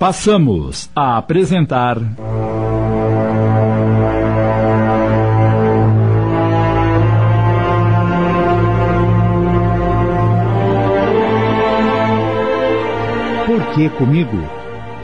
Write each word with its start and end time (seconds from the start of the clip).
Passamos 0.00 0.88
a 0.96 1.18
apresentar. 1.18 1.98
Por 13.46 13.74
que 13.74 13.90
comigo? 13.90 14.38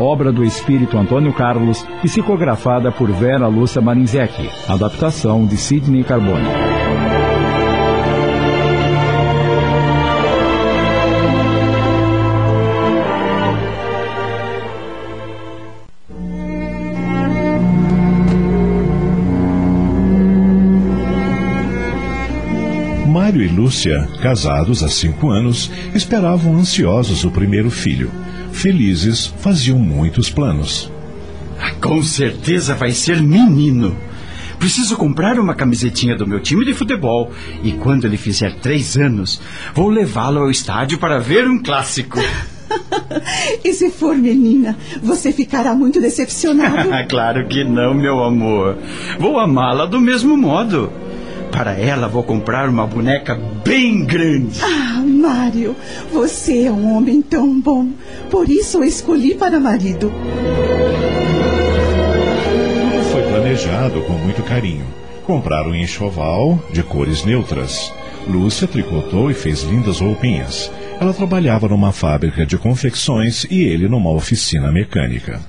Obra 0.00 0.32
do 0.32 0.42
espírito 0.42 0.96
Antônio 0.96 1.34
Carlos, 1.34 1.86
psicografada 2.02 2.90
por 2.90 3.10
Vera 3.12 3.48
Lúcia 3.48 3.82
Marinzec. 3.82 4.48
Adaptação 4.66 5.44
de 5.44 5.58
Sidney 5.58 6.04
Carbone. 6.04 6.75
Mário 23.36 23.42
e 23.42 23.48
Lúcia, 23.48 24.08
casados 24.22 24.82
há 24.82 24.88
cinco 24.88 25.28
anos, 25.28 25.70
esperavam 25.94 26.56
ansiosos 26.56 27.22
o 27.22 27.30
primeiro 27.30 27.70
filho. 27.70 28.10
Felizes, 28.50 29.26
faziam 29.26 29.78
muitos 29.78 30.30
planos. 30.30 30.90
Ah, 31.60 31.72
com 31.72 32.02
certeza 32.02 32.74
vai 32.74 32.92
ser 32.92 33.20
menino. 33.20 33.94
Preciso 34.58 34.96
comprar 34.96 35.38
uma 35.38 35.54
camisetinha 35.54 36.16
do 36.16 36.26
meu 36.26 36.40
time 36.40 36.64
de 36.64 36.72
futebol. 36.72 37.30
E 37.62 37.72
quando 37.72 38.06
ele 38.06 38.16
fizer 38.16 38.54
três 38.60 38.96
anos, 38.96 39.38
vou 39.74 39.90
levá-lo 39.90 40.38
ao 40.38 40.50
estádio 40.50 40.98
para 40.98 41.18
ver 41.18 41.46
um 41.46 41.62
clássico. 41.62 42.18
e 43.62 43.72
se 43.74 43.90
for 43.90 44.16
menina, 44.16 44.78
você 45.02 45.30
ficará 45.30 45.74
muito 45.74 46.00
decepcionado. 46.00 46.88
claro 47.06 47.46
que 47.48 47.62
não, 47.64 47.92
meu 47.92 48.24
amor. 48.24 48.78
Vou 49.18 49.38
amá-la 49.38 49.84
do 49.84 50.00
mesmo 50.00 50.38
modo. 50.38 50.90
Para 51.56 51.72
ela, 51.72 52.06
vou 52.06 52.22
comprar 52.22 52.68
uma 52.68 52.86
boneca 52.86 53.34
bem 53.64 54.04
grande. 54.04 54.60
Ah, 54.62 55.02
Mário, 55.02 55.74
você 56.12 56.64
é 56.64 56.70
um 56.70 56.94
homem 56.94 57.22
tão 57.22 57.58
bom. 57.58 57.88
Por 58.30 58.50
isso 58.50 58.76
eu 58.76 58.84
escolhi 58.84 59.34
para 59.34 59.58
marido. 59.58 60.12
Tudo 62.90 63.04
foi 63.10 63.22
planejado 63.22 64.02
com 64.02 64.12
muito 64.12 64.42
carinho. 64.42 64.84
Compraram 65.24 65.70
um 65.70 65.74
enxoval 65.74 66.62
de 66.74 66.82
cores 66.82 67.24
neutras. 67.24 67.90
Lúcia 68.28 68.68
tricotou 68.68 69.30
e 69.30 69.34
fez 69.34 69.62
lindas 69.62 70.00
roupinhas. 70.00 70.70
Ela 71.00 71.14
trabalhava 71.14 71.66
numa 71.68 71.90
fábrica 71.90 72.44
de 72.44 72.58
confecções 72.58 73.44
e 73.50 73.62
ele 73.62 73.88
numa 73.88 74.10
oficina 74.12 74.70
mecânica. 74.70 75.40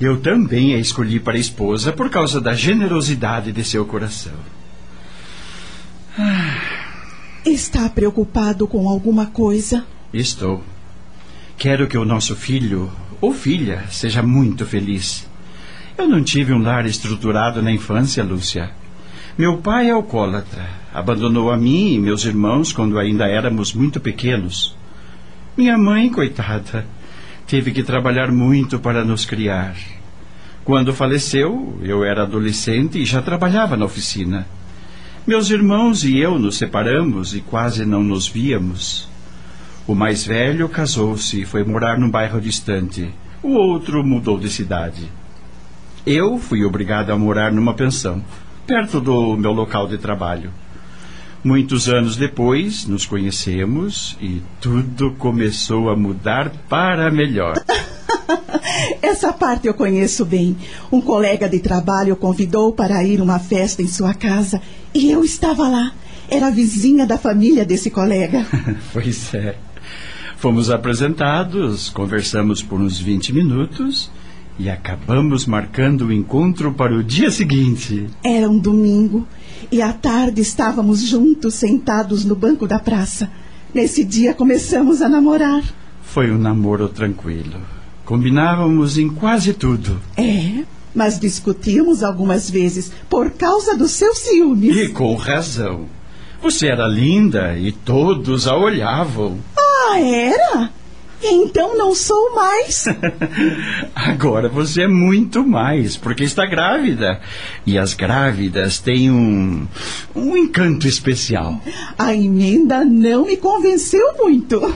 Eu 0.00 0.20
também 0.20 0.74
a 0.74 0.78
escolhi 0.78 1.18
para 1.18 1.36
esposa 1.36 1.92
por 1.92 2.08
causa 2.10 2.40
da 2.40 2.54
generosidade 2.54 3.50
de 3.50 3.64
seu 3.64 3.84
coração. 3.84 4.57
Está 7.48 7.88
preocupado 7.88 8.68
com 8.68 8.86
alguma 8.86 9.24
coisa? 9.24 9.82
Estou. 10.12 10.62
Quero 11.56 11.86
que 11.86 11.96
o 11.96 12.04
nosso 12.04 12.36
filho 12.36 12.92
ou 13.22 13.32
filha 13.32 13.86
seja 13.88 14.22
muito 14.22 14.66
feliz. 14.66 15.26
Eu 15.96 16.06
não 16.06 16.22
tive 16.22 16.52
um 16.52 16.60
lar 16.60 16.84
estruturado 16.84 17.62
na 17.62 17.72
infância, 17.72 18.22
Lúcia. 18.22 18.70
Meu 19.38 19.56
pai 19.56 19.88
é 19.88 19.92
alcoólatra. 19.92 20.68
Abandonou 20.92 21.50
a 21.50 21.56
mim 21.56 21.94
e 21.94 21.98
meus 21.98 22.26
irmãos 22.26 22.70
quando 22.70 22.98
ainda 22.98 23.26
éramos 23.26 23.72
muito 23.72 23.98
pequenos. 23.98 24.76
Minha 25.56 25.78
mãe, 25.78 26.10
coitada, 26.10 26.84
teve 27.46 27.72
que 27.72 27.82
trabalhar 27.82 28.30
muito 28.30 28.78
para 28.78 29.02
nos 29.02 29.24
criar. 29.24 29.74
Quando 30.66 30.92
faleceu, 30.92 31.78
eu 31.82 32.04
era 32.04 32.24
adolescente 32.24 32.98
e 32.98 33.06
já 33.06 33.22
trabalhava 33.22 33.74
na 33.74 33.86
oficina. 33.86 34.46
Meus 35.28 35.50
irmãos 35.50 36.04
e 36.04 36.16
eu 36.16 36.38
nos 36.38 36.56
separamos 36.56 37.34
e 37.34 37.42
quase 37.42 37.84
não 37.84 38.02
nos 38.02 38.26
víamos. 38.26 39.06
O 39.86 39.94
mais 39.94 40.24
velho 40.24 40.66
casou-se 40.70 41.42
e 41.42 41.44
foi 41.44 41.62
morar 41.64 41.98
num 41.98 42.08
bairro 42.08 42.40
distante. 42.40 43.10
O 43.42 43.50
outro 43.50 44.02
mudou 44.02 44.38
de 44.38 44.48
cidade. 44.48 45.06
Eu 46.06 46.38
fui 46.38 46.64
obrigado 46.64 47.10
a 47.10 47.18
morar 47.18 47.52
numa 47.52 47.74
pensão, 47.74 48.24
perto 48.66 49.02
do 49.02 49.36
meu 49.36 49.52
local 49.52 49.86
de 49.86 49.98
trabalho. 49.98 50.50
Muitos 51.44 51.90
anos 51.90 52.16
depois, 52.16 52.86
nos 52.86 53.04
conhecemos 53.04 54.16
e 54.22 54.40
tudo 54.62 55.12
começou 55.18 55.90
a 55.90 55.94
mudar 55.94 56.48
para 56.70 57.10
melhor. 57.10 57.52
Essa 59.02 59.32
parte 59.32 59.66
eu 59.66 59.74
conheço 59.74 60.24
bem. 60.24 60.56
Um 60.90 61.00
colega 61.00 61.48
de 61.48 61.58
trabalho 61.58 62.16
convidou 62.16 62.72
para 62.72 63.02
ir 63.04 63.20
a 63.20 63.24
uma 63.24 63.38
festa 63.38 63.82
em 63.82 63.88
sua 63.88 64.14
casa 64.14 64.60
e 64.94 65.10
eu 65.10 65.24
estava 65.24 65.68
lá. 65.68 65.92
Era 66.30 66.50
vizinha 66.50 67.06
da 67.06 67.16
família 67.16 67.64
desse 67.64 67.90
colega. 67.90 68.46
pois 68.92 69.32
é. 69.34 69.56
Fomos 70.36 70.70
apresentados, 70.70 71.88
conversamos 71.88 72.62
por 72.62 72.80
uns 72.80 72.98
20 72.98 73.32
minutos 73.32 74.10
e 74.58 74.68
acabamos 74.68 75.46
marcando 75.46 76.06
o 76.06 76.12
encontro 76.12 76.72
para 76.72 76.94
o 76.94 77.02
dia 77.02 77.30
seguinte. 77.30 78.06
Era 78.22 78.48
um 78.48 78.58
domingo 78.58 79.26
e 79.70 79.80
à 79.82 79.92
tarde 79.92 80.40
estávamos 80.40 81.00
juntos 81.00 81.54
sentados 81.54 82.24
no 82.24 82.34
banco 82.34 82.66
da 82.66 82.78
praça. 82.78 83.30
Nesse 83.74 84.04
dia 84.04 84.34
começamos 84.34 85.02
a 85.02 85.08
namorar. 85.08 85.62
Foi 86.02 86.30
um 86.30 86.38
namoro 86.38 86.88
tranquilo. 86.88 87.77
Combinávamos 88.08 88.96
em 88.96 89.10
quase 89.10 89.52
tudo. 89.52 90.00
É, 90.16 90.64
mas 90.94 91.20
discutíamos 91.20 92.02
algumas 92.02 92.48
vezes 92.48 92.90
por 93.06 93.32
causa 93.32 93.76
dos 93.76 93.90
seus 93.90 94.20
ciúmes. 94.20 94.74
E 94.74 94.88
com 94.88 95.14
razão. 95.14 95.84
Você 96.40 96.68
era 96.68 96.86
linda 96.86 97.58
e 97.58 97.70
todos 97.70 98.48
a 98.48 98.56
olhavam. 98.56 99.36
Ah, 99.54 100.00
era? 100.00 100.70
Então 101.22 101.76
não 101.76 101.94
sou 101.94 102.34
mais. 102.34 102.86
Agora 103.94 104.48
você 104.48 104.84
é 104.84 104.88
muito 104.88 105.46
mais, 105.46 105.98
porque 105.98 106.24
está 106.24 106.46
grávida. 106.46 107.20
E 107.66 107.76
as 107.76 107.92
grávidas 107.92 108.78
têm 108.78 109.10
um. 109.10 109.68
um 110.16 110.34
encanto 110.34 110.88
especial. 110.88 111.60
A 111.98 112.14
emenda 112.14 112.86
não 112.86 113.26
me 113.26 113.36
convenceu 113.36 114.16
muito. 114.16 114.74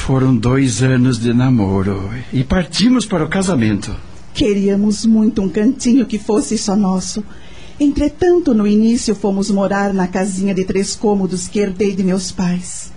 Foram 0.00 0.36
dois 0.36 0.82
anos 0.82 1.20
de 1.20 1.32
namoro 1.32 2.10
e 2.32 2.42
partimos 2.42 3.06
para 3.06 3.24
o 3.24 3.28
casamento. 3.28 3.94
Queríamos 4.34 5.06
muito 5.06 5.40
um 5.40 5.48
cantinho 5.48 6.04
que 6.04 6.18
fosse 6.18 6.58
só 6.58 6.74
nosso. 6.74 7.22
Entretanto, 7.78 8.52
no 8.52 8.66
início 8.66 9.14
fomos 9.14 9.52
morar 9.52 9.94
na 9.94 10.08
casinha 10.08 10.52
de 10.52 10.64
três 10.64 10.96
cômodos 10.96 11.46
que 11.46 11.60
herdei 11.60 11.94
de 11.94 12.02
meus 12.02 12.32
pais. 12.32 12.92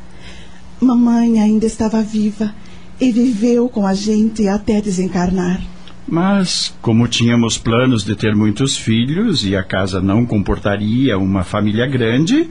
Mamãe 0.81 1.39
ainda 1.39 1.67
estava 1.67 2.01
viva 2.01 2.51
e 2.99 3.11
viveu 3.11 3.69
com 3.69 3.85
a 3.85 3.93
gente 3.93 4.47
até 4.47 4.81
desencarnar. 4.81 5.61
Mas, 6.07 6.73
como 6.81 7.07
tínhamos 7.07 7.59
planos 7.59 8.03
de 8.03 8.15
ter 8.15 8.35
muitos 8.35 8.75
filhos 8.75 9.45
e 9.45 9.55
a 9.55 9.63
casa 9.63 10.01
não 10.01 10.25
comportaria 10.25 11.17
uma 11.17 11.43
família 11.43 11.85
grande, 11.85 12.49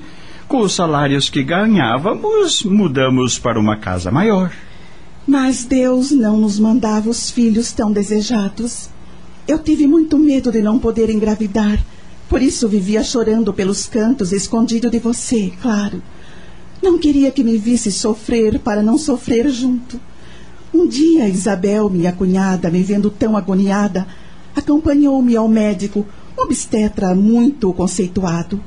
com 0.52 0.60
os 0.60 0.74
salários 0.74 1.30
que 1.30 1.42
ganhávamos, 1.42 2.62
mudamos 2.62 3.38
para 3.38 3.58
uma 3.58 3.78
casa 3.78 4.10
maior. 4.10 4.52
Mas 5.26 5.64
Deus 5.64 6.10
não 6.10 6.36
nos 6.36 6.58
mandava 6.58 7.08
os 7.08 7.30
filhos 7.30 7.72
tão 7.72 7.90
desejados. 7.90 8.90
Eu 9.48 9.58
tive 9.60 9.86
muito 9.86 10.18
medo 10.18 10.52
de 10.52 10.60
não 10.60 10.78
poder 10.78 11.08
engravidar. 11.08 11.82
Por 12.28 12.42
isso 12.42 12.68
vivia 12.68 13.02
chorando 13.02 13.50
pelos 13.54 13.86
cantos, 13.86 14.30
escondido 14.30 14.90
de 14.90 14.98
você, 14.98 15.50
claro. 15.62 16.02
Não 16.82 16.98
queria 16.98 17.30
que 17.30 17.42
me 17.42 17.56
visse 17.56 17.90
sofrer 17.90 18.58
para 18.58 18.82
não 18.82 18.98
sofrer 18.98 19.48
junto. 19.48 19.98
Um 20.74 20.86
dia, 20.86 21.30
Isabel, 21.30 21.88
minha 21.88 22.12
cunhada, 22.12 22.68
me 22.68 22.82
vendo 22.82 23.08
tão 23.08 23.38
agoniada, 23.38 24.06
acompanhou-me 24.54 25.34
ao 25.34 25.48
médico, 25.48 26.06
um 26.36 26.42
obstetra 26.42 27.14
muito 27.14 27.72
conceituado. 27.72 28.62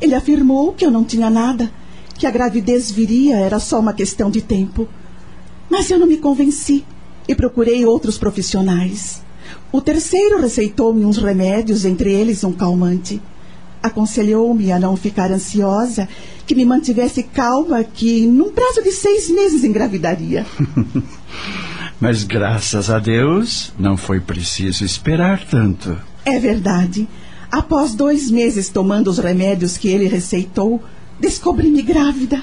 Ele 0.00 0.14
afirmou 0.14 0.72
que 0.72 0.84
eu 0.84 0.90
não 0.90 1.04
tinha 1.04 1.30
nada, 1.30 1.70
que 2.18 2.26
a 2.26 2.30
gravidez 2.30 2.90
viria 2.90 3.36
era 3.36 3.58
só 3.58 3.80
uma 3.80 3.92
questão 3.92 4.30
de 4.30 4.40
tempo. 4.40 4.88
Mas 5.70 5.90
eu 5.90 5.98
não 5.98 6.06
me 6.06 6.18
convenci 6.18 6.84
e 7.26 7.34
procurei 7.34 7.84
outros 7.84 8.18
profissionais. 8.18 9.22
O 9.72 9.80
terceiro 9.80 10.40
receitou-me 10.40 11.04
uns 11.04 11.18
remédios, 11.18 11.84
entre 11.84 12.12
eles 12.12 12.44
um 12.44 12.52
calmante. 12.52 13.20
Aconselhou-me 13.82 14.72
a 14.72 14.78
não 14.78 14.96
ficar 14.96 15.30
ansiosa, 15.30 16.08
que 16.46 16.54
me 16.54 16.64
mantivesse 16.64 17.22
calma, 17.22 17.82
que 17.84 18.26
num 18.26 18.50
prazo 18.52 18.82
de 18.82 18.92
seis 18.92 19.28
meses 19.28 19.64
engravidaria. 19.64 20.46
Mas 22.00 22.24
graças 22.24 22.90
a 22.90 22.98
Deus 22.98 23.72
não 23.78 23.96
foi 23.96 24.20
preciso 24.20 24.84
esperar 24.84 25.44
tanto. 25.44 25.96
É 26.24 26.38
verdade. 26.38 27.08
Após 27.54 27.94
dois 27.94 28.32
meses 28.32 28.68
tomando 28.68 29.06
os 29.06 29.18
remédios 29.18 29.76
que 29.78 29.86
ele 29.86 30.08
receitou, 30.08 30.82
descobri-me 31.20 31.82
grávida. 31.82 32.42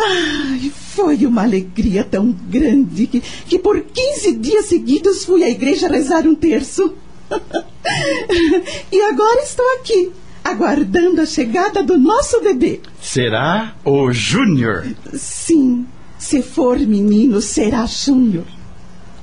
Ai, 0.00 0.72
foi 0.74 1.26
uma 1.26 1.42
alegria 1.42 2.02
tão 2.02 2.32
grande 2.48 3.06
que, 3.06 3.20
que 3.20 3.58
por 3.58 3.78
15 3.82 4.38
dias 4.38 4.64
seguidos 4.64 5.26
fui 5.26 5.44
à 5.44 5.50
igreja 5.50 5.86
rezar 5.86 6.26
um 6.26 6.34
terço. 6.34 6.94
e 8.90 9.02
agora 9.02 9.42
estou 9.42 9.66
aqui, 9.78 10.10
aguardando 10.42 11.20
a 11.20 11.26
chegada 11.26 11.82
do 11.82 11.98
nosso 11.98 12.40
bebê. 12.40 12.80
Será 13.02 13.74
o 13.84 14.10
Júnior? 14.10 14.86
Sim, 15.12 15.84
se 16.18 16.40
for 16.40 16.78
menino, 16.78 17.42
será 17.42 17.84
Júnior. 17.84 18.46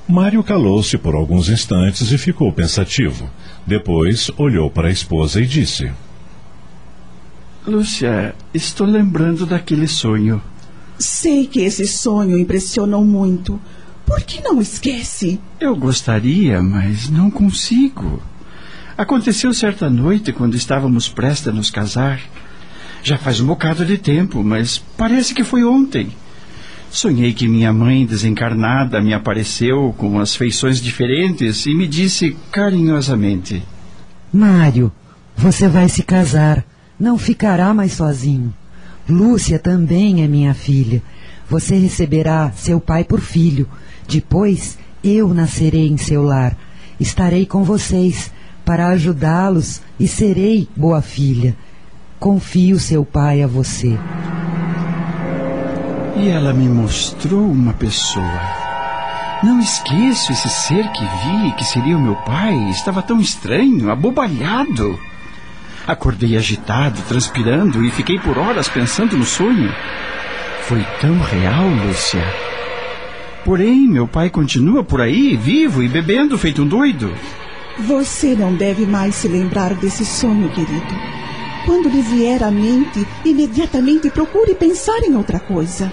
Mário 0.08 0.44
calou-se 0.44 0.96
por 0.98 1.16
alguns 1.16 1.48
instantes 1.48 2.12
e 2.12 2.18
ficou 2.18 2.52
pensativo. 2.52 3.28
Depois 3.66 4.30
olhou 4.36 4.70
para 4.70 4.88
a 4.88 4.92
esposa 4.92 5.40
e 5.40 5.46
disse: 5.46 5.90
Lúcia, 7.66 8.34
estou 8.52 8.86
lembrando 8.86 9.46
daquele 9.46 9.86
sonho. 9.86 10.42
Sei 10.98 11.46
que 11.46 11.60
esse 11.60 11.86
sonho 11.86 12.38
impressionou 12.38 13.04
muito. 13.04 13.60
Por 14.04 14.20
que 14.22 14.42
não 14.42 14.60
esquece? 14.60 15.40
Eu 15.60 15.76
gostaria, 15.76 16.60
mas 16.60 17.08
não 17.08 17.30
consigo. 17.30 18.20
Aconteceu 18.96 19.54
certa 19.54 19.88
noite 19.88 20.32
quando 20.32 20.54
estávamos 20.54 21.08
prestes 21.08 21.48
a 21.48 21.52
nos 21.52 21.70
casar. 21.70 22.20
Já 23.02 23.16
faz 23.16 23.40
um 23.40 23.46
bocado 23.46 23.84
de 23.84 23.96
tempo, 23.96 24.42
mas 24.42 24.78
parece 24.96 25.34
que 25.34 25.44
foi 25.44 25.64
ontem. 25.64 26.12
Sonhei 26.92 27.32
que 27.32 27.48
minha 27.48 27.72
mãe 27.72 28.04
desencarnada 28.04 29.00
me 29.00 29.14
apareceu 29.14 29.94
com 29.96 30.20
as 30.20 30.36
feições 30.36 30.78
diferentes 30.78 31.64
e 31.64 31.74
me 31.74 31.88
disse 31.88 32.36
carinhosamente: 32.52 33.62
Mário, 34.30 34.92
você 35.34 35.68
vai 35.68 35.88
se 35.88 36.02
casar. 36.02 36.62
Não 37.00 37.16
ficará 37.16 37.72
mais 37.72 37.92
sozinho. 37.92 38.52
Lúcia 39.08 39.58
também 39.58 40.22
é 40.22 40.28
minha 40.28 40.52
filha. 40.52 41.02
Você 41.48 41.76
receberá 41.76 42.52
seu 42.54 42.78
pai 42.78 43.04
por 43.04 43.20
filho. 43.20 43.66
Depois 44.06 44.78
eu 45.02 45.32
nascerei 45.32 45.88
em 45.88 45.96
seu 45.96 46.22
lar. 46.22 46.54
Estarei 47.00 47.46
com 47.46 47.64
vocês 47.64 48.30
para 48.66 48.88
ajudá-los 48.88 49.80
e 49.98 50.06
serei 50.06 50.68
boa 50.76 51.00
filha. 51.00 51.56
Confio 52.20 52.78
seu 52.78 53.02
pai 53.02 53.42
a 53.42 53.46
você. 53.46 53.98
E 56.16 56.28
ela 56.28 56.52
me 56.52 56.68
mostrou 56.68 57.50
uma 57.50 57.72
pessoa. 57.72 58.40
Não 59.42 59.58
esqueço 59.58 60.30
esse 60.30 60.48
ser 60.48 60.86
que 60.92 61.04
vi, 61.04 61.52
que 61.56 61.64
seria 61.64 61.96
o 61.96 62.00
meu 62.00 62.14
pai. 62.16 62.54
Estava 62.70 63.02
tão 63.02 63.20
estranho, 63.20 63.90
abobalhado. 63.90 64.98
Acordei 65.86 66.36
agitado, 66.36 67.00
transpirando 67.08 67.84
e 67.84 67.90
fiquei 67.90 68.18
por 68.18 68.38
horas 68.38 68.68
pensando 68.68 69.16
no 69.16 69.24
sonho. 69.24 69.74
Foi 70.62 70.84
tão 71.00 71.18
real, 71.18 71.68
Lúcia. 71.86 72.22
Porém, 73.44 73.88
meu 73.88 74.06
pai 74.06 74.30
continua 74.30 74.84
por 74.84 75.00
aí, 75.00 75.36
vivo 75.36 75.82
e 75.82 75.88
bebendo 75.88 76.38
feito 76.38 76.62
um 76.62 76.68
doido. 76.68 77.12
Você 77.80 78.36
não 78.36 78.54
deve 78.54 78.86
mais 78.86 79.16
se 79.16 79.26
lembrar 79.26 79.74
desse 79.74 80.04
sonho, 80.04 80.48
querido. 80.50 81.21
Quando 81.64 81.88
lhe 81.88 82.02
vier 82.02 82.42
à 82.42 82.50
mente, 82.50 83.06
imediatamente 83.24 84.10
procure 84.10 84.54
pensar 84.54 84.98
em 84.98 85.14
outra 85.16 85.38
coisa. 85.38 85.92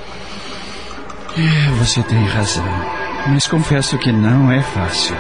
É, 1.38 1.72
você 1.78 2.02
tem 2.04 2.24
razão. 2.26 2.66
Mas 3.28 3.48
confesso 3.48 3.98
que 3.98 4.12
não 4.12 4.52
é 4.52 4.62
fácil. 4.62 5.16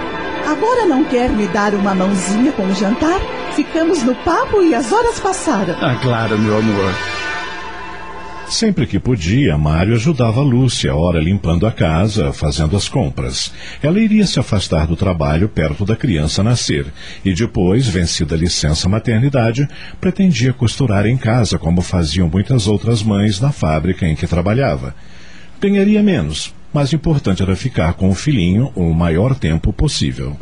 Agora 0.47 0.85
não 0.85 1.03
quer 1.03 1.29
me 1.29 1.47
dar 1.47 1.75
uma 1.75 1.93
mãozinha 1.93 2.51
com 2.53 2.65
o 2.65 2.73
jantar? 2.73 3.19
Ficamos 3.55 4.01
no 4.03 4.15
papo 4.15 4.63
e 4.63 4.73
as 4.73 4.91
horas 4.91 5.19
passaram. 5.19 5.75
Ah, 5.79 5.95
claro, 6.01 6.39
meu 6.39 6.57
amor. 6.57 6.93
Sempre 8.49 8.87
que 8.87 8.99
podia, 8.99 9.55
Mário 9.59 9.93
ajudava 9.93 10.41
Lúcia, 10.41 10.95
ora 10.95 11.19
limpando 11.19 11.67
a 11.67 11.71
casa, 11.71 12.33
fazendo 12.33 12.75
as 12.75 12.89
compras. 12.89 13.53
Ela 13.81 13.99
iria 13.99 14.25
se 14.25 14.39
afastar 14.39 14.87
do 14.87 14.95
trabalho 14.95 15.47
perto 15.47 15.85
da 15.85 15.95
criança 15.95 16.41
nascer 16.41 16.87
e 17.23 17.31
depois, 17.31 17.87
vencida 17.87 18.33
a 18.33 18.37
licença 18.37 18.89
maternidade, 18.89 19.69
pretendia 20.01 20.51
costurar 20.51 21.05
em 21.05 21.15
casa 21.15 21.59
como 21.59 21.83
faziam 21.83 22.27
muitas 22.27 22.67
outras 22.67 23.03
mães 23.03 23.39
na 23.39 23.51
fábrica 23.51 24.07
em 24.07 24.15
que 24.15 24.25
trabalhava. 24.25 24.95
Ganharia 25.61 26.01
menos, 26.01 26.51
mas 26.73 26.91
importante 26.91 27.43
era 27.43 27.55
ficar 27.55 27.93
com 27.93 28.09
o 28.09 28.15
filhinho 28.15 28.71
o 28.75 28.91
maior 28.95 29.35
tempo 29.35 29.71
possível. 29.71 30.35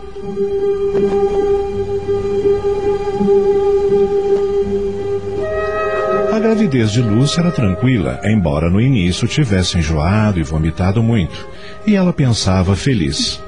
Gravidez 6.48 6.94
de 6.94 7.02
Lúcia 7.02 7.42
era 7.42 7.52
tranquila, 7.52 8.22
embora 8.24 8.70
no 8.70 8.80
início 8.80 9.28
tivesse 9.28 9.78
enjoado 9.78 10.40
e 10.40 10.44
vomitado 10.44 11.04
muito, 11.04 11.46
e 11.86 11.94
ela 11.94 12.14
pensava 12.14 12.74
feliz. 12.74 13.44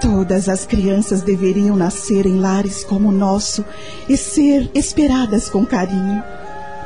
Todas 0.00 0.48
as 0.48 0.64
crianças 0.64 1.20
deveriam 1.20 1.76
nascer 1.76 2.24
em 2.24 2.38
lares 2.38 2.82
como 2.82 3.10
o 3.10 3.12
nosso 3.12 3.62
e 4.08 4.16
ser 4.16 4.70
esperadas 4.74 5.50
com 5.50 5.66
carinho. 5.66 6.22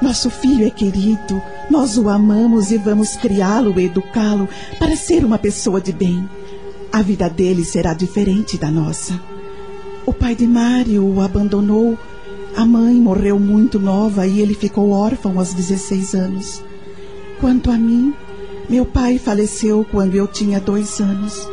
Nosso 0.02 0.28
filho 0.28 0.66
é 0.66 0.70
querido, 0.70 1.40
nós 1.70 1.96
o 1.96 2.08
amamos 2.08 2.72
e 2.72 2.76
vamos 2.76 3.14
criá-lo 3.14 3.78
e 3.78 3.84
educá-lo 3.84 4.48
para 4.76 4.96
ser 4.96 5.24
uma 5.24 5.38
pessoa 5.38 5.80
de 5.80 5.92
bem. 5.92 6.28
A 6.92 7.00
vida 7.00 7.30
dele 7.30 7.64
será 7.64 7.94
diferente 7.94 8.58
da 8.58 8.72
nossa. 8.72 9.20
O 10.04 10.12
pai 10.12 10.34
de 10.34 10.48
Mário 10.48 11.04
o 11.04 11.20
abandonou 11.20 11.96
a 12.58 12.66
mãe 12.66 12.94
morreu 12.94 13.38
muito 13.38 13.78
nova 13.78 14.26
e 14.26 14.40
ele 14.40 14.52
ficou 14.52 14.90
órfão 14.90 15.38
aos 15.38 15.54
16 15.54 16.14
anos. 16.14 16.60
Quanto 17.38 17.70
a 17.70 17.78
mim, 17.78 18.12
meu 18.68 18.84
pai 18.84 19.16
faleceu 19.16 19.86
quando 19.88 20.16
eu 20.16 20.26
tinha 20.26 20.58
dois 20.58 20.98
anos. 20.98 21.48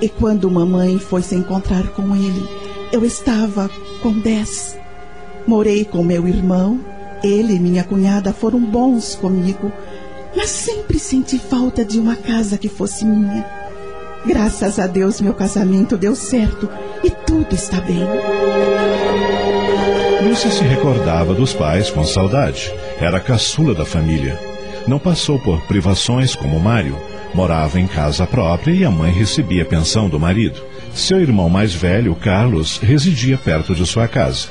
E 0.00 0.08
quando 0.08 0.48
mamãe 0.48 0.96
foi 0.96 1.22
se 1.22 1.34
encontrar 1.34 1.88
com 1.88 2.14
ele, 2.14 2.48
eu 2.92 3.04
estava 3.04 3.68
com 4.00 4.12
dez. 4.12 4.78
Morei 5.44 5.84
com 5.84 6.04
meu 6.04 6.28
irmão. 6.28 6.78
Ele 7.24 7.54
e 7.54 7.58
minha 7.58 7.82
cunhada 7.82 8.32
foram 8.32 8.60
bons 8.60 9.16
comigo, 9.16 9.72
mas 10.36 10.50
sempre 10.50 11.00
senti 11.00 11.36
falta 11.36 11.84
de 11.84 11.98
uma 11.98 12.14
casa 12.14 12.56
que 12.56 12.68
fosse 12.68 13.04
minha. 13.04 13.44
Graças 14.24 14.78
a 14.78 14.86
Deus, 14.86 15.20
meu 15.20 15.34
casamento 15.34 15.96
deu 15.96 16.14
certo 16.14 16.70
e 17.02 17.10
tudo 17.10 17.52
está 17.56 17.80
bem. 17.80 18.06
Lúcia 20.24 20.50
se 20.50 20.64
recordava 20.64 21.34
dos 21.34 21.52
pais 21.52 21.90
com 21.90 22.02
saudade. 22.02 22.72
Era 22.98 23.20
caçula 23.20 23.74
da 23.74 23.84
família. 23.84 24.40
Não 24.88 24.98
passou 24.98 25.38
por 25.38 25.60
privações 25.66 26.34
como 26.34 26.58
Mário. 26.58 26.96
Morava 27.34 27.78
em 27.78 27.86
casa 27.86 28.26
própria 28.26 28.72
e 28.72 28.84
a 28.86 28.90
mãe 28.90 29.12
recebia 29.12 29.66
pensão 29.66 30.08
do 30.08 30.18
marido. 30.18 30.62
Seu 30.94 31.20
irmão 31.20 31.50
mais 31.50 31.74
velho, 31.74 32.14
Carlos, 32.14 32.78
residia 32.78 33.36
perto 33.36 33.74
de 33.74 33.84
sua 33.84 34.08
casa. 34.08 34.48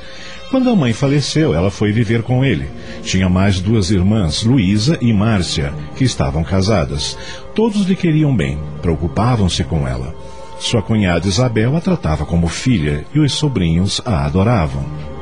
Quando 0.51 0.69
a 0.69 0.75
mãe 0.75 0.93
faleceu, 0.93 1.55
ela 1.55 1.71
foi 1.71 1.91
viver 1.91 2.21
com 2.21 2.45
ele. 2.45 2.69
Tinha 3.01 3.27
mais 3.27 3.59
duas 3.59 3.89
irmãs, 3.89 4.43
Luísa 4.43 4.99
e 5.01 5.11
Márcia, 5.11 5.73
que 5.95 6.03
estavam 6.03 6.43
casadas. 6.43 7.17
Todos 7.55 7.87
lhe 7.87 7.95
queriam 7.95 8.35
bem, 8.35 8.59
preocupavam-se 8.79 9.63
com 9.63 9.87
ela. 9.87 10.13
Sua 10.59 10.83
cunhada 10.83 11.27
Isabel 11.27 11.75
a 11.75 11.81
tratava 11.81 12.27
como 12.27 12.47
filha 12.47 13.05
e 13.11 13.19
os 13.19 13.33
sobrinhos 13.33 13.99
a 14.05 14.23
adoravam. 14.23 15.12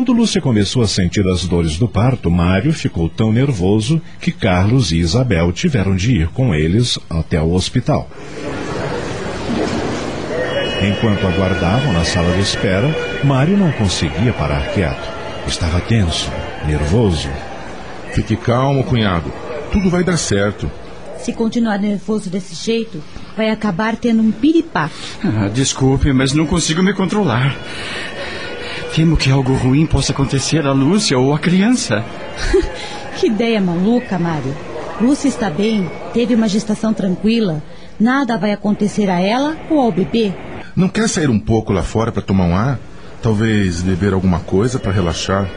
Quando 0.00 0.14
Lúcia 0.14 0.40
começou 0.40 0.80
a 0.80 0.88
sentir 0.88 1.28
as 1.28 1.44
dores 1.44 1.76
do 1.76 1.86
parto, 1.86 2.30
Mário 2.30 2.72
ficou 2.72 3.06
tão 3.06 3.30
nervoso 3.30 4.00
que 4.18 4.32
Carlos 4.32 4.92
e 4.92 4.96
Isabel 4.96 5.52
tiveram 5.52 5.94
de 5.94 6.22
ir 6.22 6.28
com 6.28 6.54
eles 6.54 6.98
até 7.10 7.38
o 7.38 7.52
hospital. 7.52 8.08
Enquanto 10.82 11.26
aguardavam 11.26 11.92
na 11.92 12.02
sala 12.02 12.32
de 12.32 12.40
espera, 12.40 12.88
Mário 13.22 13.58
não 13.58 13.70
conseguia 13.72 14.32
parar 14.32 14.72
quieto. 14.72 15.06
Estava 15.46 15.78
tenso, 15.82 16.30
nervoso. 16.66 17.28
Fique 18.14 18.36
calmo, 18.36 18.82
cunhado. 18.84 19.30
Tudo 19.70 19.90
vai 19.90 20.02
dar 20.02 20.16
certo. 20.16 20.70
Se 21.18 21.34
continuar 21.34 21.78
nervoso 21.78 22.30
desse 22.30 22.54
jeito, 22.54 23.02
vai 23.36 23.50
acabar 23.50 23.96
tendo 23.96 24.22
um 24.22 24.30
piripaque. 24.30 24.94
Ah, 25.22 25.50
desculpe, 25.52 26.10
mas 26.14 26.32
não 26.32 26.46
consigo 26.46 26.82
me 26.82 26.94
controlar. 26.94 27.54
Temo 28.94 29.16
que 29.16 29.30
algo 29.30 29.54
ruim 29.54 29.86
possa 29.86 30.12
acontecer 30.12 30.66
a 30.66 30.72
Lúcia 30.72 31.18
ou 31.18 31.32
a 31.32 31.38
criança. 31.38 32.04
que 33.18 33.28
ideia 33.28 33.60
maluca, 33.60 34.18
Mário. 34.18 34.54
Lúcia 35.00 35.28
está 35.28 35.48
bem, 35.48 35.90
teve 36.12 36.34
uma 36.34 36.48
gestação 36.48 36.92
tranquila. 36.92 37.62
Nada 37.98 38.36
vai 38.36 38.52
acontecer 38.52 39.08
a 39.08 39.20
ela 39.20 39.56
ou 39.70 39.80
ao 39.80 39.92
bebê. 39.92 40.32
Não 40.74 40.88
quer 40.88 41.08
sair 41.08 41.30
um 41.30 41.38
pouco 41.38 41.72
lá 41.72 41.82
fora 41.82 42.10
para 42.10 42.22
tomar 42.22 42.44
um 42.44 42.56
ar? 42.56 42.78
Talvez 43.22 43.82
beber 43.82 44.12
alguma 44.12 44.40
coisa 44.40 44.78
para 44.78 44.92
relaxar? 44.92 45.48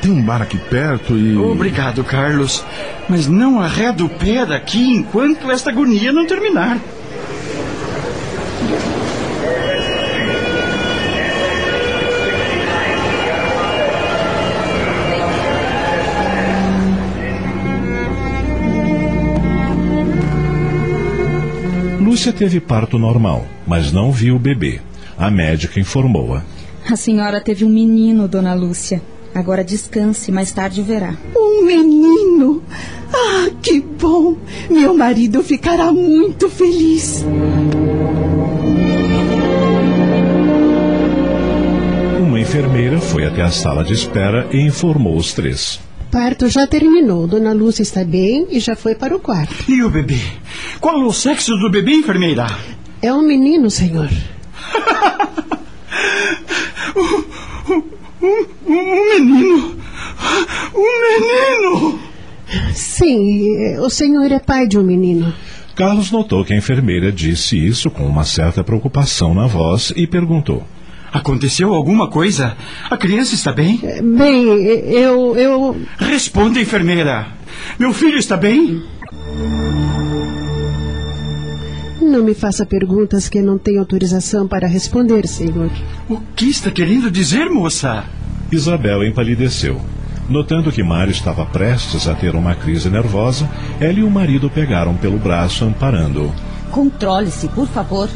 Tem 0.00 0.10
um 0.10 0.22
bar 0.22 0.42
aqui 0.42 0.58
perto 0.58 1.16
e. 1.16 1.36
Obrigado, 1.36 2.02
Carlos. 2.04 2.64
Mas 3.08 3.26
não 3.26 3.60
arreda 3.60 4.04
o 4.04 4.08
pé 4.08 4.44
daqui 4.44 4.96
enquanto 4.96 5.50
esta 5.50 5.70
agonia 5.70 6.12
não 6.12 6.26
terminar. 6.26 6.78
Lúcia 22.24 22.38
teve 22.38 22.58
parto 22.58 22.98
normal, 22.98 23.44
mas 23.66 23.92
não 23.92 24.10
viu 24.10 24.36
o 24.36 24.38
bebê. 24.38 24.80
A 25.18 25.30
médica 25.30 25.78
informou-a. 25.78 26.42
A 26.90 26.96
senhora 26.96 27.38
teve 27.38 27.66
um 27.66 27.68
menino, 27.68 28.26
dona 28.26 28.54
Lúcia. 28.54 29.02
Agora 29.34 29.62
descanse, 29.62 30.32
mais 30.32 30.50
tarde 30.50 30.80
o 30.80 30.84
verá. 30.84 31.14
Um 31.36 31.66
menino! 31.66 32.62
Ah, 33.12 33.50
que 33.60 33.78
bom! 33.78 34.38
Meu 34.70 34.96
marido 34.96 35.42
ficará 35.42 35.92
muito 35.92 36.48
feliz. 36.48 37.26
Uma 42.18 42.40
enfermeira 42.40 42.98
foi 43.00 43.26
até 43.26 43.42
a 43.42 43.50
sala 43.50 43.84
de 43.84 43.92
espera 43.92 44.48
e 44.50 44.62
informou 44.62 45.18
os 45.18 45.34
três. 45.34 45.78
Parto 46.14 46.48
já 46.48 46.64
terminou. 46.64 47.26
Dona 47.26 47.52
Lúcia 47.52 47.82
está 47.82 48.04
bem 48.04 48.46
e 48.48 48.60
já 48.60 48.76
foi 48.76 48.94
para 48.94 49.16
o 49.16 49.18
quarto. 49.18 49.52
E 49.68 49.82
o 49.82 49.90
bebê? 49.90 50.20
Qual 50.80 51.02
o 51.02 51.12
sexo 51.12 51.56
do 51.56 51.68
bebê, 51.68 51.90
enfermeira? 51.90 52.46
É 53.02 53.12
um 53.12 53.20
menino, 53.20 53.68
senhor. 53.68 54.08
Um, 58.22 58.72
um 58.72 59.18
menino! 59.18 59.76
Um 60.74 60.92
menino! 61.02 61.98
Sim, 62.72 63.76
o 63.78 63.90
senhor 63.90 64.30
é 64.30 64.38
pai 64.38 64.66
de 64.68 64.78
um 64.78 64.82
menino. 64.82 65.34
Carlos 65.74 66.12
notou 66.12 66.44
que 66.44 66.54
a 66.54 66.56
enfermeira 66.56 67.10
disse 67.10 67.58
isso 67.58 67.90
com 67.90 68.06
uma 68.06 68.24
certa 68.24 68.62
preocupação 68.62 69.34
na 69.34 69.46
voz 69.46 69.92
e 69.96 70.06
perguntou: 70.06 70.64
Aconteceu 71.14 71.72
alguma 71.72 72.08
coisa? 72.08 72.56
A 72.90 72.96
criança 72.96 73.36
está 73.36 73.52
bem? 73.52 73.80
Bem, 74.02 74.44
eu. 74.46 75.36
eu. 75.36 75.76
Responda, 75.96 76.60
enfermeira. 76.60 77.28
Meu 77.78 77.92
filho 77.92 78.18
está 78.18 78.36
bem? 78.36 78.82
Não 82.02 82.24
me 82.24 82.34
faça 82.34 82.66
perguntas 82.66 83.28
que 83.28 83.40
não 83.40 83.56
tenho 83.56 83.78
autorização 83.78 84.48
para 84.48 84.66
responder, 84.66 85.28
senhor. 85.28 85.70
O 86.10 86.20
que 86.34 86.46
está 86.46 86.68
querendo 86.72 87.08
dizer, 87.08 87.48
moça? 87.48 88.04
Isabel 88.50 89.04
empalideceu. 89.04 89.80
Notando 90.28 90.72
que 90.72 90.82
Mário 90.82 91.12
estava 91.12 91.46
prestes 91.46 92.08
a 92.08 92.14
ter 92.14 92.34
uma 92.34 92.56
crise 92.56 92.90
nervosa, 92.90 93.48
ela 93.78 94.00
e 94.00 94.02
o 94.02 94.10
marido 94.10 94.50
pegaram 94.50 94.96
pelo 94.96 95.18
braço, 95.18 95.64
amparando-o. 95.64 96.34
Controle-se, 96.72 97.46
por 97.48 97.68
favor. 97.68 98.08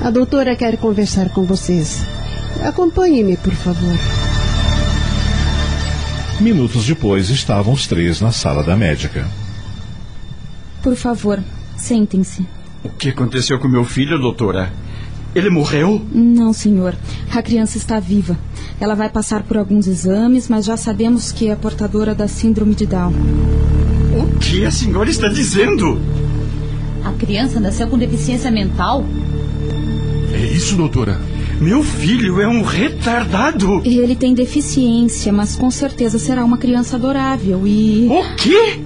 A 0.00 0.10
doutora 0.10 0.54
quer 0.54 0.76
conversar 0.76 1.28
com 1.30 1.44
vocês. 1.44 2.06
Acompanhe-me, 2.62 3.36
por 3.36 3.52
favor. 3.52 3.96
Minutos 6.40 6.86
depois, 6.86 7.30
estavam 7.30 7.72
os 7.72 7.86
três 7.86 8.20
na 8.20 8.30
sala 8.30 8.62
da 8.62 8.76
médica. 8.76 9.26
Por 10.82 10.94
favor, 10.94 11.42
sentem-se. 11.76 12.46
O 12.84 12.88
que 12.88 13.08
aconteceu 13.08 13.58
com 13.58 13.66
meu 13.66 13.84
filho, 13.84 14.18
doutora? 14.20 14.72
Ele 15.34 15.50
morreu? 15.50 16.00
Não, 16.12 16.52
senhor. 16.52 16.94
A 17.34 17.42
criança 17.42 17.76
está 17.76 17.98
viva. 17.98 18.38
Ela 18.80 18.94
vai 18.94 19.08
passar 19.08 19.42
por 19.42 19.56
alguns 19.56 19.88
exames, 19.88 20.48
mas 20.48 20.64
já 20.64 20.76
sabemos 20.76 21.32
que 21.32 21.48
é 21.48 21.56
portadora 21.56 22.14
da 22.14 22.28
síndrome 22.28 22.74
de 22.74 22.86
Down. 22.86 23.12
O 24.16 24.38
que 24.38 24.64
a 24.64 24.70
senhora 24.70 25.10
está 25.10 25.28
dizendo? 25.28 26.00
A 27.04 27.12
criança 27.12 27.58
nasceu 27.58 27.88
com 27.88 27.98
deficiência 27.98 28.50
mental? 28.50 29.04
É 30.32 30.38
isso, 30.38 30.76
doutora? 30.76 31.20
Meu 31.60 31.82
filho 31.82 32.40
é 32.40 32.46
um 32.46 32.62
retardado. 32.62 33.82
Ele 33.84 34.14
tem 34.14 34.32
deficiência, 34.32 35.32
mas 35.32 35.56
com 35.56 35.70
certeza 35.70 36.18
será 36.18 36.44
uma 36.44 36.56
criança 36.56 36.96
adorável 36.96 37.66
e. 37.66 38.06
O 38.08 38.36
quê? 38.36 38.78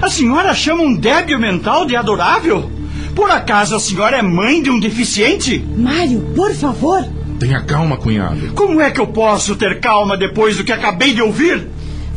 A 0.00 0.08
senhora 0.08 0.54
chama 0.54 0.82
um 0.82 0.94
débil 0.94 1.38
mental 1.38 1.84
de 1.84 1.96
adorável? 1.96 2.70
Por 3.14 3.30
acaso 3.30 3.74
a 3.74 3.80
senhora 3.80 4.18
é 4.18 4.22
mãe 4.22 4.62
de 4.62 4.70
um 4.70 4.78
deficiente? 4.78 5.58
Mário, 5.76 6.20
por 6.34 6.54
favor. 6.54 7.04
Tenha 7.38 7.60
calma, 7.62 7.96
cunhado. 7.96 8.52
Como 8.54 8.80
é 8.80 8.90
que 8.90 9.00
eu 9.00 9.06
posso 9.08 9.56
ter 9.56 9.80
calma 9.80 10.16
depois 10.16 10.56
do 10.56 10.64
que 10.64 10.72
acabei 10.72 11.12
de 11.12 11.20
ouvir? 11.20 11.66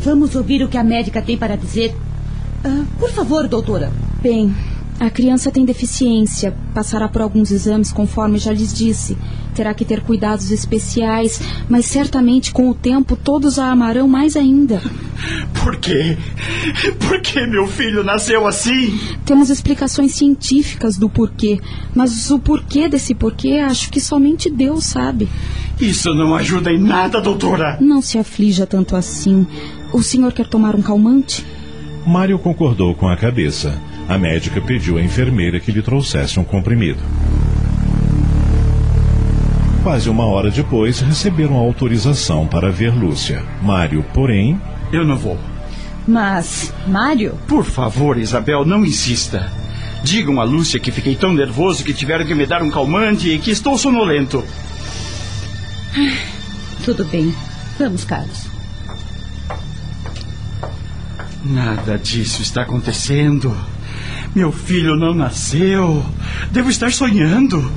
Vamos 0.04 0.36
ouvir 0.36 0.64
o 0.64 0.68
que 0.68 0.78
a 0.78 0.84
médica 0.84 1.22
tem 1.22 1.36
para 1.36 1.58
dizer. 1.58 1.96
Ah, 2.64 2.84
por 3.00 3.10
favor, 3.10 3.48
doutora. 3.48 3.92
Bem, 4.22 4.54
a 5.00 5.10
criança 5.10 5.52
tem 5.52 5.66
deficiência, 5.66 6.56
passará 6.74 7.08
por 7.08 7.22
alguns 7.22 7.52
exames, 7.52 7.92
conforme 7.92 8.38
já 8.38 8.54
lhes 8.54 8.74
disse. 8.74 9.18
Terá 9.54 9.74
que 9.74 9.84
ter 9.84 10.02
cuidados 10.02 10.52
especiais, 10.52 11.42
mas 11.70 11.86
certamente 11.86 12.52
com 12.52 12.70
o 12.70 12.74
tempo 12.74 13.16
todos 13.16 13.60
a 13.60 13.72
amarão 13.72 14.08
mais 14.08 14.38
ainda. 14.38 14.82
Por 15.64 15.78
quê? 15.78 16.18
Por 17.00 17.20
que 17.22 17.46
meu 17.48 17.68
filho 17.68 18.04
nasceu 18.04 18.46
assim? 18.46 18.98
Temos 19.25 19.50
explicações 19.50 20.14
científicas 20.14 20.98
do 20.98 21.10
porquê, 21.10 21.60
mas 21.96 22.30
o 22.30 22.38
porquê 22.38 22.88
desse 22.88 23.16
porquê 23.16 23.54
acho 23.54 23.90
que 23.90 24.00
somente 24.00 24.50
Deus 24.50 24.86
sabe. 24.86 25.28
Isso 25.80 26.14
não 26.14 26.36
ajuda 26.36 26.72
em 26.72 26.80
nada, 26.80 27.20
doutora. 27.20 27.78
Não 27.82 28.02
se 28.02 28.20
aflija 28.20 28.68
tanto 28.68 28.96
assim. 28.96 29.48
O 29.92 30.04
senhor 30.04 30.34
quer 30.34 30.48
tomar 30.48 30.75
um 30.75 30.82
calmante? 30.82 31.44
Mário 32.06 32.38
concordou 32.38 32.94
com 32.94 33.08
a 33.08 33.18
cabeça. 33.18 33.75
A 34.08 34.18
médica 34.18 34.62
pediu 34.62 34.98
à 34.98 35.02
enfermeira 35.02 35.60
que 35.60 35.72
lhe 35.72 35.82
trouxesse 35.82 36.40
um 36.40 36.44
comprimido. 36.44 37.00
Quase 39.82 40.10
uma 40.10 40.26
hora 40.26 40.50
depois, 40.50 41.00
receberam 41.02 41.56
autorização 41.56 42.48
para 42.48 42.72
ver 42.72 42.94
Lúcia. 42.94 43.44
Mário, 43.62 44.04
porém. 44.14 44.60
Eu 44.92 45.06
não 45.06 45.16
vou. 45.16 45.38
Mas, 46.08 46.74
Mário. 46.88 47.38
Por 47.48 47.64
favor, 47.64 48.18
Isabel, 48.18 48.64
não 48.64 48.86
insista. 48.86 49.52
Digam 50.04 50.40
a 50.40 50.44
Lúcia 50.44 50.80
que 50.80 50.92
fiquei 50.92 51.16
tão 51.16 51.34
nervoso 51.34 51.84
que 51.84 51.94
tiveram 51.94 52.26
que 52.26 52.36
me 52.36 52.46
dar 52.46 52.62
um 52.62 52.70
calmante 52.70 53.30
e 53.30 53.40
que 53.40 53.50
estou 53.50 53.78
sonolento. 53.78 54.44
Tudo 56.84 57.04
bem. 57.06 57.34
Vamos, 57.80 58.06
Carlos. 58.06 58.46
Nada 61.44 61.98
disso 61.98 62.42
está 62.42 62.62
acontecendo. 62.62 63.56
Meu 64.36 64.51
filho 64.51 64.98
não 64.98 65.13
nasceu. 65.13 66.04
Devo 66.51 66.70
estar 66.70 66.92
sonhando. 66.92 67.72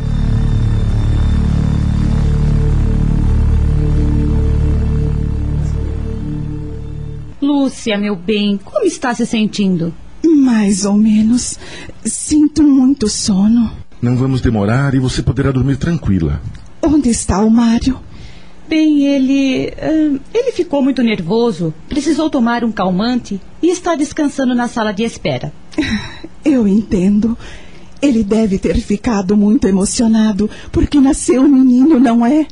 Lúcia, 7.41 7.97
meu 7.97 8.17
bem, 8.17 8.59
como 8.59 8.85
está 8.85 9.15
se 9.15 9.25
sentindo? 9.25 9.95
Mais 10.25 10.85
ou 10.85 10.95
menos. 10.95 11.57
Sinto 12.05 12.65
muito 12.65 13.09
sono. 13.09 13.71
Não 14.03 14.17
vamos 14.17 14.41
demorar 14.41 14.95
e 14.95 14.99
você 14.99 15.23
poderá 15.23 15.53
dormir 15.53 15.77
tranquila. 15.77 16.43
Onde 16.83 17.09
está 17.09 17.39
o 17.39 17.49
Mário? 17.49 18.01
Bem, 18.69 19.07
ele. 19.07 19.73
ele 20.35 20.53
ficou 20.53 20.83
muito 20.83 21.03
nervoso, 21.03 21.73
precisou 21.89 22.29
tomar 22.29 22.63
um 22.65 22.71
calmante 22.71 23.41
e 23.63 23.69
está 23.69 23.95
descansando 23.95 24.55
na 24.55 24.69
sala 24.69 24.93
de 24.93 25.05
espera. 25.05 25.53
Eu 26.45 26.69
entendo. 26.69 27.37
Ele 28.01 28.23
deve 28.23 28.59
ter 28.59 28.77
ficado 28.77 29.37
muito 29.37 29.67
emocionado 29.67 30.49
porque 30.71 31.01
nasceu 31.01 31.43
um 31.43 31.49
menino, 31.49 31.99
não 31.99 32.25
é? 32.25 32.47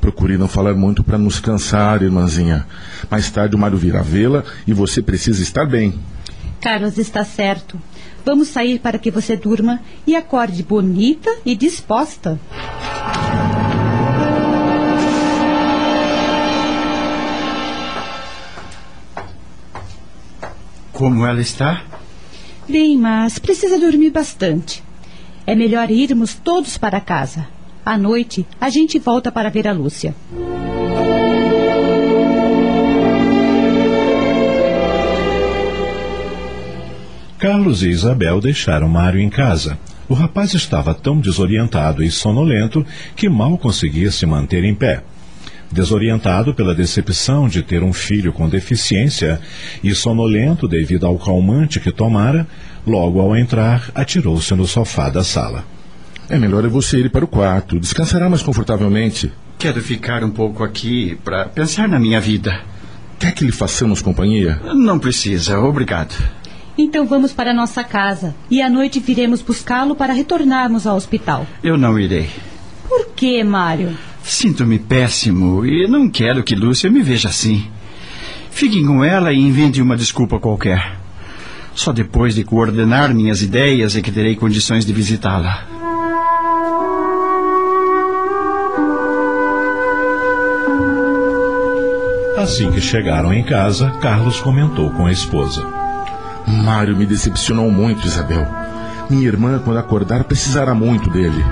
Procure 0.00 0.36
não 0.36 0.48
falar 0.48 0.74
muito 0.74 1.02
para 1.02 1.18
nos 1.18 1.40
cansar, 1.40 2.02
irmãzinha. 2.02 2.66
Mais 3.10 3.30
tarde 3.30 3.56
o 3.56 3.58
Mário 3.58 3.78
virá 3.78 4.02
vê-la 4.02 4.44
e 4.66 4.72
você 4.72 5.00
precisa 5.00 5.42
estar 5.42 5.64
bem. 5.64 5.94
Carlos 6.60 6.98
está 6.98 7.24
certo. 7.24 7.80
Vamos 8.24 8.48
sair 8.48 8.78
para 8.78 8.98
que 8.98 9.10
você 9.10 9.36
durma 9.36 9.80
e 10.06 10.14
acorde 10.14 10.62
bonita 10.62 11.30
e 11.44 11.56
disposta. 11.56 12.38
Como 21.02 21.26
ela 21.26 21.40
está? 21.40 21.82
Bem, 22.68 22.96
mas 22.96 23.36
precisa 23.36 23.76
dormir 23.76 24.10
bastante. 24.10 24.84
É 25.44 25.52
melhor 25.52 25.90
irmos 25.90 26.34
todos 26.34 26.78
para 26.78 27.00
casa. 27.00 27.48
À 27.84 27.98
noite, 27.98 28.46
a 28.60 28.70
gente 28.70 29.00
volta 29.00 29.32
para 29.32 29.50
ver 29.50 29.66
a 29.66 29.72
Lúcia. 29.72 30.14
Carlos 37.36 37.82
e 37.82 37.88
Isabel 37.88 38.40
deixaram 38.40 38.88
Mário 38.88 39.18
em 39.18 39.28
casa. 39.28 39.76
O 40.08 40.14
rapaz 40.14 40.54
estava 40.54 40.94
tão 40.94 41.18
desorientado 41.18 42.04
e 42.04 42.12
sonolento 42.12 42.86
que 43.16 43.28
mal 43.28 43.58
conseguia 43.58 44.12
se 44.12 44.24
manter 44.24 44.62
em 44.62 44.72
pé. 44.72 45.02
Desorientado 45.72 46.54
pela 46.54 46.74
decepção 46.74 47.48
de 47.48 47.62
ter 47.62 47.82
um 47.82 47.94
filho 47.94 48.32
com 48.32 48.46
deficiência 48.46 49.40
e 49.82 49.94
sonolento 49.94 50.68
devido 50.68 51.06
ao 51.06 51.18
calmante 51.18 51.80
que 51.80 51.90
tomara, 51.90 52.46
logo 52.86 53.20
ao 53.20 53.34
entrar, 53.34 53.90
atirou-se 53.94 54.54
no 54.54 54.66
sofá 54.66 55.08
da 55.08 55.24
sala. 55.24 55.64
É 56.28 56.38
melhor 56.38 56.66
você 56.68 56.98
ir 56.98 57.10
para 57.10 57.24
o 57.24 57.28
quarto. 57.28 57.80
Descansará 57.80 58.28
mais 58.28 58.42
confortavelmente. 58.42 59.32
Quero 59.58 59.80
ficar 59.80 60.22
um 60.22 60.30
pouco 60.30 60.62
aqui 60.62 61.18
para 61.24 61.46
pensar 61.46 61.88
na 61.88 61.98
minha 61.98 62.20
vida. 62.20 62.60
Quer 63.18 63.32
que 63.32 63.44
lhe 63.44 63.52
façamos 63.52 64.02
companhia? 64.02 64.60
Não 64.74 64.98
precisa, 64.98 65.58
obrigado. 65.58 66.14
Então 66.76 67.06
vamos 67.06 67.32
para 67.32 67.54
nossa 67.54 67.84
casa 67.84 68.34
e 68.50 68.60
à 68.60 68.68
noite 68.68 68.98
viremos 68.98 69.40
buscá-lo 69.40 69.94
para 69.94 70.12
retornarmos 70.12 70.86
ao 70.86 70.96
hospital. 70.96 71.46
Eu 71.62 71.78
não 71.78 71.98
irei. 71.98 72.28
Por 72.88 73.08
que, 73.14 73.42
Mário? 73.44 73.96
Sinto-me 74.22 74.78
péssimo 74.78 75.64
e 75.66 75.86
não 75.86 76.08
quero 76.08 76.42
que 76.42 76.54
Lúcia 76.54 76.90
me 76.90 77.02
veja 77.02 77.28
assim. 77.28 77.66
Fiquem 78.50 78.84
com 78.86 79.02
ela 79.02 79.32
e 79.32 79.38
invente 79.38 79.82
uma 79.82 79.96
desculpa 79.96 80.38
qualquer. 80.38 80.98
Só 81.74 81.92
depois 81.92 82.34
de 82.34 82.44
coordenar 82.44 83.14
minhas 83.14 83.42
ideias 83.42 83.96
é 83.96 84.02
que 84.02 84.12
terei 84.12 84.36
condições 84.36 84.84
de 84.84 84.92
visitá-la. 84.92 85.66
Assim 92.36 92.70
que 92.72 92.80
chegaram 92.80 93.32
em 93.32 93.42
casa, 93.42 93.90
Carlos 94.00 94.40
comentou 94.40 94.90
com 94.90 95.06
a 95.06 95.12
esposa. 95.12 95.64
Mário 96.46 96.96
me 96.96 97.06
decepcionou 97.06 97.70
muito, 97.70 98.06
Isabel. 98.06 98.46
Minha 99.08 99.28
irmã, 99.28 99.60
quando 99.64 99.78
acordar, 99.78 100.24
precisará 100.24 100.74
muito 100.74 101.08
dele. 101.08 101.44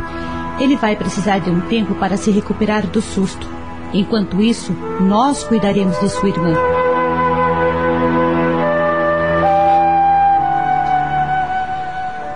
Ele 0.60 0.76
vai 0.76 0.94
precisar 0.94 1.38
de 1.38 1.50
um 1.50 1.60
tempo 1.62 1.94
para 1.94 2.16
se 2.18 2.30
recuperar 2.30 2.86
do 2.86 3.00
susto. 3.00 3.48
Enquanto 3.92 4.42
isso, 4.42 4.72
nós 5.00 5.42
cuidaremos 5.42 5.98
de 5.98 6.08
sua 6.10 6.28
irmã. 6.28 6.54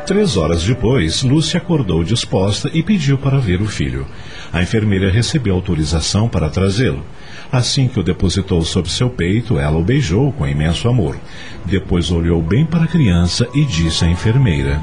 Três 0.07 0.37
horas 0.37 0.63
depois, 0.63 1.23
Lúcia 1.23 1.59
acordou 1.59 2.05
disposta 2.05 2.71
e 2.75 2.83
pediu 2.83 3.17
para 3.17 3.39
ver 3.39 3.63
o 3.63 3.67
filho. 3.67 4.07
A 4.53 4.63
enfermeira 4.63 5.11
recebeu 5.11 5.55
autorização 5.55 6.29
para 6.29 6.51
trazê-lo. 6.51 7.03
Assim 7.51 7.89
que 7.89 8.01
o 8.01 8.03
depositou 8.03 8.61
sob 8.63 8.91
seu 8.91 9.09
peito, 9.09 9.59
ela 9.59 9.79
o 9.79 9.85
beijou 9.85 10.31
com 10.33 10.47
imenso 10.47 10.89
amor. 10.89 11.17
Depois 11.65 12.11
olhou 12.11 12.43
bem 12.43 12.67
para 12.67 12.85
a 12.85 12.89
criança 12.89 13.49
e 13.55 13.65
disse 13.65 14.05
à 14.05 14.09
enfermeira: 14.09 14.83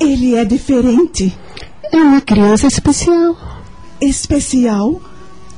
Ele 0.00 0.34
é 0.34 0.44
diferente. 0.46 1.36
É 1.94 2.02
uma 2.02 2.20
criança 2.20 2.66
especial. 2.66 3.36
Especial? 4.00 5.00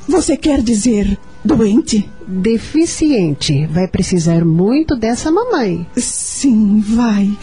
Você 0.06 0.36
quer 0.36 0.60
dizer 0.60 1.18
doente? 1.42 2.10
Deficiente. 2.26 3.64
Vai 3.68 3.88
precisar 3.88 4.44
muito 4.44 4.94
dessa 4.94 5.32
mamãe. 5.32 5.86
Sim, 5.96 6.80
vai. 6.80 7.34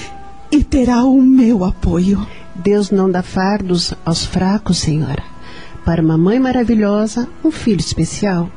E 0.52 0.64
terá 0.64 1.06
o 1.06 1.20
meu 1.20 1.66
apoio. 1.66 2.24
Deus 2.54 2.92
não 2.92 3.10
dá 3.10 3.24
fardos 3.24 3.96
aos 4.06 4.24
fracos, 4.24 4.78
senhora. 4.78 5.24
Para 5.84 6.00
uma 6.00 6.16
mãe 6.16 6.40
maravilhosa, 6.40 7.28
um 7.44 7.50
filho 7.50 7.80
especial. 7.80 8.48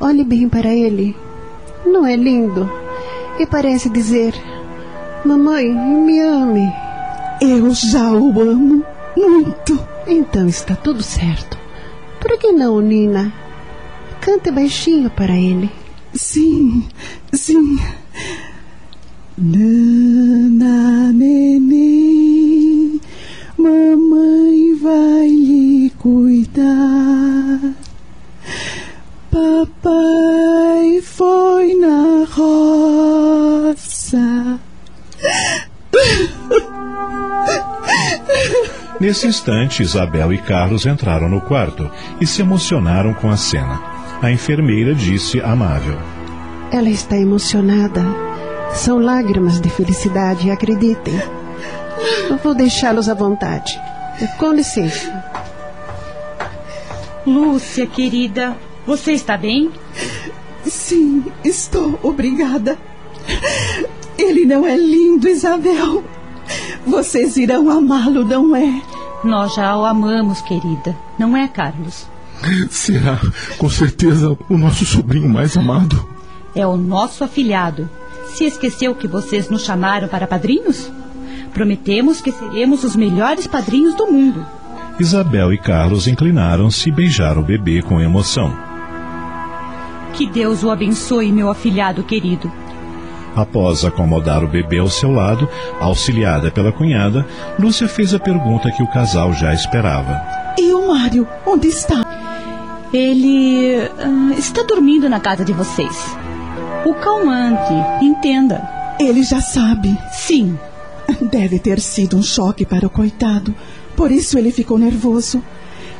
Olhe 0.00 0.24
bem 0.24 0.48
para 0.48 0.74
ele. 0.74 1.14
Não 1.86 2.04
é 2.04 2.16
lindo? 2.16 2.68
E 3.38 3.46
parece 3.46 3.88
dizer: 3.88 4.34
Mamãe, 5.24 5.72
me 5.72 6.18
ame. 6.18 6.68
Eu 7.40 7.72
já 7.72 8.10
o 8.10 8.40
amo 8.40 8.95
muito. 9.16 9.78
Então 10.06 10.46
está 10.46 10.76
tudo 10.76 11.02
certo. 11.02 11.58
Por 12.20 12.38
que 12.38 12.52
não, 12.52 12.80
Nina? 12.80 13.32
Cante 14.20 14.50
baixinho 14.50 15.10
para 15.10 15.36
ele. 15.36 15.70
Sim, 16.14 16.86
sim. 17.32 17.78
Nana, 19.38 21.12
neném, 21.12 23.00
mamãe 23.58 24.74
vai 24.74 25.28
lhe 25.28 25.90
cuidar. 25.98 27.74
Papai 29.30 30.45
Nesse 39.06 39.28
instante, 39.28 39.84
Isabel 39.84 40.32
e 40.32 40.38
Carlos 40.38 40.84
entraram 40.84 41.28
no 41.28 41.40
quarto 41.40 41.88
e 42.20 42.26
se 42.26 42.42
emocionaram 42.42 43.14
com 43.14 43.30
a 43.30 43.36
cena. 43.36 43.80
A 44.20 44.32
enfermeira 44.32 44.96
disse 44.96 45.40
amável: 45.40 45.96
Ela 46.72 46.90
está 46.90 47.16
emocionada. 47.16 48.04
São 48.74 48.98
lágrimas 48.98 49.60
de 49.60 49.70
felicidade, 49.70 50.50
acreditem. 50.50 51.14
Eu 52.28 52.36
vou 52.38 52.52
deixá-los 52.52 53.08
à 53.08 53.14
vontade. 53.14 53.80
Com 54.38 54.52
licença. 54.52 55.08
Lúcia, 57.24 57.86
querida, 57.86 58.56
você 58.84 59.12
está 59.12 59.36
bem? 59.36 59.70
Sim, 60.64 61.26
estou, 61.44 61.96
obrigada. 62.02 62.76
Ele 64.18 64.44
não 64.44 64.66
é 64.66 64.76
lindo, 64.76 65.28
Isabel. 65.28 66.02
Vocês 66.84 67.36
irão 67.36 67.70
amá-lo, 67.70 68.24
não 68.24 68.56
é? 68.56 68.95
Nós 69.26 69.54
já 69.56 69.76
o 69.76 69.84
amamos, 69.84 70.40
querida. 70.40 70.96
Não 71.18 71.36
é, 71.36 71.48
Carlos? 71.48 72.06
Será, 72.70 73.18
com 73.58 73.68
certeza, 73.68 74.38
o 74.48 74.56
nosso 74.56 74.86
sobrinho 74.86 75.28
mais 75.28 75.56
amado. 75.56 76.08
É 76.54 76.64
o 76.64 76.76
nosso 76.76 77.24
afilhado. 77.24 77.90
Se 78.26 78.44
esqueceu 78.44 78.94
que 78.94 79.08
vocês 79.08 79.50
nos 79.50 79.64
chamaram 79.64 80.06
para 80.06 80.28
padrinhos? 80.28 80.92
Prometemos 81.52 82.20
que 82.20 82.30
seremos 82.30 82.84
os 82.84 82.94
melhores 82.94 83.48
padrinhos 83.48 83.96
do 83.96 84.06
mundo. 84.06 84.46
Isabel 85.00 85.52
e 85.52 85.58
Carlos 85.58 86.06
inclinaram-se 86.06 86.88
e 86.88 86.92
beijaram 86.92 87.42
o 87.42 87.44
bebê 87.44 87.82
com 87.82 88.00
emoção. 88.00 88.56
Que 90.12 90.30
Deus 90.30 90.62
o 90.62 90.70
abençoe, 90.70 91.32
meu 91.32 91.50
afilhado 91.50 92.04
querido. 92.04 92.52
Após 93.36 93.84
acomodar 93.84 94.42
o 94.42 94.48
bebê 94.48 94.78
ao 94.78 94.88
seu 94.88 95.12
lado, 95.12 95.46
auxiliada 95.78 96.50
pela 96.50 96.72
cunhada, 96.72 97.26
Lúcia 97.58 97.86
fez 97.86 98.14
a 98.14 98.18
pergunta 98.18 98.70
que 98.70 98.82
o 98.82 98.90
casal 98.90 99.30
já 99.34 99.52
esperava. 99.52 100.22
E 100.58 100.72
o 100.72 100.88
Mário, 100.88 101.28
onde 101.46 101.68
está? 101.68 102.00
Ele 102.94 103.90
ah, 103.98 104.34
está 104.38 104.62
dormindo 104.62 105.06
na 105.06 105.20
casa 105.20 105.44
de 105.44 105.52
vocês. 105.52 106.16
O 106.86 106.94
calmante, 106.94 107.74
entenda. 108.00 108.66
Ele 108.98 109.22
já 109.22 109.42
sabe. 109.42 109.94
Sim. 110.12 110.58
Deve 111.20 111.58
ter 111.58 111.78
sido 111.78 112.16
um 112.16 112.22
choque 112.22 112.64
para 112.64 112.86
o 112.86 112.90
coitado. 112.90 113.54
Por 113.94 114.10
isso 114.10 114.38
ele 114.38 114.50
ficou 114.50 114.78
nervoso. 114.78 115.42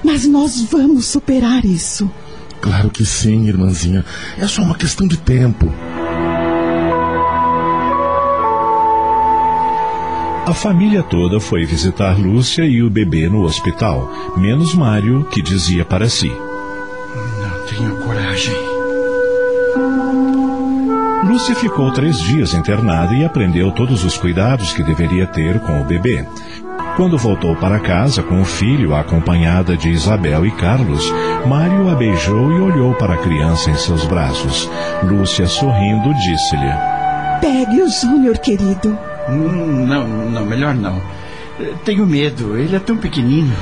Mas 0.03 0.27
nós 0.27 0.63
vamos 0.63 1.05
superar 1.05 1.67
isso. 1.67 2.11
Claro 2.63 2.89
que 2.89 3.05
sim, 3.05 3.47
irmãzinha. 3.47 4.05
É 4.39 4.47
só 4.47 4.63
uma 4.63 4.75
questão 4.75 5.07
de 5.07 5.19
tempo. 5.19 5.71
A 10.47 10.55
família 10.55 11.03
toda 11.03 11.41
foi 11.41 11.65
visitar 11.65 12.17
Lúcia 12.17 12.65
e 12.65 12.81
o 12.81 12.89
bebê 12.89 13.29
no 13.29 13.43
hospital, 13.43 14.09
menos 14.37 14.75
Mário, 14.75 15.25
que 15.25 15.43
dizia 15.43 15.85
para 15.85 16.09
si: 16.09 16.29
Não 16.29 17.67
tenho 17.67 17.97
coragem. 17.97 18.55
Lúcia 21.29 21.53
ficou 21.57 21.91
três 21.91 22.21
dias 22.21 22.55
internada 22.55 23.13
e 23.13 23.25
aprendeu 23.25 23.73
todos 23.73 24.05
os 24.05 24.17
cuidados 24.17 24.73
que 24.73 24.85
deveria 24.85 25.27
ter 25.27 25.59
com 25.59 25.81
o 25.81 25.85
bebê. 25.85 26.25
Quando 26.95 27.19
voltou 27.19 27.57
para 27.57 27.81
casa 27.81 28.23
com 28.23 28.41
o 28.41 28.45
filho, 28.45 28.95
acompanhada 28.95 29.77
de 29.77 29.89
Isabel 29.89 30.47
e 30.47 30.53
Carlos, 30.53 31.13
Mário 31.45 31.91
a 31.91 31.97
beijou 31.97 32.53
e 32.53 32.61
olhou 32.61 32.95
para 32.95 33.15
a 33.15 33.19
criança 33.19 33.69
em 33.69 33.75
seus 33.75 34.05
braços. 34.05 34.71
Lúcia, 35.03 35.49
sorrindo, 35.49 36.15
disse-lhe: 36.15 36.73
Pegue 37.41 37.83
o 37.83 37.89
Júnior, 37.91 38.39
querido. 38.39 39.16
Não, 39.29 40.07
não, 40.31 40.45
melhor 40.47 40.75
não. 40.75 41.01
Tenho 41.85 42.07
medo, 42.07 42.57
ele 42.57 42.77
é 42.77 42.79
tão 42.79 42.97
pequenino. 42.97 43.53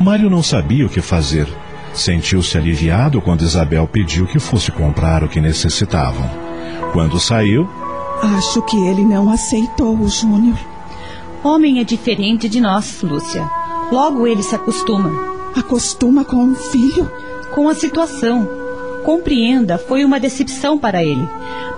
Mário 0.00 0.30
não 0.30 0.42
sabia 0.42 0.86
o 0.86 0.88
que 0.88 1.00
fazer. 1.00 1.46
Sentiu-se 1.92 2.56
aliviado 2.56 3.20
quando 3.20 3.42
Isabel 3.42 3.86
pediu 3.86 4.26
que 4.26 4.38
fosse 4.38 4.70
comprar 4.72 5.22
o 5.22 5.28
que 5.28 5.40
necessitavam. 5.40 6.28
Quando 6.92 7.20
saiu, 7.20 7.68
Acho 8.22 8.62
que 8.62 8.76
ele 8.76 9.02
não 9.02 9.28
aceitou 9.30 9.96
o 9.98 10.08
Júnior. 10.08 10.56
Homem 11.42 11.80
é 11.80 11.84
diferente 11.84 12.48
de 12.48 12.60
nós, 12.60 13.02
Lúcia. 13.02 13.44
Logo 13.90 14.26
ele 14.28 14.42
se 14.44 14.54
acostuma 14.54 15.10
Acostuma 15.56 16.24
com 16.24 16.36
um 16.36 16.54
filho? 16.54 17.10
com 17.52 17.68
a 17.68 17.74
situação. 17.74 18.48
Compreenda, 19.04 19.76
foi 19.76 20.04
uma 20.04 20.18
decepção 20.20 20.78
para 20.78 21.02
ele. 21.02 21.28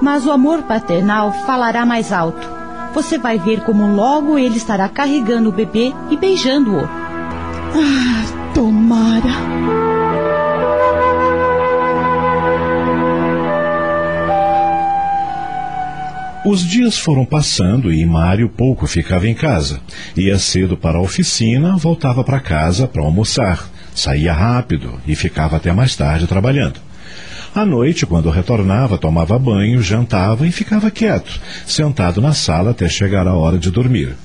Mas 0.01 0.25
o 0.27 0.31
amor 0.31 0.63
paternal 0.63 1.33
falará 1.47 1.85
mais 1.87 2.13
alto. 2.13 2.47
Você 2.95 3.19
vai 3.19 3.41
ver 3.41 3.63
como 3.63 3.93
logo 3.93 4.39
ele 4.39 4.57
estará 4.57 4.89
carregando 4.89 5.49
o 5.49 5.53
bebê 5.53 5.93
e 6.11 6.17
beijando-o. 6.17 6.85
Ah, 6.85 8.53
tomara. 8.55 9.75
Os 16.47 16.63
dias 16.63 16.97
foram 16.97 17.25
passando 17.25 17.93
e 17.93 18.07
Mário 18.07 18.49
pouco 18.49 18.87
ficava 18.87 19.27
em 19.27 19.35
casa. 19.35 19.81
Ia 20.17 20.39
cedo 20.39 20.77
para 20.77 20.99
a 20.99 21.03
oficina, 21.03 21.77
voltava 21.77 22.23
para 22.23 22.39
casa 22.39 22.87
para 22.87 23.03
almoçar. 23.03 23.69
Saía 23.93 24.33
rápido 24.33 25.01
e 25.07 25.17
ficava 25.17 25.57
até 25.57 25.73
mais 25.73 25.97
tarde 25.97 26.27
trabalhando. 26.29 26.79
À 27.55 27.65
noite, 27.65 28.05
quando 28.05 28.31
retornava, 28.31 28.99
tomava 28.99 29.39
banho, 29.39 29.81
jantava 29.81 30.45
e 30.45 30.51
ficava 30.51 30.91
quieto, 30.91 31.41
sentado 31.65 32.21
na 32.21 32.33
sala 32.33 32.73
até 32.73 32.89
chegar 32.89 33.29
a 33.29 33.35
hora 33.35 33.57
de 33.57 33.71
dormir. 33.71 34.17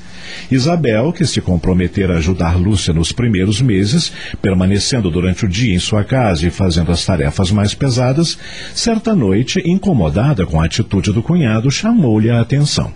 Isabel, 0.50 1.13
que 1.13 1.24
se 1.28 1.39
comprometera 1.39 2.15
a 2.15 2.18
ajudar 2.18 2.58
Lúcia 2.58 2.92
nos 2.92 3.12
primeiros 3.12 3.62
meses, 3.62 4.12
permanecendo 4.42 5.12
durante 5.12 5.46
o 5.46 5.48
dia 5.48 5.76
em 5.76 5.80
sua 5.80 6.04
casa 6.04 6.48
e 6.48 6.50
fazendo 6.50 6.92
as 6.92 7.06
tarefas 7.06 7.52
mais 7.52 7.76
pesadas, 7.76 8.36
certa 8.74 9.15
noite, 9.15 9.62
incomodada 9.63 10.48
com 10.48 10.60
a 10.60 10.65
atitude 10.65 11.12
do 11.12 11.22
cunhado, 11.22 11.70
chamou-lhe 11.70 12.32
a 12.32 12.42
atenção. 12.42 12.92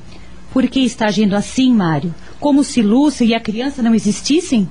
Por 0.52 0.68
que 0.68 0.80
está 0.80 1.06
agindo 1.06 1.36
assim, 1.36 1.72
Mário? 1.72 2.14
Como 2.40 2.64
se 2.64 2.82
Lúcia 2.82 3.24
e 3.24 3.36
a 3.36 3.40
criança 3.40 3.84
não 3.84 3.94
existissem? 3.94 4.68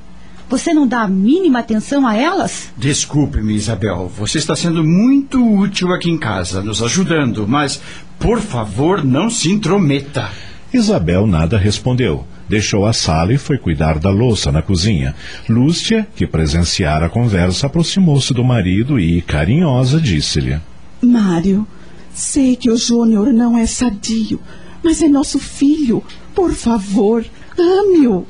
Você 0.49 0.75
não 0.75 0.87
dá 0.87 1.03
a 1.03 1.09
mínima 1.09 1.61
atenção 1.61 2.07
a 2.07 2.15
elas? 2.15 2.71
Desculpe-me, 2.77 3.55
Isabel. 3.55 4.11
Você 4.19 4.39
está 4.39 4.55
sendo 4.55 4.85
muito 4.85 5.43
útil 5.43 5.93
aqui 5.93 6.11
em 6.11 6.19
casa, 6.19 6.63
nos 6.63 6.83
ajudando, 6.83 7.47
mas, 7.49 7.81
por 8.19 8.41
favor, 8.41 9.05
não 9.05 9.31
se 9.31 9.51
intrometa. 9.51 10.31
Isabel 10.73 11.27
nada 11.27 11.59
respondeu. 11.59 12.27
Deixou 12.49 12.87
a 12.87 12.93
sala 12.93 13.33
e 13.33 13.39
foi 13.39 13.57
cuidar 13.57 13.99
da 13.99 14.11
louça 14.11 14.53
na 14.53 14.61
cozinha. 14.61 15.15
Lúcia, 15.49 16.07
que 16.15 16.27
presenciara 16.27 17.07
a 17.07 17.11
conversa, 17.11 17.67
aproximou-se 17.67 18.35
do 18.35 18.45
marido 18.45 19.01
e, 19.01 19.23
carinhosa, 19.23 20.01
disse-lhe: 20.01 20.61
Mário, 21.01 21.67
sei 22.13 22.57
que 22.57 22.71
o 22.71 22.77
Júnior 22.77 23.33
não 23.33 23.57
é 23.57 23.67
sadio, 23.67 24.41
mas 24.83 25.01
é 25.01 25.09
nosso 25.09 25.39
filho. 25.39 26.03
Por 26.35 26.53
favor, 26.53 27.25
ame-o. 27.59 28.27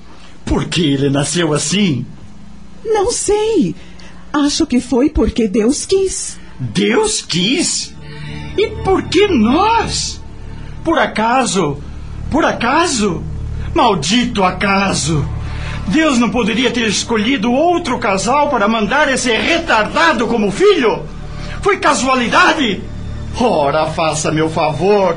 Por 0.53 0.67
que 0.67 0.83
ele 0.83 1.09
nasceu 1.09 1.55
assim? 1.55 2.05
Não 2.85 3.11
sei. 3.11 3.75
Acho 4.31 4.67
que 4.67 4.83
foi 4.83 5.09
porque 5.09 5.49
Deus 5.49 5.87
quis. 5.87 6.39
Deus 6.61 7.23
quis? 7.23 7.95
E 8.59 8.67
por 8.85 9.05
que 9.05 9.29
nós? 9.29 10.21
Por 10.85 10.99
acaso? 10.99 11.83
Por 12.31 12.45
acaso? 12.45 13.25
Maldito 13.75 14.45
acaso! 14.45 15.27
Deus 15.89 16.19
não 16.19 16.29
poderia 16.29 16.71
ter 16.71 16.87
escolhido 16.87 17.51
outro 17.51 17.99
casal 17.99 18.51
para 18.51 18.69
mandar 18.69 19.11
esse 19.11 19.33
retardado 19.33 20.27
como 20.27 20.51
filho? 20.51 21.03
Foi 21.63 21.79
casualidade? 21.79 22.83
Ora, 23.41 23.87
faça 23.87 24.31
meu 24.31 24.51
favor. 24.51 25.17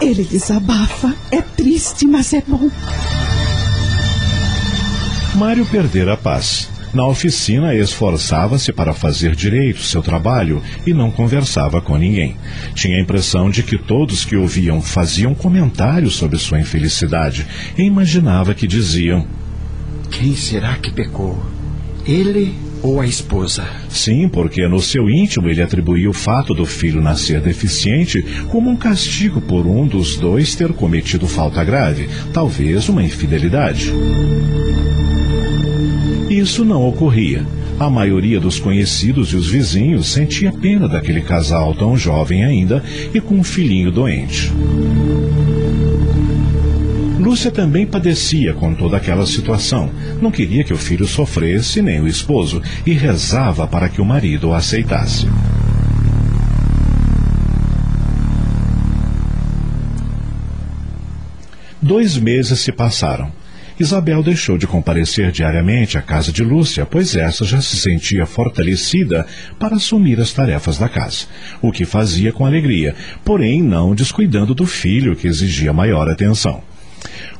Ele 0.00 0.24
desabafa. 0.24 1.14
É 1.30 1.42
triste, 1.42 2.06
mas 2.06 2.32
é 2.32 2.42
bom. 2.46 2.70
Mário 5.34 5.66
perdera 5.66 6.12
a 6.12 6.16
paz. 6.16 6.70
Na 6.92 7.04
oficina, 7.08 7.74
esforçava-se 7.74 8.72
para 8.72 8.94
fazer 8.94 9.34
direito 9.34 9.82
seu 9.82 10.00
trabalho 10.00 10.62
e 10.86 10.94
não 10.94 11.10
conversava 11.10 11.80
com 11.80 11.96
ninguém. 11.96 12.36
Tinha 12.72 12.96
a 12.96 13.00
impressão 13.00 13.50
de 13.50 13.64
que 13.64 13.76
todos 13.76 14.24
que 14.24 14.36
ouviam 14.36 14.80
faziam 14.80 15.34
comentários 15.34 16.14
sobre 16.14 16.38
sua 16.38 16.60
infelicidade 16.60 17.46
e 17.76 17.82
imaginava 17.82 18.54
que 18.54 18.68
diziam: 18.68 19.26
Quem 20.08 20.36
será 20.36 20.76
que 20.76 20.92
pecou? 20.92 21.44
Ele 22.06 22.54
ou 22.80 23.00
a 23.00 23.06
esposa? 23.06 23.66
Sim, 23.88 24.28
porque 24.28 24.68
no 24.68 24.80
seu 24.80 25.10
íntimo 25.10 25.48
ele 25.48 25.62
atribuía 25.62 26.08
o 26.08 26.12
fato 26.12 26.54
do 26.54 26.64
filho 26.64 27.02
nascer 27.02 27.40
deficiente 27.40 28.22
como 28.52 28.70
um 28.70 28.76
castigo 28.76 29.40
por 29.40 29.66
um 29.66 29.84
dos 29.84 30.16
dois 30.16 30.54
ter 30.54 30.72
cometido 30.72 31.26
falta 31.26 31.64
grave, 31.64 32.08
talvez 32.32 32.88
uma 32.88 33.02
infidelidade. 33.02 33.92
Isso 36.44 36.62
não 36.62 36.86
ocorria. 36.86 37.42
A 37.80 37.88
maioria 37.88 38.38
dos 38.38 38.58
conhecidos 38.58 39.30
e 39.30 39.36
os 39.36 39.48
vizinhos 39.50 40.08
sentia 40.08 40.52
pena 40.52 40.86
daquele 40.86 41.22
casal 41.22 41.74
tão 41.74 41.96
jovem 41.96 42.44
ainda 42.44 42.84
e 43.14 43.18
com 43.18 43.36
um 43.36 43.42
filhinho 43.42 43.90
doente. 43.90 44.52
Lúcia 47.18 47.50
também 47.50 47.86
padecia 47.86 48.52
com 48.52 48.74
toda 48.74 48.98
aquela 48.98 49.24
situação. 49.24 49.90
Não 50.20 50.30
queria 50.30 50.62
que 50.62 50.74
o 50.74 50.76
filho 50.76 51.06
sofresse, 51.06 51.80
nem 51.80 52.02
o 52.02 52.06
esposo, 52.06 52.60
e 52.84 52.92
rezava 52.92 53.66
para 53.66 53.88
que 53.88 54.02
o 54.02 54.04
marido 54.04 54.48
o 54.48 54.54
aceitasse. 54.54 55.26
Dois 61.80 62.18
meses 62.18 62.60
se 62.60 62.70
passaram. 62.70 63.32
Isabel 63.78 64.22
deixou 64.22 64.56
de 64.56 64.68
comparecer 64.68 65.32
diariamente 65.32 65.98
à 65.98 66.02
casa 66.02 66.30
de 66.30 66.44
Lúcia, 66.44 66.86
pois 66.86 67.16
essa 67.16 67.44
já 67.44 67.60
se 67.60 67.76
sentia 67.76 68.24
fortalecida 68.24 69.26
para 69.58 69.74
assumir 69.74 70.20
as 70.20 70.32
tarefas 70.32 70.78
da 70.78 70.88
casa, 70.88 71.26
o 71.60 71.72
que 71.72 71.84
fazia 71.84 72.32
com 72.32 72.46
alegria, 72.46 72.94
porém 73.24 73.60
não 73.60 73.92
descuidando 73.92 74.54
do 74.54 74.64
filho 74.64 75.16
que 75.16 75.26
exigia 75.26 75.72
maior 75.72 76.08
atenção. 76.08 76.62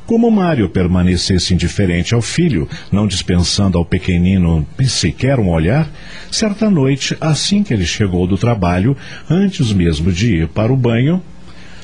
Como 0.07 0.31
Mário 0.31 0.69
permanecesse 0.69 1.55
indiferente 1.55 2.15
ao 2.15 2.21
filho, 2.21 2.69
não 2.91 3.07
dispensando 3.07 3.79
ao 3.79 3.85
pequenino 3.85 4.67
sequer 4.83 5.39
um 5.39 5.49
olhar, 5.49 5.89
certa 6.33 6.69
noite, 6.69 7.17
assim 7.21 7.63
que 7.63 7.73
ele 7.73 7.87
chegou 7.87 8.27
do 8.27 8.37
trabalho, 8.37 8.97
antes 9.31 9.73
mesmo 9.73 10.13
de 10.13 10.35
ir 10.35 10.49
para 10.49 10.73
o 10.73 10.77
banho, 10.77 11.23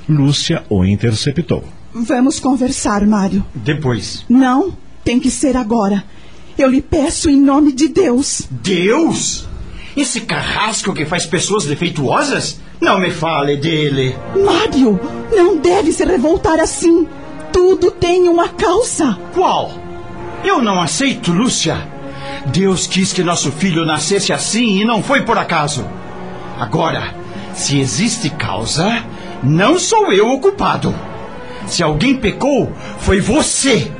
Lúcia 0.09 0.65
o 0.69 0.85
interceptou. 0.85 1.80
Vamos 1.93 2.39
conversar, 2.39 3.07
Mário. 3.07 3.45
Depois. 3.55 4.25
Não, 4.29 4.77
tem 5.05 5.19
que 5.19 5.31
ser 5.31 5.57
agora. 5.57 6.05
Eu 6.57 6.69
lhe 6.69 6.81
peço 6.81 7.29
em 7.29 7.41
nome 7.41 7.73
de 7.73 7.89
Deus. 7.89 8.43
Deus? 8.51 9.49
Esse 9.97 10.21
carrasco 10.21 10.95
que 10.95 11.05
faz 11.05 11.27
pessoas 11.27 11.65
defeituosas? 11.65 12.61
Não 12.81 12.99
me 12.99 13.11
fale 13.11 13.57
dele. 13.57 14.17
Mário, 14.45 14.99
não 15.33 15.57
deve 15.57 15.93
se 15.93 16.05
revoltar 16.05 16.61
assim. 16.61 17.07
Tudo 17.53 17.91
tem 17.91 18.29
uma 18.29 18.49
causa. 18.49 19.19
Qual? 19.35 19.73
Eu 20.45 20.63
não 20.63 20.81
aceito, 20.81 21.33
Lúcia. 21.33 21.77
Deus 22.47 22.87
quis 22.87 23.13
que 23.13 23.23
nosso 23.23 23.51
filho 23.51 23.85
nascesse 23.85 24.33
assim 24.33 24.81
e 24.81 24.85
não 24.85 25.03
foi 25.03 25.23
por 25.23 25.37
acaso. 25.37 25.85
Agora, 26.59 27.15
se 27.53 27.79
existe 27.79 28.31
causa, 28.31 29.05
não 29.43 29.79
sou 29.79 30.13
eu 30.13 30.29
o 30.29 30.41
culpado. 30.41 30.95
Se 31.71 31.85
alguém 31.85 32.17
pecou, 32.17 32.73
foi 32.99 33.21
você. 33.21 33.91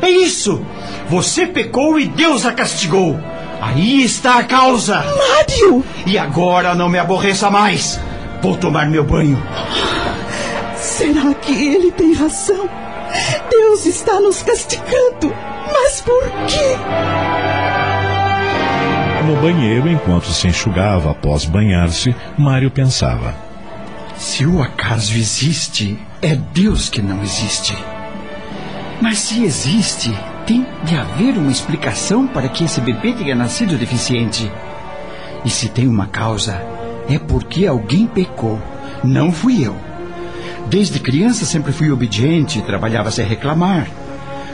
É 0.00 0.08
isso. 0.08 0.64
Você 1.08 1.44
pecou 1.44 1.98
e 1.98 2.06
Deus 2.06 2.46
a 2.46 2.52
castigou. 2.52 3.18
Aí 3.60 4.04
está 4.04 4.38
a 4.38 4.44
causa. 4.44 4.94
Mário! 4.96 5.84
E 6.06 6.16
agora 6.16 6.72
não 6.72 6.88
me 6.88 6.98
aborreça 6.98 7.50
mais. 7.50 8.00
Vou 8.40 8.56
tomar 8.56 8.88
meu 8.88 9.02
banho. 9.02 9.42
Será 10.76 11.34
que 11.34 11.52
ele 11.52 11.90
tem 11.90 12.14
razão? 12.14 12.68
Deus 13.50 13.86
está 13.86 14.20
nos 14.20 14.40
castigando. 14.40 15.34
Mas 15.72 16.00
por 16.00 16.22
quê? 16.46 16.76
No 19.26 19.36
banheiro, 19.42 19.88
enquanto 19.88 20.32
se 20.32 20.46
enxugava 20.46 21.10
após 21.10 21.44
banhar-se, 21.44 22.14
Mário 22.38 22.70
pensava: 22.70 23.34
Se 24.16 24.46
o 24.46 24.62
acaso 24.62 25.16
existe, 25.16 25.98
é 26.22 26.34
Deus 26.34 26.88
que 26.88 27.00
não 27.00 27.22
existe. 27.22 27.76
Mas 29.00 29.18
se 29.18 29.42
existe, 29.42 30.12
tem 30.46 30.66
de 30.84 30.94
haver 30.94 31.36
uma 31.36 31.50
explicação 31.50 32.26
para 32.26 32.48
que 32.48 32.64
esse 32.64 32.80
bebê 32.80 33.12
tenha 33.12 33.34
nascido 33.34 33.78
deficiente. 33.78 34.50
E 35.44 35.50
se 35.50 35.68
tem 35.68 35.88
uma 35.88 36.06
causa, 36.06 36.60
é 37.08 37.18
porque 37.18 37.66
alguém 37.66 38.06
pecou. 38.06 38.60
Não 39.02 39.32
fui 39.32 39.66
eu. 39.66 39.74
Desde 40.68 41.00
criança 41.00 41.46
sempre 41.46 41.72
fui 41.72 41.90
obediente 41.90 42.58
e 42.58 42.62
trabalhava 42.62 43.10
sem 43.10 43.24
reclamar. 43.24 43.88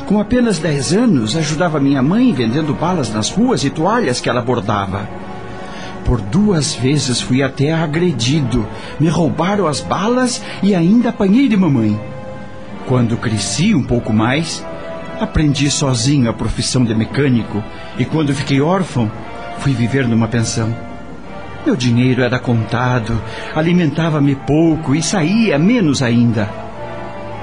Com 0.07 0.21
apenas 0.21 0.61
10 0.61 0.93
anos, 0.93 1.37
ajudava 1.37 1.81
minha 1.81 2.01
mãe 2.01 2.33
vendendo 2.33 2.73
balas 2.73 3.13
nas 3.13 3.29
ruas 3.29 3.65
e 3.65 3.71
toalhas 3.71 4.21
que 4.21 4.29
ela 4.29 4.41
bordava. 4.41 5.09
Por 6.07 6.21
duas 6.21 6.73
vezes 6.77 7.21
fui 7.21 7.43
até 7.43 7.73
agredido. 7.73 8.67
Me 9.01 9.09
roubaram 9.09 9.67
as 9.67 9.81
balas 9.81 10.41
e 10.63 10.73
ainda 10.73 11.09
apanhei 11.09 11.49
de 11.49 11.57
mamãe. 11.57 12.01
Quando 12.87 13.17
cresci 13.17 13.75
um 13.75 13.83
pouco 13.83 14.13
mais, 14.13 14.65
aprendi 15.21 15.69
sozinho 15.69 16.31
a 16.31 16.33
profissão 16.33 16.85
de 16.85 16.95
mecânico 16.95 17.63
e 17.99 18.05
quando 18.05 18.33
fiquei 18.33 18.61
órfão, 18.61 19.11
fui 19.59 19.73
viver 19.73 20.07
numa 20.07 20.29
pensão. 20.29 20.73
Meu 21.67 21.75
dinheiro 21.75 22.23
era 22.23 22.39
contado, 22.39 23.21
alimentava-me 23.53 24.37
pouco 24.37 24.95
e 24.95 25.03
saía 25.03 25.59
menos 25.59 26.01
ainda. 26.01 26.49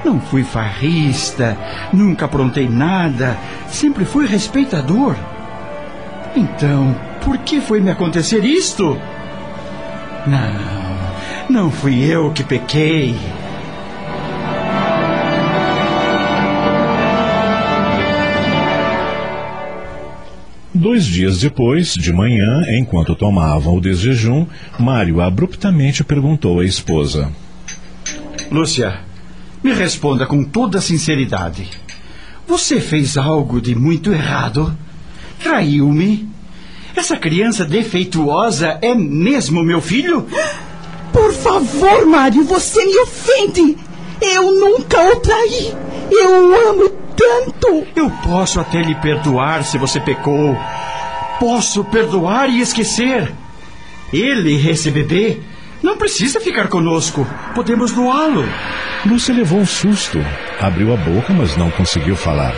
Não 0.05 0.21
fui 0.21 0.45
farrista, 0.45 1.57
nunca 1.91 2.25
aprontei 2.25 2.69
nada, 2.69 3.37
sempre 3.67 4.05
fui 4.05 4.25
respeitador. 4.25 5.15
Então, 6.33 6.95
por 7.23 7.37
que 7.39 7.61
foi 7.61 7.79
me 7.79 7.91
acontecer 7.91 8.43
isto? 8.43 8.97
Não, 10.27 11.49
não 11.49 11.71
fui 11.71 12.03
eu 12.03 12.31
que 12.31 12.43
pequei. 12.43 13.15
Dois 20.73 21.05
dias 21.05 21.39
depois, 21.39 21.93
de 21.93 22.11
manhã, 22.11 22.61
enquanto 22.77 23.15
tomavam 23.15 23.77
o 23.77 23.81
desjejum, 23.81 24.45
Mário 24.77 25.21
abruptamente 25.21 26.03
perguntou 26.03 26.59
à 26.59 26.65
esposa: 26.65 27.31
Lúcia, 28.51 28.99
me 29.63 29.71
responda 29.71 30.25
com 30.25 30.43
toda 30.43 30.81
sinceridade. 30.81 31.69
Você 32.45 32.81
fez 32.81 33.17
algo 33.17 33.61
de 33.61 33.73
muito 33.75 34.11
errado? 34.11 34.75
Traiu-me? 35.41 36.32
Essa 36.95 37.17
criança 37.17 37.65
defeituosa 37.65 38.77
é 38.81 38.93
mesmo 38.93 39.63
meu 39.63 39.81
filho? 39.81 40.27
Por 41.11 41.33
favor, 41.33 42.05
Mário, 42.05 42.43
você 42.43 42.85
me 42.85 42.97
ofende. 42.99 43.77
Eu 44.21 44.51
nunca 44.51 45.01
o 45.11 45.15
traí. 45.17 45.73
Eu 46.11 46.49
o 46.49 46.69
amo 46.69 46.89
tanto. 47.15 47.87
Eu 47.95 48.09
posso 48.23 48.59
até 48.59 48.81
lhe 48.81 48.95
perdoar 48.95 49.63
se 49.63 49.77
você 49.77 49.99
pecou. 49.99 50.57
Posso 51.39 51.83
perdoar 51.83 52.49
e 52.49 52.61
esquecer. 52.61 53.31
Ele, 54.11 54.69
esse 54.69 54.91
bebê, 54.91 55.41
não 55.81 55.97
precisa 55.97 56.39
ficar 56.39 56.67
conosco. 56.67 57.27
Podemos 57.55 57.91
doá-lo. 57.91 58.45
Lúcia 59.05 59.33
levou 59.33 59.59
um 59.59 59.65
susto. 59.65 60.19
Abriu 60.59 60.93
a 60.93 60.97
boca, 60.97 61.33
mas 61.33 61.57
não 61.57 61.69
conseguiu 61.71 62.15
falar. 62.15 62.55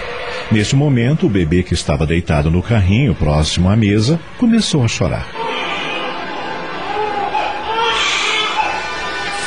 Neste 0.51 0.75
momento, 0.75 1.25
o 1.25 1.29
bebê 1.29 1.63
que 1.63 1.73
estava 1.73 2.05
deitado 2.05 2.51
no 2.51 2.61
carrinho 2.61 3.15
próximo 3.15 3.69
à 3.69 3.75
mesa 3.75 4.19
começou 4.37 4.83
a 4.83 4.87
chorar. 4.87 5.27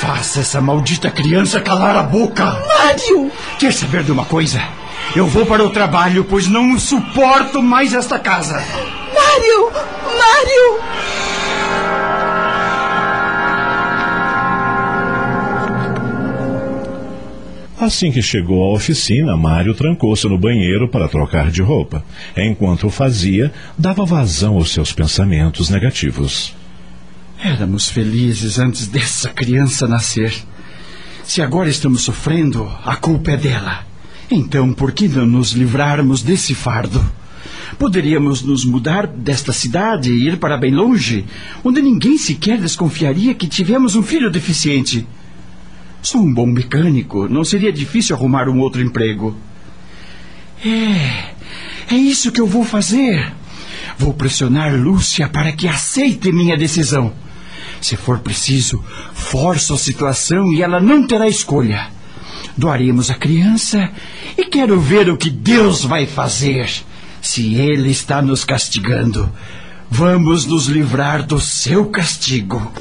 Faça 0.01 0.41
essa 0.41 0.61
maldita 0.61 1.11
criança 1.11 1.61
calar 1.61 1.97
a 1.97 2.03
boca! 2.03 2.45
Mário! 2.45 3.31
Quer 3.59 3.73
saber 3.73 4.03
de 4.03 4.13
uma 4.13 4.25
coisa? 4.25 4.63
Eu 5.15 5.27
vou 5.27 5.47
para 5.47 5.65
o 5.65 5.71
trabalho, 5.71 6.25
pois 6.25 6.49
não 6.49 6.79
suporto 6.79 7.63
mais 7.63 7.95
esta 7.95 8.19
casa. 8.19 8.55
Mário! 8.55 9.71
Mário! 10.05 11.38
Assim 17.81 18.11
que 18.11 18.21
chegou 18.21 18.65
à 18.65 18.75
oficina, 18.75 19.37
Mário 19.37 19.73
trancou-se 19.73 20.27
no 20.27 20.37
banheiro 20.37 20.89
para 20.89 21.07
trocar 21.07 21.49
de 21.49 21.63
roupa. 21.63 22.05
Enquanto 22.37 22.89
o 22.89 22.91
fazia, 22.91 23.53
dava 23.79 24.05
vazão 24.05 24.57
aos 24.57 24.73
seus 24.73 24.93
pensamentos 24.93 25.71
negativos. 25.71 26.57
Éramos 27.41 27.89
felizes 27.89 28.59
antes 28.59 28.89
dessa 28.89 29.29
criança 29.29 29.87
nascer. 29.87 30.35
Se 31.23 31.41
agora 31.41 31.69
estamos 31.69 32.03
sofrendo, 32.03 32.69
a 32.85 32.97
culpa 32.97 33.31
é 33.31 33.37
dela. 33.37 33.87
Então, 34.29 34.73
por 34.73 34.91
que 34.91 35.07
não 35.07 35.25
nos 35.25 35.53
livrarmos 35.53 36.21
desse 36.21 36.57
fardo? 36.57 37.01
Poderíamos 37.79 38.43
nos 38.43 38.65
mudar 38.65 39.07
desta 39.07 39.53
cidade 39.53 40.11
e 40.11 40.27
ir 40.27 40.39
para 40.39 40.57
bem 40.57 40.75
longe, 40.75 41.25
onde 41.63 41.81
ninguém 41.81 42.19
sequer 42.19 42.59
desconfiaria 42.59 43.35
que 43.35 43.47
tivemos 43.47 43.95
um 43.95 44.03
filho 44.03 44.33
deficiente. 44.33 45.07
Sou 46.01 46.23
um 46.23 46.33
bom 46.33 46.47
mecânico, 46.47 47.29
não 47.29 47.45
seria 47.45 47.73
difícil 47.73 48.15
arrumar 48.15 48.49
um 48.49 48.61
outro 48.61 48.81
emprego. 48.81 49.37
É, 50.65 51.95
é 51.95 51.97
isso 51.97 52.33
que 52.33 52.41
eu 52.41 52.47
vou 52.47 52.65
fazer. 52.65 53.33
Vou 53.99 54.15
pressionar 54.15 54.75
Lúcia 54.75 55.29
para 55.29 55.53
que 55.53 55.67
aceite 55.67 56.31
minha 56.31 56.57
decisão. 56.57 57.13
Se 57.81 57.97
for 57.97 58.21
preciso, 58.21 58.83
forço 59.13 59.75
a 59.75 59.79
situação 59.79 60.53
e 60.53 60.63
ela 60.63 60.81
não 60.81 61.07
terá 61.07 61.29
escolha. 61.29 61.89
Doaremos 62.57 63.11
a 63.11 63.15
criança 63.15 63.91
e 64.37 64.45
quero 64.45 64.81
ver 64.81 65.09
o 65.11 65.17
que 65.17 65.31
Deus 65.31 65.85
vai 65.85 66.07
fazer. 66.07 66.71
Se 67.21 67.55
Ele 67.55 67.91
está 67.91 68.23
nos 68.23 68.45
castigando, 68.45 69.31
vamos 69.91 70.47
nos 70.47 70.67
livrar 70.67 71.25
do 71.25 71.41
seu 71.41 71.87
castigo. 71.87 72.73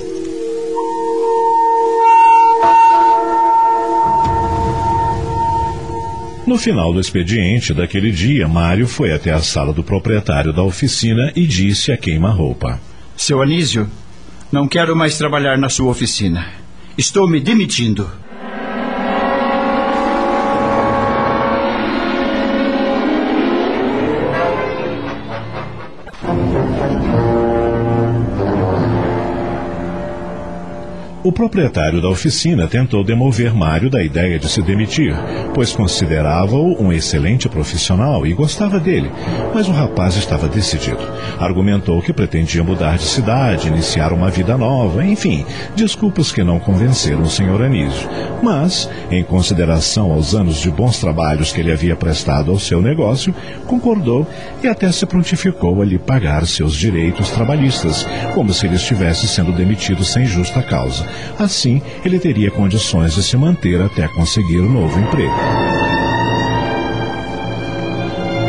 No 6.47 6.57
final 6.57 6.93
do 6.93 7.01
expediente 7.01 7.73
daquele 7.73 8.09
dia, 8.09 8.47
Mário 8.47 8.87
foi 8.87 9.11
até 9.11 9.33
a 9.33 9.41
sala 9.41 9.73
do 9.73 9.83
proprietário 9.83 10.53
da 10.53 10.63
oficina 10.63 11.29
e 11.35 11.45
disse 11.45 11.91
a 11.91 11.97
queima-roupa: 11.97 12.79
Seu 13.17 13.41
Anísio, 13.41 13.89
não 14.49 14.65
quero 14.65 14.95
mais 14.95 15.17
trabalhar 15.17 15.57
na 15.57 15.67
sua 15.67 15.91
oficina. 15.91 16.47
Estou 16.97 17.27
me 17.27 17.41
demitindo. 17.41 18.09
O 31.27 31.31
proprietário 31.33 32.01
da 32.01 32.07
oficina 32.07 32.69
tentou 32.69 33.03
demover 33.03 33.53
Mário 33.53 33.89
da 33.89 34.01
ideia 34.01 34.39
de 34.39 34.47
se 34.47 34.61
demitir, 34.61 35.13
pois 35.53 35.73
considerava-o 35.73 36.81
um 36.81 36.89
excelente 36.89 37.49
profissional 37.49 38.25
e 38.25 38.33
gostava 38.33 38.79
dele, 38.79 39.11
mas 39.53 39.67
o 39.67 39.73
rapaz 39.73 40.15
estava 40.15 40.47
decidido. 40.47 41.01
Argumentou 41.37 42.01
que 42.01 42.13
pretendia 42.13 42.63
mudar 42.63 42.97
de 42.97 43.03
cidade, 43.03 43.67
iniciar 43.67 44.13
uma 44.13 44.29
vida 44.29 44.57
nova, 44.57 45.03
enfim, 45.03 45.45
desculpas 45.75 46.31
que 46.31 46.45
não 46.45 46.61
convenceram 46.61 47.23
o 47.23 47.29
senhor 47.29 47.61
Anísio. 47.61 48.07
Mas, 48.41 48.89
em 49.11 49.21
consideração 49.21 50.13
aos 50.13 50.33
anos 50.33 50.61
de 50.61 50.71
bons 50.71 50.97
trabalhos 50.97 51.51
que 51.51 51.59
ele 51.59 51.73
havia 51.73 51.97
prestado 51.97 52.51
ao 52.51 52.57
seu 52.57 52.81
negócio, 52.81 53.35
concordou 53.65 54.25
e 54.63 54.67
até 54.69 54.89
se 54.93 55.05
prontificou 55.05 55.81
a 55.81 55.85
lhe 55.85 55.99
pagar 55.99 56.47
seus 56.47 56.73
direitos 56.73 57.29
trabalhistas, 57.31 58.07
como 58.33 58.53
se 58.53 58.65
ele 58.65 58.77
estivesse 58.77 59.27
sendo 59.27 59.51
demitido 59.51 60.05
sem 60.05 60.25
justa 60.25 60.61
causa. 60.61 61.16
Assim, 61.37 61.81
ele 62.03 62.19
teria 62.19 62.51
condições 62.51 63.15
de 63.15 63.23
se 63.23 63.37
manter 63.37 63.81
até 63.81 64.07
conseguir 64.07 64.59
um 64.59 64.69
novo 64.69 64.99
emprego. 64.99 65.33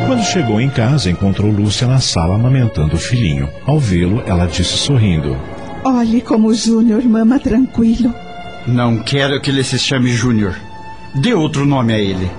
Quando 0.06 0.22
chegou 0.24 0.60
em 0.60 0.70
casa, 0.70 1.10
encontrou 1.10 1.50
Lúcia 1.50 1.86
na 1.86 2.00
sala 2.00 2.34
amamentando 2.34 2.96
o 2.96 2.98
filhinho. 2.98 3.48
Ao 3.66 3.78
vê-lo, 3.78 4.22
ela 4.26 4.46
disse 4.46 4.78
sorrindo: 4.78 5.36
Olhe 5.84 6.22
como 6.22 6.48
o 6.48 6.54
Júnior 6.54 7.04
mama 7.04 7.38
tranquilo. 7.38 8.14
Não 8.66 8.98
quero 8.98 9.40
que 9.40 9.50
ele 9.50 9.62
se 9.62 9.78
chame 9.78 10.10
Júnior. 10.10 10.54
Dê 11.14 11.34
outro 11.34 11.66
nome 11.66 11.92
a 11.92 11.98
ele. 11.98 12.30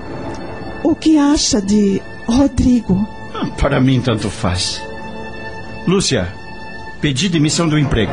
O 0.82 0.94
que 0.94 1.16
acha 1.16 1.60
de 1.60 2.02
Rodrigo? 2.26 3.08
Para 3.56 3.80
mim, 3.80 4.00
tanto 4.00 4.28
faz. 4.28 4.82
Lúcia, 5.86 6.28
pedi 7.00 7.28
demissão 7.28 7.68
do 7.68 7.78
emprego. 7.78 8.12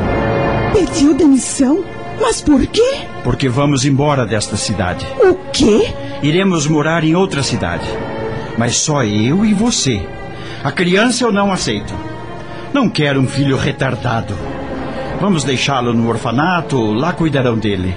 Pediu 0.73 1.13
demissão? 1.13 1.83
Mas 2.19 2.41
por 2.41 2.65
quê? 2.67 2.97
Porque 3.23 3.47
vamos 3.47 3.85
embora 3.85 4.25
desta 4.25 4.57
cidade. 4.57 5.05
O 5.19 5.35
quê? 5.51 5.93
Iremos 6.21 6.67
morar 6.67 7.03
em 7.03 7.15
outra 7.15 7.43
cidade. 7.43 7.87
Mas 8.57 8.75
só 8.77 9.03
eu 9.03 9.45
e 9.45 9.53
você. 9.53 10.05
A 10.63 10.71
criança 10.71 11.23
eu 11.23 11.31
não 11.31 11.51
aceito. 11.51 11.93
Não 12.73 12.89
quero 12.89 13.19
um 13.21 13.27
filho 13.27 13.55
retardado. 13.55 14.35
Vamos 15.21 15.43
deixá-lo 15.43 15.93
no 15.93 16.09
orfanato, 16.09 16.91
lá 16.93 17.13
cuidarão 17.13 17.57
dele. 17.57 17.95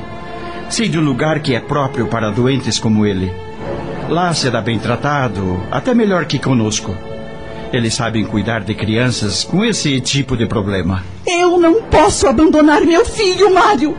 Sei 0.69 0.89
de 0.89 0.99
um 0.99 1.03
lugar 1.03 1.41
que 1.41 1.55
é 1.55 1.61
próprio 1.61 2.07
para 2.07 2.31
doentes 2.31 2.79
como 2.79 3.05
ele. 3.05 3.33
Lá 4.09 4.33
será 4.33 4.61
bem 4.61 4.79
tratado, 4.79 5.63
até 5.71 5.95
melhor 5.95 6.25
que 6.25 6.39
conosco. 6.39 6.97
Eles 7.73 7.95
sabem 7.95 8.25
cuidar 8.25 8.61
de 8.61 8.75
crianças 8.75 9.45
com 9.45 9.65
esse 9.65 10.01
tipo 10.01 10.37
de 10.37 10.47
problema. 10.47 11.05
Eu 11.39 11.59
não 11.59 11.83
posso 11.83 12.27
abandonar 12.27 12.81
meu 12.83 13.05
filho, 13.05 13.53
Mário. 13.53 13.97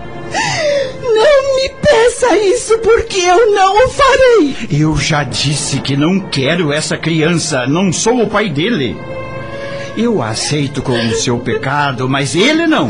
Não 1.02 1.56
me 1.56 1.70
peça 1.82 2.38
isso, 2.38 2.78
porque 2.80 3.20
eu 3.20 3.52
não 3.54 3.86
o 3.86 3.90
farei. 3.90 4.56
Eu 4.72 4.98
já 4.98 5.24
disse 5.24 5.80
que 5.80 5.96
não 5.96 6.20
quero 6.20 6.72
essa 6.72 6.98
criança. 6.98 7.66
Não 7.68 7.92
sou 7.94 8.24
o 8.24 8.30
pai 8.30 8.50
dele. 8.50 8.98
Eu 9.98 10.22
aceito 10.22 10.82
com 10.82 10.94
o 10.94 11.16
seu 11.16 11.38
pecado, 11.38 12.08
mas 12.08 12.36
ele 12.36 12.66
não. 12.66 12.90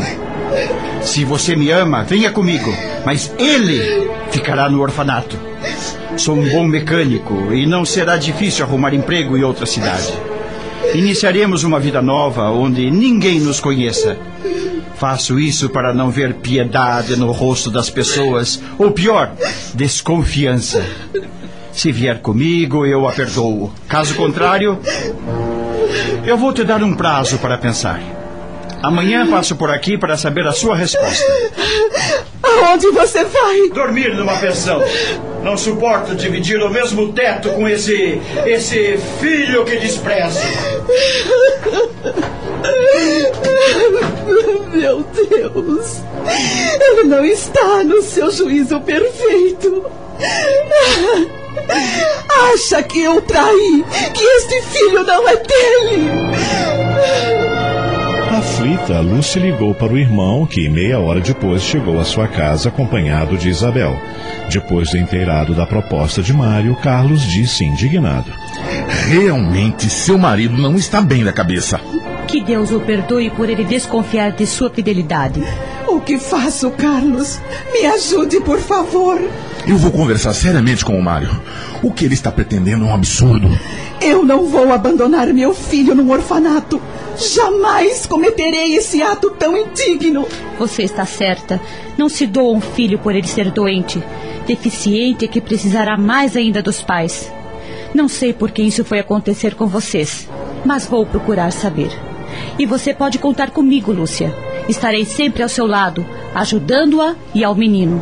Se 1.01 1.23
você 1.25 1.55
me 1.55 1.71
ama, 1.71 2.03
venha 2.03 2.31
comigo. 2.31 2.71
Mas 3.05 3.33
ele 3.39 4.09
ficará 4.29 4.69
no 4.69 4.81
orfanato. 4.81 5.37
Sou 6.17 6.35
um 6.35 6.49
bom 6.49 6.67
mecânico 6.67 7.53
e 7.53 7.65
não 7.65 7.85
será 7.85 8.17
difícil 8.17 8.65
arrumar 8.65 8.93
emprego 8.93 9.37
em 9.37 9.43
outra 9.43 9.65
cidade. 9.65 10.13
Iniciaremos 10.93 11.63
uma 11.63 11.79
vida 11.79 12.01
nova 12.01 12.49
onde 12.49 12.91
ninguém 12.91 13.39
nos 13.39 13.59
conheça. 13.59 14.17
Faço 14.95 15.39
isso 15.39 15.69
para 15.69 15.93
não 15.93 16.11
ver 16.11 16.35
piedade 16.35 17.15
no 17.15 17.31
rosto 17.31 17.71
das 17.71 17.89
pessoas, 17.89 18.61
ou 18.77 18.91
pior, 18.91 19.31
desconfiança. 19.73 20.85
Se 21.71 21.91
vier 21.91 22.19
comigo, 22.19 22.85
eu 22.85 23.07
a 23.07 23.11
perdoo. 23.11 23.71
Caso 23.87 24.13
contrário, 24.15 24.79
eu 26.25 26.37
vou 26.37 26.53
te 26.53 26.63
dar 26.63 26.83
um 26.83 26.93
prazo 26.93 27.37
para 27.39 27.57
pensar. 27.57 27.99
Amanhã 28.83 29.27
passo 29.27 29.55
por 29.55 29.71
aqui 29.71 29.97
para 29.97 30.17
saber 30.17 30.45
a 30.45 30.51
sua 30.51 30.75
resposta. 30.75 31.25
Aonde 32.59 32.87
você 32.91 33.23
vai? 33.25 33.69
Dormir 33.69 34.15
numa 34.15 34.37
pensão. 34.37 34.81
Não 35.43 35.57
suporto 35.57 36.15
dividir 36.15 36.61
o 36.61 36.69
mesmo 36.69 37.11
teto 37.13 37.49
com 37.49 37.67
esse. 37.67 38.21
esse 38.45 38.97
filho 39.19 39.65
que 39.65 39.77
desprezo. 39.77 40.39
Meu 44.73 45.03
Deus! 45.03 46.01
Ele 46.79 47.03
não 47.03 47.25
está 47.25 47.83
no 47.83 48.01
seu 48.01 48.31
juízo 48.31 48.79
perfeito. 48.81 49.85
Acha 52.53 52.83
que 52.83 53.01
eu 53.01 53.21
traí, 53.21 53.83
que 54.13 54.23
este 54.23 54.61
filho 54.61 55.03
não 55.03 55.27
é 55.27 55.35
dele. 55.35 56.09
Aflita, 58.41 58.99
Lucy 59.01 59.37
ligou 59.37 59.75
para 59.75 59.93
o 59.93 59.97
irmão, 59.99 60.47
que 60.47 60.67
meia 60.67 60.99
hora 60.99 61.21
depois 61.21 61.61
chegou 61.61 61.99
à 61.99 62.03
sua 62.03 62.27
casa 62.27 62.69
acompanhado 62.69 63.37
de 63.37 63.49
Isabel. 63.49 63.95
Depois 64.49 64.89
do 64.89 64.97
inteirado 64.97 65.53
da 65.53 65.67
proposta 65.67 66.23
de 66.23 66.33
Mário, 66.33 66.75
Carlos 66.77 67.21
disse 67.21 67.63
indignado: 67.63 68.31
Realmente, 69.07 69.87
seu 69.91 70.17
marido 70.17 70.57
não 70.57 70.75
está 70.75 70.99
bem 70.99 71.23
da 71.23 71.31
cabeça. 71.31 71.79
Que 72.27 72.43
Deus 72.43 72.71
o 72.71 72.79
perdoe 72.79 73.29
por 73.29 73.47
ele 73.47 73.63
desconfiar 73.63 74.31
de 74.31 74.47
sua 74.47 74.71
fidelidade. 74.71 75.39
O 75.87 76.01
que 76.01 76.17
faço, 76.17 76.71
Carlos? 76.71 77.39
Me 77.71 77.85
ajude, 77.85 78.41
por 78.41 78.59
favor. 78.59 79.21
Eu 79.67 79.77
vou 79.77 79.91
conversar 79.91 80.33
seriamente 80.33 80.83
com 80.83 80.97
o 80.97 81.03
Mário. 81.03 81.29
O 81.83 81.91
que 81.91 82.05
ele 82.05 82.15
está 82.15 82.31
pretendendo 82.31 82.85
é 82.85 82.87
um 82.87 82.93
absurdo. 82.93 83.47
Eu 84.01 84.23
não 84.23 84.47
vou 84.47 84.71
abandonar 84.71 85.27
meu 85.27 85.53
filho 85.53 85.93
num 85.93 86.11
orfanato. 86.11 86.81
Jamais 87.15 88.05
cometerei 88.07 88.75
esse 88.75 89.03
ato 89.03 89.29
tão 89.31 89.55
indigno. 89.55 90.27
Você 90.57 90.83
está 90.83 91.05
certa. 91.05 91.61
Não 91.97 92.09
se 92.09 92.25
doa 92.25 92.51
um 92.51 92.61
filho 92.61 92.97
por 92.97 93.15
ele 93.15 93.27
ser 93.27 93.51
doente. 93.51 94.01
Deficiente 94.47 95.25
é 95.25 95.27
que 95.27 95.39
precisará 95.39 95.95
mais 95.95 96.35
ainda 96.35 96.61
dos 96.61 96.81
pais. 96.81 97.31
Não 97.93 98.07
sei 98.07 98.33
por 98.33 98.51
que 98.51 98.63
isso 98.63 98.83
foi 98.83 98.99
acontecer 98.99 99.53
com 99.53 99.67
vocês, 99.67 100.27
mas 100.65 100.87
vou 100.87 101.05
procurar 101.05 101.51
saber. 101.51 101.91
E 102.57 102.65
você 102.65 102.93
pode 102.93 103.19
contar 103.19 103.51
comigo, 103.51 103.91
Lúcia. 103.91 104.33
Estarei 104.67 105.05
sempre 105.05 105.43
ao 105.43 105.49
seu 105.49 105.67
lado, 105.67 106.05
ajudando-a 106.33 107.15
e 107.35 107.43
ao 107.43 107.53
menino. 107.53 108.01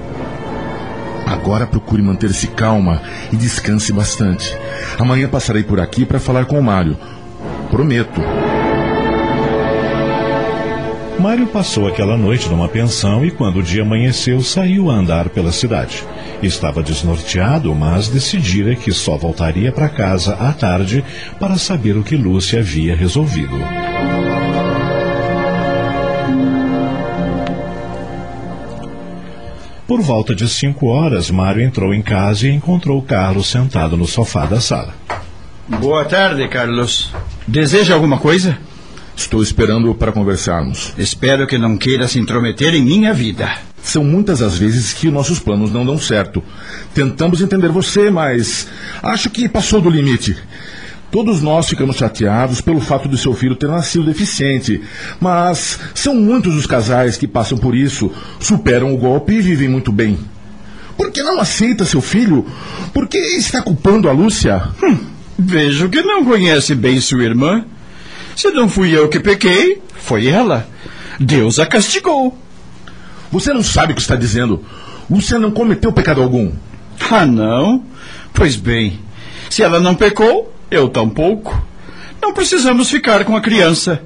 Agora 1.30 1.68
procure 1.68 2.02
manter-se 2.02 2.48
calma 2.48 3.02
e 3.32 3.36
descanse 3.36 3.94
bastante. 3.94 4.58
Amanhã 4.98 5.30
passarei 5.30 5.64
por 5.64 5.80
aqui 5.80 6.06
para 6.06 6.20
falar 6.20 6.46
com 6.46 6.60
o 6.60 6.64
Mário. 6.64 6.98
Prometo. 7.70 8.20
Mário 11.20 11.48
passou 11.48 11.88
aquela 11.88 12.18
noite 12.18 12.50
numa 12.50 12.70
pensão 12.70 13.26
e, 13.26 13.30
quando 13.30 13.60
o 13.60 13.64
dia 13.64 13.84
amanheceu, 13.84 14.42
saiu 14.42 14.90
a 14.90 14.96
andar 14.96 15.30
pela 15.30 15.52
cidade. 15.52 16.04
Estava 16.42 16.82
desnorteado, 16.82 17.76
mas 17.76 18.08
decidira 18.08 18.76
que 18.76 18.92
só 18.92 19.18
voltaria 19.18 19.72
para 19.72 19.90
casa 19.90 20.34
à 20.36 20.54
tarde 20.54 21.04
para 21.38 21.58
saber 21.58 21.98
o 21.98 22.04
que 22.04 22.16
Lúcia 22.16 22.62
havia 22.62 22.96
resolvido. 22.96 23.58
Por 29.90 30.02
volta 30.02 30.36
de 30.36 30.48
cinco 30.48 30.86
horas, 30.86 31.32
Mário 31.32 31.64
entrou 31.64 31.96
em 31.96 32.02
casa 32.04 32.48
e 32.48 32.52
encontrou 32.52 33.02
Carlos 33.02 33.48
sentado 33.48 33.98
no 33.98 34.06
sofá 34.06 34.46
da 34.46 34.62
sala. 34.62 34.94
Boa 35.68 36.06
tarde, 36.06 36.48
Carlos. 36.48 37.12
Deseja 37.48 37.96
alguma 37.96 38.20
coisa? 38.20 38.56
Estou 39.18 39.42
esperando 39.42 39.96
para 39.96 40.12
conversarmos. 40.12 40.94
Espero 40.96 41.48
que 41.48 41.58
não 41.58 41.76
queira 41.76 42.08
se 42.08 42.20
intrometer 42.20 42.76
em 42.76 42.84
minha 42.84 43.16
vida. 43.16 43.52
São 43.82 44.04
muitas 44.04 44.44
as 44.44 44.60
vezes 44.60 44.94
que 44.94 45.10
nossos 45.10 45.40
planos 45.40 45.72
não 45.72 45.84
dão 45.84 45.98
certo. 45.98 46.44
Tentamos 46.94 47.42
entender 47.42 47.70
você, 47.70 48.12
mas 48.12 48.68
acho 49.02 49.28
que 49.32 49.50
passou 49.50 49.82
do 49.82 49.90
limite. 49.90 50.38
Todos 51.12 51.42
nós 51.42 51.68
ficamos 51.68 51.96
chateados 51.96 52.62
pelo 52.62 52.80
fato 52.80 53.10
de 53.10 53.18
seu 53.18 53.34
filho 53.34 53.56
ter 53.56 53.68
nascido 53.68 54.06
deficiente, 54.06 54.82
mas 55.20 55.80
são 55.96 56.14
muitos 56.14 56.56
os 56.56 56.68
casais 56.68 57.18
que 57.18 57.28
passam 57.28 57.58
por 57.58 57.76
isso, 57.76 58.12
superam 58.40 58.94
o 58.94 58.98
golpe 58.98 59.34
e 59.34 59.42
vivem 59.42 59.68
muito 59.68 59.92
bem. 59.92 60.20
Por 60.96 61.12
que 61.12 61.24
não 61.24 61.40
aceita 61.40 61.86
seu 61.86 62.02
filho? 62.02 62.46
Por 62.94 63.08
que 63.08 63.18
está 63.18 63.62
culpando 63.62 64.08
a 64.08 64.12
Lúcia? 64.12 64.62
Hum, 64.84 65.00
vejo 65.38 65.90
que 65.90 66.02
não 66.02 66.24
conhece 66.26 66.76
bem 66.76 67.00
sua 67.00 67.24
irmã. 67.24 67.66
Se 68.36 68.52
não 68.52 68.70
fui 68.70 68.96
eu 68.96 69.10
que 69.10 69.20
pequei, 69.20 69.82
foi 69.96 70.28
ela. 70.28 70.68
Deus 71.20 71.58
a 71.58 71.66
castigou. 71.66 72.38
Você 73.32 73.52
não 73.52 73.64
sabe 73.64 73.94
o 73.94 73.96
que 73.96 74.02
está 74.02 74.16
dizendo. 74.16 74.64
Lúcia 75.10 75.40
não 75.40 75.52
cometeu 75.52 75.92
pecado 75.92 76.22
algum. 76.22 76.52
Ah, 77.10 77.26
não? 77.26 77.84
Pois 78.34 78.56
bem, 78.56 79.00
se 79.50 79.64
ela 79.64 79.80
não 79.80 79.96
pecou, 79.96 80.54
eu 80.70 80.90
tampouco. 80.90 81.66
Não 82.22 82.34
precisamos 82.34 82.90
ficar 82.90 83.24
com 83.26 83.36
a 83.36 83.42
criança. 83.42 84.02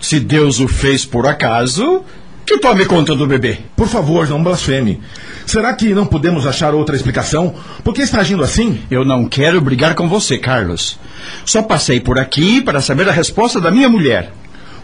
Se 0.00 0.20
Deus 0.20 0.60
o 0.60 0.68
fez 0.68 1.04
por 1.04 1.26
acaso, 1.26 2.04
que 2.44 2.58
tome 2.58 2.84
conta 2.84 3.14
do 3.14 3.26
bebê. 3.26 3.58
Por 3.74 3.88
favor, 3.88 4.28
não 4.28 4.42
blasfeme. 4.42 5.00
Será 5.46 5.72
que 5.74 5.94
não 5.94 6.06
podemos 6.06 6.46
achar 6.46 6.74
outra 6.74 6.94
explicação? 6.94 7.54
Por 7.82 7.94
que 7.94 8.02
está 8.02 8.20
agindo 8.20 8.42
assim? 8.42 8.80
Eu 8.90 9.04
não 9.04 9.28
quero 9.28 9.60
brigar 9.60 9.94
com 9.94 10.08
você, 10.08 10.38
Carlos. 10.38 10.98
Só 11.44 11.62
passei 11.62 12.00
por 12.00 12.18
aqui 12.18 12.60
para 12.60 12.80
saber 12.80 13.08
a 13.08 13.12
resposta 13.12 13.60
da 13.60 13.70
minha 13.70 13.88
mulher. 13.88 14.32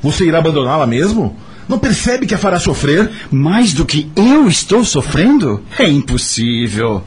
Você 0.03 0.25
irá 0.25 0.39
abandoná-la 0.39 0.87
mesmo? 0.87 1.37
Não 1.69 1.79
percebe 1.79 2.27
que 2.27 2.35
a 2.35 2.39
fará 2.39 2.59
sofrer? 2.59 3.11
Mais 3.31 3.73
do 3.73 3.85
que 3.85 4.11
eu 4.17 4.49
estou 4.49 4.85
sofrendo? 4.85 5.63
É 5.79 5.89
impossível. 5.89 7.03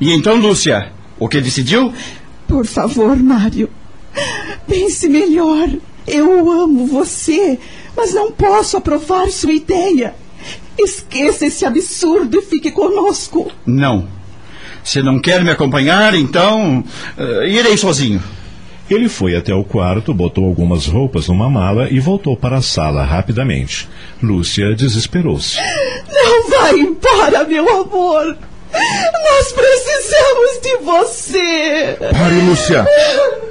E 0.00 0.12
então, 0.12 0.36
Lúcia, 0.36 0.92
o 1.18 1.28
que 1.28 1.40
decidiu? 1.40 1.92
Por 2.52 2.66
favor, 2.66 3.16
Mário. 3.16 3.70
Pense 4.68 5.08
melhor. 5.08 5.70
Eu 6.06 6.50
amo 6.50 6.86
você, 6.86 7.58
mas 7.96 8.12
não 8.12 8.30
posso 8.30 8.76
aprovar 8.76 9.30
sua 9.30 9.54
ideia. 9.54 10.14
Esqueça 10.78 11.46
esse 11.46 11.64
absurdo 11.64 12.38
e 12.38 12.42
fique 12.42 12.70
conosco. 12.70 13.50
Não. 13.64 14.06
Se 14.84 15.02
não 15.02 15.18
quer 15.18 15.42
me 15.42 15.50
acompanhar, 15.50 16.14
então 16.14 16.84
uh, 17.16 17.42
irei 17.44 17.78
sozinho. 17.78 18.22
Ele 18.90 19.08
foi 19.08 19.34
até 19.34 19.54
o 19.54 19.64
quarto, 19.64 20.12
botou 20.12 20.44
algumas 20.44 20.84
roupas 20.86 21.28
numa 21.28 21.48
mala 21.48 21.88
e 21.90 21.98
voltou 21.98 22.36
para 22.36 22.58
a 22.58 22.62
sala 22.62 23.02
rapidamente. 23.02 23.88
Lúcia 24.22 24.74
desesperou-se. 24.74 25.56
Não 26.06 26.50
vá 26.50 26.70
embora, 26.72 27.44
meu 27.44 27.80
amor. 27.80 28.36
Nós 28.72 29.52
precisamos 29.52 30.60
de 30.62 30.76
você. 30.78 31.96
Pare, 31.98 32.40
Lúcia. 32.46 32.86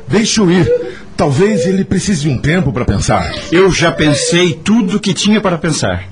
Deixe-o 0.07 0.51
ir. 0.51 0.99
Talvez 1.15 1.65
ele 1.67 1.83
precise 1.83 2.21
de 2.21 2.29
um 2.29 2.37
tempo 2.37 2.73
para 2.73 2.85
pensar. 2.85 3.31
Eu 3.51 3.71
já 3.71 3.91
pensei 3.91 4.53
tudo 4.53 4.99
que 4.99 5.13
tinha 5.13 5.39
para 5.39 5.57
pensar. 5.57 6.05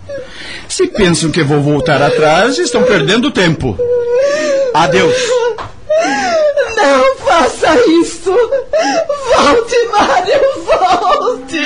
Se 0.68 0.88
pensam 0.88 1.32
que 1.32 1.42
vou 1.42 1.62
voltar 1.62 2.02
atrás, 2.02 2.60
estão 2.60 2.84
perdendo 2.84 3.32
tempo. 3.32 3.76
Adeus. 4.74 5.18
Não 6.76 7.16
faça 7.18 7.76
isso. 8.02 8.32
Volte, 8.32 9.76
Mário, 9.92 10.42
volte. 10.66 11.60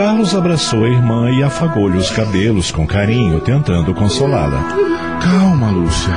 Carlos 0.00 0.34
abraçou 0.34 0.84
a 0.84 0.88
irmã 0.88 1.30
e 1.30 1.42
afagou-lhe 1.42 1.98
os 1.98 2.08
cabelos 2.08 2.70
com 2.70 2.86
carinho, 2.86 3.38
tentando 3.38 3.92
consolá-la. 3.92 4.58
Calma, 5.20 5.70
Lúcia. 5.70 6.14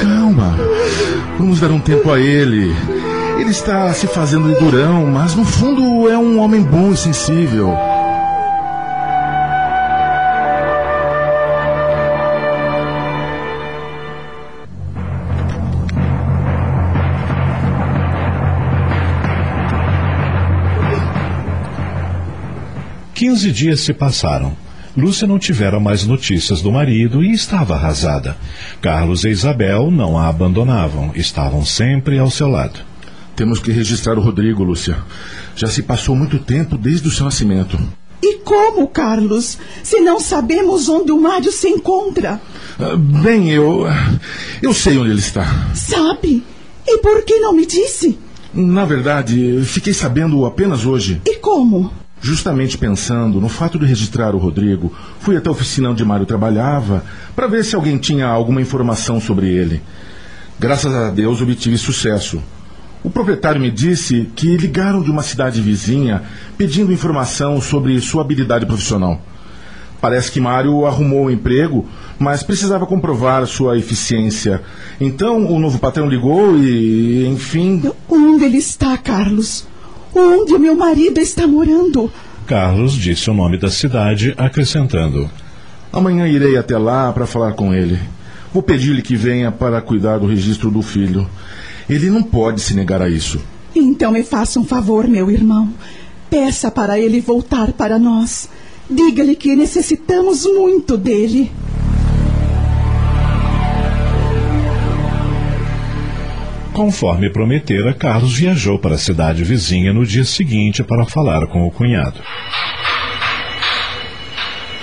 Calma. 0.00 0.56
Vamos 1.36 1.58
dar 1.58 1.72
um 1.72 1.80
tempo 1.80 2.12
a 2.12 2.20
ele. 2.20 2.72
Ele 3.36 3.50
está 3.50 3.92
se 3.92 4.06
fazendo 4.06 4.54
de 4.54 4.60
durão, 4.60 5.06
mas 5.06 5.34
no 5.34 5.44
fundo 5.44 6.08
é 6.08 6.16
um 6.16 6.38
homem 6.38 6.62
bom 6.62 6.92
e 6.92 6.96
sensível. 6.96 7.76
Quinze 23.34 23.50
dias 23.50 23.80
se 23.80 23.92
passaram. 23.92 24.56
Lúcia 24.96 25.26
não 25.26 25.40
tivera 25.40 25.80
mais 25.80 26.06
notícias 26.06 26.62
do 26.62 26.70
marido 26.70 27.20
e 27.20 27.32
estava 27.32 27.74
arrasada. 27.74 28.36
Carlos 28.80 29.24
e 29.24 29.28
Isabel 29.28 29.90
não 29.90 30.16
a 30.16 30.28
abandonavam, 30.28 31.10
estavam 31.16 31.64
sempre 31.64 32.16
ao 32.16 32.30
seu 32.30 32.48
lado. 32.48 32.78
Temos 33.34 33.58
que 33.58 33.72
registrar 33.72 34.16
o 34.16 34.20
Rodrigo, 34.20 34.62
Lúcia. 34.62 34.96
Já 35.56 35.66
se 35.66 35.82
passou 35.82 36.14
muito 36.14 36.38
tempo 36.38 36.78
desde 36.78 37.08
o 37.08 37.10
seu 37.10 37.24
nascimento. 37.24 37.76
E 38.22 38.38
como, 38.38 38.86
Carlos? 38.86 39.58
Se 39.82 39.98
não 39.98 40.20
sabemos 40.20 40.88
onde 40.88 41.10
o 41.10 41.20
Mário 41.20 41.50
se 41.50 41.66
encontra? 41.66 42.40
Ah, 42.78 42.94
bem, 42.96 43.50
eu. 43.50 43.84
Eu 44.62 44.72
sei 44.72 44.96
onde 44.96 45.10
ele 45.10 45.18
está. 45.18 45.72
Sabe? 45.74 46.44
E 46.86 46.98
por 46.98 47.24
que 47.24 47.40
não 47.40 47.52
me 47.52 47.66
disse? 47.66 48.16
Na 48.54 48.84
verdade, 48.84 49.60
fiquei 49.64 49.92
sabendo 49.92 50.46
apenas 50.46 50.86
hoje. 50.86 51.20
E 51.26 51.34
como? 51.38 52.03
Justamente 52.24 52.78
pensando 52.78 53.38
no 53.38 53.50
fato 53.50 53.78
de 53.78 53.84
registrar 53.84 54.34
o 54.34 54.38
Rodrigo, 54.38 54.90
fui 55.20 55.36
até 55.36 55.50
a 55.50 55.52
oficina 55.52 55.90
onde 55.90 56.02
Mário 56.06 56.24
trabalhava 56.24 57.04
para 57.36 57.46
ver 57.46 57.62
se 57.62 57.76
alguém 57.76 57.98
tinha 57.98 58.26
alguma 58.26 58.62
informação 58.62 59.20
sobre 59.20 59.46
ele. 59.50 59.82
Graças 60.58 60.94
a 60.94 61.10
Deus 61.10 61.42
obtive 61.42 61.76
sucesso. 61.76 62.42
O 63.02 63.10
proprietário 63.10 63.60
me 63.60 63.70
disse 63.70 64.30
que 64.34 64.56
ligaram 64.56 65.02
de 65.02 65.10
uma 65.10 65.22
cidade 65.22 65.60
vizinha 65.60 66.22
pedindo 66.56 66.94
informação 66.94 67.60
sobre 67.60 68.00
sua 68.00 68.22
habilidade 68.22 68.64
profissional. 68.64 69.20
Parece 70.00 70.32
que 70.32 70.40
Mário 70.40 70.86
arrumou 70.86 71.24
o 71.24 71.26
um 71.26 71.30
emprego, 71.30 71.86
mas 72.18 72.42
precisava 72.42 72.86
comprovar 72.86 73.46
sua 73.46 73.76
eficiência. 73.76 74.62
Então 74.98 75.44
o 75.44 75.58
novo 75.58 75.78
patrão 75.78 76.08
ligou 76.08 76.56
e, 76.56 77.26
enfim. 77.26 77.82
Onde 78.08 78.44
ele 78.44 78.56
está, 78.56 78.96
Carlos? 78.96 79.66
Onde 80.14 80.54
o 80.54 80.58
meu 80.58 80.76
marido 80.76 81.18
está 81.18 81.46
morando? 81.46 82.10
Carlos 82.46 82.92
disse 82.92 83.30
o 83.30 83.34
nome 83.34 83.58
da 83.58 83.70
cidade, 83.70 84.34
acrescentando: 84.36 85.28
Amanhã 85.92 86.28
irei 86.28 86.56
até 86.56 86.78
lá 86.78 87.12
para 87.12 87.26
falar 87.26 87.52
com 87.54 87.74
ele. 87.74 87.98
Vou 88.52 88.62
pedir-lhe 88.62 89.02
que 89.02 89.16
venha 89.16 89.50
para 89.50 89.80
cuidar 89.80 90.18
do 90.18 90.26
registro 90.26 90.70
do 90.70 90.82
filho. 90.82 91.28
Ele 91.88 92.10
não 92.10 92.22
pode 92.22 92.60
se 92.60 92.74
negar 92.74 93.02
a 93.02 93.08
isso. 93.08 93.40
Então 93.74 94.12
me 94.12 94.22
faça 94.22 94.60
um 94.60 94.64
favor, 94.64 95.08
meu 95.08 95.30
irmão. 95.30 95.72
Peça 96.30 96.70
para 96.70 96.98
ele 96.98 97.20
voltar 97.20 97.72
para 97.72 97.98
nós. 97.98 98.48
Diga-lhe 98.88 99.34
que 99.34 99.56
necessitamos 99.56 100.44
muito 100.44 100.96
dele. 100.96 101.50
Conforme 106.74 107.30
prometera, 107.30 107.94
Carlos 107.94 108.36
viajou 108.36 108.80
para 108.80 108.96
a 108.96 108.98
cidade 108.98 109.44
vizinha 109.44 109.92
no 109.92 110.04
dia 110.04 110.24
seguinte 110.24 110.82
para 110.82 111.06
falar 111.06 111.46
com 111.46 111.64
o 111.64 111.70
cunhado. 111.70 112.20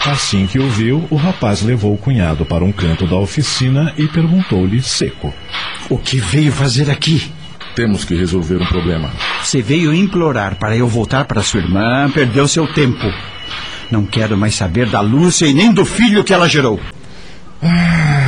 Assim 0.06 0.48
que 0.48 0.58
o 0.58 0.70
viu, 0.70 1.06
o 1.12 1.18
rapaz 1.18 1.62
levou 1.62 1.94
o 1.94 1.98
cunhado 1.98 2.46
para 2.46 2.64
um 2.64 2.72
canto 2.72 3.06
da 3.06 3.18
oficina 3.18 3.94
e 3.98 4.08
perguntou-lhe 4.08 4.82
seco: 4.82 5.34
O 5.90 5.98
que 5.98 6.18
veio 6.18 6.54
fazer 6.54 6.90
aqui? 6.90 7.30
Temos 7.76 8.06
que 8.06 8.16
resolver 8.16 8.56
um 8.56 8.66
problema. 8.66 9.12
Você 9.44 9.62
veio 9.62 9.94
implorar 9.94 10.56
para 10.56 10.78
eu 10.78 10.88
voltar 10.88 11.26
para 11.26 11.44
sua 11.44 11.60
irmã, 11.60 12.10
perdeu 12.10 12.48
seu 12.48 12.68
tempo. 12.68 13.06
Não 13.92 14.06
quero 14.06 14.38
mais 14.38 14.56
saber 14.56 14.90
da 14.90 15.02
Lúcia 15.02 15.46
e 15.46 15.54
nem 15.54 15.74
do 15.74 15.84
filho 15.84 16.24
que 16.24 16.34
ela 16.34 16.48
gerou. 16.48 16.80
Ah, 17.62 18.21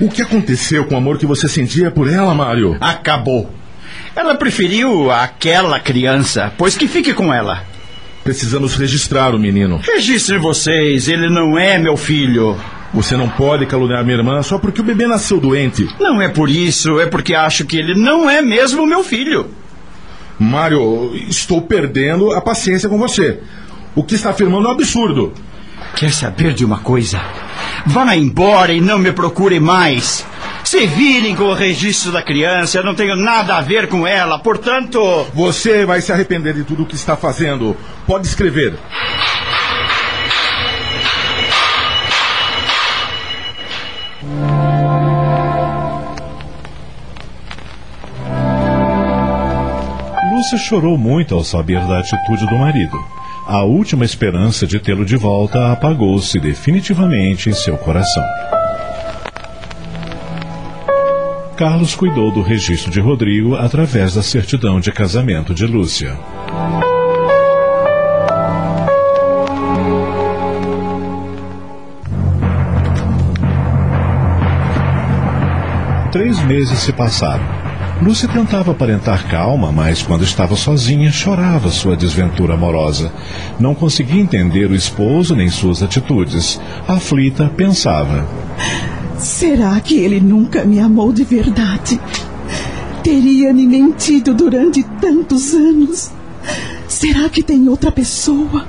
o 0.00 0.08
que 0.08 0.22
aconteceu 0.22 0.84
com 0.86 0.94
o 0.94 0.98
amor 0.98 1.18
que 1.18 1.26
você 1.26 1.46
sentia 1.46 1.90
por 1.90 2.10
ela, 2.10 2.34
Mário? 2.34 2.76
Acabou. 2.80 3.50
Ela 4.16 4.34
preferiu 4.34 5.10
aquela 5.10 5.78
criança, 5.78 6.52
pois 6.56 6.76
que 6.76 6.88
fique 6.88 7.12
com 7.12 7.32
ela. 7.32 7.62
Precisamos 8.24 8.74
registrar 8.74 9.34
o 9.34 9.38
menino. 9.38 9.80
Registrem 9.82 10.38
vocês, 10.38 11.08
ele 11.08 11.28
não 11.28 11.58
é 11.58 11.78
meu 11.78 11.96
filho. 11.96 12.56
Você 12.92 13.16
não 13.16 13.28
pode 13.28 13.66
caluniar 13.66 14.04
minha 14.04 14.16
irmã 14.16 14.42
só 14.42 14.58
porque 14.58 14.80
o 14.80 14.84
bebê 14.84 15.06
nasceu 15.06 15.38
doente. 15.38 15.86
Não 16.00 16.20
é 16.20 16.28
por 16.28 16.50
isso, 16.50 16.98
é 16.98 17.06
porque 17.06 17.34
acho 17.34 17.64
que 17.64 17.76
ele 17.76 17.94
não 17.94 18.28
é 18.28 18.42
mesmo 18.42 18.86
meu 18.86 19.04
filho. 19.04 19.48
Mário, 20.38 21.12
estou 21.28 21.62
perdendo 21.62 22.32
a 22.32 22.40
paciência 22.40 22.88
com 22.88 22.98
você. 22.98 23.40
O 23.94 24.02
que 24.02 24.14
está 24.14 24.30
afirmando 24.30 24.66
é 24.66 24.70
um 24.70 24.72
absurdo. 24.72 25.32
Quer 25.96 26.12
saber 26.12 26.54
de 26.54 26.64
uma 26.64 26.78
coisa? 26.78 27.20
Vá 27.86 28.14
embora 28.16 28.72
e 28.72 28.80
não 28.80 28.98
me 28.98 29.12
procure 29.12 29.60
mais. 29.60 30.24
Se 30.64 30.86
virem 30.86 31.34
com 31.34 31.44
o 31.44 31.54
registro 31.54 32.12
da 32.12 32.22
criança, 32.22 32.78
eu 32.78 32.84
não 32.84 32.94
tenho 32.94 33.16
nada 33.16 33.56
a 33.56 33.60
ver 33.60 33.88
com 33.88 34.06
ela, 34.06 34.38
portanto. 34.38 35.26
Você 35.34 35.84
vai 35.84 36.00
se 36.00 36.12
arrepender 36.12 36.54
de 36.54 36.64
tudo 36.64 36.84
o 36.84 36.86
que 36.86 36.94
está 36.94 37.16
fazendo. 37.16 37.76
Pode 38.06 38.26
escrever. 38.26 38.78
Lúcia 50.32 50.56
chorou 50.56 50.96
muito 50.96 51.34
ao 51.34 51.44
saber 51.44 51.80
da 51.86 51.98
atitude 51.98 52.46
do 52.46 52.56
marido. 52.56 53.19
A 53.50 53.64
última 53.64 54.04
esperança 54.04 54.64
de 54.64 54.78
tê-lo 54.78 55.04
de 55.04 55.16
volta 55.16 55.72
apagou-se 55.72 56.38
definitivamente 56.38 57.50
em 57.50 57.52
seu 57.52 57.76
coração. 57.76 58.22
Carlos 61.56 61.96
cuidou 61.96 62.30
do 62.30 62.42
registro 62.42 62.92
de 62.92 63.00
Rodrigo 63.00 63.56
através 63.56 64.14
da 64.14 64.22
certidão 64.22 64.78
de 64.78 64.92
casamento 64.92 65.52
de 65.52 65.66
Lúcia. 65.66 66.16
Três 76.12 76.40
meses 76.44 76.78
se 76.78 76.92
passaram. 76.92 77.69
Lúcia 78.02 78.26
tentava 78.26 78.70
aparentar 78.72 79.28
calma, 79.28 79.70
mas 79.70 80.02
quando 80.02 80.24
estava 80.24 80.56
sozinha, 80.56 81.12
chorava 81.12 81.68
sua 81.68 81.94
desventura 81.94 82.54
amorosa. 82.54 83.12
Não 83.58 83.74
conseguia 83.74 84.22
entender 84.22 84.70
o 84.70 84.74
esposo 84.74 85.36
nem 85.36 85.50
suas 85.50 85.82
atitudes. 85.82 86.58
Aflita, 86.88 87.52
pensava: 87.54 88.26
Será 89.18 89.78
que 89.80 89.98
ele 89.98 90.18
nunca 90.18 90.64
me 90.64 90.80
amou 90.80 91.12
de 91.12 91.24
verdade? 91.24 92.00
Teria 93.02 93.52
me 93.52 93.66
mentido 93.66 94.32
durante 94.32 94.82
tantos 94.82 95.52
anos? 95.52 96.10
Será 96.88 97.28
que 97.28 97.42
tem 97.42 97.68
outra 97.68 97.92
pessoa? 97.92 98.66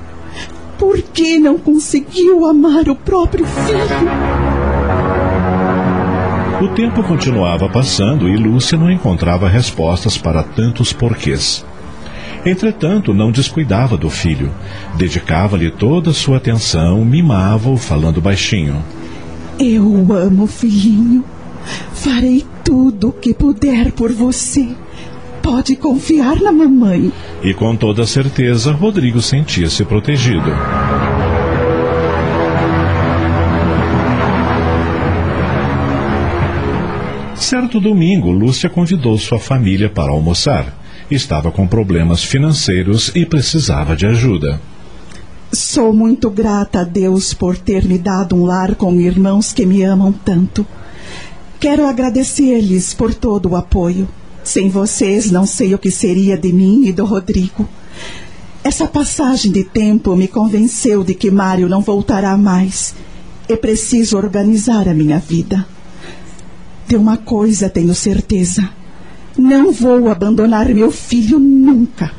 Por 0.78 1.02
que 1.02 1.40
não 1.40 1.58
conseguiu 1.58 2.46
amar 2.46 2.90
o 2.90 2.96
próprio 2.96 3.46
filho? 3.46 4.71
O 6.62 6.68
tempo 6.68 7.02
continuava 7.02 7.68
passando 7.68 8.30
e 8.30 8.38
Lúcia 8.38 8.78
não 8.78 8.92
encontrava 8.92 9.50
respostas 9.50 10.16
para 10.16 10.44
tantos 10.44 10.94
porquês. 10.94 11.66
Entretanto, 12.46 13.16
não 13.16 13.32
descuidava 13.32 13.98
do 13.98 14.12
filho. 14.12 14.52
Dedicava-lhe 14.96 15.72
toda 15.72 16.12
a 16.12 16.14
sua 16.14 16.38
atenção, 16.38 17.04
mimava-o 17.04 17.78
falando 17.78 18.22
baixinho. 18.22 18.80
Eu 19.60 20.14
amo, 20.14 20.46
filhinho. 20.46 21.24
Farei 21.94 22.46
tudo 22.64 23.10
o 23.10 23.14
que 23.14 23.34
puder 23.34 23.92
por 23.92 24.12
você. 24.12 24.70
Pode 25.42 25.76
confiar 25.76 26.40
na 26.42 26.52
mamãe. 26.52 27.12
E 27.42 27.56
com 27.56 27.76
toda 27.76 28.06
certeza, 28.06 28.72
Rodrigo 28.72 29.20
sentia-se 29.20 29.84
protegido. 29.84 30.52
Certo 37.52 37.82
domingo, 37.82 38.32
Lúcia 38.32 38.70
convidou 38.70 39.18
sua 39.18 39.38
família 39.38 39.90
para 39.90 40.10
almoçar. 40.10 40.74
Estava 41.12 41.52
com 41.52 41.68
problemas 41.68 42.24
financeiros 42.24 43.12
e 43.14 43.26
precisava 43.26 43.94
de 43.94 44.06
ajuda. 44.06 44.62
Sou 45.52 45.92
muito 45.92 46.30
grata 46.30 46.80
a 46.80 46.84
Deus 46.86 47.34
por 47.34 47.58
ter 47.58 47.84
me 47.84 47.98
dado 47.98 48.38
um 48.38 48.46
lar 48.46 48.76
com 48.76 48.94
irmãos 48.94 49.52
que 49.52 49.66
me 49.66 49.84
amam 49.84 50.14
tanto. 50.14 50.66
Quero 51.60 51.86
agradecer-lhes 51.86 52.94
por 52.94 53.14
todo 53.14 53.50
o 53.50 53.58
apoio. 53.58 54.08
Sem 54.46 54.70
vocês, 54.70 55.30
não 55.30 55.46
sei 55.46 55.76
o 55.76 55.78
que 55.78 55.92
seria 55.92 56.38
de 56.38 56.54
mim 56.54 56.86
e 56.86 56.94
do 56.94 57.04
Rodrigo. 57.04 57.68
Essa 58.64 58.88
passagem 58.88 59.52
de 59.52 59.66
tempo 59.66 60.16
me 60.16 60.30
convenceu 60.30 61.04
de 61.04 61.14
que 61.14 61.30
Mário 61.30 61.68
não 61.68 61.82
voltará 61.82 62.38
mais. 62.38 62.96
É 63.50 63.58
preciso 63.58 64.16
organizar 64.16 64.88
a 64.88 64.94
minha 64.94 65.20
vida. 65.20 65.68
De 66.92 66.98
uma 66.98 67.16
coisa 67.16 67.70
tenho 67.70 67.96
certeza: 67.96 68.70
não 69.38 69.72
vou 69.72 70.10
abandonar 70.10 70.68
meu 70.76 70.92
filho 70.92 71.40
nunca. 71.40 72.12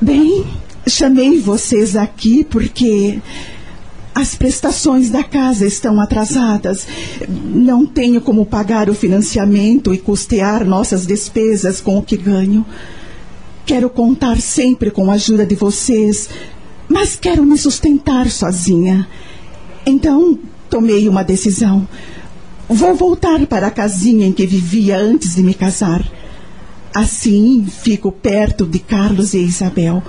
Bem, 0.00 0.46
chamei 0.86 1.40
vocês 1.40 1.96
aqui 1.96 2.44
porque 2.44 3.18
as 4.14 4.36
prestações 4.36 5.10
da 5.10 5.24
casa 5.24 5.66
estão 5.66 6.00
atrasadas. 6.00 6.86
Não 7.28 7.84
tenho 7.84 8.20
como 8.20 8.46
pagar 8.46 8.88
o 8.88 8.94
financiamento 8.94 9.92
e 9.92 9.98
custear 9.98 10.64
nossas 10.64 11.04
despesas 11.04 11.80
com 11.80 11.98
o 11.98 12.02
que 12.04 12.16
ganho. 12.16 12.64
Quero 13.66 13.90
contar 13.90 14.40
sempre 14.40 14.92
com 14.92 15.10
a 15.10 15.14
ajuda 15.14 15.44
de 15.44 15.56
vocês, 15.56 16.30
mas 16.88 17.16
quero 17.16 17.42
me 17.42 17.58
sustentar 17.58 18.30
sozinha. 18.30 19.08
Então, 19.84 20.38
tomei 20.70 21.08
uma 21.08 21.24
decisão. 21.24 21.84
Vou 22.68 22.94
voltar 22.94 23.46
para 23.46 23.68
a 23.68 23.70
casinha 23.70 24.26
em 24.26 24.32
que 24.32 24.46
vivia 24.46 24.98
antes 24.98 25.36
de 25.36 25.42
me 25.42 25.54
casar. 25.54 26.04
Assim 26.94 27.66
fico 27.66 28.12
perto 28.12 28.66
de 28.66 28.78
Carlos 28.78 29.32
e 29.32 29.38
Isabel. 29.38 30.02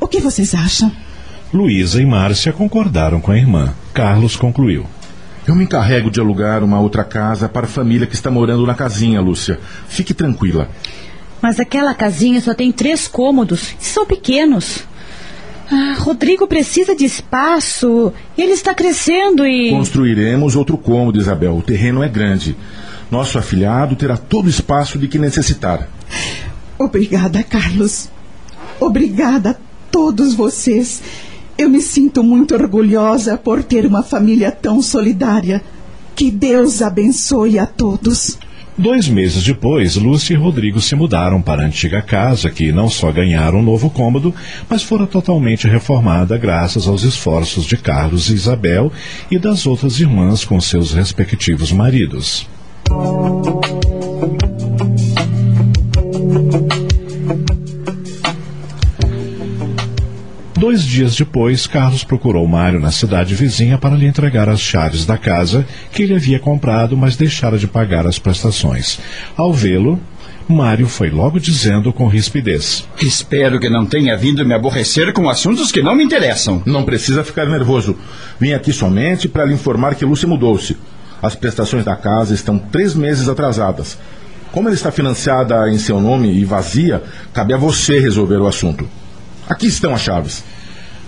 O 0.00 0.08
que 0.08 0.18
vocês 0.18 0.54
acham? 0.54 0.90
Luísa 1.52 2.00
e 2.00 2.06
Márcia 2.06 2.54
concordaram 2.54 3.20
com 3.20 3.32
a 3.32 3.36
irmã. 3.36 3.74
Carlos 3.92 4.34
concluiu. 4.34 4.86
Eu 5.46 5.54
me 5.54 5.64
encarrego 5.64 6.10
de 6.10 6.20
alugar 6.20 6.64
uma 6.64 6.80
outra 6.80 7.04
casa 7.04 7.48
para 7.48 7.66
a 7.66 7.68
família 7.68 8.06
que 8.06 8.14
está 8.14 8.30
morando 8.30 8.66
na 8.66 8.74
casinha, 8.74 9.20
Lúcia. 9.20 9.60
Fique 9.86 10.14
tranquila. 10.14 10.70
Mas 11.42 11.60
aquela 11.60 11.92
casinha 11.92 12.40
só 12.40 12.54
tem 12.54 12.72
três 12.72 13.08
cômodos 13.08 13.74
e 13.80 13.84
são 13.84 14.06
pequenos. 14.06 14.84
Ah, 15.70 15.94
Rodrigo 15.98 16.48
precisa 16.48 16.96
de 16.96 17.04
espaço. 17.04 18.12
Ele 18.36 18.52
está 18.52 18.74
crescendo 18.74 19.46
e. 19.46 19.70
Construiremos 19.70 20.56
outro 20.56 20.76
cômodo, 20.76 21.20
Isabel. 21.20 21.56
O 21.56 21.62
terreno 21.62 22.02
é 22.02 22.08
grande. 22.08 22.56
Nosso 23.08 23.38
afilhado 23.38 23.94
terá 23.94 24.16
todo 24.16 24.46
o 24.46 24.50
espaço 24.50 24.98
de 24.98 25.06
que 25.06 25.18
necessitar. 25.18 25.88
Obrigada, 26.78 27.42
Carlos. 27.42 28.08
Obrigada 28.80 29.50
a 29.50 29.56
todos 29.90 30.34
vocês. 30.34 31.02
Eu 31.56 31.68
me 31.68 31.80
sinto 31.80 32.22
muito 32.24 32.54
orgulhosa 32.54 33.36
por 33.36 33.62
ter 33.62 33.86
uma 33.86 34.02
família 34.02 34.50
tão 34.50 34.82
solidária. 34.82 35.62
Que 36.16 36.30
Deus 36.30 36.82
abençoe 36.82 37.58
a 37.58 37.66
todos. 37.66 38.38
Dois 38.80 39.08
meses 39.08 39.44
depois, 39.44 39.94
Lúcia 39.96 40.32
e 40.32 40.36
Rodrigo 40.38 40.80
se 40.80 40.96
mudaram 40.96 41.42
para 41.42 41.62
a 41.62 41.66
antiga 41.66 42.00
casa, 42.00 42.48
que 42.48 42.72
não 42.72 42.88
só 42.88 43.12
ganharam 43.12 43.58
um 43.58 43.62
novo 43.62 43.90
cômodo, 43.90 44.34
mas 44.70 44.82
fora 44.82 45.06
totalmente 45.06 45.68
reformada 45.68 46.38
graças 46.38 46.88
aos 46.88 47.02
esforços 47.02 47.66
de 47.66 47.76
Carlos 47.76 48.30
e 48.30 48.34
Isabel 48.34 48.90
e 49.30 49.38
das 49.38 49.66
outras 49.66 50.00
irmãs 50.00 50.46
com 50.46 50.58
seus 50.62 50.94
respectivos 50.94 51.70
maridos. 51.72 52.48
Dois 60.60 60.84
dias 60.84 61.16
depois, 61.16 61.66
Carlos 61.66 62.04
procurou 62.04 62.46
Mário 62.46 62.78
na 62.78 62.90
cidade 62.90 63.34
vizinha 63.34 63.78
para 63.78 63.96
lhe 63.96 64.04
entregar 64.04 64.46
as 64.46 64.60
chaves 64.60 65.06
da 65.06 65.16
casa 65.16 65.66
que 65.90 66.02
ele 66.02 66.14
havia 66.14 66.38
comprado, 66.38 66.94
mas 66.98 67.16
deixara 67.16 67.56
de 67.56 67.66
pagar 67.66 68.06
as 68.06 68.18
prestações. 68.18 69.00
Ao 69.38 69.54
vê-lo, 69.54 69.98
Mário 70.46 70.86
foi 70.86 71.08
logo 71.08 71.40
dizendo 71.40 71.94
com 71.94 72.06
rispidez: 72.08 72.86
Espero 73.00 73.58
que 73.58 73.70
não 73.70 73.86
tenha 73.86 74.14
vindo 74.18 74.44
me 74.44 74.52
aborrecer 74.52 75.14
com 75.14 75.30
assuntos 75.30 75.72
que 75.72 75.80
não 75.80 75.96
me 75.96 76.04
interessam. 76.04 76.62
Não 76.66 76.84
precisa 76.84 77.24
ficar 77.24 77.46
nervoso. 77.46 77.96
Vim 78.38 78.52
aqui 78.52 78.70
somente 78.70 79.30
para 79.30 79.46
lhe 79.46 79.54
informar 79.54 79.94
que 79.94 80.04
Lúcia 80.04 80.28
mudou-se. 80.28 80.76
As 81.22 81.34
prestações 81.34 81.86
da 81.86 81.96
casa 81.96 82.34
estão 82.34 82.58
três 82.58 82.94
meses 82.94 83.30
atrasadas. 83.30 83.96
Como 84.52 84.68
ela 84.68 84.74
está 84.74 84.92
financiada 84.92 85.70
em 85.70 85.78
seu 85.78 85.98
nome 86.02 86.30
e 86.30 86.44
vazia, 86.44 87.02
cabe 87.32 87.54
a 87.54 87.56
você 87.56 87.98
resolver 87.98 88.36
o 88.36 88.46
assunto. 88.46 88.99
Aqui 89.50 89.66
estão 89.66 89.92
as 89.92 90.00
chaves. 90.00 90.44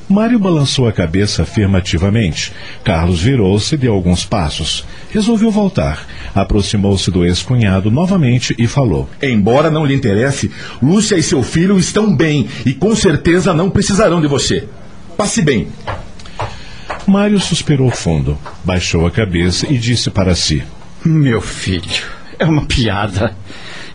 Mário 0.09 0.37
balançou 0.37 0.89
a 0.89 0.93
cabeça 0.93 1.43
afirmativamente. 1.43 2.53
Carlos 2.83 3.21
virou-se 3.21 3.73
e 3.73 3.79
deu 3.79 3.95
alguns 3.95 4.25
passos. 4.25 4.85
Resolveu 5.13 5.49
voltar. 5.49 6.05
Aproximou-se 6.35 7.09
do 7.09 7.25
ex-cunhado 7.25 7.89
novamente 7.89 8.53
e 8.59 8.67
falou: 8.67 9.09
Embora 9.23 9.71
não 9.71 9.87
lhe 9.87 9.95
interesse, 9.95 10.51
Lúcia 10.83 11.17
e 11.17 11.23
seu 11.23 11.41
filho 11.41 11.79
estão 11.79 12.15
bem 12.15 12.49
e 12.67 12.75
com 12.75 12.97
certeza 12.97 13.55
não 13.55 13.71
precisarão 13.71 14.21
de 14.21 14.27
você. 14.27 14.67
Passe 15.17 15.41
bem. 15.41 15.69
Mário 17.07 17.39
suspirou 17.39 17.91
fundo, 17.91 18.37
baixou 18.65 19.07
a 19.07 19.11
cabeça 19.11 19.73
e 19.73 19.79
disse 19.79 20.11
para 20.11 20.35
si: 20.35 20.65
Meu 21.05 21.41
filho, 21.41 22.03
é 22.41 22.45
uma 22.45 22.67
piada. 22.67 23.37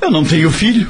Eu 0.01 0.09
não 0.09 0.23
tenho 0.23 0.49
filho. 0.49 0.87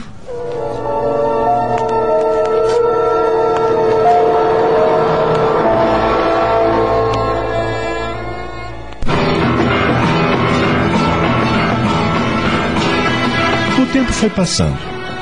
Foi 14.18 14.30
passando. 14.32 14.78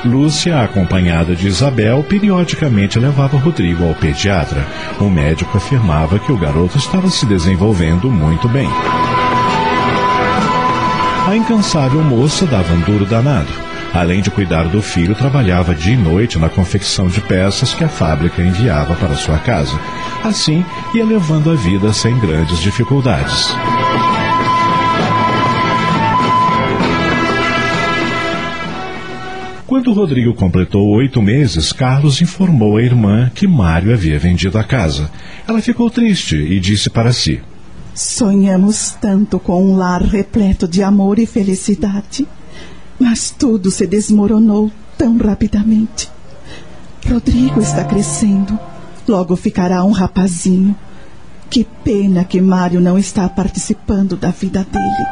Lúcia, 0.05 0.61
acompanhada 0.63 1.35
de 1.35 1.47
Isabel, 1.47 2.03
periodicamente 2.03 2.97
levava 2.97 3.37
Rodrigo 3.37 3.85
ao 3.85 3.93
pediatra. 3.93 4.65
O 4.99 5.09
médico 5.09 5.57
afirmava 5.57 6.17
que 6.17 6.31
o 6.31 6.37
garoto 6.37 6.77
estava 6.77 7.09
se 7.09 7.25
desenvolvendo 7.25 8.09
muito 8.09 8.47
bem. 8.47 8.69
A 11.27 11.35
incansável 11.35 12.01
moça 12.03 12.45
dava 12.45 12.73
um 12.73 12.81
duro 12.81 13.05
danado. 13.05 13.51
Além 13.93 14.21
de 14.21 14.29
cuidar 14.29 14.65
do 14.65 14.81
filho, 14.81 15.15
trabalhava 15.15 15.75
dia 15.75 15.93
e 15.93 15.97
noite 15.97 16.37
na 16.37 16.49
confecção 16.49 17.07
de 17.07 17.19
peças 17.19 17.73
que 17.73 17.83
a 17.83 17.89
fábrica 17.89 18.41
enviava 18.41 18.93
para 18.95 19.15
sua 19.15 19.39
casa. 19.39 19.77
Assim, 20.23 20.63
ia 20.93 21.05
levando 21.05 21.51
a 21.51 21.55
vida 21.55 21.91
sem 21.91 22.17
grandes 22.19 22.59
dificuldades. 22.59 23.55
Quando 29.67 29.93
Rodrigo 29.93 30.31
completou 30.35 30.87
oito 30.89 31.19
meses, 31.23 31.73
Carlos 31.73 32.21
informou 32.21 32.77
a 32.77 32.83
irmã 32.83 33.31
que 33.33 33.47
Mário 33.47 33.91
havia 33.91 34.19
vendido 34.19 34.59
a 34.59 34.63
casa. 34.63 35.09
Ela 35.47 35.59
ficou 35.59 35.89
triste 35.89 36.35
e 36.35 36.59
disse 36.59 36.87
para 36.87 37.11
si: 37.11 37.41
Sonhamos 37.95 38.91
tanto 39.01 39.39
com 39.39 39.63
um 39.63 39.75
lar 39.75 40.03
repleto 40.03 40.67
de 40.67 40.83
amor 40.83 41.17
e 41.17 41.25
felicidade, 41.25 42.27
mas 42.99 43.31
tudo 43.31 43.71
se 43.71 43.87
desmoronou 43.87 44.71
tão 44.95 45.17
rapidamente. 45.17 46.11
Rodrigo 47.09 47.59
está 47.59 47.83
crescendo, 47.83 48.59
logo 49.07 49.35
ficará 49.35 49.83
um 49.83 49.91
rapazinho. 49.91 50.75
Que 51.49 51.65
pena 51.83 52.23
que 52.23 52.39
Mário 52.39 52.79
não 52.79 52.99
está 52.99 53.27
participando 53.27 54.15
da 54.15 54.29
vida 54.29 54.63
dele. 54.71 55.05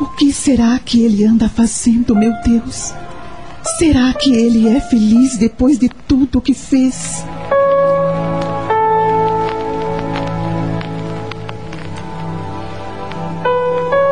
O 0.00 0.06
que 0.16 0.32
será 0.32 0.78
que 0.78 1.02
ele 1.02 1.24
anda 1.24 1.48
fazendo, 1.48 2.14
meu 2.14 2.32
Deus? 2.42 2.94
Será 3.62 4.12
que 4.12 4.32
ele 4.32 4.68
é 4.68 4.80
feliz 4.80 5.36
depois 5.36 5.78
de 5.78 5.88
tudo 5.88 6.38
o 6.38 6.40
que 6.40 6.54
fez? 6.54 7.24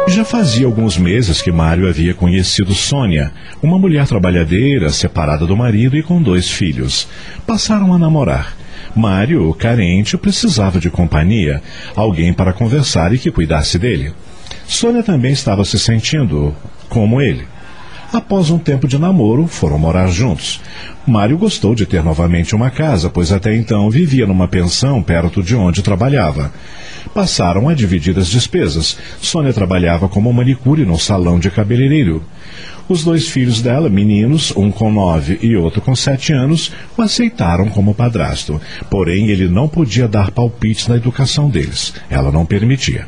Já 0.08 0.24
fazia 0.24 0.66
alguns 0.66 0.96
meses 0.96 1.42
que 1.42 1.50
Mário 1.50 1.88
havia 1.88 2.14
conhecido 2.14 2.72
Sônia, 2.72 3.32
uma 3.62 3.78
mulher 3.78 4.06
trabalhadeira, 4.06 4.90
separada 4.90 5.44
do 5.44 5.56
marido 5.56 5.96
e 5.96 6.02
com 6.02 6.22
dois 6.22 6.50
filhos. 6.50 7.08
Passaram 7.46 7.92
a 7.92 7.98
namorar. 7.98 8.56
Mário, 8.94 9.52
carente, 9.52 10.16
precisava 10.16 10.80
de 10.80 10.88
companhia, 10.88 11.62
alguém 11.94 12.32
para 12.32 12.52
conversar 12.52 13.12
e 13.12 13.18
que 13.18 13.30
cuidasse 13.30 13.78
dele. 13.78 14.14
Sônia 14.66 15.02
também 15.02 15.32
estava 15.32 15.64
se 15.64 15.78
sentindo 15.78 16.54
como 16.88 17.20
ele. 17.20 17.46
Após 18.16 18.48
um 18.48 18.56
tempo 18.56 18.88
de 18.88 18.98
namoro, 18.98 19.46
foram 19.46 19.78
morar 19.78 20.06
juntos. 20.06 20.62
Mário 21.06 21.36
gostou 21.36 21.74
de 21.74 21.84
ter 21.84 22.02
novamente 22.02 22.54
uma 22.54 22.70
casa, 22.70 23.10
pois 23.10 23.30
até 23.30 23.54
então 23.54 23.90
vivia 23.90 24.26
numa 24.26 24.48
pensão 24.48 25.02
perto 25.02 25.42
de 25.42 25.54
onde 25.54 25.82
trabalhava. 25.82 26.50
Passaram 27.12 27.68
a 27.68 27.74
dividir 27.74 28.18
as 28.18 28.28
despesas. 28.28 28.96
Sônia 29.20 29.52
trabalhava 29.52 30.08
como 30.08 30.32
manicure 30.32 30.86
no 30.86 30.98
salão 30.98 31.38
de 31.38 31.50
cabeleireiro. 31.50 32.22
Os 32.88 33.04
dois 33.04 33.28
filhos 33.28 33.60
dela, 33.60 33.90
meninos, 33.90 34.50
um 34.56 34.70
com 34.70 34.90
nove 34.90 35.38
e 35.42 35.54
outro 35.54 35.82
com 35.82 35.94
sete 35.94 36.32
anos, 36.32 36.72
o 36.96 37.02
aceitaram 37.02 37.68
como 37.68 37.94
padrasto. 37.94 38.58
Porém, 38.88 39.28
ele 39.28 39.46
não 39.46 39.68
podia 39.68 40.08
dar 40.08 40.30
palpites 40.30 40.88
na 40.88 40.96
educação 40.96 41.50
deles. 41.50 41.92
Ela 42.08 42.32
não 42.32 42.46
permitia. 42.46 43.06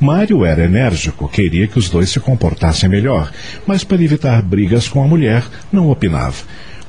Mário 0.00 0.44
era 0.44 0.64
enérgico, 0.64 1.28
queria 1.28 1.66
que 1.66 1.78
os 1.78 1.88
dois 1.88 2.10
se 2.10 2.20
comportassem 2.20 2.88
melhor, 2.88 3.30
mas 3.66 3.84
para 3.84 4.02
evitar 4.02 4.42
brigas 4.42 4.88
com 4.88 5.02
a 5.02 5.08
mulher, 5.08 5.44
não 5.72 5.90
opinava. 5.90 6.36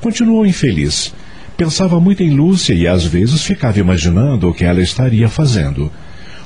Continuou 0.00 0.46
infeliz. 0.46 1.14
Pensava 1.56 1.98
muito 1.98 2.22
em 2.22 2.30
Lúcia 2.30 2.74
e 2.74 2.86
às 2.86 3.04
vezes 3.04 3.42
ficava 3.42 3.78
imaginando 3.78 4.48
o 4.48 4.54
que 4.54 4.64
ela 4.64 4.80
estaria 4.80 5.28
fazendo. 5.28 5.90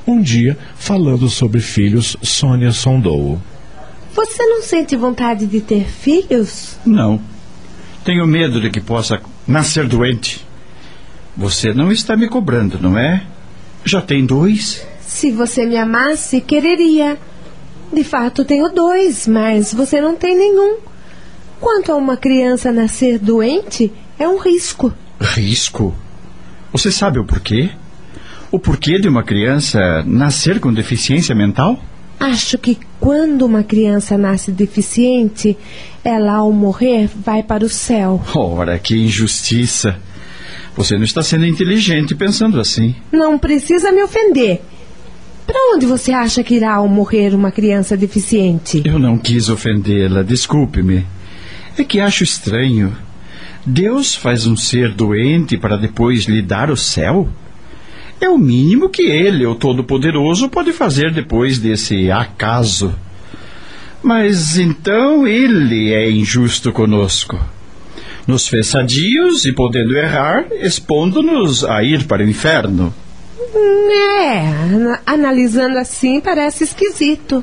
Um 0.06 0.20
dia, 0.20 0.56
falando 0.76 1.28
sobre 1.28 1.60
filhos, 1.60 2.16
Sônia 2.22 2.70
sondou-o. 2.70 3.40
Você 4.14 4.44
não 4.44 4.62
sente 4.62 4.96
vontade 4.96 5.46
de 5.46 5.60
ter 5.60 5.84
filhos? 5.84 6.78
Não. 6.84 7.20
Tenho 8.04 8.26
medo 8.26 8.60
de 8.60 8.70
que 8.70 8.80
possa 8.80 9.20
nascer 9.46 9.86
doente. 9.86 10.46
Você 11.36 11.72
não 11.72 11.92
está 11.92 12.16
me 12.16 12.28
cobrando, 12.28 12.78
não 12.80 12.98
é? 12.98 13.22
Já 13.84 14.00
tem 14.00 14.24
dois? 14.26 14.86
Se 15.12 15.32
você 15.32 15.66
me 15.66 15.76
amasse, 15.76 16.40
quereria. 16.40 17.18
De 17.92 18.04
fato, 18.04 18.44
tenho 18.44 18.68
dois, 18.68 19.26
mas 19.26 19.74
você 19.74 20.00
não 20.00 20.14
tem 20.14 20.38
nenhum. 20.38 20.78
Quanto 21.60 21.90
a 21.90 21.96
uma 21.96 22.16
criança 22.16 22.70
nascer 22.70 23.18
doente, 23.18 23.92
é 24.18 24.26
um 24.28 24.38
risco. 24.38 24.94
Risco? 25.20 25.92
Você 26.72 26.92
sabe 26.92 27.18
o 27.18 27.24
porquê? 27.24 27.70
O 28.52 28.58
porquê 28.58 29.00
de 29.00 29.08
uma 29.08 29.24
criança 29.24 30.02
nascer 30.06 30.60
com 30.60 30.72
deficiência 30.72 31.34
mental? 31.34 31.78
Acho 32.18 32.56
que 32.56 32.78
quando 33.00 33.42
uma 33.42 33.64
criança 33.64 34.16
nasce 34.16 34.52
deficiente, 34.52 35.58
ela 36.04 36.34
ao 36.34 36.52
morrer 36.52 37.10
vai 37.14 37.42
para 37.42 37.64
o 37.64 37.68
céu. 37.68 38.22
Ora, 38.34 38.78
que 38.78 38.96
injustiça. 38.96 39.98
Você 40.76 40.96
não 40.96 41.04
está 41.04 41.20
sendo 41.20 41.46
inteligente 41.46 42.14
pensando 42.14 42.60
assim. 42.60 42.94
Não 43.10 43.36
precisa 43.38 43.90
me 43.90 44.02
ofender. 44.02 44.62
Para 45.50 45.74
onde 45.74 45.84
você 45.84 46.12
acha 46.12 46.44
que 46.44 46.54
irá 46.54 46.74
ao 46.74 46.86
morrer 46.86 47.34
uma 47.34 47.50
criança 47.50 47.96
deficiente? 47.96 48.82
Eu 48.84 49.00
não 49.00 49.18
quis 49.18 49.48
ofendê-la, 49.48 50.22
desculpe-me. 50.22 51.04
É 51.76 51.82
que 51.82 51.98
acho 51.98 52.22
estranho. 52.22 52.96
Deus 53.66 54.14
faz 54.14 54.46
um 54.46 54.56
ser 54.56 54.94
doente 54.94 55.58
para 55.58 55.76
depois 55.76 56.26
lhe 56.26 56.40
dar 56.40 56.70
o 56.70 56.76
céu? 56.76 57.28
É 58.20 58.28
o 58.28 58.38
mínimo 58.38 58.88
que 58.88 59.02
ele, 59.02 59.44
o 59.44 59.56
Todo-Poderoso, 59.56 60.48
pode 60.48 60.72
fazer 60.72 61.12
depois 61.12 61.58
desse 61.58 62.12
acaso. 62.12 62.94
Mas 64.00 64.56
então 64.56 65.26
ele 65.26 65.92
é 65.92 66.08
injusto 66.08 66.70
conosco. 66.70 67.36
Nos 68.24 68.46
fez 68.46 68.68
sadios 68.68 69.44
e, 69.44 69.52
podendo 69.52 69.96
errar, 69.96 70.46
expondo-nos 70.52 71.64
a 71.64 71.82
ir 71.82 72.04
para 72.04 72.22
o 72.22 72.28
inferno. 72.28 72.94
É, 73.54 74.38
ana- 74.74 75.00
analisando 75.04 75.78
assim 75.78 76.20
parece 76.20 76.64
esquisito. 76.64 77.42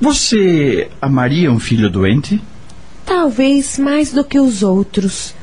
Você 0.00 0.88
amaria 1.00 1.50
um 1.50 1.58
filho 1.58 1.90
doente? 1.90 2.40
Talvez 3.04 3.78
mais 3.78 4.12
do 4.12 4.22
que 4.22 4.38
os 4.38 4.62
outros. 4.62 5.34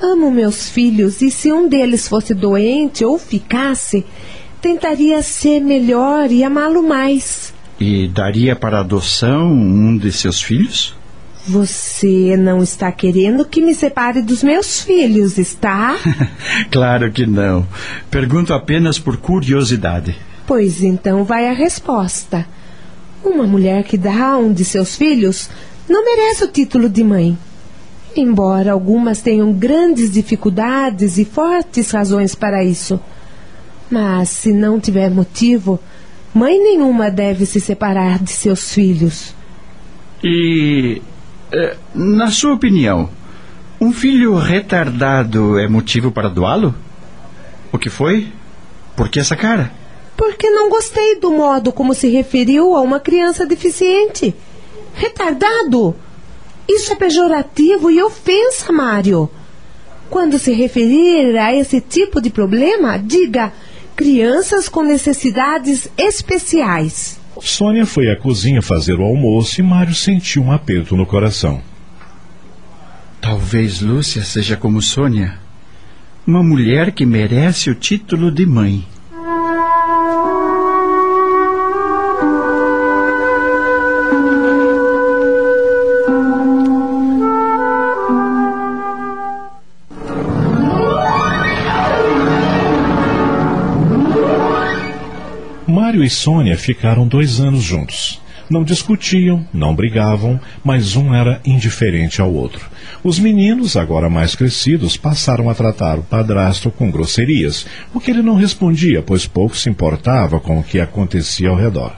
Amo 0.00 0.30
meus 0.30 0.68
filhos 0.68 1.22
e 1.22 1.30
se 1.30 1.52
um 1.52 1.68
deles 1.68 2.08
fosse 2.08 2.34
doente 2.34 3.04
ou 3.04 3.18
ficasse, 3.18 4.04
tentaria 4.60 5.22
ser 5.22 5.60
melhor 5.60 6.30
e 6.32 6.42
amá-lo 6.42 6.82
mais. 6.82 7.54
E 7.78 8.08
daria 8.08 8.56
para 8.56 8.80
adoção 8.80 9.52
um 9.52 9.96
de 9.96 10.10
seus 10.10 10.40
filhos? 10.42 10.94
Você 11.46 12.36
não 12.38 12.62
está 12.62 12.90
querendo 12.90 13.44
que 13.44 13.60
me 13.60 13.74
separe 13.74 14.22
dos 14.22 14.42
meus 14.42 14.80
filhos, 14.80 15.36
está? 15.36 15.96
claro 16.72 17.12
que 17.12 17.26
não. 17.26 17.66
Pergunto 18.10 18.54
apenas 18.54 18.98
por 18.98 19.18
curiosidade. 19.18 20.16
Pois 20.46 20.82
então 20.82 21.22
vai 21.22 21.46
a 21.48 21.52
resposta. 21.52 22.46
Uma 23.22 23.46
mulher 23.46 23.84
que 23.84 23.98
dá 23.98 24.32
a 24.32 24.38
um 24.38 24.52
de 24.52 24.64
seus 24.64 24.96
filhos 24.96 25.50
não 25.88 26.04
merece 26.04 26.44
o 26.44 26.48
título 26.48 26.88
de 26.88 27.04
mãe. 27.04 27.36
Embora 28.16 28.72
algumas 28.72 29.20
tenham 29.20 29.52
grandes 29.52 30.10
dificuldades 30.10 31.18
e 31.18 31.24
fortes 31.26 31.90
razões 31.90 32.34
para 32.34 32.64
isso. 32.64 32.98
Mas 33.90 34.30
se 34.30 34.52
não 34.52 34.80
tiver 34.80 35.10
motivo, 35.10 35.78
mãe 36.32 36.58
nenhuma 36.58 37.10
deve 37.10 37.44
se 37.44 37.60
separar 37.60 38.18
de 38.18 38.30
seus 38.30 38.72
filhos. 38.72 39.34
E, 40.22 41.02
na 41.94 42.30
sua 42.30 42.54
opinião, 42.54 43.10
um 43.80 43.92
filho 43.92 44.34
retardado 44.34 45.58
é 45.58 45.68
motivo 45.68 46.10
para 46.10 46.28
doá-lo? 46.28 46.74
O 47.72 47.78
que 47.78 47.90
foi? 47.90 48.28
Por 48.96 49.08
que 49.08 49.20
essa 49.20 49.36
cara? 49.36 49.72
Porque 50.16 50.48
não 50.48 50.68
gostei 50.68 51.18
do 51.18 51.32
modo 51.32 51.72
como 51.72 51.92
se 51.92 52.08
referiu 52.08 52.74
a 52.74 52.80
uma 52.80 53.00
criança 53.00 53.44
deficiente. 53.44 54.34
Retardado! 54.94 55.94
Isso 56.68 56.92
é 56.92 56.96
pejorativo 56.96 57.90
e 57.90 58.02
ofensa, 58.02 58.72
Mário. 58.72 59.28
Quando 60.08 60.38
se 60.38 60.52
referir 60.52 61.36
a 61.36 61.54
esse 61.54 61.80
tipo 61.80 62.20
de 62.20 62.30
problema, 62.30 62.96
diga 62.96 63.52
crianças 63.96 64.68
com 64.68 64.82
necessidades 64.82 65.88
especiais. 65.98 67.18
Sônia 67.40 67.84
foi 67.84 68.10
à 68.10 68.16
cozinha 68.16 68.62
fazer 68.62 68.94
o 68.94 69.02
almoço 69.02 69.60
e 69.60 69.62
Mário 69.62 69.94
sentiu 69.94 70.42
um 70.42 70.52
aperto 70.52 70.96
no 70.96 71.04
coração. 71.04 71.60
Talvez 73.20 73.80
Lúcia 73.80 74.22
seja 74.22 74.56
como 74.56 74.82
Sônia, 74.82 75.38
uma 76.26 76.42
mulher 76.42 76.92
que 76.92 77.04
merece 77.04 77.70
o 77.70 77.74
título 77.74 78.30
de 78.30 78.46
mãe. 78.46 78.86
E 96.04 96.10
Sônia 96.10 96.58
ficaram 96.58 97.08
dois 97.08 97.40
anos 97.40 97.62
juntos. 97.62 98.20
Não 98.50 98.62
discutiam, 98.62 99.48
não 99.54 99.74
brigavam, 99.74 100.38
mas 100.62 100.96
um 100.96 101.14
era 101.14 101.40
indiferente 101.46 102.20
ao 102.20 102.30
outro. 102.30 102.68
Os 103.02 103.18
meninos, 103.18 103.74
agora 103.74 104.10
mais 104.10 104.34
crescidos, 104.34 104.98
passaram 104.98 105.48
a 105.48 105.54
tratar 105.54 105.98
o 105.98 106.02
padrasto 106.02 106.70
com 106.70 106.90
grosserias, 106.90 107.64
o 107.94 108.00
que 108.00 108.10
ele 108.10 108.20
não 108.20 108.34
respondia, 108.34 109.00
pois 109.00 109.26
pouco 109.26 109.56
se 109.56 109.70
importava 109.70 110.38
com 110.38 110.58
o 110.58 110.62
que 110.62 110.78
acontecia 110.78 111.48
ao 111.48 111.56
redor. 111.56 111.96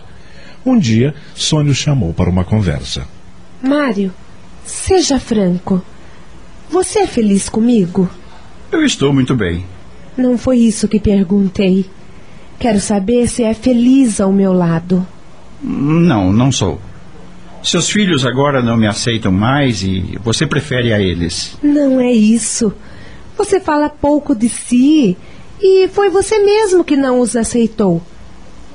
Um 0.64 0.78
dia, 0.78 1.12
Sônia 1.34 1.72
o 1.72 1.74
chamou 1.74 2.14
para 2.14 2.30
uma 2.30 2.44
conversa. 2.44 3.08
Mário, 3.60 4.12
seja 4.64 5.18
franco. 5.18 5.84
Você 6.70 7.00
é 7.00 7.06
feliz 7.08 7.48
comigo? 7.48 8.08
Eu 8.70 8.84
estou 8.84 9.12
muito 9.12 9.34
bem. 9.34 9.64
Não 10.16 10.38
foi 10.38 10.58
isso 10.58 10.86
que 10.86 11.00
perguntei. 11.00 11.86
Quero 12.58 12.80
saber 12.80 13.28
se 13.28 13.42
é 13.42 13.54
feliz 13.54 14.20
ao 14.20 14.32
meu 14.32 14.52
lado. 14.52 15.06
Não, 15.62 16.32
não 16.32 16.50
sou. 16.50 16.80
Seus 17.62 17.90
filhos 17.90 18.24
agora 18.24 18.62
não 18.62 18.76
me 18.76 18.86
aceitam 18.86 19.32
mais 19.32 19.82
e 19.82 20.18
você 20.22 20.46
prefere 20.46 20.92
a 20.92 21.00
eles. 21.00 21.56
Não 21.62 22.00
é 22.00 22.12
isso. 22.12 22.72
Você 23.36 23.60
fala 23.60 23.88
pouco 23.88 24.34
de 24.34 24.48
si 24.48 25.16
e 25.60 25.88
foi 25.88 26.08
você 26.08 26.38
mesmo 26.38 26.84
que 26.84 26.96
não 26.96 27.20
os 27.20 27.34
aceitou. 27.36 28.00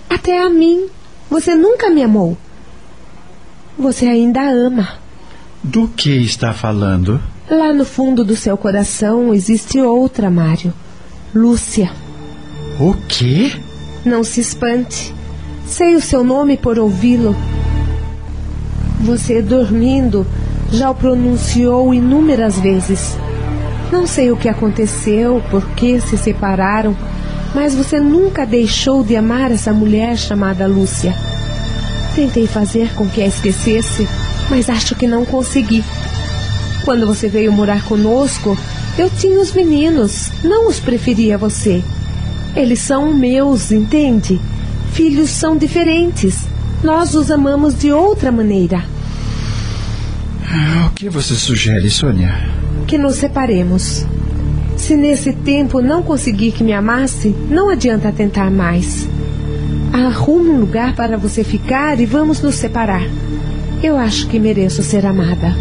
Até 0.10 0.42
a 0.42 0.50
mim. 0.50 0.88
Você 1.30 1.56
nunca 1.56 1.90
me 1.90 2.04
amou. 2.04 2.38
Você 3.80 4.06
ainda 4.06 4.42
ama. 4.42 4.90
Do 5.64 5.88
que 5.88 6.10
está 6.10 6.54
falando? 6.54 7.22
Lá 7.50 7.72
no 7.72 7.86
fundo 7.86 8.24
do 8.26 8.36
seu 8.36 8.58
coração 8.58 9.34
existe 9.34 9.80
outra, 9.80 10.30
Mário. 10.30 10.74
Lúcia. 11.34 11.92
O 12.80 12.94
quê? 13.08 13.52
Não 14.04 14.24
se 14.24 14.42
espante. 14.42 15.14
Sei 15.66 15.96
o 15.96 16.02
seu 16.02 16.24
nome 16.24 16.58
por 16.58 16.80
ouvi-lo. 16.80 17.36
Você, 19.02 19.42
dormindo, 19.42 20.26
já 20.72 20.90
o 20.90 20.96
pronunciou 20.96 21.94
inúmeras 21.94 22.60
vezes. 22.60 23.16
Não 23.92 24.08
sei 24.08 24.32
o 24.32 24.38
que 24.38 24.50
aconteceu, 24.50 25.44
por 25.52 25.64
que 25.72 26.00
se 26.00 26.18
separaram, 26.18 26.96
mas 27.54 27.76
você 27.76 28.00
nunca 28.00 28.46
deixou 28.46 29.04
de 29.04 29.16
amar 29.16 29.52
essa 29.52 29.74
mulher 29.74 30.18
chamada 30.18 30.66
Lúcia. 30.66 31.14
Tentei 32.16 32.48
fazer 32.48 32.94
com 32.96 33.08
que 33.08 33.22
a 33.22 33.28
esquecesse, 33.28 34.08
mas 34.50 34.70
acho 34.70 34.96
que 34.96 35.06
não 35.06 35.26
consegui. 35.26 35.84
Quando 36.86 37.06
você 37.06 37.28
veio 37.28 37.52
morar 37.52 37.84
conosco, 37.84 38.58
eu 38.98 39.10
tinha 39.10 39.40
os 39.40 39.52
meninos, 39.52 40.32
não 40.44 40.68
os 40.68 40.80
preferia 40.80 41.38
você. 41.38 41.84
Eles 42.56 42.80
são 42.80 43.14
meus, 43.14 43.72
entende? 43.72 44.40
Filhos 44.92 45.30
são 45.30 45.56
diferentes. 45.58 46.48
Nós 46.84 47.16
os 47.16 47.32
amamos 47.32 47.78
de 47.80 47.92
outra 47.92 48.32
maneira. 48.32 48.84
Ah, 50.46 50.88
O 50.88 50.94
que 50.94 51.10
você 51.10 51.34
sugere, 51.36 51.90
Sônia? 51.90 52.34
Que 52.88 52.98
nos 52.98 53.16
separemos. 53.16 54.06
Se 54.76 54.96
nesse 54.96 55.32
tempo 55.34 55.82
não 55.82 56.02
conseguir 56.04 56.52
que 56.52 56.64
me 56.64 56.74
amasse, 56.74 57.36
não 57.50 57.70
adianta 57.70 58.12
tentar 58.12 58.52
mais. 58.52 59.08
Arrume 59.94 60.50
um 60.50 60.60
lugar 60.60 60.96
para 60.96 61.18
você 61.18 61.44
ficar 61.44 62.00
e 62.00 62.06
vamos 62.06 62.42
nos 62.42 62.56
separar. 62.56 63.04
Eu 63.84 63.98
acho 63.98 64.28
que 64.28 64.40
mereço 64.40 64.84
ser 64.84 65.06
amada. 65.06 65.56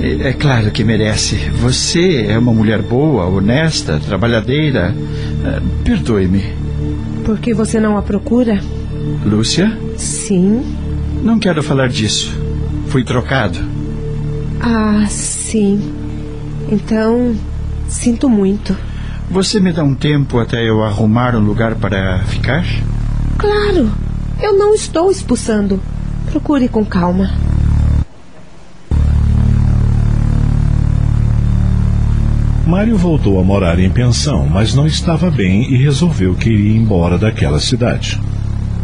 É, 0.00 0.28
é 0.28 0.32
claro 0.32 0.70
que 0.70 0.84
merece. 0.84 1.36
Você 1.60 2.26
é 2.28 2.38
uma 2.38 2.52
mulher 2.52 2.82
boa, 2.82 3.26
honesta, 3.26 4.00
trabalhadeira. 4.00 4.94
Ah, 5.44 5.60
Perdoe-me. 5.84 6.42
Por 7.24 7.38
que 7.38 7.54
você 7.54 7.78
não 7.78 7.96
a 7.96 8.02
procura? 8.02 8.60
Lúcia? 9.24 9.76
Sim. 9.96 10.64
Não 11.22 11.38
quero 11.38 11.62
falar 11.62 11.88
disso. 11.88 12.32
Fui 12.88 13.04
trocado. 13.04 13.58
Ah, 14.60 15.06
sim. 15.08 15.92
Então, 16.70 17.34
sinto 17.88 18.28
muito. 18.28 18.76
Você 19.30 19.58
me 19.60 19.72
dá 19.72 19.82
um 19.82 19.94
tempo 19.94 20.38
até 20.38 20.68
eu 20.68 20.82
arrumar 20.82 21.34
um 21.34 21.40
lugar 21.40 21.74
para 21.74 22.18
ficar? 22.20 22.64
Claro, 23.38 23.90
eu 24.40 24.56
não 24.56 24.74
estou 24.74 25.10
expulsando. 25.10 25.80
Procure 26.30 26.68
com 26.68 26.84
calma. 26.84 27.30
Mário 32.66 32.96
voltou 32.96 33.38
a 33.38 33.44
morar 33.44 33.78
em 33.78 33.90
pensão, 33.90 34.48
mas 34.48 34.74
não 34.74 34.86
estava 34.86 35.30
bem 35.30 35.70
e 35.70 35.76
resolveu 35.76 36.34
que 36.34 36.48
iria 36.48 36.74
embora 36.74 37.18
daquela 37.18 37.60
cidade. 37.60 38.18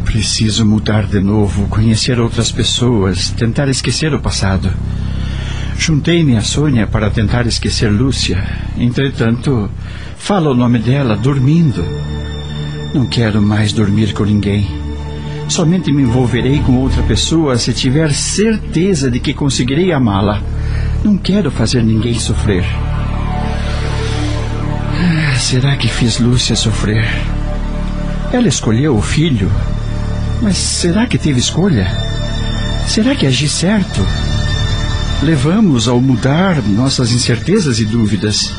Preciso 0.04 0.66
mudar 0.66 1.06
de 1.06 1.18
novo, 1.18 1.66
conhecer 1.66 2.20
outras 2.20 2.52
pessoas, 2.52 3.30
tentar 3.30 3.68
esquecer 3.68 4.12
o 4.12 4.20
passado. 4.20 4.70
Juntei-me 5.78 6.36
a 6.36 6.42
Sônia 6.42 6.86
para 6.86 7.08
tentar 7.08 7.46
esquecer 7.46 7.90
Lúcia. 7.90 8.46
Entretanto, 8.76 9.70
fala 10.18 10.50
o 10.50 10.54
nome 10.54 10.78
dela 10.78 11.16
dormindo. 11.16 11.82
Não 12.92 13.06
quero 13.06 13.40
mais 13.40 13.72
dormir 13.72 14.12
com 14.12 14.24
ninguém. 14.24 14.68
Somente 15.48 15.90
me 15.90 16.02
envolverei 16.02 16.58
com 16.58 16.76
outra 16.76 17.02
pessoa 17.04 17.56
se 17.56 17.72
tiver 17.72 18.12
certeza 18.12 19.10
de 19.10 19.18
que 19.18 19.32
conseguirei 19.32 19.90
amá-la. 19.90 20.42
Não 21.02 21.16
quero 21.16 21.50
fazer 21.50 21.82
ninguém 21.82 22.12
sofrer. 22.12 22.64
Será 25.40 25.74
que 25.74 25.88
fiz 25.88 26.20
Lúcia 26.20 26.54
sofrer? 26.54 27.04
Ela 28.32 28.46
escolheu 28.46 28.96
o 28.96 29.02
filho, 29.02 29.50
mas 30.40 30.56
será 30.56 31.06
que 31.06 31.18
teve 31.18 31.40
escolha? 31.40 31.88
Será 32.86 33.16
que 33.16 33.26
agi 33.26 33.48
certo? 33.48 34.00
Levamos 35.22 35.88
ao 35.88 36.00
mudar 36.00 36.62
nossas 36.62 37.10
incertezas 37.10 37.80
e 37.80 37.84
dúvidas. 37.84 38.52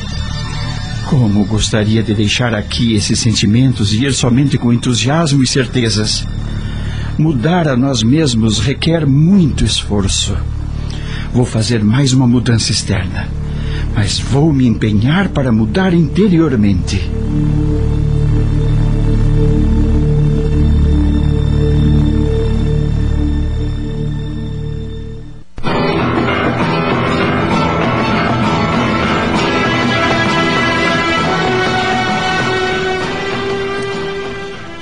Como 1.08 1.46
gostaria 1.46 2.02
de 2.02 2.12
deixar 2.12 2.52
aqui 2.54 2.94
esses 2.94 3.20
sentimentos 3.20 3.94
e 3.94 4.04
ir 4.04 4.12
somente 4.12 4.58
com 4.58 4.72
entusiasmo 4.72 5.42
e 5.42 5.46
certezas. 5.46 6.26
Mudar 7.16 7.68
a 7.68 7.76
nós 7.76 8.02
mesmos 8.02 8.58
requer 8.58 9.06
muito 9.06 9.64
esforço. 9.64 10.36
Vou 11.32 11.46
fazer 11.46 11.82
mais 11.82 12.12
uma 12.12 12.26
mudança 12.26 12.70
externa, 12.70 13.28
mas 13.94 14.18
vou 14.18 14.52
me 14.52 14.66
empenhar 14.66 15.28
para 15.28 15.52
mudar 15.52 15.94
interiormente. 15.94 17.00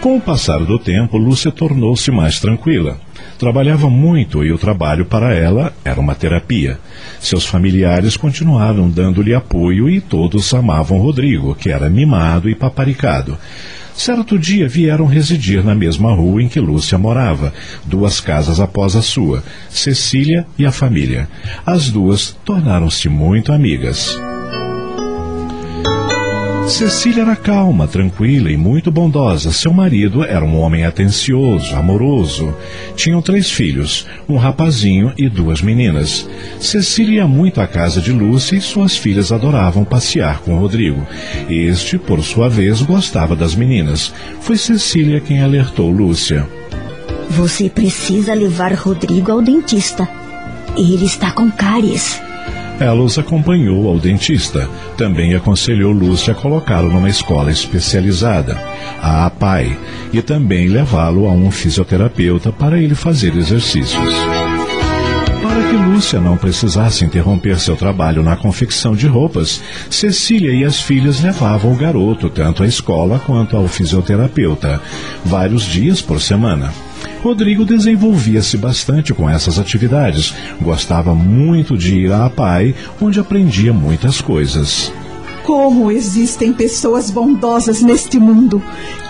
Com 0.00 0.16
o 0.16 0.20
passar 0.20 0.64
do 0.64 0.78
tempo, 0.78 1.18
Lúcia 1.18 1.52
tornou-se 1.52 2.10
mais 2.10 2.40
tranquila. 2.40 2.98
Trabalhava 3.40 3.88
muito 3.88 4.44
e 4.44 4.52
o 4.52 4.58
trabalho 4.58 5.06
para 5.06 5.34
ela 5.34 5.72
era 5.82 5.98
uma 5.98 6.14
terapia. 6.14 6.78
Seus 7.18 7.46
familiares 7.46 8.14
continuaram 8.14 8.90
dando-lhe 8.90 9.34
apoio 9.34 9.88
e 9.88 9.98
todos 9.98 10.52
amavam 10.52 10.98
Rodrigo, 10.98 11.54
que 11.54 11.70
era 11.70 11.88
mimado 11.88 12.50
e 12.50 12.54
paparicado. 12.54 13.38
Certo 13.94 14.38
dia 14.38 14.68
vieram 14.68 15.06
residir 15.06 15.64
na 15.64 15.74
mesma 15.74 16.12
rua 16.12 16.42
em 16.42 16.48
que 16.48 16.60
Lúcia 16.60 16.98
morava, 16.98 17.50
duas 17.86 18.20
casas 18.20 18.60
após 18.60 18.94
a 18.94 19.00
sua, 19.00 19.42
Cecília 19.70 20.46
e 20.58 20.66
a 20.66 20.70
família. 20.70 21.26
As 21.64 21.88
duas 21.88 22.36
tornaram-se 22.44 23.08
muito 23.08 23.52
amigas. 23.52 24.18
Cecília 26.70 27.22
era 27.22 27.36
calma, 27.36 27.88
tranquila 27.88 28.50
e 28.50 28.56
muito 28.56 28.92
bondosa. 28.92 29.50
Seu 29.50 29.72
marido 29.72 30.24
era 30.24 30.44
um 30.44 30.56
homem 30.56 30.84
atencioso, 30.84 31.74
amoroso. 31.74 32.54
Tinham 32.94 33.20
três 33.20 33.50
filhos, 33.50 34.06
um 34.28 34.36
rapazinho 34.36 35.12
e 35.18 35.28
duas 35.28 35.60
meninas. 35.60 36.26
Cecília 36.60 37.16
ia 37.16 37.26
muito 37.26 37.60
à 37.60 37.66
casa 37.66 38.00
de 38.00 38.12
Lúcia 38.12 38.56
e 38.56 38.60
suas 38.60 38.96
filhas 38.96 39.32
adoravam 39.32 39.84
passear 39.84 40.40
com 40.40 40.56
Rodrigo. 40.58 41.04
Este, 41.50 41.98
por 41.98 42.22
sua 42.22 42.48
vez, 42.48 42.80
gostava 42.80 43.34
das 43.34 43.54
meninas. 43.54 44.14
Foi 44.40 44.56
Cecília 44.56 45.20
quem 45.20 45.42
alertou 45.42 45.90
Lúcia. 45.90 46.48
Você 47.30 47.68
precisa 47.68 48.32
levar 48.32 48.72
Rodrigo 48.74 49.32
ao 49.32 49.42
dentista. 49.42 50.08
Ele 50.76 51.04
está 51.04 51.32
com 51.32 51.50
cáries. 51.50 52.29
Ela 52.80 53.02
os 53.02 53.18
acompanhou 53.18 53.86
ao 53.88 53.98
dentista. 53.98 54.66
Também 54.96 55.34
aconselhou 55.34 55.92
Lúcia 55.92 56.32
a 56.32 56.34
colocá-lo 56.34 56.90
numa 56.90 57.10
escola 57.10 57.50
especializada, 57.50 58.58
a 59.02 59.26
APAI, 59.26 59.78
e 60.14 60.22
também 60.22 60.66
levá-lo 60.66 61.26
a 61.26 61.30
um 61.30 61.50
fisioterapeuta 61.50 62.50
para 62.50 62.78
ele 62.78 62.94
fazer 62.94 63.36
exercícios. 63.36 64.14
Para 65.42 65.68
que 65.68 65.76
Lúcia 65.76 66.18
não 66.20 66.38
precisasse 66.38 67.04
interromper 67.04 67.58
seu 67.58 67.76
trabalho 67.76 68.22
na 68.22 68.34
confecção 68.34 68.96
de 68.96 69.06
roupas, 69.06 69.60
Cecília 69.90 70.50
e 70.50 70.64
as 70.64 70.80
filhas 70.80 71.20
levavam 71.20 71.74
o 71.74 71.76
garoto 71.76 72.30
tanto 72.30 72.62
à 72.62 72.66
escola 72.66 73.18
quanto 73.18 73.58
ao 73.58 73.68
fisioterapeuta, 73.68 74.80
vários 75.22 75.64
dias 75.64 76.00
por 76.00 76.18
semana. 76.18 76.72
Rodrigo 77.22 77.64
desenvolvia-se 77.64 78.56
bastante 78.56 79.12
com 79.12 79.28
essas 79.28 79.58
atividades. 79.58 80.34
Gostava 80.60 81.14
muito 81.14 81.76
de 81.76 81.96
ir 81.96 82.12
à 82.12 82.28
PAI, 82.30 82.74
onde 83.00 83.20
aprendia 83.20 83.72
muitas 83.72 84.20
coisas. 84.20 84.92
Como 85.44 85.90
existem 85.90 86.52
pessoas 86.52 87.10
bondosas 87.10 87.82
neste 87.82 88.18
mundo! 88.18 88.62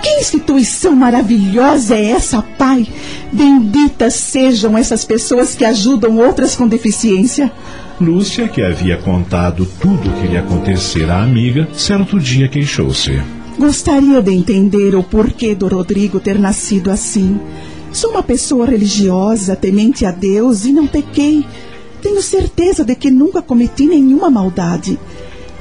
Que 0.02 0.20
instituição 0.20 0.96
maravilhosa 0.96 1.94
é 1.94 2.12
essa, 2.12 2.42
Pai? 2.42 2.86
Benditas 3.30 4.14
sejam 4.14 4.76
essas 4.76 5.04
pessoas 5.04 5.54
que 5.54 5.64
ajudam 5.64 6.18
outras 6.18 6.56
com 6.56 6.66
deficiência. 6.66 7.52
Lúcia, 8.00 8.48
que 8.48 8.62
havia 8.62 8.96
contado 8.96 9.68
tudo 9.80 10.08
o 10.08 10.12
que 10.14 10.26
lhe 10.26 10.38
acontecera 10.38 11.16
à 11.16 11.22
amiga, 11.22 11.68
certo 11.74 12.18
dia 12.18 12.48
queixou-se. 12.48 13.20
Gostaria 13.58 14.22
de 14.22 14.32
entender 14.32 14.94
o 14.94 15.02
porquê 15.02 15.54
do 15.54 15.68
Rodrigo 15.68 16.18
ter 16.18 16.38
nascido 16.38 16.90
assim. 16.90 17.38
Sou 17.92 18.10
uma 18.10 18.22
pessoa 18.22 18.66
religiosa, 18.66 19.56
temente 19.56 20.06
a 20.06 20.12
Deus 20.12 20.64
e 20.64 20.72
não 20.72 20.86
pequei. 20.86 21.44
Tenho 22.00 22.22
certeza 22.22 22.84
de 22.84 22.94
que 22.94 23.10
nunca 23.10 23.42
cometi 23.42 23.84
nenhuma 23.84 24.30
maldade. 24.30 24.98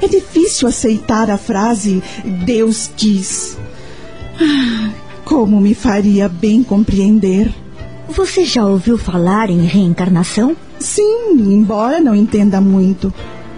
É 0.00 0.06
difícil 0.06 0.68
aceitar 0.68 1.28
a 1.28 1.36
frase 1.36 2.02
Deus 2.44 2.88
quis. 2.96 3.58
Ah, 4.40 4.90
como 5.24 5.60
me 5.60 5.74
faria 5.74 6.28
bem 6.28 6.62
compreender. 6.62 7.52
Você 8.08 8.44
já 8.44 8.64
ouviu 8.64 8.96
falar 8.96 9.50
em 9.50 9.62
reencarnação? 9.66 10.56
Sim, 10.78 11.32
embora 11.32 12.00
não 12.00 12.14
entenda 12.14 12.60
muito. 12.60 13.12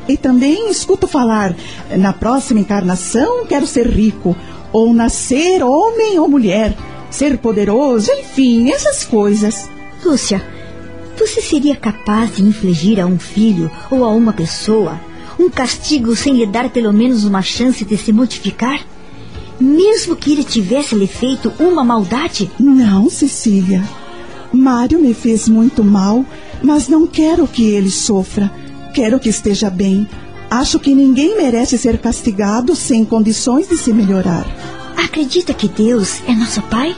E 0.08 0.16
também 0.16 0.70
escuto 0.70 1.06
falar: 1.06 1.54
na 1.96 2.12
próxima 2.12 2.60
encarnação 2.60 3.46
quero 3.46 3.66
ser 3.66 3.86
rico, 3.86 4.34
ou 4.72 4.92
nascer 4.94 5.62
homem 5.62 6.18
ou 6.18 6.26
mulher 6.26 6.74
ser 7.14 7.38
poderoso, 7.38 8.10
enfim, 8.12 8.70
essas 8.70 9.04
coisas. 9.04 9.68
Lúcia, 10.04 10.42
você 11.18 11.40
seria 11.40 11.76
capaz 11.76 12.36
de 12.36 12.42
infligir 12.42 12.98
a 12.98 13.06
um 13.06 13.18
filho 13.18 13.70
ou 13.90 14.04
a 14.04 14.08
uma 14.08 14.32
pessoa 14.32 14.98
um 15.38 15.48
castigo 15.48 16.14
sem 16.14 16.34
lhe 16.34 16.46
dar 16.46 16.70
pelo 16.70 16.92
menos 16.92 17.24
uma 17.24 17.42
chance 17.42 17.84
de 17.84 17.96
se 17.96 18.12
modificar? 18.12 18.80
Mesmo 19.60 20.16
que 20.16 20.32
ele 20.32 20.44
tivesse 20.44 20.94
lhe 20.94 21.06
feito 21.06 21.52
uma 21.58 21.84
maldade? 21.84 22.50
Não, 22.58 23.08
Cecília. 23.08 23.82
Mário 24.52 24.98
me 24.98 25.14
fez 25.14 25.48
muito 25.48 25.82
mal, 25.82 26.24
mas 26.62 26.88
não 26.88 27.06
quero 27.06 27.46
que 27.46 27.64
ele 27.64 27.90
sofra. 27.90 28.50
Quero 28.94 29.18
que 29.18 29.28
esteja 29.28 29.70
bem. 29.70 30.06
Acho 30.50 30.78
que 30.78 30.94
ninguém 30.94 31.36
merece 31.36 31.78
ser 31.78 31.98
castigado 31.98 32.76
sem 32.76 33.04
condições 33.04 33.68
de 33.68 33.76
se 33.76 33.92
melhorar. 33.92 34.46
Acredita 34.96 35.52
que 35.52 35.68
Deus 35.68 36.20
é 36.26 36.32
nosso 36.34 36.62
Pai? 36.62 36.96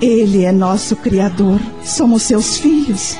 Ele 0.00 0.44
é 0.44 0.52
nosso 0.52 0.96
Criador. 0.96 1.60
Somos 1.84 2.22
seus 2.22 2.58
filhos. 2.58 3.16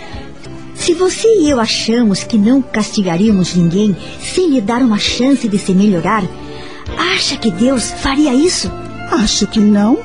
Se 0.75 0.95
você 0.95 1.27
e 1.41 1.51
eu 1.51 1.59
achamos 1.59 2.23
que 2.23 2.37
não 2.37 2.61
castigaríamos 2.61 3.55
ninguém 3.55 3.97
sem 4.21 4.51
lhe 4.51 4.61
dar 4.61 4.83
uma 4.83 4.99
chance 4.99 5.49
de 5.49 5.59
se 5.59 5.73
melhorar, 5.73 6.23
acha 6.97 7.37
que 7.37 7.51
Deus 7.51 7.91
faria 7.91 8.35
isso? 8.35 8.71
Acho 9.11 9.47
que 9.47 9.59
não. 9.59 9.99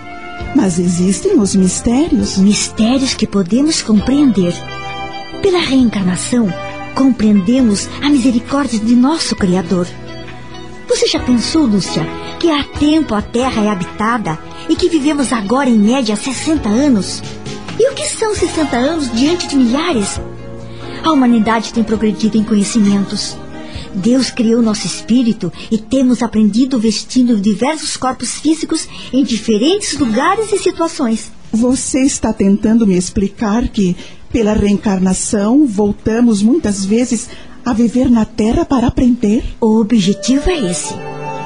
Mas 0.55 0.80
existem 0.80 1.39
os 1.39 1.55
mistérios. 1.55 2.38
Mistérios 2.38 3.14
que 3.14 3.28
podemos 3.28 3.82
compreender. 3.82 4.53
Pela 5.41 5.59
reencarnação, 5.59 6.51
compreendemos 6.95 7.89
a 8.01 8.09
misericórdia 8.09 8.80
de 8.80 8.95
nosso 8.95 9.36
Criador. 9.36 9.88
Você 10.91 11.07
já 11.07 11.21
pensou, 11.21 11.65
Lúcia, 11.65 12.05
que 12.37 12.49
há 12.49 12.65
tempo 12.65 13.15
a 13.15 13.21
Terra 13.21 13.63
é 13.63 13.69
habitada 13.69 14.37
e 14.67 14.75
que 14.75 14.89
vivemos 14.89 15.31
agora 15.31 15.69
em 15.69 15.79
média 15.79 16.17
60 16.17 16.67
anos? 16.67 17.23
E 17.79 17.89
o 17.89 17.95
que 17.95 18.05
são 18.05 18.35
60 18.35 18.75
anos 18.75 19.09
diante 19.13 19.47
de 19.47 19.55
milhares? 19.55 20.19
A 21.01 21.09
humanidade 21.13 21.71
tem 21.71 21.81
progredido 21.81 22.37
em 22.37 22.43
conhecimentos. 22.43 23.37
Deus 23.95 24.31
criou 24.31 24.61
nosso 24.61 24.85
espírito 24.85 25.51
e 25.71 25.77
temos 25.77 26.21
aprendido 26.21 26.77
vestindo 26.77 27.39
diversos 27.39 27.95
corpos 27.95 28.39
físicos 28.39 28.85
em 29.13 29.23
diferentes 29.23 29.97
lugares 29.97 30.51
e 30.51 30.57
situações. 30.57 31.31
Você 31.53 32.01
está 32.01 32.33
tentando 32.33 32.85
me 32.85 32.97
explicar 32.97 33.69
que, 33.69 33.95
pela 34.29 34.51
reencarnação, 34.51 35.65
voltamos 35.65 36.41
muitas 36.41 36.83
vezes 36.83 37.29
a 37.66 37.74
viver 37.74 38.09
na 38.09 38.26
Terra 38.26 38.66
para 38.66 38.88
aprender? 38.88 39.43
O 39.59 39.80
objetivo 39.80 40.49
é 40.49 40.72
esse. 40.72 40.93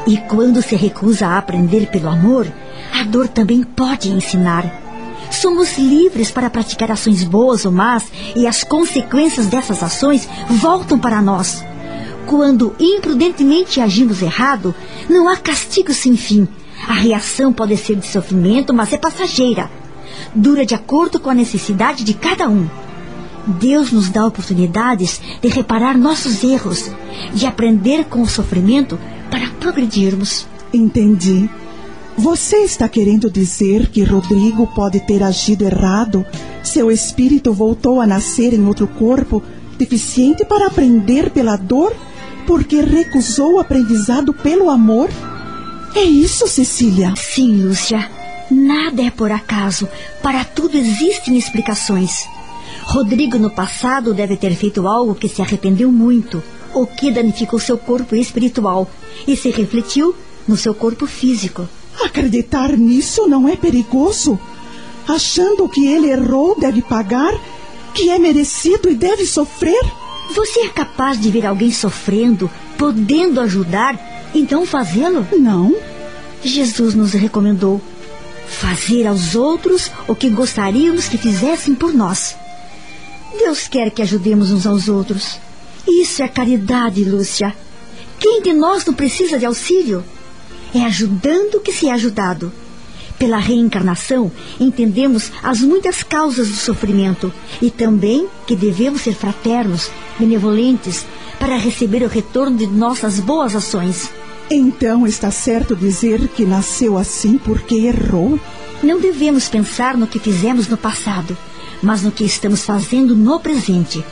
E 0.07 0.18
quando 0.18 0.61
se 0.61 0.76
recusa 0.76 1.28
a 1.28 1.38
aprender 1.38 1.88
pelo 1.88 2.09
amor, 2.09 2.47
a 2.93 3.03
dor 3.03 3.28
também 3.28 3.63
pode 3.63 4.09
ensinar. 4.09 4.84
Somos 5.32 5.78
livres 5.78 6.32
para 6.32 6.49
praticar 6.49 6.91
ações 6.91 7.24
boas 7.24 7.66
ou 7.66 7.72
más 7.72 8.05
e 8.36 8.45
as 8.47 8.63
consequências 8.63 9.47
dessas 9.47 9.82
ações 9.82 10.30
voltam 10.49 10.99
para 10.99 11.22
nós. 11.22 11.63
Quando 12.28 12.76
imprudentemente 12.80 13.82
agimos 13.82 14.22
errado, 14.22 14.74
não 15.09 15.28
há 15.28 15.38
castigo 15.38 15.93
sem 15.93 16.16
fim. 16.16 16.47
A 16.88 16.93
reação 16.93 17.51
pode 17.51 17.76
ser 17.78 17.95
de 17.95 18.05
sofrimento, 18.05 18.74
mas 18.74 18.93
é 18.93 18.97
passageira. 18.97 19.70
dura 20.34 20.66
de 20.66 20.76
acordo 20.76 21.20
com 21.20 21.30
a 21.30 21.34
necessidade 21.34 22.03
de 22.03 22.13
cada 22.13 22.47
um. 22.47 22.68
Deus 23.47 23.91
nos 23.91 24.09
dá 24.09 24.25
oportunidades 24.25 25.21
de 25.41 25.47
reparar 25.47 25.97
nossos 25.97 26.43
erros, 26.43 26.89
de 27.33 27.45
aprender 27.45 28.05
com 28.05 28.21
o 28.21 28.27
sofrimento 28.27 28.99
para 29.29 29.49
progredirmos. 29.59 30.47
Entendi. 30.73 31.49
Você 32.17 32.57
está 32.57 32.87
querendo 32.87 33.29
dizer 33.29 33.89
que 33.89 34.03
Rodrigo 34.03 34.67
pode 34.67 35.01
ter 35.01 35.21
agido 35.21 35.65
errado? 35.65 36.25
Seu 36.63 36.89
espírito 36.89 37.53
voltou 37.53 37.99
a 37.99 38.07
nascer 38.07 38.53
em 38.53 38.65
outro 38.65 38.87
corpo, 38.87 39.43
deficiente 39.77 40.45
para 40.45 40.67
aprender 40.67 41.29
pela 41.29 41.57
dor, 41.57 41.93
porque 42.47 42.81
recusou 42.81 43.55
o 43.55 43.59
aprendizado 43.59 44.33
pelo 44.33 44.69
amor? 44.69 45.09
É 45.93 46.03
isso, 46.03 46.47
Cecília? 46.47 47.13
Sim, 47.17 47.63
Lúcia. 47.63 48.09
Nada 48.49 49.01
é 49.01 49.11
por 49.11 49.31
acaso. 49.31 49.87
Para 50.21 50.43
tudo 50.43 50.77
existem 50.77 51.37
explicações. 51.37 52.25
Rodrigo 52.86 53.38
no 53.38 53.49
passado 53.49 54.13
deve 54.13 54.38
ter 54.38 54.55
feito 54.55 54.88
algo 54.88 55.15
que 55.15 55.27
se 55.27 55.41
arrependeu 55.41 55.91
muito, 55.91 56.41
o 56.73 56.86
que 56.86 57.11
danificou 57.11 57.59
seu 57.59 57.77
corpo 57.77 58.15
espiritual 58.15 58.89
e 59.27 59.36
se 59.36 59.49
refletiu 59.49 60.15
no 60.47 60.55
seu 60.55 60.73
corpo 60.73 61.05
físico. 61.05 61.67
Acreditar 62.03 62.77
nisso 62.77 63.27
não 63.27 63.49
é 63.49 63.55
perigoso? 63.55 64.39
Achando 65.07 65.67
que 65.67 65.86
ele 65.88 66.09
errou, 66.09 66.57
deve 66.59 66.81
pagar, 66.81 67.33
que 67.93 68.09
é 68.09 68.19
merecido 68.19 68.89
e 68.89 68.95
deve 68.95 69.25
sofrer? 69.25 69.83
Você 70.33 70.61
é 70.61 70.69
capaz 70.69 71.19
de 71.19 71.29
ver 71.29 71.45
alguém 71.45 71.71
sofrendo, 71.71 72.49
podendo 72.77 73.41
ajudar, 73.41 73.99
então 74.33 74.65
fazê-lo? 74.65 75.27
Não. 75.38 75.75
Jesus 76.43 76.93
nos 76.93 77.13
recomendou 77.13 77.81
fazer 78.47 79.07
aos 79.07 79.36
outros 79.36 79.91
o 80.07 80.15
que 80.15 80.29
gostaríamos 80.29 81.07
que 81.07 81.17
fizessem 81.17 81.73
por 81.73 81.93
nós. 81.93 82.36
Deus 83.36 83.67
quer 83.67 83.91
que 83.91 84.01
ajudemos 84.01 84.51
uns 84.51 84.65
aos 84.65 84.88
outros. 84.88 85.39
Isso 85.88 86.23
é 86.23 86.27
caridade, 86.27 87.03
Lúcia. 87.03 87.55
Quem 88.19 88.41
de 88.41 88.53
nós 88.53 88.86
não 88.86 88.93
precisa 88.93 89.38
de 89.38 89.45
auxílio? 89.45 90.03
É 90.73 90.81
ajudando 90.81 91.59
que 91.59 91.71
se 91.71 91.88
é 91.88 91.93
ajudado. 91.93 92.51
Pela 93.19 93.38
reencarnação, 93.38 94.31
entendemos 94.59 95.31
as 95.41 95.61
muitas 95.61 96.03
causas 96.03 96.49
do 96.49 96.55
sofrimento 96.55 97.31
e 97.61 97.71
também 97.71 98.27
que 98.45 98.55
devemos 98.55 99.01
ser 99.01 99.13
fraternos, 99.13 99.89
benevolentes, 100.19 101.05
para 101.39 101.57
receber 101.57 102.03
o 102.03 102.09
retorno 102.09 102.57
de 102.57 102.67
nossas 102.67 103.19
boas 103.19 103.55
ações. 103.55 104.09
Então 104.49 105.07
está 105.07 105.31
certo 105.31 105.75
dizer 105.75 106.27
que 106.29 106.45
nasceu 106.45 106.97
assim 106.97 107.38
porque 107.38 107.75
errou? 107.75 108.39
Não 108.83 108.99
devemos 108.99 109.47
pensar 109.47 109.97
no 109.97 110.07
que 110.07 110.19
fizemos 110.19 110.67
no 110.67 110.77
passado, 110.77 111.38
mas 111.82 112.01
no 112.01 112.11
que 112.11 112.23
estamos 112.23 112.63
fazendo 112.63 113.15
no 113.15 113.39
presente. 113.39 114.03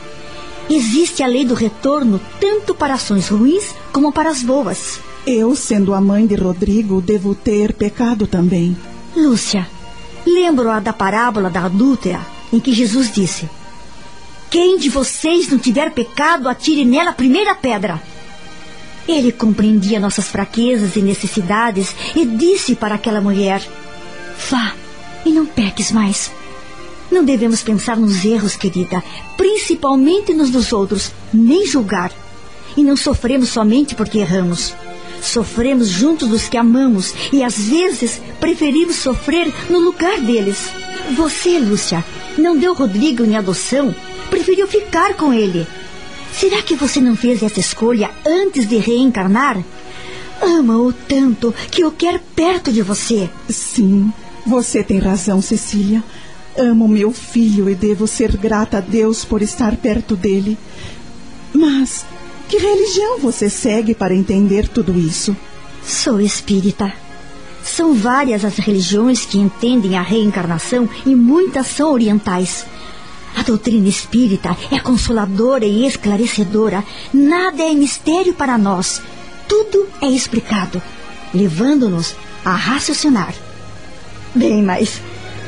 Existe 0.68 1.22
a 1.22 1.26
lei 1.26 1.44
do 1.44 1.54
retorno 1.54 2.20
tanto 2.40 2.74
para 2.74 2.94
ações 2.94 3.28
ruins 3.28 3.74
como 3.92 4.12
para 4.12 4.30
as 4.30 4.42
boas. 4.42 4.98
Eu, 5.26 5.54
sendo 5.54 5.94
a 5.94 6.00
mãe 6.00 6.26
de 6.26 6.34
Rodrigo, 6.34 7.00
devo 7.00 7.34
ter 7.34 7.72
pecado 7.72 8.26
também. 8.26 8.76
Lúcia, 9.16 9.66
lembro-a 10.26 10.80
da 10.80 10.92
parábola 10.92 11.50
da 11.50 11.64
adúltera, 11.64 12.20
em 12.52 12.60
que 12.60 12.72
Jesus 12.72 13.12
disse: 13.12 13.48
Quem 14.50 14.78
de 14.78 14.88
vocês 14.88 15.48
não 15.48 15.58
tiver 15.58 15.90
pecado, 15.92 16.48
atire 16.48 16.84
nela 16.84 17.10
a 17.10 17.14
primeira 17.14 17.54
pedra. 17.54 18.02
Ele 19.06 19.30
compreendia 19.30 20.00
nossas 20.00 20.28
fraquezas 20.28 20.96
e 20.96 21.02
necessidades 21.02 21.94
e 22.16 22.24
disse 22.24 22.74
para 22.74 22.94
aquela 22.94 23.20
mulher: 23.20 23.62
Vá 24.50 24.74
e 25.24 25.30
não 25.30 25.46
peques 25.46 25.92
mais. 25.92 26.30
Não 27.14 27.24
devemos 27.24 27.62
pensar 27.62 27.96
nos 27.96 28.24
erros, 28.24 28.56
querida, 28.56 29.00
principalmente 29.36 30.34
nos 30.34 30.50
dos 30.50 30.72
outros, 30.72 31.12
nem 31.32 31.64
julgar. 31.64 32.10
E 32.76 32.82
não 32.82 32.96
sofremos 32.96 33.50
somente 33.50 33.94
porque 33.94 34.18
erramos. 34.18 34.74
Sofremos 35.22 35.86
junto 35.86 36.26
dos 36.26 36.48
que 36.48 36.56
amamos 36.56 37.14
e 37.32 37.44
às 37.44 37.56
vezes 37.56 38.20
preferimos 38.40 38.96
sofrer 38.96 39.46
no 39.70 39.78
lugar 39.78 40.20
deles. 40.22 40.68
Você, 41.16 41.60
Lúcia, 41.60 42.04
não 42.36 42.58
deu 42.58 42.74
Rodrigo 42.74 43.24
em 43.24 43.36
adoção, 43.36 43.94
preferiu 44.28 44.66
ficar 44.66 45.14
com 45.14 45.32
ele. 45.32 45.64
Será 46.32 46.62
que 46.62 46.74
você 46.74 47.00
não 47.00 47.14
fez 47.14 47.44
essa 47.44 47.60
escolha 47.60 48.10
antes 48.26 48.68
de 48.68 48.76
reencarnar? 48.78 49.62
Ama-o 50.42 50.92
tanto 50.92 51.54
que 51.70 51.84
o 51.84 51.92
quer 51.92 52.20
perto 52.34 52.72
de 52.72 52.82
você. 52.82 53.30
Sim, 53.48 54.12
você 54.44 54.82
tem 54.82 54.98
razão, 54.98 55.40
Cecília. 55.40 56.02
Amo 56.56 56.86
meu 56.86 57.12
filho 57.12 57.68
e 57.68 57.74
devo 57.74 58.06
ser 58.06 58.36
grata 58.36 58.78
a 58.78 58.80
Deus 58.80 59.24
por 59.24 59.42
estar 59.42 59.76
perto 59.76 60.14
dele. 60.14 60.56
Mas 61.52 62.04
que 62.48 62.58
religião 62.58 63.18
você 63.18 63.50
segue 63.50 63.94
para 63.94 64.14
entender 64.14 64.68
tudo 64.68 64.96
isso? 64.98 65.36
Sou 65.84 66.20
espírita. 66.20 66.92
São 67.64 67.94
várias 67.94 68.44
as 68.44 68.56
religiões 68.56 69.24
que 69.24 69.38
entendem 69.38 69.96
a 69.96 70.02
reencarnação 70.02 70.88
e 71.04 71.14
muitas 71.14 71.66
são 71.66 71.92
orientais. 71.92 72.66
A 73.36 73.42
doutrina 73.42 73.88
espírita 73.88 74.56
é 74.70 74.78
consoladora 74.78 75.64
e 75.64 75.86
esclarecedora. 75.86 76.84
Nada 77.12 77.62
é 77.62 77.72
mistério 77.74 78.34
para 78.34 78.56
nós. 78.56 79.02
Tudo 79.48 79.88
é 80.00 80.06
explicado, 80.06 80.80
levando-nos 81.32 82.14
a 82.44 82.54
raciocinar. 82.54 83.34
Bem, 84.34 84.62
mas 84.62 85.00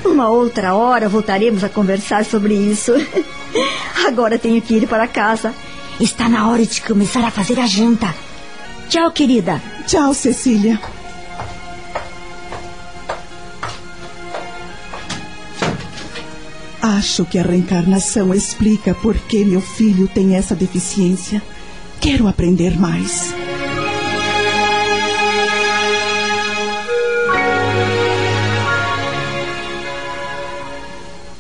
uma 0.07 0.29
outra 0.29 0.75
hora 0.75 1.09
voltaremos 1.09 1.63
a 1.65 1.69
conversar 1.69 2.25
sobre 2.25 2.55
isso. 2.55 2.93
Agora 4.07 4.39
tenho 4.39 4.61
que 4.63 4.75
ir 4.75 4.89
para 4.89 5.07
casa. 5.07 5.55
Está 6.01 6.29
na 6.29 6.49
hora 6.49 6.65
de 6.65 6.81
começar 6.81 7.25
a 7.25 7.31
fazer 7.31 7.59
a 7.59 7.67
janta. 7.67 8.15
Tchau, 8.89 9.11
querida. 9.11 9.61
Tchau, 9.87 10.15
Cecília. 10.15 10.81
Acho 16.81 17.25
que 17.25 17.39
a 17.39 17.43
reencarnação 17.43 18.33
explica 18.33 18.95
por 18.95 19.17
que 19.17 19.45
meu 19.45 19.61
filho 19.61 20.07
tem 20.09 20.37
essa 20.37 20.55
deficiência. 20.55 21.43
Quero 22.01 22.29
aprender 22.29 22.79
mais. 22.79 23.35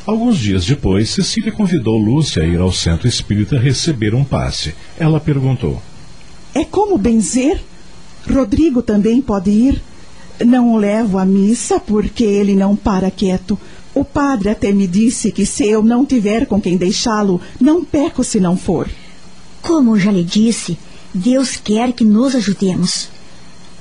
Alguns 0.06 0.38
dias 0.38 0.64
depois, 0.64 1.10
Cecília 1.10 1.50
convidou 1.50 1.98
Lúcia 1.98 2.40
a 2.44 2.46
ir 2.46 2.60
ao 2.60 2.72
centro 2.72 3.08
espírita 3.08 3.58
receber 3.58 4.14
um 4.14 4.24
passe. 4.24 4.72
Ela 4.96 5.18
perguntou: 5.18 5.82
É 6.54 6.64
como 6.64 6.96
benzer? 6.96 7.60
Rodrigo 8.32 8.82
também 8.82 9.20
pode 9.20 9.50
ir? 9.50 9.82
Não 10.44 10.74
o 10.74 10.76
levo 10.76 11.18
à 11.18 11.24
missa 11.24 11.80
porque 11.80 12.22
ele 12.22 12.54
não 12.54 12.76
para 12.76 13.10
quieto. 13.10 13.58
O 13.92 14.04
padre 14.04 14.50
até 14.50 14.70
me 14.72 14.86
disse 14.86 15.32
que 15.32 15.44
se 15.44 15.66
eu 15.66 15.82
não 15.82 16.06
tiver 16.06 16.46
com 16.46 16.60
quem 16.60 16.76
deixá-lo, 16.76 17.40
não 17.60 17.84
peco 17.84 18.22
se 18.22 18.38
não 18.38 18.56
for. 18.56 18.88
Como 19.60 19.98
já 19.98 20.12
lhe 20.12 20.22
disse, 20.22 20.78
Deus 21.12 21.56
quer 21.56 21.92
que 21.92 22.04
nos 22.04 22.34
ajudemos. 22.36 23.08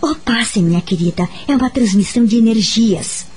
O 0.01 0.15
passe, 0.15 0.59
minha 0.59 0.82
querida, 0.82 1.30
é 1.47 1.55
uma 1.55 1.69
transmissão 1.69 2.26
de 2.26 2.38
energias. 2.38 3.28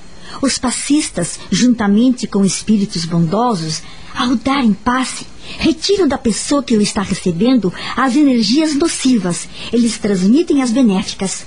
Os 0.41 0.59
passistas, 0.59 1.39
juntamente 1.51 2.27
com 2.27 2.45
espíritos 2.45 3.05
bondosos, 3.05 3.83
ao 4.15 4.37
darem 4.37 4.73
passe, 4.73 5.27
retiram 5.59 6.07
da 6.07 6.19
pessoa 6.19 6.63
que 6.63 6.77
o 6.77 6.83
está 6.83 7.03
recebendo 7.03 7.73
as 7.97 8.17
energias 8.17 8.75
nocivas, 8.75 9.49
eles 9.73 9.99
transmitem 9.99 10.63
as 10.63 10.71
benéficas. 10.71 11.45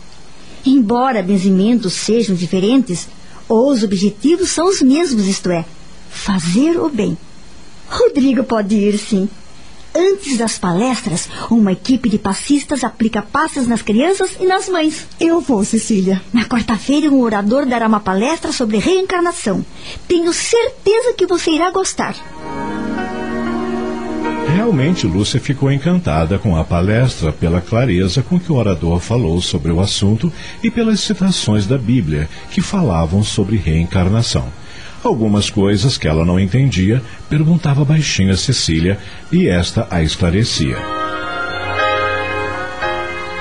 Embora 0.65 1.23
benzimentos 1.23 1.93
sejam 1.93 2.35
diferentes, 2.35 3.07
os 3.47 3.83
objetivos 3.83 4.49
são 4.49 4.67
os 4.69 4.81
mesmos, 4.81 5.27
isto 5.27 5.49
é, 5.49 5.65
fazer 6.09 6.79
o 6.79 6.89
bem. 6.89 7.17
Rodrigo 7.89 8.43
pode 8.43 8.75
ir, 8.75 8.97
sim. 8.97 9.27
Antes 9.93 10.37
das 10.37 10.57
palestras, 10.57 11.27
uma 11.49 11.73
equipe 11.73 12.07
de 12.07 12.17
passistas 12.17 12.83
aplica 12.83 13.21
passes 13.21 13.67
nas 13.67 13.81
crianças 13.81 14.37
e 14.39 14.45
nas 14.45 14.69
mães. 14.69 15.05
Eu 15.19 15.41
vou, 15.41 15.65
Cecília. 15.65 16.21
Na 16.31 16.45
quarta-feira, 16.45 17.09
um 17.09 17.21
orador 17.21 17.65
dará 17.65 17.87
uma 17.87 17.99
palestra 17.99 18.53
sobre 18.53 18.77
reencarnação. 18.77 19.65
Tenho 20.07 20.31
certeza 20.31 21.13
que 21.13 21.25
você 21.25 21.51
irá 21.51 21.71
gostar. 21.71 22.15
Realmente, 24.55 25.07
Lúcia 25.07 25.39
ficou 25.39 25.71
encantada 25.71 26.37
com 26.37 26.55
a 26.55 26.63
palestra 26.63 27.31
pela 27.33 27.59
clareza 27.59 28.21
com 28.21 28.39
que 28.39 28.51
o 28.51 28.55
orador 28.55 28.99
falou 28.99 29.41
sobre 29.41 29.71
o 29.71 29.79
assunto 29.79 30.31
e 30.63 30.71
pelas 30.71 31.01
citações 31.01 31.65
da 31.65 31.77
Bíblia 31.77 32.29
que 32.51 32.61
falavam 32.61 33.23
sobre 33.23 33.57
reencarnação. 33.57 34.61
Algumas 35.04 35.49
coisas 35.49 35.97
que 35.97 36.08
ela 36.08 36.24
não 36.24 36.39
entendia, 36.39 37.02
perguntava 37.28 37.84
baixinho 37.84 38.34
a 38.34 38.38
Cecília 38.38 38.99
e 39.32 39.47
esta 39.47 39.88
a 39.89 40.04
esclarecia. 40.04 40.78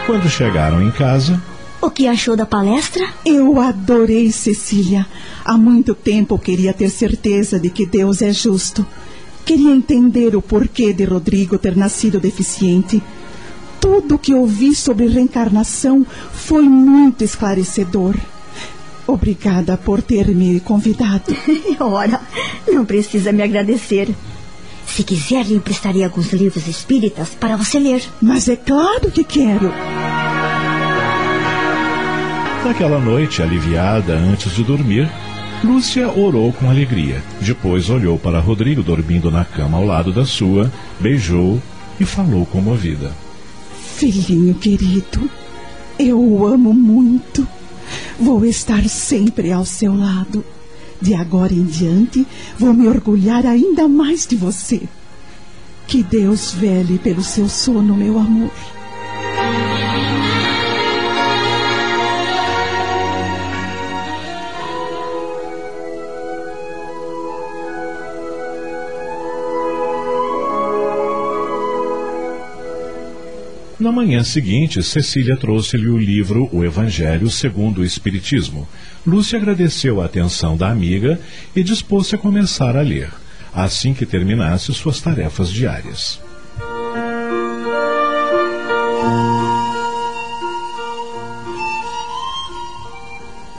Quando 0.07 0.29
chegaram 0.29 0.83
em 0.83 0.91
casa, 0.91 1.41
O 1.83 1.91
que 1.91 2.07
achou 2.07 2.37
da 2.37 2.45
palestra? 2.45 3.09
Eu 3.25 3.59
adorei, 3.59 4.31
Cecília. 4.31 5.07
Há 5.45 5.57
muito 5.57 5.95
tempo 5.95 6.39
queria 6.39 6.75
ter 6.75 6.91
certeza 6.91 7.59
de 7.59 7.71
que 7.71 7.87
Deus 7.87 8.21
é 8.21 8.33
justo. 8.33 8.85
Queria 9.47 9.71
entender 9.75 10.37
o 10.37 10.43
porquê 10.43 10.93
de 10.93 11.05
Rodrigo 11.05 11.57
ter 11.59 11.75
nascido 11.75 12.21
deficiente. 12.21 13.03
Tudo 13.81 14.19
que 14.19 14.35
ouvi 14.35 14.75
sobre 14.75 15.07
reencarnação 15.07 16.07
foi 16.33 16.69
muito 16.69 17.25
esclarecedor. 17.25 18.15
Obrigada 19.11 19.77
por 19.77 20.01
ter 20.03 20.29
me 20.29 20.61
convidado. 20.61 21.35
Ora, 21.81 22.21
não 22.69 22.85
precisa 22.85 23.33
me 23.33 23.43
agradecer. 23.43 24.09
Se 24.87 25.03
quiser, 25.03 25.47
lhe 25.47 25.55
emprestaria 25.55 26.07
alguns 26.07 26.33
livros 26.33 26.69
espíritas 26.69 27.31
para 27.31 27.57
você 27.57 27.81
ler. 27.81 28.05
Mas 28.23 28.49
é 28.49 28.55
claro 28.55 29.11
que 29.11 29.25
quero. 29.25 29.73
Naquela 32.65 33.01
noite, 33.01 33.43
aliviada 33.43 34.15
antes 34.15 34.55
de 34.55 34.63
dormir, 34.63 35.11
Lúcia 35.65 36.09
orou 36.09 36.53
com 36.53 36.71
alegria. 36.71 37.21
Depois 37.41 37.91
olhou 37.91 38.17
para 38.17 38.39
Rodrigo 38.39 38.83
dormindo 38.83 39.29
na 39.29 39.45
cama 39.45 39.77
ao 39.77 39.85
lado 39.85 40.13
da 40.13 40.25
sua, 40.25 40.71
beijou 41.01 41.61
e 41.99 42.05
falou 42.05 42.47
comovida. 42.47 43.13
Filhinho 43.97 44.55
querido, 44.55 45.29
eu 45.99 46.21
o 46.21 46.47
amo 46.47 46.73
muito. 46.73 47.47
Vou 48.21 48.45
estar 48.45 48.87
sempre 48.87 49.51
ao 49.51 49.65
seu 49.65 49.97
lado. 49.97 50.45
De 51.01 51.15
agora 51.15 51.55
em 51.55 51.65
diante, 51.65 52.27
vou 52.59 52.75
me 52.75 52.87
orgulhar 52.87 53.47
ainda 53.47 53.89
mais 53.89 54.27
de 54.27 54.37
você. 54.37 54.83
Que 55.87 56.03
Deus 56.03 56.53
vele 56.53 56.99
pelo 56.99 57.23
seu 57.23 57.49
sono, 57.49 57.97
meu 57.97 58.19
amor. 58.19 58.53
Na 73.81 73.91
manhã 73.91 74.23
seguinte, 74.23 74.83
Cecília 74.83 75.39
trouxe-lhe 75.39 75.89
o 75.89 75.97
livro 75.97 76.51
O 76.53 76.63
Evangelho 76.63 77.31
segundo 77.31 77.79
o 77.79 77.85
Espiritismo. 77.85 78.69
Lúcia 79.07 79.39
agradeceu 79.39 80.03
a 80.03 80.05
atenção 80.05 80.55
da 80.55 80.71
amiga 80.71 81.19
e 81.57 81.63
dispôs-se 81.63 82.15
a 82.15 82.19
começar 82.19 82.77
a 82.77 82.83
ler, 82.83 83.11
assim 83.55 83.95
que 83.95 84.05
terminasse 84.05 84.71
suas 84.75 85.01
tarefas 85.01 85.51
diárias. 85.51 86.21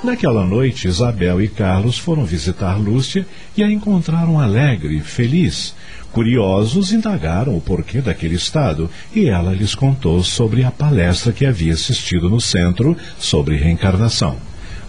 Naquela 0.03 0.43
noite, 0.43 0.87
Isabel 0.87 1.39
e 1.43 1.47
Carlos 1.47 1.95
foram 1.95 2.25
visitar 2.25 2.75
Lúcia 2.75 3.23
e 3.55 3.63
a 3.63 3.71
encontraram 3.71 4.39
alegre, 4.39 4.99
feliz. 4.99 5.75
Curiosos, 6.11 6.91
indagaram 6.91 7.55
o 7.55 7.61
porquê 7.61 8.01
daquele 8.01 8.33
estado 8.33 8.89
e 9.13 9.27
ela 9.27 9.53
lhes 9.53 9.75
contou 9.75 10.23
sobre 10.23 10.63
a 10.63 10.71
palestra 10.71 11.31
que 11.31 11.45
havia 11.45 11.73
assistido 11.73 12.31
no 12.31 12.41
centro 12.41 12.97
sobre 13.19 13.57
reencarnação. 13.57 14.37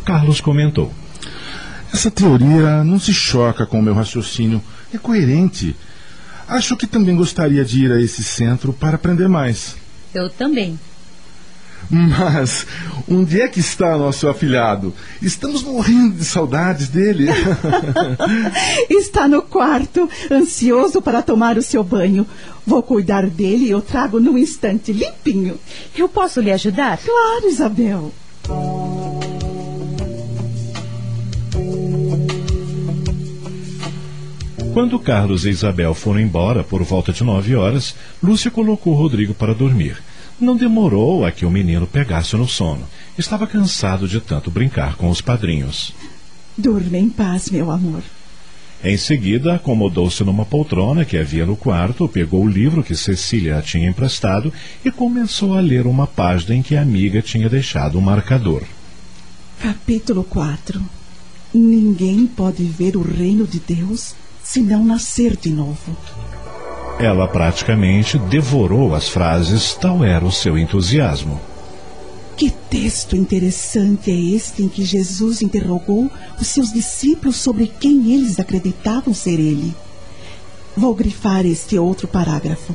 Carlos 0.03 0.41
comentou: 0.41 0.91
Essa 1.93 2.11
teoria 2.11 2.83
não 2.83 2.99
se 2.99 3.13
choca 3.13 3.67
com 3.67 3.81
o 3.81 3.83
meu 3.83 3.95
raciocínio, 3.95 4.63
é 4.95 4.97
coerente. 4.97 5.77
Acho 6.49 6.75
que 6.75 6.87
também 6.87 7.15
gostaria 7.15 7.65
de 7.67 7.85
ir 7.85 7.93
a 7.93 8.01
esse 8.01 8.25
centro 8.25 8.73
para 8.73 8.97
aprender 8.97 9.29
mais. 9.29 9.77
Eu 10.15 10.31
também. 10.31 10.79
Mas 11.91 12.67
onde 13.09 13.41
é 13.41 13.49
que 13.49 13.61
está 13.61 13.97
nosso 13.97 14.29
afilhado? 14.29 14.95
Estamos 15.21 15.63
morrendo 15.63 16.17
de 16.17 16.25
saudades 16.25 16.89
dele. 16.89 17.27
está 18.91 19.29
no 19.29 19.43
quarto, 19.43 20.09
ansioso 20.31 21.03
para 21.03 21.23
tomar 21.23 21.59
o 21.59 21.63
seu 21.63 21.85
banho. 21.85 22.27
Vou 22.67 22.83
cuidar 22.83 23.27
dele 23.27 23.67
e 23.67 23.71
eu 23.71 23.81
trago 23.81 24.21
num 24.21 24.39
instante 24.39 24.93
limpinho. 24.93 25.59
Eu 25.97 26.09
posso 26.09 26.41
lhe 26.41 26.53
ajudar? 26.53 26.99
Claro, 26.99 27.49
Isabel. 27.49 28.13
Quando 34.73 34.99
Carlos 34.99 35.45
e 35.45 35.51
Isabel 35.51 35.93
foram 35.93 36.19
embora 36.19 36.65
por 36.65 36.83
volta 36.83 37.13
de 37.13 37.23
nove 37.23 37.55
horas, 37.55 37.95
Lúcia 38.23 38.51
colocou 38.51 38.95
Rodrigo 38.95 39.35
para 39.35 39.53
dormir. 39.53 40.03
Não 40.41 40.57
demorou 40.57 41.25
a 41.25 41.31
que 41.31 41.47
o 41.47 41.51
menino 41.51 41.87
pegasse 41.87 42.37
no 42.37 42.49
sono. 42.49 42.87
Estava 43.17 43.47
cansado 43.47 44.09
de 44.09 44.21
tanto 44.21 44.51
brincar 44.51 44.97
com 44.97 45.09
os 45.09 45.21
padrinhos. 45.21 45.95
Durma 46.57 46.99
em 46.99 47.09
paz, 47.09 47.51
meu 47.51 47.71
amor. 47.71 48.03
Em 48.85 48.97
seguida, 48.97 49.55
acomodou-se 49.55 50.25
numa 50.25 50.45
poltrona 50.45 51.05
que 51.05 51.17
havia 51.17 51.47
no 51.47 51.55
quarto, 51.55 52.09
pegou 52.09 52.45
o 52.45 52.49
livro 52.49 52.83
que 52.83 52.97
Cecília 52.97 53.63
tinha 53.63 53.89
emprestado 53.89 54.53
e 54.85 54.91
começou 54.91 55.57
a 55.57 55.61
ler 55.61 55.87
uma 55.87 56.07
página 56.07 56.57
em 56.57 56.63
que 56.63 56.75
a 56.75 56.83
amiga 56.83 57.23
tinha 57.23 57.49
deixado 57.49 57.97
um 57.97 58.01
marcador. 58.01 58.63
Capítulo 59.61 60.25
4 60.25 60.83
Ninguém 61.55 62.27
pode 62.27 62.65
ver 62.65 62.97
o 62.97 63.03
reino 63.03 63.47
de 63.47 63.61
Deus 63.61 64.15
se 64.43 64.61
não 64.61 64.85
nascer 64.85 65.37
de 65.37 65.51
novo. 65.51 65.97
Ela 66.99 67.27
praticamente 67.27 68.19
devorou 68.19 68.95
as 68.95 69.09
frases, 69.09 69.75
tal 69.75 70.05
era 70.05 70.25
o 70.25 70.33
seu 70.33 70.57
entusiasmo. 70.57 71.41
Que 72.37 72.51
texto 72.51 73.17
interessante 73.17 74.11
é 74.11 74.15
este 74.15 74.63
em 74.63 74.69
que 74.69 74.85
Jesus 74.85 75.43
interrogou 75.43 76.11
os 76.41 76.47
seus 76.47 76.73
discípulos 76.73 77.37
sobre 77.37 77.67
quem 77.67 78.13
eles 78.13 78.39
acreditavam 78.39 79.13
ser 79.13 79.39
ele. 79.39 79.75
Vou 80.77 80.95
grifar 80.95 81.45
este 81.45 81.79
outro 81.79 82.09
parágrafo. 82.09 82.75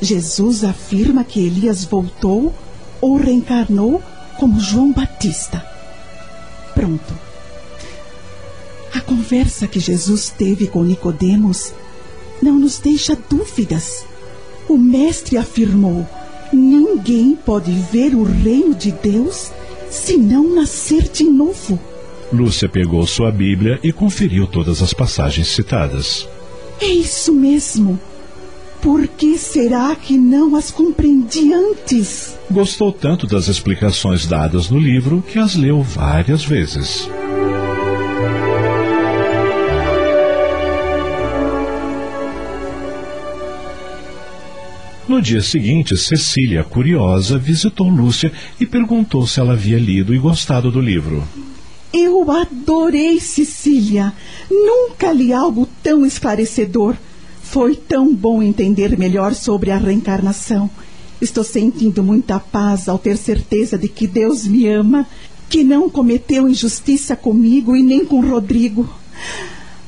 Jesus 0.00 0.64
afirma 0.64 1.24
que 1.24 1.44
Elias 1.44 1.84
voltou 1.84 2.54
ou 3.00 3.16
reencarnou 3.16 4.02
como 4.38 4.60
João 4.60 4.92
Batista. 4.92 5.64
Pronto. 6.74 7.14
A 8.94 9.00
conversa 9.00 9.66
que 9.66 9.78
Jesus 9.78 10.30
teve 10.30 10.66
com 10.66 10.82
Nicodemos 10.82 11.72
não 12.42 12.58
nos 12.58 12.78
deixa 12.78 13.16
dúvidas. 13.28 14.04
O 14.68 14.76
mestre 14.76 15.36
afirmou: 15.36 16.06
ninguém 16.52 17.36
pode 17.36 17.72
ver 17.92 18.14
o 18.14 18.22
reino 18.22 18.74
de 18.74 18.92
Deus 18.92 19.50
se 19.90 20.16
não 20.16 20.54
nascer 20.54 21.08
de 21.08 21.24
novo. 21.24 21.78
Lúcia 22.32 22.68
pegou 22.68 23.06
sua 23.06 23.30
Bíblia 23.30 23.78
e 23.82 23.92
conferiu 23.92 24.46
todas 24.46 24.82
as 24.82 24.92
passagens 24.92 25.48
citadas. 25.48 26.28
É 26.80 26.86
isso 26.86 27.32
mesmo. 27.32 27.98
Por 28.82 29.06
que 29.08 29.38
será 29.38 29.94
que 29.96 30.18
não 30.18 30.54
as 30.54 30.70
compreendi 30.70 31.52
antes? 31.52 32.36
Gostou 32.50 32.92
tanto 32.92 33.26
das 33.26 33.48
explicações 33.48 34.26
dadas 34.26 34.68
no 34.68 34.78
livro 34.78 35.24
que 35.26 35.38
as 35.38 35.54
leu 35.54 35.82
várias 35.82 36.44
vezes. 36.44 37.08
No 45.08 45.22
dia 45.22 45.40
seguinte, 45.40 45.96
Cecília, 45.96 46.64
curiosa, 46.64 47.38
visitou 47.38 47.88
Lúcia 47.88 48.32
e 48.58 48.66
perguntou 48.66 49.24
se 49.24 49.38
ela 49.38 49.52
havia 49.52 49.78
lido 49.78 50.12
e 50.12 50.18
gostado 50.18 50.68
do 50.68 50.80
livro. 50.80 51.22
Eu 51.92 52.28
adorei, 52.28 53.20
Cecília. 53.20 54.12
Nunca 54.50 55.12
li 55.12 55.32
algo 55.32 55.68
tão 55.80 56.04
esclarecedor. 56.04 56.96
Foi 57.40 57.76
tão 57.76 58.12
bom 58.12 58.42
entender 58.42 58.98
melhor 58.98 59.32
sobre 59.32 59.70
a 59.70 59.78
reencarnação. 59.78 60.68
Estou 61.20 61.44
sentindo 61.44 62.02
muita 62.02 62.40
paz 62.40 62.88
ao 62.88 62.98
ter 62.98 63.16
certeza 63.16 63.78
de 63.78 63.88
que 63.88 64.08
Deus 64.08 64.44
me 64.44 64.68
ama, 64.68 65.06
que 65.48 65.62
não 65.62 65.88
cometeu 65.88 66.48
injustiça 66.48 67.14
comigo 67.14 67.76
e 67.76 67.82
nem 67.82 68.04
com 68.04 68.20
Rodrigo. 68.20 68.92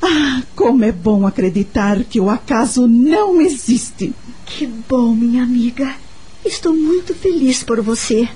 Ah, 0.03 0.43
como 0.55 0.85
é 0.85 0.93
bom 0.93 1.27
acreditar 1.27 2.05
que 2.05 2.21
o 2.21 2.31
acaso 2.31 2.87
não 2.87 3.41
existe. 3.41 4.15
Que 4.47 4.67
bom, 4.67 5.15
minha 5.15 5.43
amiga. 5.43 5.95
Estou 6.45 6.75
muito 6.75 7.15
feliz 7.15 7.63
por 7.63 7.81
você. 7.81 8.29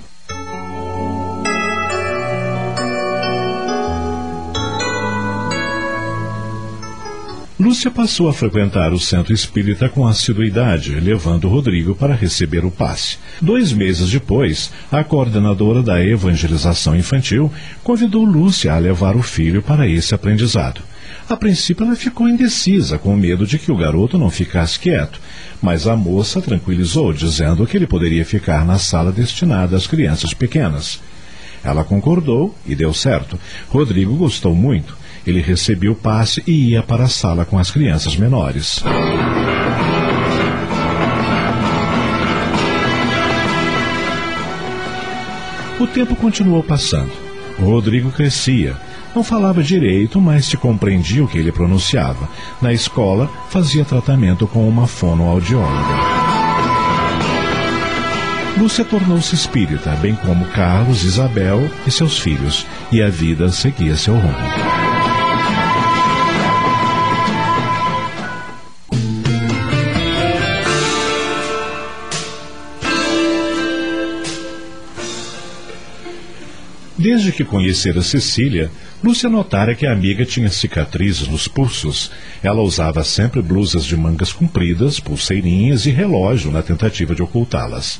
Lúcia 7.63 7.93
passou 7.93 8.29
a 8.29 8.35
frequentar 8.35 8.93
o 8.93 8.99
centro 8.99 9.33
espírita 9.33 9.89
com 9.89 10.05
assiduidade, 10.05 10.99
levando 10.99 11.49
Rodrigo 11.49 11.95
para 11.95 12.13
receber 12.13 12.65
o 12.65 12.73
passe. 12.73 13.19
Dois 13.41 13.73
meses 13.73 14.11
depois, 14.11 14.73
a 14.91 15.05
coordenadora 15.05 15.81
da 15.81 16.05
evangelização 16.05 16.97
infantil 16.97 17.53
convidou 17.85 18.25
Lúcia 18.25 18.75
a 18.75 18.79
levar 18.79 19.15
o 19.15 19.23
filho 19.23 19.63
para 19.63 19.87
esse 19.87 20.13
aprendizado. 20.13 20.83
A 21.29 21.37
princípio, 21.37 21.87
ela 21.87 21.97
ficou 21.97 22.29
indecisa, 22.29 22.99
com 22.99 23.17
medo 23.17 23.47
de 23.47 23.59
que 23.59 23.73
o 23.73 23.77
garoto 23.77 24.19
não 24.19 24.31
ficasse 24.31 24.79
quieto, 24.79 25.21
mas 25.61 25.87
a 25.87 25.97
moça 25.97 26.43
tranquilizou, 26.43 27.13
dizendo 27.13 27.67
que 27.67 27.77
ele 27.77 27.87
poderia 27.87 28.25
ficar 28.25 28.65
na 28.65 28.79
sala 28.79 29.11
destinada 29.11 29.77
às 29.77 29.87
crianças 29.87 30.35
pequenas. 30.35 31.01
Ela 31.65 31.85
concordou 31.85 32.55
e 32.67 32.75
deu 32.75 32.93
certo. 32.93 33.39
Rodrigo 33.69 34.15
gostou 34.17 34.55
muito. 34.55 34.97
Ele 35.27 35.41
recebeu 35.41 35.93
o 35.93 35.97
passe 35.97 36.43
e 36.47 36.71
ia 36.71 36.83
para 36.83 37.05
a 37.05 37.09
sala 37.09 37.45
com 37.45 37.57
as 37.57 37.71
crianças 37.71 38.17
menores. 38.17 38.83
O 45.79 45.87
tempo 45.87 46.17
continuou 46.17 46.63
passando. 46.63 47.13
Rodrigo 47.59 48.11
crescia. 48.11 48.77
Não 49.15 49.23
falava 49.23 49.63
direito, 49.63 50.21
mas 50.21 50.47
se 50.47 50.57
compreendia 50.57 51.23
o 51.23 51.29
que 51.29 51.37
ele 51.37 51.53
pronunciava. 51.53 52.29
Na 52.63 52.73
escola, 52.73 53.31
fazia 53.51 53.85
tratamento 53.85 54.47
com 54.47 54.67
uma 54.67 54.87
fonoaudióloga. 54.87 56.23
Lúcia 58.59 58.85
tornou-se 58.85 59.35
espírita, 59.35 59.91
bem 59.97 60.15
como 60.15 60.45
Carlos, 60.47 61.05
Isabel 61.05 61.71
e 61.87 61.91
seus 61.91 62.19
filhos, 62.19 62.67
e 62.91 63.03
a 63.03 63.09
vida 63.09 63.51
seguia 63.51 63.97
seu 63.97 64.15
rumo. 64.15 64.37
Desde 76.97 77.33
que 77.33 77.45
conhecera 77.45 78.01
Cecília, 78.01 78.71
Lúcia 79.03 79.29
notara 79.29 79.75
que 79.75 79.85
a 79.85 79.93
amiga 79.93 80.25
tinha 80.25 80.49
cicatrizes 80.49 81.27
nos 81.27 81.49
pulsos. 81.49 82.13
Ela 82.41 82.63
usava 82.63 83.03
sempre 83.03 83.43
blusas 83.43 83.85
de 83.85 83.97
mangas 83.97 84.33
compridas, 84.33 85.01
pulseirinhas 85.01 85.87
e 85.87 85.91
relógio 85.91 86.53
na 86.53 86.63
tentativa 86.63 87.13
de 87.13 87.21
ocultá-las. 87.21 87.99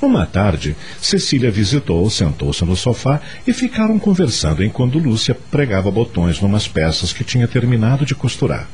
Uma 0.00 0.24
tarde, 0.24 0.74
Cecília 1.00 1.50
visitou, 1.50 2.08
sentou-se 2.08 2.64
no 2.64 2.74
sofá 2.74 3.20
e 3.46 3.52
ficaram 3.52 3.98
conversando 3.98 4.64
enquanto 4.64 4.98
Lúcia 4.98 5.36
pregava 5.50 5.90
botões 5.90 6.40
numas 6.40 6.66
peças 6.66 7.12
que 7.12 7.22
tinha 7.22 7.46
terminado 7.46 8.06
de 8.06 8.14
costurar. 8.14 8.66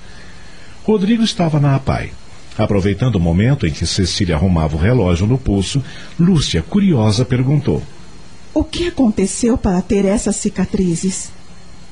Rodrigo 0.85 1.25
estava 1.25 1.59
na 1.59 1.75
APAI. 1.75 2.13
Aproveitando 2.57 3.17
o 3.17 3.21
momento 3.21 3.67
em 3.67 3.73
que 3.73 3.87
Cecília 3.87 4.37
arrumava 4.37 4.77
o 4.77 4.81
relógio 4.81 5.27
no 5.27 5.39
pulso, 5.39 5.83
Lúcia, 6.19 6.63
curiosa, 6.63 7.25
perguntou: 7.25 7.83
o 8.53 8.65
que 8.65 8.89
aconteceu 8.89 9.57
para 9.57 9.81
ter 9.81 10.05
essas 10.05 10.37
cicatrizes? 10.37 11.31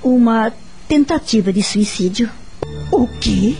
Uma 0.03 0.53
tentativa 0.87 1.53
de 1.53 1.63
suicídio. 1.63 2.31
O 2.91 3.07
quê? 3.21 3.57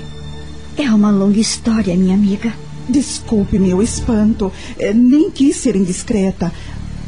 É 0.77 0.91
uma 0.91 1.11
longa 1.11 1.41
história, 1.41 1.97
minha 1.97 2.15
amiga. 2.15 2.53
Desculpe 2.89 3.59
meu 3.59 3.83
espanto. 3.83 4.53
É, 4.79 4.95
nem 4.95 5.31
quis 5.31 5.57
ser 5.57 5.75
indiscreta. 5.75 6.53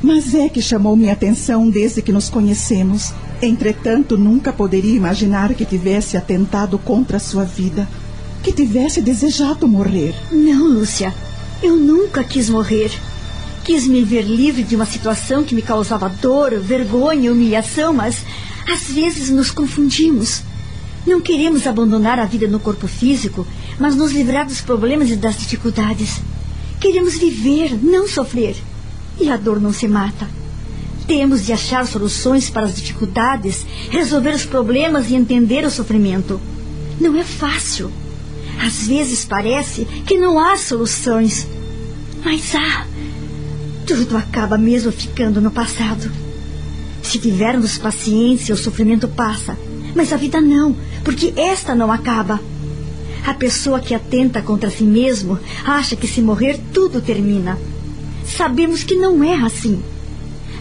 Mas 0.02 0.34
é 0.34 0.48
que 0.48 0.60
chamou 0.60 0.96
minha 0.96 1.12
atenção 1.12 1.70
desde 1.70 2.02
que 2.02 2.12
nos 2.12 2.28
conhecemos. 2.28 3.12
Entretanto, 3.40 4.18
nunca 4.18 4.52
poderia 4.52 4.96
imaginar 4.96 5.54
que 5.54 5.64
tivesse 5.64 6.16
atentado 6.16 6.78
contra 6.78 7.18
a 7.18 7.20
sua 7.20 7.44
vida. 7.44 7.88
Que 8.42 8.52
tivesse 8.52 9.00
desejado 9.00 9.68
morrer. 9.68 10.14
Não, 10.32 10.66
Lúcia. 10.66 11.14
Eu 11.62 11.76
nunca 11.76 12.24
quis 12.24 12.50
morrer. 12.50 12.90
Quis 13.64 13.86
me 13.86 14.02
ver 14.02 14.22
livre 14.22 14.62
de 14.62 14.74
uma 14.74 14.86
situação 14.86 15.44
que 15.44 15.54
me 15.54 15.62
causava 15.62 16.08
dor, 16.08 16.58
vergonha 16.58 17.26
e 17.26 17.30
humilhação, 17.30 17.92
mas 17.92 18.24
às 18.68 18.84
vezes 18.84 19.30
nos 19.30 19.50
confundimos. 19.50 20.42
Não 21.06 21.20
queremos 21.20 21.66
abandonar 21.66 22.18
a 22.18 22.26
vida 22.26 22.46
no 22.46 22.61
corpo 22.61 22.86
físico, 22.86 23.46
mas 23.78 23.96
nos 23.96 24.12
livrar 24.12 24.46
dos 24.46 24.61
problemas 24.61 25.11
e 25.11 25.16
das 25.16 25.38
dificuldades. 25.38 26.20
Queremos 26.78 27.16
viver, 27.16 27.78
não 27.82 28.06
sofrer. 28.06 28.56
E 29.18 29.30
a 29.30 29.36
dor 29.36 29.61
não 29.61 29.72
se 29.72 29.88
mata. 29.88 30.28
Temos 31.06 31.44
de 31.44 31.52
achar 31.52 31.86
soluções 31.86 32.48
para 32.48 32.66
as 32.66 32.76
dificuldades, 32.76 33.66
resolver 33.90 34.34
os 34.34 34.44
problemas 34.44 35.11
e 35.11 35.14
entender 35.14 35.64
o 35.64 35.70
sofrimento. 35.70 36.40
Não 37.00 37.16
é 37.16 37.24
fácil. 37.24 37.90
Às 38.61 38.86
vezes 38.86 39.24
parece 39.24 39.84
que 40.06 40.18
não 40.18 40.38
há 40.38 40.56
soluções. 40.56 41.46
Mas 42.22 42.54
há. 42.54 42.86
Tudo 43.86 44.16
acaba 44.16 44.56
mesmo 44.56 44.92
ficando 44.92 45.40
no 45.40 45.50
passado. 45.50 46.11
Se 47.11 47.18
tivermos 47.18 47.76
paciência, 47.76 48.54
o 48.54 48.56
sofrimento 48.56 49.08
passa. 49.08 49.58
Mas 49.96 50.12
a 50.12 50.16
vida 50.16 50.40
não, 50.40 50.76
porque 51.02 51.34
esta 51.36 51.74
não 51.74 51.90
acaba. 51.90 52.38
A 53.26 53.34
pessoa 53.34 53.80
que 53.80 53.92
atenta 53.92 54.40
contra 54.40 54.70
si 54.70 54.84
mesmo 54.84 55.36
acha 55.64 55.96
que 55.96 56.06
se 56.06 56.22
morrer 56.22 56.61
tudo 56.72 57.00
termina. 57.00 57.58
Sabemos 58.24 58.84
que 58.84 58.94
não 58.94 59.24
é 59.24 59.34
assim. 59.34 59.82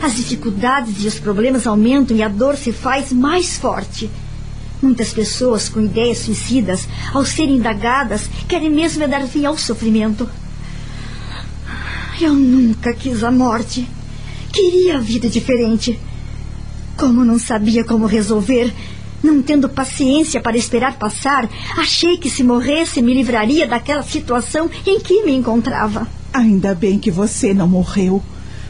As 0.01 0.15
dificuldades 0.15 1.03
e 1.03 1.07
os 1.07 1.19
problemas 1.19 1.67
aumentam 1.67 2.17
e 2.17 2.23
a 2.23 2.27
dor 2.27 2.57
se 2.57 2.71
faz 2.71 3.13
mais 3.13 3.55
forte. 3.55 4.09
Muitas 4.81 5.13
pessoas 5.13 5.69
com 5.69 5.81
ideias 5.81 6.17
suicidas, 6.17 6.87
ao 7.13 7.23
serem 7.23 7.57
indagadas, 7.57 8.27
querem 8.47 8.71
mesmo 8.71 9.07
dar 9.07 9.21
fim 9.27 9.45
ao 9.45 9.55
sofrimento. 9.55 10.27
Eu 12.19 12.33
nunca 12.33 12.91
quis 12.91 13.23
a 13.23 13.29
morte. 13.29 13.87
Queria 14.51 14.97
a 14.97 14.99
vida 14.99 15.29
diferente. 15.29 16.08
Como 16.99 17.23
não 17.23 17.39
sabia 17.39 17.81
como 17.85 18.05
resolver, 18.05 18.73
não 19.23 19.41
tendo 19.41 19.69
paciência 19.69 20.41
para 20.41 20.57
esperar 20.57 20.97
passar, 20.97 21.49
achei 21.77 22.17
que 22.17 22.29
se 22.29 22.43
morresse 22.43 23.01
me 23.01 23.13
livraria 23.13 23.65
daquela 23.65 24.03
situação 24.03 24.69
em 24.85 24.99
que 24.99 25.23
me 25.23 25.31
encontrava. 25.31 26.05
Ainda 26.33 26.75
bem 26.75 26.99
que 26.99 27.09
você 27.09 27.53
não 27.53 27.69
morreu. 27.69 28.21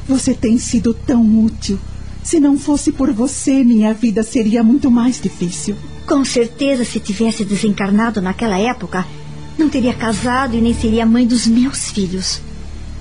Você 0.08 0.36
tem 0.36 0.60
sido 0.60 0.94
tão 0.94 1.44
útil. 1.44 1.80
Se 2.24 2.40
não 2.40 2.56
fosse 2.56 2.92
por 2.92 3.12
você, 3.12 3.64
minha 3.64 3.96
vida 3.96 4.22
seria 4.22 4.64
muito 4.64 4.92
mais 4.92 5.20
difícil. 5.20 5.76
Com 6.06 6.24
certeza, 6.24 6.86
se 6.86 7.00
tivesse 7.00 7.44
desencarnado 7.44 8.22
naquela 8.22 8.60
época, 8.60 9.08
não 9.58 9.70
teria 9.70 9.94
casado 9.94 10.56
e 10.56 10.62
nem 10.62 10.76
seria 10.76 11.04
mãe 11.04 11.26
dos 11.26 11.48
meus 11.48 11.90
filhos. 11.90 12.42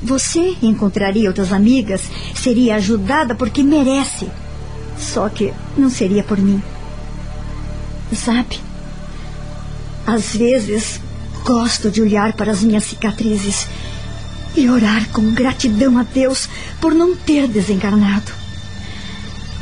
Você 0.02 0.56
encontraria 0.62 1.28
outras 1.28 1.52
amigas, 1.52 2.00
seria 2.34 2.76
ajudada 2.76 3.34
porque 3.34 3.62
merece. 3.62 4.26
Só 4.98 5.28
que 5.28 5.52
não 5.76 5.90
seria 5.90 6.22
por 6.22 6.38
mim. 6.38 6.62
Sabe? 8.14 8.60
Às 10.06 10.34
vezes 10.34 11.00
gosto 11.44 11.90
de 11.90 12.02
olhar 12.02 12.32
para 12.32 12.52
as 12.52 12.62
minhas 12.62 12.84
cicatrizes 12.84 13.66
e 14.56 14.68
orar 14.68 15.08
com 15.10 15.32
gratidão 15.32 15.98
a 15.98 16.02
Deus 16.02 16.48
por 16.80 16.94
não 16.94 17.14
ter 17.14 17.46
desencarnado. 17.46 18.32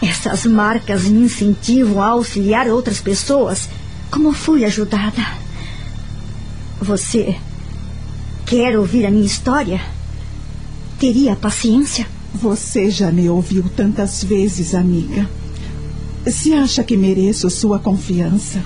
Essas 0.03 0.47
marcas 0.47 1.05
me 1.05 1.25
incentivam 1.25 2.03
a 2.03 2.07
auxiliar 2.09 2.69
outras 2.69 3.01
pessoas 3.01 3.69
como 4.11 4.33
fui 4.33 4.65
ajudada. 4.65 5.27
Você 6.81 7.37
quer 8.45 8.79
ouvir 8.79 9.07
a 9.07 9.11
minha 9.11 9.27
história? 9.27 9.81
Teria 10.99 11.35
paciência? 11.35 12.07
Você 12.37 12.91
já 12.91 13.11
me 13.11 13.31
ouviu 13.31 13.65
tantas 13.75 14.23
vezes, 14.23 14.75
amiga. 14.75 15.27
Se 16.27 16.53
acha 16.53 16.85
que 16.85 16.95
mereço 16.95 17.49
sua 17.49 17.79
confiança? 17.79 18.63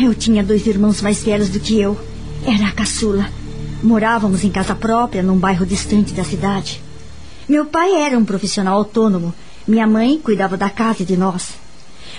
Eu 0.00 0.14
tinha 0.14 0.42
dois 0.42 0.66
irmãos 0.66 1.02
mais 1.02 1.22
velhos 1.22 1.50
do 1.50 1.60
que 1.60 1.78
eu. 1.78 1.98
Era 2.46 2.68
a 2.68 2.72
caçula. 2.72 3.28
Morávamos 3.82 4.42
em 4.42 4.48
casa 4.48 4.74
própria, 4.74 5.22
num 5.22 5.36
bairro 5.36 5.66
distante 5.66 6.14
da 6.14 6.24
cidade. 6.24 6.82
Meu 7.46 7.66
pai 7.66 7.92
era 7.92 8.18
um 8.18 8.24
profissional 8.24 8.78
autônomo. 8.78 9.34
Minha 9.68 9.86
mãe 9.86 10.18
cuidava 10.18 10.56
da 10.56 10.70
casa 10.70 11.02
e 11.02 11.06
de 11.06 11.18
nós. 11.18 11.50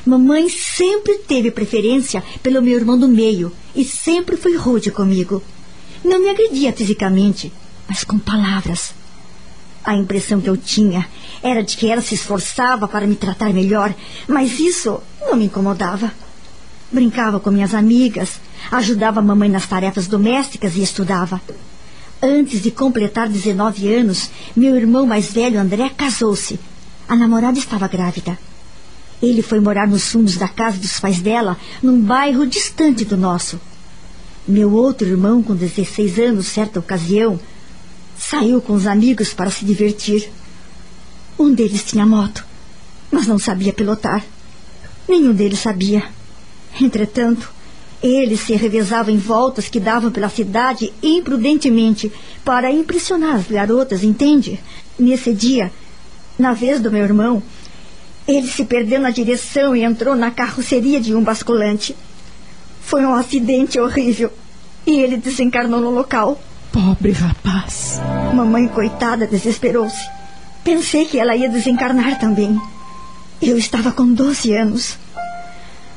Mamãe 0.06 0.50
sempre 0.50 1.16
teve 1.28 1.50
preferência 1.50 2.24
pelo 2.44 2.62
meu 2.62 2.78
irmão 2.78 3.00
do 3.00 3.08
meio 3.08 3.52
e 3.76 3.84
sempre 3.84 4.38
foi 4.38 4.56
rude 4.56 4.92
comigo. 4.92 5.42
Não 6.04 6.20
me 6.20 6.30
agredia 6.30 6.72
fisicamente, 6.72 7.52
mas 7.88 8.04
com 8.04 8.20
palavras. 8.20 8.94
A 9.86 9.96
impressão 9.96 10.42
que 10.42 10.50
eu 10.50 10.58
tinha 10.58 11.08
era 11.44 11.62
de 11.62 11.78
que 11.78 11.88
ela 11.88 12.02
se 12.02 12.16
esforçava 12.16 12.88
para 12.88 13.06
me 13.06 13.16
tratar 13.16 13.54
melhor, 13.54 13.94
mas 14.28 14.60
isso 14.60 15.00
não 15.22 15.36
me 15.36 15.46
incomodava. 15.46 16.12
Brincava 16.92 17.40
com 17.40 17.52
minhas 17.52 17.76
amigas, 17.76 18.40
ajudava 18.72 19.20
a 19.20 19.24
mamãe 19.24 19.48
nas 19.48 19.68
tarefas 19.68 20.08
domésticas 20.08 20.76
e 20.76 20.82
estudava. 20.82 21.40
Antes 22.22 22.64
de 22.64 22.72
completar 22.72 23.30
19 23.30 23.94
anos, 23.94 24.32
meu 24.56 24.76
irmão 24.76 25.06
mais 25.06 25.32
velho, 25.32 25.60
André, 25.60 25.92
casou-se. 25.96 26.60
A 27.08 27.16
namorada 27.16 27.60
estava 27.60 27.88
grávida. 27.88 28.40
Ele 29.22 29.44
foi 29.44 29.60
morar 29.60 29.88
nos 29.88 30.10
fundos 30.10 30.36
da 30.36 30.48
casa 30.48 30.78
dos 30.78 31.00
pais 31.00 31.22
dela, 31.22 31.58
num 31.84 32.02
bairro 32.02 32.48
distante 32.48 33.06
do 33.06 33.16
nosso. 33.16 33.60
Meu 34.48 34.72
outro 34.74 35.08
irmão, 35.08 35.44
com 35.44 35.56
16 35.56 36.20
anos, 36.20 36.48
certa 36.48 36.80
ocasião, 36.80 37.40
Saiu 38.18 38.62
com 38.62 38.74
os 38.74 38.88
amigos 38.88 39.34
para 39.34 39.52
se 39.52 39.66
divertir. 39.66 40.32
Um 41.38 41.54
deles 41.54 41.84
tinha 41.84 42.06
moto, 42.06 42.46
mas 43.12 43.28
não 43.28 43.38
sabia 43.38 43.74
pilotar. 43.74 44.24
Nenhum 45.08 45.34
deles 45.34 45.60
sabia. 45.60 46.04
Entretanto, 46.80 47.52
eles 48.02 48.42
se 48.42 48.54
revezavam 48.56 49.14
em 49.14 49.18
voltas 49.18 49.68
que 49.68 49.80
davam 49.80 50.12
pela 50.12 50.30
cidade 50.30 50.94
imprudentemente 51.02 52.12
para 52.44 52.72
impressionar 52.72 53.36
as 53.36 53.48
garotas, 53.48 54.04
entende? 54.04 54.60
Nesse 54.98 55.34
dia, 55.34 55.72
Na 56.38 56.54
vez 56.54 56.82
do 56.82 56.92
meu 56.92 57.04
irmão, 57.04 57.42
ele 58.28 58.48
se 58.48 58.66
perdeu 58.66 59.00
na 59.00 59.10
direção 59.10 59.74
e 59.74 59.84
entrou 59.84 60.16
na 60.16 60.30
carroceria 60.30 61.00
de 61.00 61.16
um 61.16 61.24
basculante. 61.24 61.96
Foi 62.82 63.06
um 63.06 63.14
acidente 63.14 63.80
horrível 63.80 64.32
e 64.86 65.00
ele 65.00 65.16
desencarnou 65.16 65.80
no 65.80 65.92
local. 65.92 66.42
Pobre 66.76 67.14
rapaz. 67.14 68.02
Mamãe, 68.34 68.68
coitada, 68.68 69.26
desesperou-se. 69.26 70.10
Pensei 70.62 71.06
que 71.06 71.18
ela 71.18 71.34
ia 71.34 71.48
desencarnar 71.48 72.20
também. 72.20 72.60
Eu 73.42 73.58
estava 73.58 73.94
com 73.94 74.06
12 74.12 74.54
anos. 74.54 74.98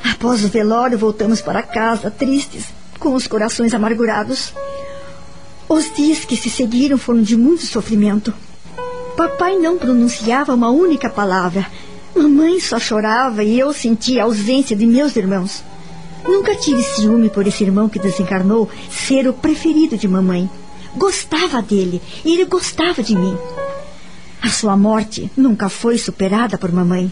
Após 0.05 0.45
o 0.45 0.49
velório, 0.49 0.97
voltamos 0.97 1.41
para 1.41 1.65
casa, 1.65 2.13
tristes, 2.13 2.67
com 3.01 3.13
os 3.15 3.27
corações 3.27 3.75
amargurados. 3.75 4.55
Os 5.69 5.93
dias 5.97 6.25
que 6.25 6.37
se 6.37 6.49
seguiram 6.49 6.97
foram 6.97 7.23
de 7.23 7.37
muito 7.37 7.67
sofrimento. 7.67 8.33
Papai 9.17 9.57
não 9.57 9.79
pronunciava 9.79 10.55
uma 10.55 10.71
única 10.71 11.11
palavra. 11.11 11.67
Mamãe 12.15 12.61
só 12.61 12.79
chorava 12.79 13.43
e 13.43 13.59
eu 13.59 13.73
sentia 13.73 14.23
a 14.23 14.27
ausência 14.27 14.77
de 14.77 14.87
meus 14.87 15.17
irmãos. 15.17 15.65
Nunca 16.25 16.55
tive 16.55 16.85
ciúme 16.85 17.31
por 17.31 17.45
esse 17.49 17.65
irmão 17.65 17.89
que 17.89 17.99
desencarnou 17.99 18.71
ser 18.89 19.27
o 19.27 19.33
preferido 19.33 19.97
de 19.97 20.07
mamãe. 20.07 20.49
Gostava 20.99 21.63
dele 21.63 22.03
e 22.25 22.35
ele 22.35 22.45
gostava 22.45 23.05
de 23.05 23.15
mim. 23.15 23.39
A 24.43 24.49
sua 24.49 24.77
morte 24.77 25.31
nunca 25.37 25.69
foi 25.69 25.97
superada 25.97 26.59
por 26.59 26.73
mamãe. 26.73 27.11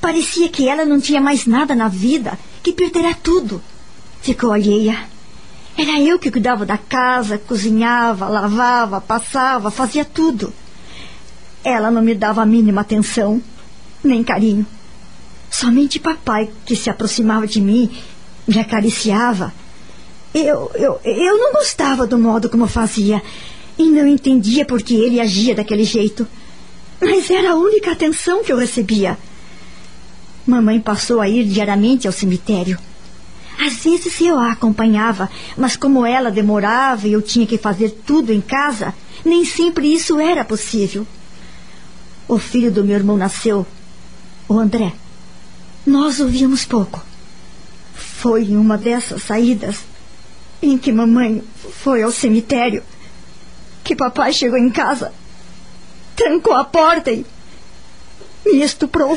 Parecia 0.00 0.48
que 0.48 0.68
ela 0.68 0.84
não 0.84 1.00
tinha 1.00 1.20
mais 1.20 1.44
nada 1.44 1.74
na 1.74 1.88
vida, 1.88 2.38
que 2.62 2.72
perderá 2.72 3.14
tudo. 3.14 3.60
Ficou 4.22 4.52
alheia. 4.52 4.96
Era 5.76 6.00
eu 6.00 6.16
que 6.16 6.30
cuidava 6.30 6.64
da 6.64 6.78
casa, 6.78 7.38
cozinhava, 7.38 8.28
lavava, 8.28 9.00
passava, 9.00 9.68
fazia 9.68 10.04
tudo. 10.04 10.54
Ela 11.64 11.90
não 11.90 12.02
me 12.02 12.14
dava 12.14 12.42
a 12.42 12.46
mínima 12.46 12.82
atenção, 12.82 13.42
nem 14.02 14.22
carinho. 14.22 14.64
Somente 15.50 15.98
papai, 15.98 16.50
que 16.64 16.76
se 16.76 16.88
aproximava 16.88 17.48
de 17.48 17.60
mim, 17.60 17.90
me 18.46 18.60
acariciava. 18.60 19.52
Eu, 20.34 20.70
eu, 20.74 21.00
eu 21.04 21.38
não 21.38 21.52
gostava 21.52 22.06
do 22.06 22.18
modo 22.18 22.50
como 22.50 22.66
fazia 22.66 23.22
e 23.78 23.88
não 23.88 24.06
entendia 24.06 24.64
por 24.64 24.82
que 24.82 24.94
ele 24.94 25.20
agia 25.20 25.54
daquele 25.54 25.84
jeito. 25.84 26.26
Mas 27.00 27.30
era 27.30 27.52
a 27.52 27.56
única 27.56 27.92
atenção 27.92 28.42
que 28.42 28.52
eu 28.52 28.58
recebia. 28.58 29.16
Mamãe 30.46 30.80
passou 30.80 31.20
a 31.20 31.28
ir 31.28 31.44
diariamente 31.44 32.06
ao 32.06 32.12
cemitério. 32.12 32.78
Às 33.58 33.74
vezes 33.84 34.20
eu 34.20 34.38
a 34.38 34.52
acompanhava, 34.52 35.28
mas 35.56 35.76
como 35.76 36.06
ela 36.06 36.30
demorava 36.30 37.08
e 37.08 37.12
eu 37.12 37.22
tinha 37.22 37.46
que 37.46 37.58
fazer 37.58 37.90
tudo 38.06 38.32
em 38.32 38.40
casa, 38.40 38.94
nem 39.24 39.44
sempre 39.44 39.92
isso 39.92 40.18
era 40.18 40.44
possível. 40.44 41.06
O 42.28 42.38
filho 42.38 42.70
do 42.70 42.84
meu 42.84 42.96
irmão 42.96 43.16
nasceu, 43.16 43.66
o 44.48 44.58
André. 44.58 44.92
Nós 45.86 46.20
o 46.20 46.28
víamos 46.28 46.64
pouco. 46.64 47.02
Foi 47.94 48.44
em 48.44 48.56
uma 48.56 48.76
dessas 48.76 49.22
saídas 49.22 49.78
em 50.62 50.76
que 50.76 50.92
mamãe 50.92 51.42
foi 51.82 52.02
ao 52.02 52.10
cemitério 52.10 52.82
que 53.84 53.96
papai 53.96 54.32
chegou 54.32 54.58
em 54.58 54.70
casa 54.70 55.12
trancou 56.18 56.52
a 56.52 56.64
porta 56.64 57.12
e 57.12 57.24
me 58.44 58.60
estuprou. 58.60 59.16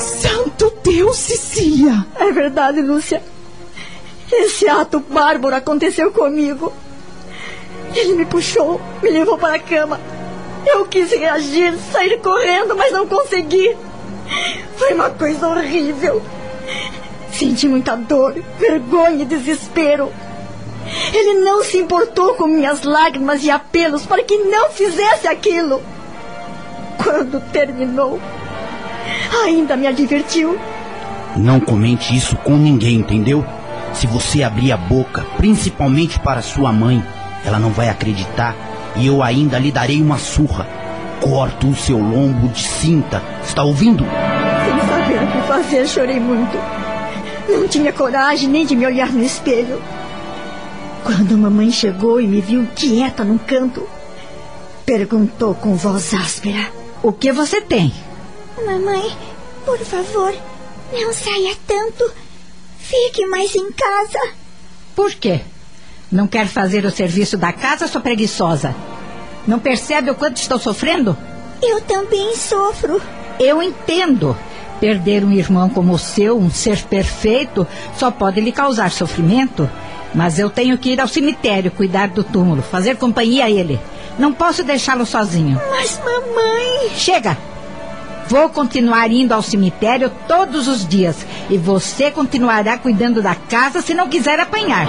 Santo 0.00 0.72
Deus, 0.82 1.16
Cecília! 1.16 2.04
É 2.16 2.32
verdade, 2.32 2.82
Lúcia. 2.82 3.22
Esse 4.30 4.68
ato 4.68 4.98
bárbaro 4.98 5.54
aconteceu 5.54 6.10
comigo. 6.10 6.72
Ele 7.94 8.14
me 8.14 8.26
puxou, 8.26 8.80
me 9.00 9.10
levou 9.10 9.38
para 9.38 9.54
a 9.54 9.60
cama. 9.60 10.00
Eu 10.66 10.84
quis 10.86 11.10
reagir, 11.12 11.78
sair 11.92 12.20
correndo, 12.20 12.74
mas 12.74 12.92
não 12.92 13.06
consegui. 13.06 13.76
Foi 14.76 14.92
uma 14.92 15.10
coisa 15.10 15.48
horrível. 15.48 16.20
Senti 17.38 17.68
muita 17.68 17.94
dor, 17.94 18.34
vergonha 18.58 19.22
e 19.22 19.26
desespero. 19.26 20.10
Ele 21.12 21.40
não 21.40 21.62
se 21.62 21.76
importou 21.76 22.34
com 22.34 22.46
minhas 22.46 22.82
lágrimas 22.82 23.44
e 23.44 23.50
apelos 23.50 24.06
para 24.06 24.22
que 24.22 24.38
não 24.38 24.70
fizesse 24.70 25.28
aquilo. 25.28 25.82
Quando 26.96 27.38
terminou, 27.52 28.18
ainda 29.44 29.76
me 29.76 29.86
advertiu. 29.86 30.58
Não 31.36 31.60
comente 31.60 32.16
isso 32.16 32.36
com 32.36 32.56
ninguém, 32.56 32.96
entendeu? 32.96 33.44
Se 33.92 34.06
você 34.06 34.42
abrir 34.42 34.72
a 34.72 34.76
boca, 34.78 35.22
principalmente 35.36 36.18
para 36.18 36.40
sua 36.40 36.72
mãe, 36.72 37.04
ela 37.44 37.58
não 37.58 37.70
vai 37.70 37.90
acreditar 37.90 38.54
e 38.96 39.06
eu 39.06 39.22
ainda 39.22 39.58
lhe 39.58 39.70
darei 39.70 40.00
uma 40.00 40.16
surra. 40.16 40.66
Corto 41.20 41.68
o 41.68 41.76
seu 41.76 41.98
lombo 41.98 42.48
de 42.48 42.62
cinta. 42.62 43.22
Está 43.44 43.62
ouvindo? 43.62 44.06
Sem 44.64 44.88
saber 44.88 45.22
o 45.22 45.26
que 45.26 45.48
fazer, 45.48 45.86
chorei 45.86 46.18
muito. 46.18 46.85
Não 47.48 47.68
tinha 47.68 47.92
coragem 47.92 48.48
nem 48.48 48.66
de 48.66 48.74
me 48.74 48.86
olhar 48.86 49.12
no 49.12 49.22
espelho. 49.22 49.80
Quando 51.04 51.38
mamãe 51.38 51.70
chegou 51.70 52.20
e 52.20 52.26
me 52.26 52.40
viu 52.40 52.66
quieta 52.74 53.22
num 53.22 53.38
canto, 53.38 53.88
perguntou 54.84 55.54
com 55.54 55.76
voz 55.76 56.12
áspera: 56.12 56.72
O 57.02 57.12
que 57.12 57.32
você 57.32 57.60
tem? 57.60 57.92
Mamãe, 58.64 59.16
por 59.64 59.78
favor, 59.78 60.34
não 60.92 61.12
saia 61.12 61.54
tanto. 61.66 62.10
Fique 62.78 63.26
mais 63.26 63.54
em 63.54 63.70
casa. 63.72 64.18
Por 64.94 65.12
quê? 65.14 65.40
Não 66.10 66.26
quer 66.26 66.46
fazer 66.46 66.84
o 66.84 66.90
serviço 66.90 67.36
da 67.36 67.52
casa, 67.52 67.88
sua 67.88 68.00
preguiçosa? 68.00 68.74
Não 69.46 69.58
percebe 69.58 70.10
o 70.10 70.14
quanto 70.14 70.38
estou 70.38 70.58
sofrendo? 70.58 71.16
Eu 71.62 71.80
também 71.82 72.34
sofro. 72.36 73.00
Eu 73.38 73.62
entendo. 73.62 74.36
Perder 74.80 75.24
um 75.24 75.32
irmão 75.32 75.68
como 75.68 75.94
o 75.94 75.98
seu, 75.98 76.38
um 76.38 76.50
ser 76.50 76.82
perfeito, 76.84 77.66
só 77.96 78.10
pode 78.10 78.40
lhe 78.40 78.52
causar 78.52 78.90
sofrimento. 78.90 79.68
Mas 80.14 80.38
eu 80.38 80.48
tenho 80.48 80.78
que 80.78 80.90
ir 80.90 81.00
ao 81.00 81.08
cemitério 81.08 81.70
cuidar 81.70 82.08
do 82.08 82.22
túmulo, 82.22 82.62
fazer 82.62 82.96
companhia 82.96 83.46
a 83.46 83.50
ele. 83.50 83.80
Não 84.18 84.32
posso 84.32 84.64
deixá-lo 84.64 85.04
sozinho. 85.04 85.60
Mas, 85.70 86.00
mamãe. 86.04 86.90
Chega! 86.94 87.36
Vou 88.28 88.48
continuar 88.48 89.10
indo 89.10 89.32
ao 89.32 89.42
cemitério 89.42 90.10
todos 90.26 90.66
os 90.66 90.86
dias. 90.86 91.16
E 91.48 91.56
você 91.56 92.10
continuará 92.10 92.76
cuidando 92.76 93.22
da 93.22 93.34
casa 93.34 93.80
se 93.80 93.94
não 93.94 94.08
quiser 94.08 94.40
apanhar. 94.40 94.88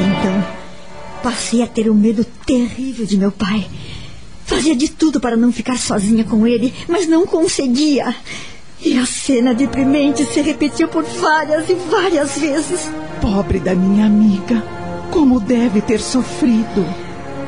Então, 0.00 0.44
passei 1.22 1.62
a 1.62 1.66
ter 1.66 1.90
um 1.90 1.94
medo 1.94 2.24
terrível 2.44 3.06
de 3.06 3.16
meu 3.16 3.32
pai. 3.32 3.66
Fazia 4.48 4.74
de 4.74 4.88
tudo 4.88 5.20
para 5.20 5.36
não 5.36 5.52
ficar 5.52 5.76
sozinha 5.76 6.24
com 6.24 6.46
ele, 6.46 6.72
mas 6.88 7.06
não 7.06 7.26
conseguia. 7.26 8.16
E 8.80 8.96
a 8.98 9.04
cena 9.04 9.52
deprimente 9.52 10.24
se 10.24 10.40
repetiu 10.40 10.88
por 10.88 11.04
várias 11.04 11.68
e 11.68 11.74
várias 11.74 12.38
vezes. 12.38 12.90
Pobre 13.20 13.60
da 13.60 13.74
minha 13.74 14.06
amiga. 14.06 14.64
Como 15.10 15.38
deve 15.38 15.82
ter 15.82 16.00
sofrido. 16.00 16.86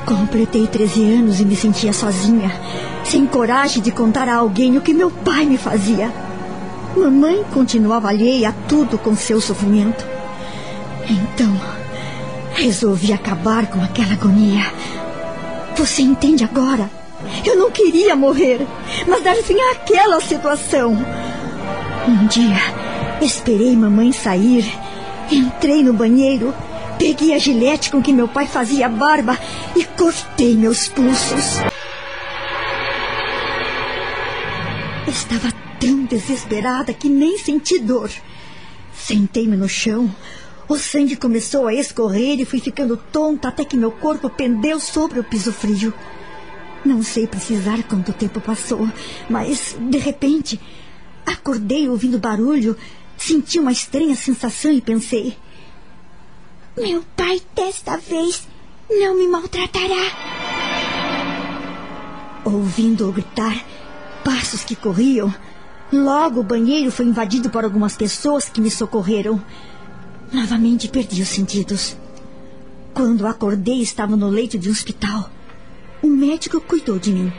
Completei 0.04 0.66
13 0.66 1.14
anos 1.14 1.40
e 1.40 1.46
me 1.46 1.56
sentia 1.56 1.92
sozinha, 1.94 2.52
sem 3.02 3.26
coragem 3.26 3.82
de 3.82 3.90
contar 3.90 4.28
a 4.28 4.36
alguém 4.36 4.76
o 4.76 4.82
que 4.82 4.92
meu 4.92 5.10
pai 5.10 5.46
me 5.46 5.56
fazia. 5.56 6.12
Mamãe 6.94 7.42
continuava 7.54 8.08
alheia 8.08 8.50
a 8.50 8.52
tudo 8.68 8.98
com 8.98 9.16
seu 9.16 9.40
sofrimento. 9.40 10.04
Então, 11.08 11.58
resolvi 12.52 13.10
acabar 13.10 13.68
com 13.68 13.82
aquela 13.82 14.12
agonia. 14.12 14.66
Você 15.80 16.02
entende 16.02 16.44
agora? 16.44 16.90
Eu 17.42 17.56
não 17.56 17.70
queria 17.70 18.14
morrer, 18.14 18.66
mas 19.08 19.22
dar 19.22 19.34
fim 19.36 19.58
àquela 19.72 20.20
situação. 20.20 20.92
Um 22.06 22.26
dia, 22.26 22.58
esperei 23.22 23.74
mamãe 23.74 24.12
sair, 24.12 24.70
entrei 25.32 25.82
no 25.82 25.94
banheiro, 25.94 26.54
peguei 26.98 27.32
a 27.32 27.38
gilete 27.38 27.90
com 27.90 28.02
que 28.02 28.12
meu 28.12 28.28
pai 28.28 28.46
fazia 28.46 28.84
a 28.84 28.88
barba 28.90 29.38
e 29.74 29.82
cortei 29.82 30.54
meus 30.54 30.86
pulsos. 30.88 31.62
Estava 35.08 35.50
tão 35.80 36.04
desesperada 36.04 36.92
que 36.92 37.08
nem 37.08 37.38
senti 37.38 37.78
dor. 37.78 38.10
Sentei-me 38.92 39.56
no 39.56 39.66
chão. 39.66 40.14
O 40.70 40.78
sangue 40.78 41.16
começou 41.16 41.66
a 41.66 41.74
escorrer 41.74 42.38
e 42.38 42.44
fui 42.44 42.60
ficando 42.60 42.96
tonta 42.96 43.48
até 43.48 43.64
que 43.64 43.76
meu 43.76 43.90
corpo 43.90 44.30
pendeu 44.30 44.78
sobre 44.78 45.18
o 45.18 45.24
piso 45.24 45.52
frio. 45.52 45.92
Não 46.84 47.02
sei 47.02 47.26
precisar 47.26 47.82
quanto 47.82 48.12
tempo 48.12 48.40
passou, 48.40 48.88
mas, 49.28 49.76
de 49.80 49.98
repente, 49.98 50.60
acordei 51.26 51.88
ouvindo 51.88 52.20
barulho, 52.20 52.76
senti 53.18 53.58
uma 53.58 53.72
estranha 53.72 54.14
sensação 54.14 54.70
e 54.70 54.80
pensei: 54.80 55.36
Meu 56.76 57.02
pai 57.16 57.42
desta 57.52 57.96
vez 57.96 58.46
não 58.88 59.16
me 59.16 59.26
maltratará. 59.26 60.04
Ouvindo-o 62.44 63.10
gritar, 63.10 63.60
passos 64.24 64.62
que 64.62 64.76
corriam, 64.76 65.34
logo 65.92 66.38
o 66.38 66.44
banheiro 66.44 66.92
foi 66.92 67.06
invadido 67.06 67.50
por 67.50 67.64
algumas 67.64 67.96
pessoas 67.96 68.48
que 68.48 68.60
me 68.60 68.70
socorreram. 68.70 69.42
Novamente 70.32 70.88
perdi 70.88 71.22
os 71.22 71.28
sentidos. 71.28 71.96
Quando 72.94 73.26
acordei, 73.26 73.80
estava 73.80 74.16
no 74.16 74.28
leito 74.28 74.58
de 74.58 74.68
um 74.68 74.72
hospital. 74.72 75.28
O 76.02 76.06
médico 76.06 76.60
cuidou 76.60 76.98
de 76.98 77.12
mim. 77.12 77.32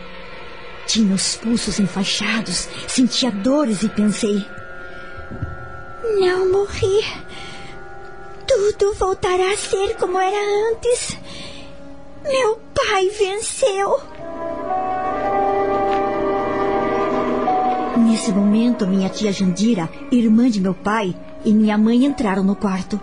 Tinha 0.85 1.15
os 1.15 1.37
pulsos 1.37 1.79
enfaixados, 1.79 2.67
sentia 2.87 3.31
dores 3.31 3.81
e 3.83 3.89
pensei: 3.89 4.45
Não 6.19 6.51
morri. 6.51 7.05
Tudo 8.45 8.93
voltará 8.95 9.53
a 9.53 9.57
ser 9.57 9.95
como 9.95 10.19
era 10.19 10.71
antes. 10.71 11.17
Meu 12.23 12.59
pai 12.75 13.07
venceu. 13.09 14.01
Nesse 17.97 18.31
momento, 18.31 18.85
minha 18.85 19.09
tia 19.09 19.31
Jandira, 19.31 19.89
irmã 20.11 20.49
de 20.49 20.59
meu 20.59 20.73
pai, 20.73 21.15
e 21.43 21.53
minha 21.53 21.77
mãe 21.77 22.05
entraram 22.05 22.43
no 22.43 22.55
quarto. 22.55 22.99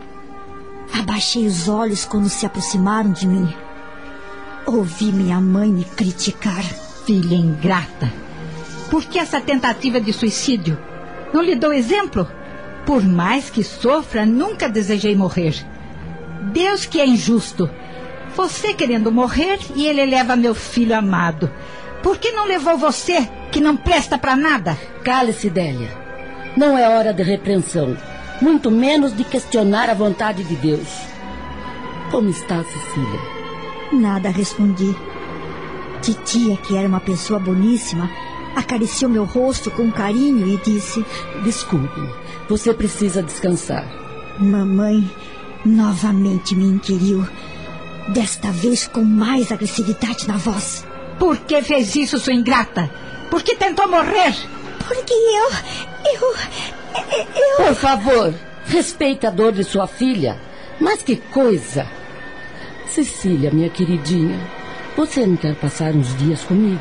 Abaixei 0.93 1.47
os 1.47 1.69
olhos 1.69 2.05
quando 2.05 2.29
se 2.29 2.47
aproximaram 2.47 3.13
de 3.13 3.27
mim. 3.27 3.53
Ouvi 4.67 5.13
minha 5.13 5.41
mãe 5.41 5.71
me 5.71 5.85
criticar. 5.85 6.63
Filha 7.07 7.35
ingrata, 7.35 8.13
por 8.91 9.05
que 9.05 9.19
essa 9.19 9.41
tentativa 9.41 10.01
de 10.01 10.13
suicídio? 10.13 10.79
Não 11.33 11.43
lhe 11.43 11.55
dou 11.55 11.73
exemplo? 11.73 12.29
Por 12.87 13.03
mais 13.03 13.51
que 13.51 13.63
sofra, 13.63 14.25
nunca 14.25 14.69
desejei 14.69 15.15
morrer. 15.15 15.55
Deus 16.53 16.87
que 16.87 17.01
é 17.01 17.07
injusto. 17.07 17.69
Você 18.35 18.73
querendo 18.73 19.13
morrer 19.13 19.59
e 19.75 19.87
ele 19.87 20.05
leva 20.07 20.37
meu 20.37 20.55
filho 20.55 20.97
amado. 20.97 21.51
Por 22.03 22.19
que 22.19 22.31
não 22.33 22.47
levou 22.47 22.79
você, 22.79 23.29
que 23.51 23.61
não 23.61 23.77
presta 23.77 24.17
para 24.17 24.37
nada? 24.37 24.79
Cale-se, 25.03 25.51
Délia. 25.51 25.91
Não 26.57 26.79
é 26.79 26.89
hora 26.89 27.13
de 27.13 27.23
repreensão, 27.23 27.97
muito 28.41 28.71
menos 28.71 29.17
de 29.17 29.25
questionar 29.25 29.91
a 29.91 29.95
vontade 29.95 30.45
de 30.45 30.55
Deus. 30.57 30.89
Como 32.11 32.29
está, 32.29 32.65
Cecília? 32.65 33.21
Nada 33.93 34.29
respondi. 34.29 34.95
Titia, 36.01 36.57
que 36.59 36.77
era 36.77 36.89
uma 36.89 37.01
pessoa 37.01 37.41
boníssima, 37.41 38.09
acariciou 38.55 39.11
meu 39.11 39.25
rosto 39.25 39.71
com 39.71 39.91
carinho 39.91 40.47
e 40.47 40.57
disse: 40.59 41.05
Desculpe, 41.45 42.01
você 42.49 42.73
precisa 42.73 43.23
descansar. 43.23 43.87
Mamãe 44.39 45.11
novamente 45.65 46.55
me 46.55 46.67
inquiriu, 46.67 47.27
desta 48.09 48.51
vez 48.51 48.87
com 48.87 49.03
mais 49.03 49.51
agressividade 49.51 50.29
na 50.29 50.37
voz. 50.37 50.87
Por 51.19 51.37
que 51.39 51.61
fez 51.63 51.97
isso, 51.97 52.19
sua 52.19 52.33
ingrata? 52.33 52.91
Por 53.31 53.43
que 53.43 53.57
tentou 53.57 53.89
morrer? 53.89 54.35
Porque 54.89 55.13
eu. 55.13 55.51
Eu. 56.15 56.35
Eu. 57.37 57.67
Por 57.67 57.75
favor, 57.75 58.35
respeite 58.65 59.27
a 59.27 59.31
dor 59.31 59.53
de 59.53 59.63
sua 59.63 59.87
filha. 59.87 60.41
Mas 60.81 61.03
que 61.03 61.17
coisa! 61.17 61.87
Cecília, 62.89 63.51
minha 63.51 63.69
queridinha, 63.69 64.39
você 64.97 65.27
não 65.27 65.37
quer 65.37 65.55
passar 65.55 65.93
uns 65.93 66.17
dias 66.17 66.43
comigo? 66.43 66.81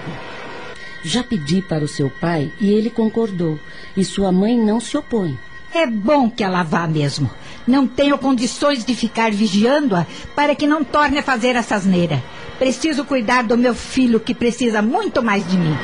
Já 1.03 1.23
pedi 1.23 1.61
para 1.61 1.83
o 1.83 1.87
seu 1.87 2.09
pai 2.09 2.51
e 2.59 2.71
ele 2.71 2.89
concordou. 2.89 3.59
E 3.95 4.03
sua 4.03 4.31
mãe 4.31 4.57
não 4.57 4.79
se 4.79 4.97
opõe. 4.97 5.37
É 5.73 5.85
bom 5.85 6.29
que 6.29 6.43
ela 6.43 6.63
vá 6.63 6.87
mesmo. 6.87 7.29
Não 7.67 7.85
tenho 7.85 8.17
condições 8.17 8.85
de 8.85 8.95
ficar 8.95 9.31
vigiando-a 9.31 10.05
para 10.35 10.55
que 10.55 10.65
não 10.65 10.83
torne 10.83 11.19
a 11.19 11.23
fazer 11.23 11.55
essa 11.55 11.75
asneira. 11.75 12.23
Preciso 12.57 13.05
cuidar 13.05 13.43
do 13.43 13.57
meu 13.57 13.75
filho 13.75 14.19
que 14.19 14.33
precisa 14.33 14.81
muito 14.81 15.21
mais 15.21 15.47
de 15.47 15.57
mim. 15.57 15.75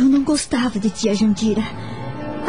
Eu 0.00 0.06
não 0.06 0.24
gostava 0.24 0.78
de 0.78 0.88
tia 0.88 1.14
Jandira. 1.14 1.62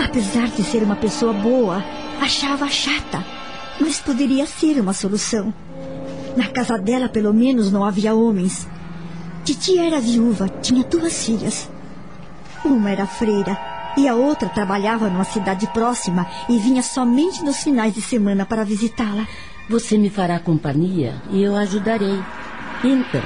Apesar 0.01 0.47
de 0.47 0.63
ser 0.63 0.83
uma 0.83 0.95
pessoa 0.95 1.33
boa, 1.33 1.83
achava 2.21 2.69
chata. 2.69 3.25
Mas 3.77 3.99
poderia 3.99 4.45
ser 4.45 4.79
uma 4.79 4.93
solução. 4.93 5.53
Na 6.37 6.47
casa 6.47 6.77
dela, 6.77 7.09
pelo 7.09 7.33
menos, 7.33 7.69
não 7.69 7.83
havia 7.83 8.15
homens. 8.15 8.65
Titia 9.43 9.85
era 9.85 9.99
viúva, 9.99 10.47
tinha 10.61 10.81
duas 10.85 11.25
filhas. 11.25 11.69
Uma 12.63 12.89
era 12.89 13.05
freira 13.05 13.59
e 13.97 14.07
a 14.07 14.15
outra 14.15 14.47
trabalhava 14.47 15.09
numa 15.09 15.25
cidade 15.25 15.67
próxima 15.73 16.25
e 16.47 16.57
vinha 16.57 16.81
somente 16.81 17.43
nos 17.43 17.57
finais 17.57 17.93
de 17.93 18.01
semana 18.01 18.45
para 18.45 18.63
visitá-la. 18.63 19.27
Você 19.67 19.97
me 19.97 20.09
fará 20.09 20.39
companhia 20.39 21.21
e 21.29 21.43
eu 21.43 21.53
ajudarei. 21.57 22.17
Então, 22.81 23.23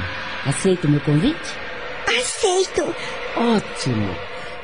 aceita 0.48 0.88
o 0.88 0.90
meu 0.90 1.02
convite? 1.02 1.56
Aceito. 2.08 3.25
Ótimo. 3.38 4.16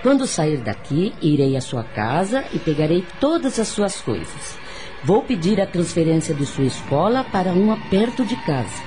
Quando 0.01 0.25
sair 0.25 0.57
daqui, 0.57 1.13
irei 1.21 1.55
à 1.55 1.61
sua 1.61 1.83
casa 1.83 2.43
e 2.53 2.57
pegarei 2.59 3.05
todas 3.19 3.59
as 3.59 3.67
suas 3.67 4.01
coisas. 4.01 4.57
Vou 5.03 5.23
pedir 5.23 5.59
a 5.59 5.67
transferência 5.67 6.33
de 6.33 6.45
sua 6.45 6.63
escola 6.63 7.23
para 7.23 7.51
uma 7.51 7.77
perto 7.89 8.25
de 8.25 8.35
casa. 8.37 8.81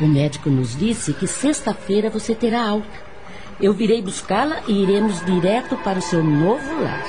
O 0.00 0.06
médico 0.06 0.48
nos 0.48 0.76
disse 0.76 1.12
que 1.12 1.26
sexta-feira 1.26 2.08
você 2.08 2.34
terá 2.34 2.66
alta. 2.66 3.06
Eu 3.60 3.72
virei 3.72 4.02
buscá-la 4.02 4.62
e 4.68 4.82
iremos 4.82 5.24
direto 5.24 5.76
para 5.78 5.98
o 5.98 6.02
seu 6.02 6.22
novo 6.22 6.82
lar. 6.82 7.04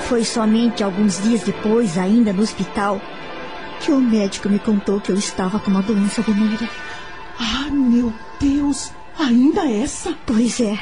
Foi 0.00 0.24
somente 0.24 0.84
alguns 0.84 1.20
dias 1.22 1.42
depois, 1.42 1.98
ainda 1.98 2.32
no 2.32 2.42
hospital, 2.42 3.00
que 3.80 3.90
o 3.90 4.00
médico 4.00 4.48
me 4.48 4.58
contou 4.58 5.00
que 5.00 5.10
eu 5.10 5.16
estava 5.16 5.58
com 5.58 5.70
uma 5.70 5.82
doença 5.82 6.22
venérea. 6.22 6.68
Ah, 7.40 7.70
meu 7.70 8.12
Deus! 8.38 8.92
Ainda 9.18 9.70
essa? 9.70 10.14
Pois 10.26 10.60
é. 10.60 10.78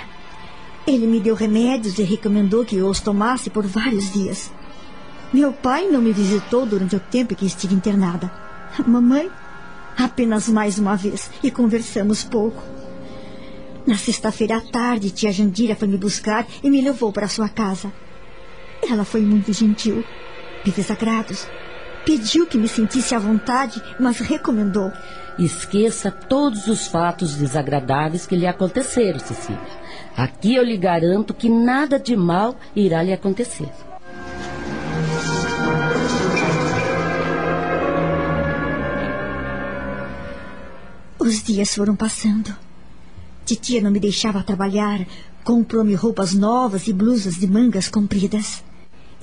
Ele 0.86 1.06
me 1.06 1.20
deu 1.20 1.35
remédios 1.35 1.98
e 1.98 2.02
recomendou 2.02 2.65
que 2.65 2.77
eu 2.77 2.89
os 2.89 3.01
tomasse 3.01 3.48
por 3.48 3.66
vários 3.66 4.12
dias. 4.12 4.52
Meu 5.32 5.52
pai 5.52 5.89
não 5.89 6.02
me 6.02 6.12
visitou 6.12 6.66
durante 6.66 6.97
o 6.97 7.01
tempo 7.01 7.35
que 7.35 7.47
estive 7.47 7.74
internada. 7.74 8.31
Mamãe, 8.86 9.31
apenas 9.97 10.48
mais 10.48 10.78
uma 10.78 10.97
vez 10.97 11.31
e 11.43 11.51
conversamos 11.51 12.24
pouco. 12.24 12.62
Na 13.86 13.97
sexta-feira 13.97 14.56
à 14.56 14.61
tarde, 14.61 15.11
tia 15.11 15.32
Jandira 15.32 15.77
foi 15.77 15.89
me 15.89 15.97
buscar 15.97 16.47
e 16.62 16.70
me 16.70 16.81
levou 16.81 17.12
para 17.12 17.28
sua 17.28 17.48
casa. 17.48 17.93
Ela 18.82 19.05
foi 19.05 19.23
muito 19.23 19.52
gentil, 19.52 20.05
me 20.65 20.73
fez 20.73 20.90
agrados, 20.90 21.47
pediu 22.05 22.47
que 22.47 22.59
me 22.59 22.69
sentisse 22.69 23.15
à 23.15 23.19
vontade, 23.19 23.82
mas 23.98 24.19
recomendou. 24.19 24.90
Esqueça 25.39 26.12
todos 26.12 26.69
os 26.69 26.86
fatos 26.86 27.35
desagradáveis 27.35 28.24
que 28.24 28.36
lhe 28.36 28.47
aconteceram, 28.47 29.19
Cecília. 29.19 29.61
Aqui 30.16 30.55
eu 30.55 30.62
lhe 30.62 30.77
garanto 30.77 31.35
que 31.35 31.48
nada 31.48 31.98
de 31.98 32.15
mal 32.15 32.56
irá 32.74 33.02
lhe 33.02 33.12
acontecer. 33.12 33.69
Os 41.19 41.43
dias 41.43 41.74
foram 41.74 41.97
passando. 41.97 42.55
Titia 43.44 43.81
não 43.81 43.90
me 43.90 43.98
deixava 43.98 44.43
trabalhar. 44.43 45.05
Comprou-me 45.43 45.94
roupas 45.94 46.32
novas 46.32 46.86
e 46.86 46.93
blusas 46.93 47.35
de 47.35 47.48
mangas 47.48 47.89
compridas. 47.89 48.62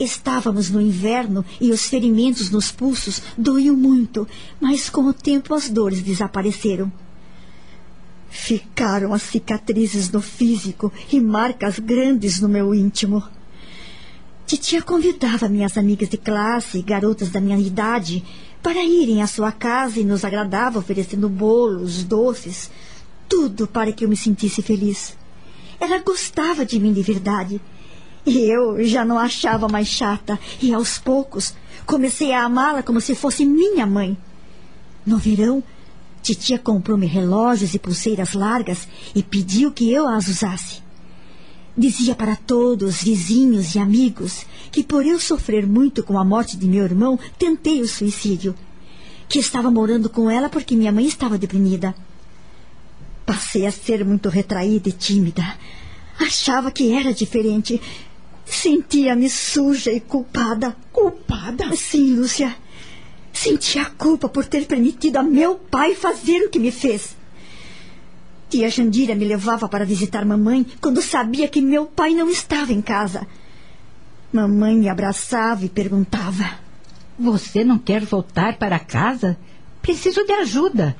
Estávamos 0.03 0.71
no 0.71 0.81
inverno 0.81 1.45
e 1.59 1.69
os 1.69 1.85
ferimentos 1.85 2.49
nos 2.49 2.71
pulsos 2.71 3.21
doíam 3.37 3.75
muito, 3.75 4.27
mas 4.59 4.89
com 4.89 5.05
o 5.05 5.13
tempo 5.13 5.53
as 5.53 5.69
dores 5.69 6.01
desapareceram. 6.01 6.91
Ficaram 8.27 9.13
as 9.13 9.21
cicatrizes 9.21 10.09
no 10.09 10.19
físico 10.19 10.91
e 11.13 11.21
marcas 11.21 11.77
grandes 11.77 12.41
no 12.41 12.49
meu 12.49 12.73
íntimo. 12.73 13.23
Titia 14.47 14.81
convidava 14.81 15.47
minhas 15.47 15.77
amigas 15.77 16.09
de 16.09 16.17
classe 16.17 16.81
garotas 16.81 17.29
da 17.29 17.39
minha 17.39 17.59
idade 17.59 18.23
para 18.63 18.83
irem 18.83 19.21
à 19.21 19.27
sua 19.27 19.51
casa 19.51 19.99
e 19.99 20.03
nos 20.03 20.25
agradava 20.25 20.79
oferecendo 20.79 21.29
bolos, 21.29 22.03
doces, 22.03 22.71
tudo 23.29 23.67
para 23.67 23.91
que 23.91 24.03
eu 24.03 24.09
me 24.09 24.17
sentisse 24.17 24.63
feliz. 24.63 25.15
Ela 25.79 25.99
gostava 25.99 26.65
de 26.65 26.79
mim 26.79 26.91
de 26.91 27.03
verdade. 27.03 27.61
E 28.25 28.39
eu 28.39 28.83
já 28.85 29.03
não 29.03 29.17
achava 29.17 29.67
mais 29.67 29.87
chata, 29.87 30.39
e 30.61 30.73
aos 30.73 30.97
poucos 30.97 31.55
comecei 31.85 32.31
a 32.31 32.43
amá-la 32.43 32.83
como 32.83 33.01
se 33.01 33.15
fosse 33.15 33.45
minha 33.45 33.85
mãe. 33.85 34.17
No 35.05 35.17
verão, 35.17 35.63
titia 36.21 36.59
comprou-me 36.59 37.07
relógios 37.07 37.73
e 37.73 37.79
pulseiras 37.79 38.33
largas 38.33 38.87
e 39.15 39.23
pediu 39.23 39.71
que 39.71 39.91
eu 39.91 40.07
as 40.07 40.27
usasse. 40.27 40.81
Dizia 41.75 42.13
para 42.13 42.35
todos, 42.35 43.01
vizinhos 43.01 43.75
e 43.75 43.79
amigos, 43.79 44.45
que 44.71 44.83
por 44.83 45.05
eu 45.05 45.19
sofrer 45.19 45.65
muito 45.65 46.03
com 46.03 46.19
a 46.19 46.23
morte 46.23 46.57
de 46.57 46.67
meu 46.67 46.83
irmão, 46.83 47.17
tentei 47.39 47.81
o 47.81 47.87
suicídio. 47.87 48.53
Que 49.27 49.39
estava 49.39 49.71
morando 49.71 50.09
com 50.09 50.29
ela 50.29 50.49
porque 50.49 50.75
minha 50.75 50.91
mãe 50.91 51.05
estava 51.05 51.37
deprimida. 51.37 51.95
Passei 53.25 53.65
a 53.65 53.71
ser 53.71 54.03
muito 54.03 54.27
retraída 54.27 54.89
e 54.89 54.91
tímida. 54.91 55.57
Achava 56.19 56.69
que 56.69 56.91
era 56.93 57.13
diferente. 57.13 57.81
Sentia-me 58.51 59.29
suja 59.29 59.93
e 59.93 60.01
culpada. 60.01 60.75
Culpada? 60.91 61.73
Sim, 61.73 62.15
Lúcia. 62.15 62.53
Sentia 63.31 63.85
culpa 63.85 64.27
por 64.27 64.45
ter 64.45 64.65
permitido 64.67 65.17
a 65.17 65.23
meu 65.23 65.55
pai 65.55 65.95
fazer 65.95 66.41
o 66.41 66.49
que 66.49 66.59
me 66.59 66.69
fez. 66.69 67.15
Tia 68.49 68.69
Jandira 68.69 69.15
me 69.15 69.23
levava 69.23 69.69
para 69.69 69.85
visitar 69.85 70.25
mamãe 70.25 70.65
quando 70.81 71.01
sabia 71.01 71.47
que 71.47 71.61
meu 71.61 71.85
pai 71.85 72.13
não 72.13 72.29
estava 72.29 72.73
em 72.73 72.81
casa. 72.81 73.25
Mamãe 74.33 74.75
me 74.75 74.89
abraçava 74.89 75.63
e 75.63 75.69
perguntava: 75.69 76.59
Você 77.17 77.63
não 77.63 77.79
quer 77.79 78.03
voltar 78.03 78.57
para 78.57 78.77
casa? 78.77 79.37
Preciso 79.81 80.25
de 80.25 80.33
ajuda. 80.33 80.97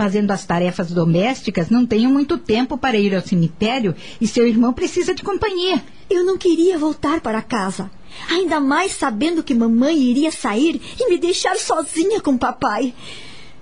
Fazendo 0.00 0.30
as 0.30 0.46
tarefas 0.46 0.90
domésticas, 0.92 1.68
não 1.68 1.84
tenho 1.84 2.08
muito 2.08 2.38
tempo 2.38 2.78
para 2.78 2.96
ir 2.96 3.14
ao 3.14 3.20
cemitério 3.20 3.94
e 4.18 4.26
seu 4.26 4.48
irmão 4.48 4.72
precisa 4.72 5.14
de 5.14 5.22
companhia. 5.22 5.84
Eu 6.08 6.24
não 6.24 6.38
queria 6.38 6.78
voltar 6.78 7.20
para 7.20 7.42
casa. 7.42 7.90
Ainda 8.30 8.58
mais 8.60 8.92
sabendo 8.92 9.42
que 9.42 9.54
mamãe 9.54 9.98
iria 9.98 10.32
sair 10.32 10.80
e 10.98 11.10
me 11.10 11.18
deixar 11.18 11.54
sozinha 11.56 12.18
com 12.18 12.38
papai. 12.38 12.94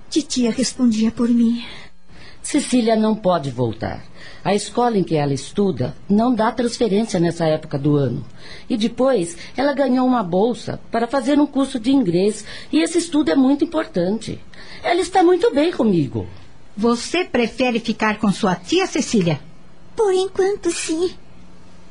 Titia 0.09 0.49
respondia 0.49 1.11
por 1.11 1.27
mim. 1.27 1.61
Cecília 2.41 2.95
não 2.95 3.17
pode 3.17 3.51
voltar. 3.51 4.05
A 4.41 4.55
escola 4.55 4.97
em 4.97 5.03
que 5.03 5.15
ela 5.15 5.33
estuda 5.33 5.93
não 6.09 6.33
dá 6.33 6.53
transferência 6.53 7.19
nessa 7.19 7.45
época 7.47 7.77
do 7.77 7.97
ano. 7.97 8.25
E 8.69 8.77
depois 8.77 9.35
ela 9.57 9.73
ganhou 9.73 10.07
uma 10.07 10.23
bolsa 10.23 10.79
para 10.89 11.05
fazer 11.05 11.37
um 11.37 11.45
curso 11.45 11.77
de 11.77 11.91
inglês 11.91 12.45
e 12.71 12.79
esse 12.79 12.97
estudo 12.97 13.29
é 13.29 13.35
muito 13.35 13.65
importante. 13.65 14.39
Ela 14.83 15.01
está 15.01 15.23
muito 15.23 15.53
bem 15.53 15.71
comigo. 15.71 16.27
Você 16.75 17.25
prefere 17.25 17.79
ficar 17.79 18.17
com 18.19 18.31
sua 18.31 18.55
tia, 18.55 18.87
Cecília? 18.87 19.39
Por 19.95 20.13
enquanto, 20.13 20.71
sim. 20.71 21.13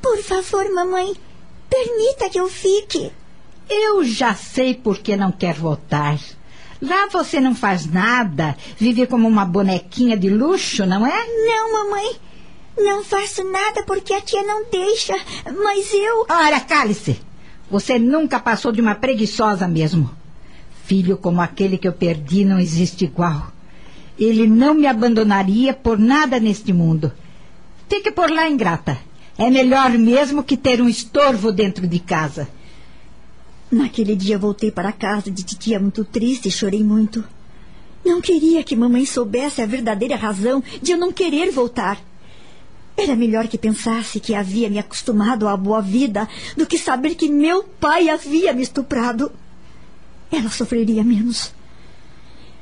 Por 0.01 0.19
favor, 0.23 0.73
mamãe, 0.73 1.15
permita 1.69 2.31
que 2.31 2.40
eu 2.40 2.48
fique. 2.48 3.12
Eu 3.69 4.02
já 4.05 4.35
sei 4.35 4.74
por 4.74 4.98
que 4.98 5.16
não 5.16 5.31
quer 5.31 5.55
voltar. 5.55 6.19
Lá 6.81 7.09
você 7.10 7.40
não 7.40 7.55
faz 7.55 7.86
nada, 7.86 8.56
vive 8.78 9.06
como 9.06 9.27
uma 9.28 9.44
bonequinha 9.44 10.16
de 10.16 10.31
luxo, 10.31 10.86
não 10.86 11.06
é? 11.06 11.27
Não, 11.27 11.73
mamãe. 11.73 12.16
Não 12.78 13.02
faço 13.02 13.43
nada 13.44 13.82
porque 13.82 14.15
a 14.15 14.20
tia 14.20 14.43
não 14.44 14.65
deixa, 14.70 15.15
mas 15.44 15.93
eu. 15.93 16.27
Ora, 16.31 16.60
cale-se! 16.60 17.20
Você 17.70 17.98
nunca 17.98 18.39
passou 18.39 18.73
de 18.73 18.81
uma 18.81 18.94
preguiçosa 18.94 19.66
mesmo. 19.69 20.10
Filho 20.89 21.19
como 21.19 21.43
aquele 21.43 21.77
que 21.77 21.86
eu 21.86 21.93
perdi 21.93 22.47
não 22.47 22.59
existe 22.59 23.05
igual. 23.05 23.52
Ele 24.19 24.47
não 24.47 24.73
me 24.73 24.86
abandonaria 24.86 25.74
por 25.74 25.98
nada 25.98 26.40
neste 26.40 26.73
mundo. 26.73 27.12
Fique 27.90 28.10
por 28.10 28.31
lá, 28.31 28.48
ingrata. 28.48 28.97
É 29.36 29.51
melhor 29.51 29.90
mesmo 29.90 30.43
que 30.43 30.56
ter 30.56 30.81
um 30.81 30.89
estorvo 30.89 31.52
dentro 31.52 31.86
de 31.86 31.98
casa. 31.98 32.48
Naquele 33.70 34.16
dia 34.16 34.39
voltei 34.39 34.70
para 34.70 34.90
casa 34.90 35.31
de 35.31 35.43
titia 35.43 35.78
muito 35.78 36.06
triste 36.06 36.48
e 36.48 36.51
chorei 36.51 36.82
muito. 36.82 37.23
Não 38.02 38.23
queria 38.23 38.65
que 38.65 38.74
mamãe 38.74 39.05
soubesse 39.05 39.60
a 39.60 39.66
verdadeira 39.66 40.16
razão 40.16 40.65
de 40.81 40.93
eu 40.93 40.97
não 40.97 41.12
querer 41.12 41.51
voltar. 41.51 42.01
Era 42.97 43.15
melhor 43.15 43.47
que 43.47 43.59
pensasse 43.59 44.20
que 44.20 44.35
havia 44.35 44.70
me 44.70 44.78
acostumado 44.78 45.47
à 45.47 45.55
boa 45.55 45.82
vida 45.82 46.27
do 46.56 46.65
que 46.65 46.78
saber 46.78 47.15
que 47.15 47.28
meu 47.28 47.62
pai 47.62 48.09
havia 48.09 48.55
me 48.55 48.62
estuprado. 48.62 49.31
Ela 50.30 50.50
sofreria 50.50 51.02
menos. 51.02 51.52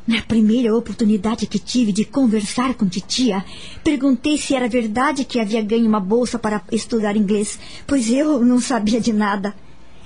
Na 0.06 0.22
primeira 0.22 0.72
oportunidade 0.74 1.48
que 1.48 1.58
tive 1.58 1.90
de 1.90 2.04
conversar 2.04 2.74
com 2.74 2.88
titia, 2.88 3.44
perguntei 3.82 4.38
se 4.38 4.54
era 4.54 4.68
verdade 4.68 5.24
que 5.24 5.40
havia 5.40 5.60
ganho 5.60 5.88
uma 5.88 5.98
bolsa 5.98 6.38
para 6.38 6.62
estudar 6.70 7.16
inglês, 7.16 7.58
pois 7.86 8.08
eu 8.08 8.44
não 8.44 8.60
sabia 8.60 9.00
de 9.00 9.12
nada. 9.12 9.52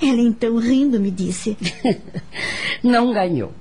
Ela 0.01 0.23
então, 0.23 0.57
rindo, 0.57 0.99
me 0.99 1.11
disse: 1.11 1.55
Não 2.83 3.13
ganhou, 3.13 3.53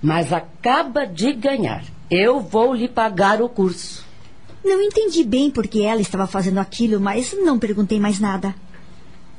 mas 0.00 0.32
acaba 0.32 1.04
de 1.04 1.32
ganhar. 1.32 1.84
Eu 2.08 2.40
vou 2.40 2.72
lhe 2.72 2.86
pagar 2.86 3.42
o 3.42 3.48
curso. 3.48 4.06
Não 4.64 4.80
entendi 4.80 5.24
bem 5.24 5.50
por 5.50 5.66
que 5.66 5.82
ela 5.82 6.00
estava 6.00 6.28
fazendo 6.28 6.58
aquilo, 6.58 7.00
mas 7.00 7.34
não 7.42 7.58
perguntei 7.58 7.98
mais 7.98 8.20
nada. 8.20 8.54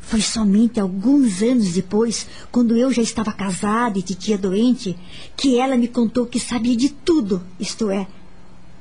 Foi 0.01 0.21
somente 0.21 0.79
alguns 0.79 1.41
anos 1.41 1.73
depois, 1.73 2.27
quando 2.51 2.75
eu 2.75 2.91
já 2.91 3.01
estava 3.01 3.31
casada 3.31 3.99
e 3.99 4.01
titia 4.01 4.37
doente, 4.37 4.97
que 5.37 5.59
ela 5.59 5.77
me 5.77 5.87
contou 5.87 6.25
que 6.25 6.39
sabia 6.39 6.75
de 6.75 6.89
tudo, 6.89 7.43
isto 7.59 7.89
é, 7.89 8.07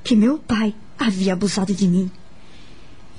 que 0.03 0.17
meu 0.17 0.39
pai 0.39 0.75
havia 0.99 1.35
abusado 1.35 1.75
de 1.75 1.87
mim. 1.87 2.11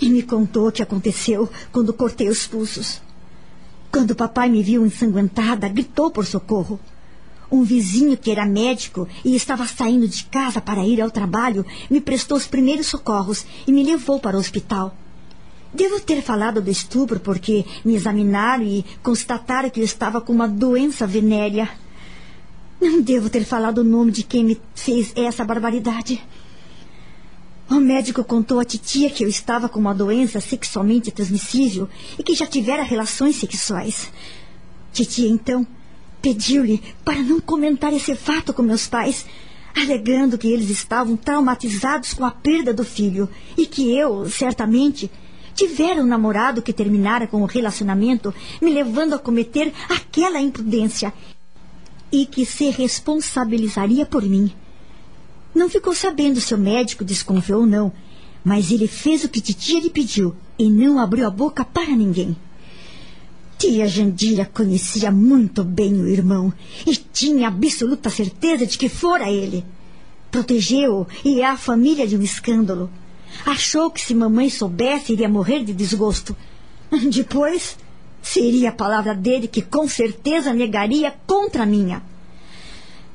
E 0.02 0.10
me 0.10 0.24
contou 0.24 0.68
o 0.68 0.72
que 0.72 0.82
aconteceu 0.82 1.50
quando 1.72 1.94
cortei 1.94 2.30
os 2.30 2.48
pulsos. 2.48 3.02
Quando 3.92 4.16
papai 4.16 4.50
me 4.50 4.64
viu 4.64 4.86
ensanguentada, 4.86 5.68
gritou 5.68 6.10
por 6.10 6.26
socorro. 6.26 6.80
Um 7.52 7.64
vizinho 7.64 8.16
que 8.16 8.30
era 8.30 8.46
médico 8.46 9.08
e 9.26 9.36
estava 9.36 9.66
saindo 9.66 10.08
de 10.08 10.24
casa 10.26 10.62
para 10.62 10.86
ir 10.86 11.02
ao 11.02 11.10
trabalho 11.10 11.66
me 11.90 12.00
prestou 12.00 12.38
os 12.38 12.48
primeiros 12.48 12.88
socorros 12.88 13.46
e 13.68 13.72
me 13.72 13.84
levou 13.84 14.20
para 14.20 14.38
o 14.38 14.40
hospital. 14.40 14.96
Devo 15.74 16.00
ter 16.00 16.22
falado 16.22 16.62
do 16.62 16.72
estupro 16.72 17.20
porque 17.20 17.64
me 17.86 17.96
examinaram 17.96 18.64
e 18.64 18.84
constataram 19.04 19.70
que 19.70 19.80
eu 19.80 19.84
estava 19.84 20.20
com 20.20 20.34
uma 20.34 20.48
doença 20.48 21.06
venérea. 21.06 21.70
Não 22.82 23.02
devo 23.02 23.30
ter 23.30 23.46
falado 23.46 23.80
o 23.80 23.84
nome 23.84 24.12
de 24.12 24.24
quem 24.24 24.44
me 24.44 24.60
fez 24.74 25.14
essa 25.16 25.46
barbaridade. 25.46 26.22
O 27.70 27.76
médico 27.76 28.24
contou 28.24 28.60
à 28.60 28.66
titia 28.66 29.12
que 29.12 29.24
eu 29.24 29.30
estava 29.30 29.70
com 29.70 29.80
uma 29.80 29.94
doença 29.94 30.42
sexualmente 30.42 31.12
transmissível 31.12 31.88
e 32.18 32.24
que 32.24 32.34
já 32.34 32.48
tivera 32.48 32.82
relações 32.82 33.36
sexuais. 33.36 34.12
Titia, 34.92 35.30
então, 35.30 35.68
pediu-lhe 36.20 36.82
para 37.06 37.22
não 37.22 37.40
comentar 37.40 37.94
esse 37.94 38.16
fato 38.16 38.54
com 38.54 38.64
meus 38.64 38.88
pais, 38.88 39.24
alegando 39.76 40.36
que 40.36 40.48
eles 40.48 40.72
estavam 40.72 41.16
traumatizados 41.16 42.16
com 42.16 42.26
a 42.26 42.32
perda 42.32 42.74
do 42.74 42.84
filho 42.84 43.30
e 43.56 43.68
que 43.68 43.96
eu, 43.96 44.28
certamente, 44.28 45.12
tivera 45.60 46.02
um 46.02 46.08
namorado 46.08 46.62
que 46.62 46.72
terminara 46.72 47.28
com 47.28 47.42
o 47.42 47.46
relacionamento, 47.46 48.34
me 48.62 48.72
levando 48.72 49.14
a 49.14 49.20
cometer 49.20 49.74
aquela 49.90 50.40
imprudência 50.40 51.14
e 52.10 52.26
que 52.26 52.46
se 52.46 52.70
responsabilizaria 52.70 54.06
por 54.06 54.24
mim. 54.24 54.54
Não 55.54 55.70
ficou 55.70 55.94
sabendo 55.94 56.40
se 56.40 56.56
o 56.56 56.58
médico 56.58 57.04
desconfiou 57.04 57.62
ou 57.62 57.68
não, 57.68 57.92
mas 58.42 58.72
ele 58.72 58.88
fez 58.88 59.26
o 59.26 59.30
que 59.30 59.42
titia 59.42 59.82
lhe 59.82 59.90
pediu 59.90 60.34
e 60.58 60.70
não 60.70 60.98
abriu 60.98 61.28
a 61.28 61.30
boca 61.30 61.66
para 61.66 61.94
ninguém. 61.94 62.38
Tia 63.58 63.86
Jandira 63.86 64.46
conhecia 64.46 65.12
muito 65.12 65.62
bem 65.62 65.94
o 65.94 66.08
irmão 66.08 66.54
e 66.88 66.96
tinha 66.96 67.50
absoluta 67.50 68.10
certeza 68.10 68.66
de 68.66 68.78
que 68.78 68.88
fora 68.88 69.30
ele. 69.30 69.66
Protegeu-o 70.32 71.06
e 71.26 71.44
a 71.44 71.58
família 71.58 72.08
de 72.08 72.16
um 72.16 72.22
escândalo. 72.22 72.90
Achou 73.46 73.90
que 73.90 74.02
se 74.02 74.14
mamãe 74.14 74.50
soubesse 74.50 75.14
iria 75.14 75.30
morrer 75.30 75.64
de 75.64 75.74
desgosto. 75.74 76.36
Depois, 77.12 77.78
seria 78.22 78.70
a 78.70 78.74
palavra 78.74 79.14
dele 79.16 79.48
que 79.48 79.62
com 79.62 79.88
certeza 79.88 80.54
negaria 80.54 81.14
contra 81.26 81.64
a 81.64 81.66
minha. 81.66 82.02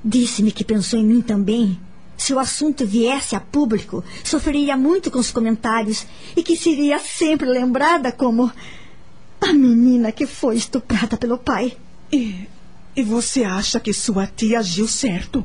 Disse-me 0.04 0.52
que 0.52 0.64
pensou 0.64 0.98
em 0.98 1.04
mim 1.04 1.20
também 1.20 1.78
se 2.16 2.32
o 2.32 2.38
assunto 2.38 2.86
viesse 2.86 3.34
a 3.34 3.40
público, 3.40 4.04
sofreria 4.22 4.76
muito 4.76 5.10
com 5.10 5.18
os 5.18 5.30
comentários 5.30 6.06
e 6.36 6.42
que 6.42 6.56
seria 6.56 6.98
sempre 6.98 7.46
lembrada 7.46 8.12
como 8.12 8.50
a 9.40 9.52
menina 9.52 10.12
que 10.12 10.26
foi 10.26 10.56
estuprada 10.56 11.16
pelo 11.16 11.38
pai. 11.38 11.76
E, 12.12 12.48
e 12.96 13.02
você 13.02 13.44
acha 13.44 13.80
que 13.80 13.92
sua 13.92 14.26
tia 14.26 14.60
agiu 14.60 14.86
certo? 14.86 15.44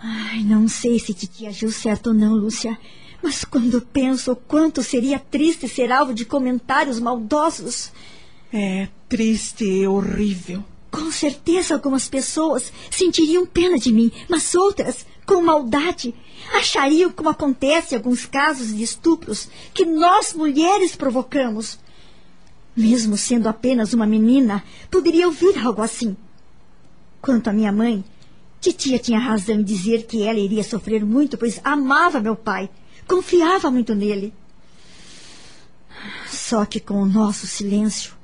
Ai, 0.00 0.44
não 0.44 0.68
sei 0.68 0.98
se 0.98 1.14
titia 1.14 1.48
agiu 1.48 1.72
certo 1.72 2.08
ou 2.08 2.14
não, 2.14 2.34
Lúcia. 2.34 2.78
Mas 3.22 3.44
quando 3.44 3.80
penso 3.80 4.32
o 4.32 4.36
quanto 4.36 4.82
seria 4.82 5.18
triste 5.18 5.68
ser 5.68 5.90
alvo 5.90 6.14
de 6.14 6.24
comentários 6.24 7.00
maldosos. 7.00 7.92
É 8.52 8.88
triste 9.08 9.64
e 9.64 9.86
horrível. 9.86 10.64
Com 10.90 11.10
certeza 11.10 11.74
algumas 11.74 12.08
pessoas 12.08 12.72
sentiriam 12.90 13.44
pena 13.44 13.78
de 13.78 13.92
mim, 13.92 14.10
mas 14.28 14.54
outras 14.54 15.04
com 15.28 15.42
maldade, 15.42 16.14
achariam, 16.54 17.10
como 17.10 17.28
acontece 17.28 17.94
em 17.94 17.98
alguns 17.98 18.24
casos 18.24 18.74
de 18.74 18.82
estupros, 18.82 19.50
que 19.74 19.84
nós 19.84 20.32
mulheres 20.32 20.96
provocamos. 20.96 21.78
Mesmo 22.74 23.14
sendo 23.18 23.46
apenas 23.46 23.92
uma 23.92 24.06
menina, 24.06 24.64
poderia 24.90 25.26
ouvir 25.26 25.58
algo 25.58 25.82
assim. 25.82 26.16
Quanto 27.20 27.48
à 27.48 27.52
minha 27.52 27.70
mãe, 27.70 28.02
titia 28.58 28.98
tinha 28.98 29.18
razão 29.18 29.56
em 29.56 29.62
dizer 29.62 30.06
que 30.06 30.22
ela 30.22 30.38
iria 30.38 30.64
sofrer 30.64 31.04
muito, 31.04 31.36
pois 31.36 31.60
amava 31.62 32.20
meu 32.20 32.34
pai, 32.34 32.70
confiava 33.08 33.70
muito 33.70 33.94
nele. 33.94 34.34
Só 36.28 36.64
que 36.64 36.78
com 36.78 37.02
o 37.02 37.06
nosso 37.06 37.46
silêncio, 37.46 38.14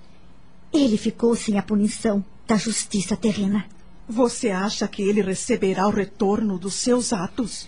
ele 0.73 0.99
ficou 0.99 1.35
sem 1.35 1.59
a 1.59 1.63
punição 1.63 2.25
da 2.47 2.57
justiça 2.57 3.17
terrena. 3.17 3.65
Você 4.07 4.51
acha 4.51 4.87
que 4.87 5.03
ele 5.03 5.23
receberá 5.23 5.89
o 5.89 5.91
retorno 5.91 6.59
dos 6.59 6.75
seus 6.75 7.13
atos? 7.13 7.67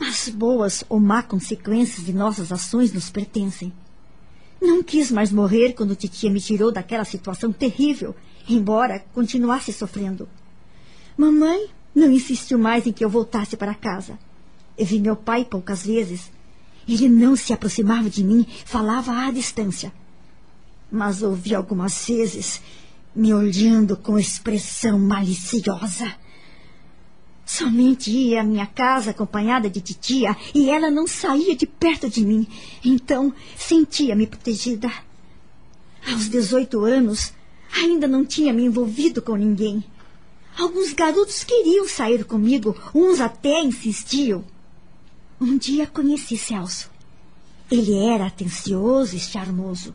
As 0.00 0.28
boas 0.28 0.84
ou 0.88 0.98
má 0.98 1.22
consequências 1.22 2.04
de 2.04 2.12
nossas 2.12 2.50
ações 2.50 2.92
nos 2.92 3.08
pertencem. 3.08 3.72
Não 4.60 4.82
quis 4.82 5.10
mais 5.10 5.30
morrer 5.30 5.72
quando 5.72 5.94
titia 5.94 6.30
me 6.30 6.40
tirou 6.40 6.72
daquela 6.72 7.04
situação 7.04 7.52
terrível, 7.52 8.14
embora 8.48 9.04
continuasse 9.14 9.72
sofrendo. 9.72 10.28
Mamãe 11.16 11.68
não 11.94 12.10
insistiu 12.10 12.58
mais 12.58 12.86
em 12.86 12.92
que 12.92 13.04
eu 13.04 13.08
voltasse 13.08 13.56
para 13.56 13.74
casa. 13.74 14.18
Eu 14.76 14.86
vi 14.86 14.98
meu 14.98 15.16
pai 15.16 15.44
poucas 15.44 15.84
vezes. 15.84 16.30
Ele 16.88 17.08
não 17.08 17.36
se 17.36 17.52
aproximava 17.52 18.08
de 18.08 18.24
mim, 18.24 18.46
falava 18.64 19.12
à 19.12 19.30
distância. 19.30 19.92
Mas 20.90 21.22
ouvi 21.22 21.54
algumas 21.54 22.06
vezes 22.06 22.62
me 23.14 23.34
olhando 23.34 23.96
com 23.96 24.18
expressão 24.18 24.98
maliciosa. 24.98 26.14
Somente 27.44 28.10
ia 28.10 28.40
à 28.40 28.44
minha 28.44 28.66
casa 28.66 29.10
acompanhada 29.10 29.68
de 29.68 29.80
titia 29.80 30.36
e 30.54 30.70
ela 30.70 30.90
não 30.90 31.06
saía 31.06 31.56
de 31.56 31.66
perto 31.66 32.08
de 32.08 32.24
mim. 32.24 32.46
Então 32.84 33.32
sentia-me 33.56 34.26
protegida. 34.26 34.90
Aos 36.06 36.28
18 36.28 36.84
anos, 36.84 37.32
ainda 37.74 38.06
não 38.06 38.24
tinha 38.24 38.52
me 38.52 38.64
envolvido 38.64 39.20
com 39.20 39.34
ninguém. 39.34 39.84
Alguns 40.58 40.92
garotos 40.92 41.44
queriam 41.44 41.88
sair 41.88 42.24
comigo, 42.24 42.76
uns 42.94 43.20
até 43.20 43.62
insistiam. 43.62 44.44
Um 45.40 45.56
dia 45.56 45.86
conheci 45.86 46.36
Celso. 46.36 46.90
Ele 47.70 47.94
era 47.96 48.26
atencioso 48.26 49.14
e 49.14 49.20
charmoso. 49.20 49.94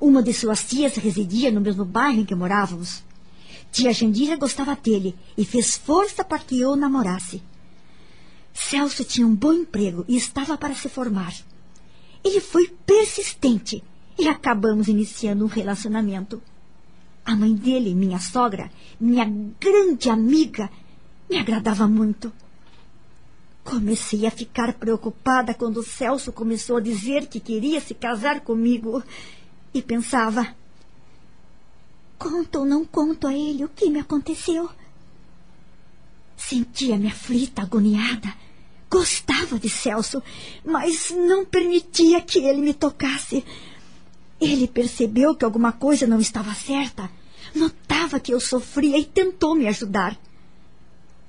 Uma 0.00 0.20
de 0.20 0.32
suas 0.32 0.64
tias 0.64 0.96
residia 0.96 1.52
no 1.52 1.60
mesmo 1.60 1.84
bairro 1.84 2.22
em 2.22 2.24
que 2.24 2.34
morávamos. 2.34 3.04
Tia 3.70 3.92
Jandira 3.92 4.36
gostava 4.36 4.74
dele 4.74 5.14
e 5.36 5.44
fez 5.44 5.76
força 5.76 6.24
para 6.24 6.40
que 6.40 6.60
eu 6.60 6.70
o 6.70 6.76
namorasse. 6.76 7.40
Celso 8.52 9.04
tinha 9.04 9.24
um 9.24 9.34
bom 9.34 9.52
emprego 9.52 10.04
e 10.08 10.16
estava 10.16 10.58
para 10.58 10.74
se 10.74 10.88
formar. 10.88 11.32
Ele 12.24 12.40
foi 12.40 12.66
persistente 12.84 13.84
e 14.18 14.26
acabamos 14.26 14.88
iniciando 14.88 15.44
um 15.44 15.48
relacionamento. 15.48 16.42
A 17.24 17.36
mãe 17.36 17.54
dele, 17.54 17.94
minha 17.94 18.18
sogra, 18.18 18.72
minha 18.98 19.24
grande 19.60 20.10
amiga, 20.10 20.68
me 21.30 21.38
agradava 21.38 21.86
muito. 21.86 22.32
Comecei 23.68 24.26
a 24.26 24.30
ficar 24.30 24.72
preocupada 24.72 25.52
quando 25.52 25.82
Celso 25.82 26.32
começou 26.32 26.78
a 26.78 26.80
dizer 26.80 27.26
que 27.26 27.38
queria 27.38 27.82
se 27.82 27.92
casar 27.92 28.40
comigo. 28.40 29.02
E 29.74 29.82
pensava: 29.82 30.56
conto 32.18 32.60
ou 32.60 32.64
não 32.64 32.82
conto 32.82 33.26
a 33.26 33.34
ele 33.34 33.66
o 33.66 33.68
que 33.68 33.90
me 33.90 34.00
aconteceu? 34.00 34.70
Sentia-me 36.34 37.08
aflita, 37.08 37.60
agoniada. 37.60 38.32
Gostava 38.88 39.58
de 39.58 39.68
Celso, 39.68 40.22
mas 40.64 41.10
não 41.10 41.44
permitia 41.44 42.22
que 42.22 42.38
ele 42.38 42.62
me 42.62 42.72
tocasse. 42.72 43.44
Ele 44.40 44.66
percebeu 44.66 45.34
que 45.34 45.44
alguma 45.44 45.72
coisa 45.72 46.06
não 46.06 46.20
estava 46.20 46.54
certa. 46.54 47.10
Notava 47.54 48.18
que 48.18 48.32
eu 48.32 48.40
sofria 48.40 48.96
e 48.96 49.04
tentou 49.04 49.54
me 49.54 49.68
ajudar. 49.68 50.18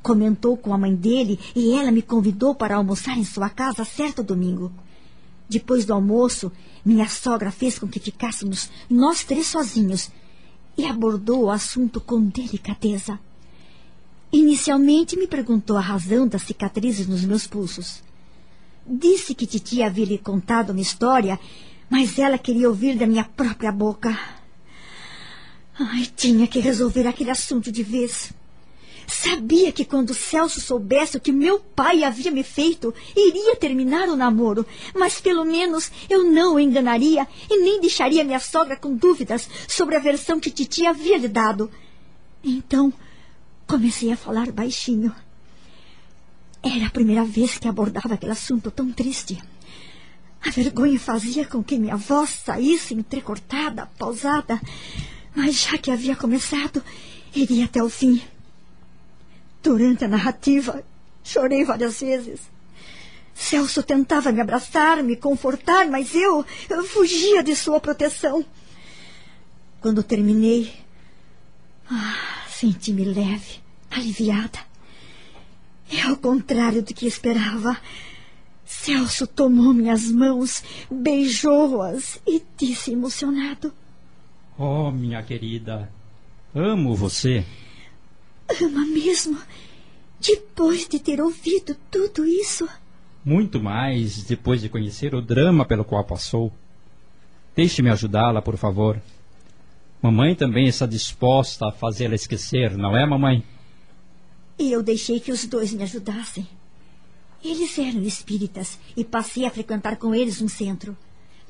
Comentou 0.01 0.55
com 0.55 0.73
a 0.73 0.77
mãe 0.77 0.95
dele 0.95 1.39
e 1.55 1.73
ela 1.73 1.91
me 1.91 2.01
convidou 2.01 2.55
para 2.55 2.75
almoçar 2.75 3.17
em 3.17 3.25
sua 3.25 3.49
casa 3.49 3.83
certo 3.83 4.23
domingo. 4.23 4.71
Depois 5.49 5.83
do 5.83 5.93
almoço, 5.93 6.51
minha 6.85 7.07
sogra 7.09 7.51
fez 7.51 7.77
com 7.79 7.87
que 7.87 7.99
ficássemos 7.99 8.69
nós 8.89 9.23
três 9.23 9.47
sozinhos 9.47 10.11
e 10.77 10.85
abordou 10.85 11.45
o 11.45 11.51
assunto 11.51 11.99
com 11.99 12.23
delicadeza. 12.23 13.19
Inicialmente 14.31 15.17
me 15.17 15.27
perguntou 15.27 15.75
a 15.75 15.81
razão 15.81 16.27
das 16.27 16.43
cicatrizes 16.43 17.07
nos 17.07 17.25
meus 17.25 17.47
pulsos. 17.47 18.03
Disse 18.85 19.33
que 19.33 19.47
titia 19.47 19.87
havia 19.87 20.05
lhe 20.05 20.17
contado 20.17 20.69
uma 20.69 20.81
história, 20.81 21.39
mas 21.89 22.17
ela 22.19 22.37
queria 22.37 22.69
ouvir 22.69 22.95
da 22.95 23.07
minha 23.07 23.23
própria 23.23 23.71
boca. 23.71 24.17
Ai, 25.79 26.07
tinha 26.15 26.45
que 26.47 26.59
resolver 26.59 27.07
aquele 27.07 27.31
assunto 27.31 27.71
de 27.71 27.81
vez. 27.81 28.31
Sabia 29.09 29.71
que 29.71 29.83
quando 29.83 30.13
Celso 30.13 30.61
soubesse 30.61 31.17
o 31.17 31.19
que 31.19 31.31
meu 31.31 31.59
pai 31.59 32.03
havia 32.03 32.29
me 32.29 32.43
feito, 32.43 32.93
iria 33.15 33.55
terminar 33.55 34.07
o 34.07 34.15
namoro, 34.15 34.63
mas 34.95 35.19
pelo 35.19 35.43
menos 35.43 35.91
eu 36.07 36.31
não 36.31 36.55
o 36.55 36.59
enganaria 36.59 37.27
e 37.49 37.57
nem 37.57 37.81
deixaria 37.81 38.23
minha 38.23 38.39
sogra 38.39 38.75
com 38.75 38.95
dúvidas 38.95 39.49
sobre 39.67 39.95
a 39.95 39.99
versão 39.99 40.39
que 40.39 40.51
Titi 40.51 40.85
havia 40.85 41.17
lhe 41.17 41.27
dado. 41.27 41.71
Então, 42.43 42.93
comecei 43.65 44.11
a 44.11 44.17
falar 44.17 44.51
baixinho. 44.51 45.13
Era 46.61 46.85
a 46.85 46.91
primeira 46.91 47.25
vez 47.25 47.57
que 47.57 47.67
abordava 47.67 48.13
aquele 48.13 48.33
assunto 48.33 48.69
tão 48.69 48.91
triste. 48.91 49.41
A 50.45 50.51
vergonha 50.51 50.99
fazia 50.99 51.45
com 51.45 51.63
que 51.63 51.79
minha 51.79 51.95
voz 51.95 52.29
saísse 52.45 52.93
entrecortada, 52.93 53.87
pausada, 53.97 54.61
mas 55.35 55.55
já 55.55 55.79
que 55.79 55.89
havia 55.89 56.15
começado, 56.15 56.83
iria 57.35 57.65
até 57.65 57.81
o 57.83 57.89
fim. 57.89 58.21
Durante 59.61 60.05
a 60.05 60.07
narrativa, 60.07 60.83
chorei 61.23 61.65
várias 61.65 61.99
vezes. 61.99 62.39
Celso 63.33 63.81
tentava 63.83 64.31
me 64.31 64.41
abraçar, 64.41 65.01
me 65.01 65.15
confortar, 65.15 65.87
mas 65.87 66.13
eu, 66.13 66.45
eu 66.69 66.83
fugia 66.83 67.41
de 67.41 67.55
sua 67.55 67.79
proteção. 67.79 68.45
Quando 69.79 70.03
terminei, 70.03 70.73
ah, 71.89 72.43
senti-me 72.49 73.05
leve, 73.05 73.61
aliviada. 73.89 74.59
É 75.91 76.01
ao 76.01 76.17
contrário 76.17 76.83
do 76.83 76.93
que 76.93 77.07
esperava. 77.07 77.77
Celso 78.65 79.25
tomou 79.25 79.73
minhas 79.73 80.11
mãos, 80.11 80.63
beijou-as 80.91 82.19
e 82.27 82.43
disse 82.57 82.91
emocionado: 82.91 83.73
Oh, 84.57 84.91
minha 84.91 85.23
querida, 85.23 85.89
amo 86.53 86.93
você. 86.93 87.45
Ama 88.61 88.85
mesmo? 88.87 89.37
Depois 90.19 90.87
de 90.87 90.99
ter 90.99 91.21
ouvido 91.21 91.75
tudo 91.89 92.25
isso? 92.25 92.67
Muito 93.23 93.59
mais 93.59 94.23
depois 94.23 94.61
de 94.61 94.69
conhecer 94.69 95.13
o 95.13 95.21
drama 95.21 95.65
pelo 95.65 95.85
qual 95.85 96.03
passou. 96.03 96.51
Deixe-me 97.55 97.89
ajudá-la, 97.89 98.41
por 98.41 98.57
favor. 98.57 99.01
Mamãe 100.01 100.33
também 100.33 100.67
está 100.67 100.85
disposta 100.85 101.67
a 101.67 101.71
fazê-la 101.71 102.15
esquecer, 102.15 102.77
não 102.77 102.97
é, 102.97 103.05
mamãe? 103.05 103.43
Eu 104.57 104.81
deixei 104.81 105.19
que 105.19 105.31
os 105.31 105.45
dois 105.45 105.73
me 105.73 105.83
ajudassem. 105.83 106.47
Eles 107.43 107.77
eram 107.77 108.01
espíritas 108.03 108.77
e 108.95 109.03
passei 109.05 109.45
a 109.45 109.51
frequentar 109.51 109.97
com 109.97 110.13
eles 110.13 110.41
um 110.41 110.47
centro. 110.47 110.97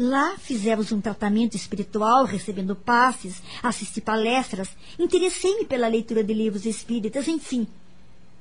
Lá 0.01 0.38
fizemos 0.38 0.93
um 0.93 1.01
tratamento 1.01 1.57
espiritual, 1.57 2.23
recebendo 2.23 2.73
passes, 2.73 3.43
assisti 3.61 3.99
palestras, 3.99 4.69
interessei-me 4.97 5.65
pela 5.65 5.89
leitura 5.89 6.23
de 6.23 6.34
livros 6.34 6.65
espíritas, 6.65 7.27
enfim. 7.27 7.67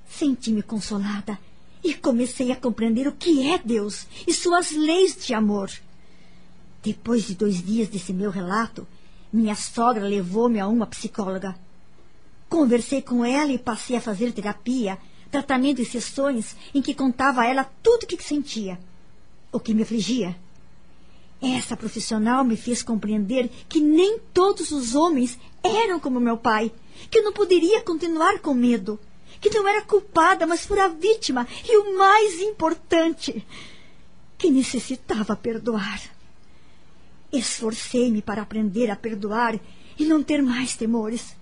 Senti-me 0.09 0.63
consolada 0.63 1.37
e 1.83 1.95
comecei 1.95 2.53
a 2.53 2.57
compreender 2.57 3.09
o 3.09 3.13
que 3.13 3.45
é 3.51 3.59
Deus 3.59 4.07
e 4.25 4.33
suas 4.33 4.71
leis 4.71 5.17
de 5.27 5.35
amor. 5.35 5.69
Depois 6.81 7.27
de 7.27 7.35
dois 7.35 7.61
dias 7.61 7.89
desse 7.89 8.13
meu 8.13 8.31
relato, 8.31 8.87
minha 9.33 9.57
sogra 9.57 10.07
levou-me 10.07 10.61
a 10.61 10.69
uma 10.69 10.87
psicóloga. 10.87 11.59
Conversei 12.49 13.03
com 13.03 13.25
ela 13.25 13.51
e 13.51 13.59
passei 13.59 13.97
a 13.97 14.01
fazer 14.01 14.31
terapia, 14.31 14.97
tratamento 15.29 15.83
e 15.83 15.85
sessões 15.85 16.55
em 16.73 16.81
que 16.81 16.95
contava 16.95 17.41
a 17.41 17.47
ela 17.47 17.65
tudo 17.83 18.05
o 18.05 18.07
que 18.07 18.23
sentia, 18.23 18.79
o 19.51 19.59
que 19.59 19.75
me 19.75 19.83
afligia 19.83 20.37
essa 21.41 21.77
profissional 21.77 22.45
me 22.45 22.57
fez 22.57 22.83
compreender 22.83 23.49
que 23.69 23.81
nem 23.81 24.19
todos 24.33 24.73
os 24.73 24.95
homens 24.95 25.39
eram 25.63 26.01
como 26.01 26.19
meu 26.19 26.37
pai, 26.37 26.73
que 27.11 27.19
eu 27.19 27.25
não 27.25 27.33
poderia 27.33 27.81
continuar 27.81 28.41
com 28.41 28.53
medo, 28.55 28.99
que 29.41 29.51
não 29.51 29.67
era 29.67 29.83
culpada, 29.83 30.47
mas 30.47 30.67
fora 30.67 30.89
vítima 30.89 31.47
e 31.65 31.77
o 31.77 31.97
mais 31.97 32.41
importante, 32.41 33.47
que 34.37 34.51
necessitava 34.51 35.37
perdoar. 35.37 36.01
Esforcei-me 37.33 38.23
para 38.23 38.43
aprender 38.43 38.91
a 38.91 38.97
perdoar 38.97 39.59
e 39.99 40.05
não 40.05 40.23
ter 40.23 40.43
mais 40.43 40.77
temores. 40.77 41.37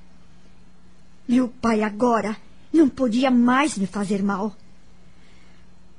Meu 1.27 1.49
pai 1.49 1.83
agora 1.83 2.37
não 2.73 2.89
podia 2.89 3.31
mais 3.31 3.79
me 3.79 3.87
fazer 3.87 4.23
mal. 4.23 4.55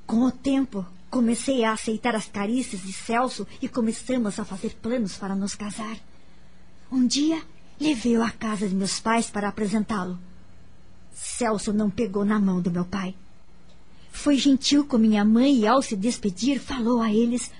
Com 0.06 0.24
o 0.24 0.32
tempo, 0.32 0.86
Comecei 1.10 1.64
a 1.64 1.72
aceitar 1.72 2.16
as 2.16 2.26
carícias 2.28 2.82
de 2.82 2.92
Celso 2.92 3.48
e 3.62 3.70
começamos 3.70 4.40
a 4.40 4.46
fazer 4.46 4.76
planos 4.82 5.18
para 5.18 5.36
nos 5.36 5.56
casar. 5.56 5.98
Um 6.92 7.08
dia, 7.08 7.42
levei-o 7.80 8.22
à 8.22 8.30
casa 8.30 8.68
de 8.68 8.76
meus 8.76 9.00
pais 9.00 9.30
para 9.30 9.48
apresentá-lo. 9.48 10.20
Celso 11.14 11.72
não 11.72 11.90
pegou 11.90 12.26
na 12.26 12.40
mão 12.40 12.62
do 12.62 12.70
meu 12.70 12.86
pai. 12.86 13.16
Foi 14.12 14.38
gentil 14.38 14.86
com 14.86 14.98
minha 14.98 15.24
mãe 15.24 15.60
e, 15.60 15.68
ao 15.68 15.82
se 15.82 15.96
despedir, 15.96 16.60
falou 16.60 17.02
a 17.02 17.14
eles, 17.14 17.52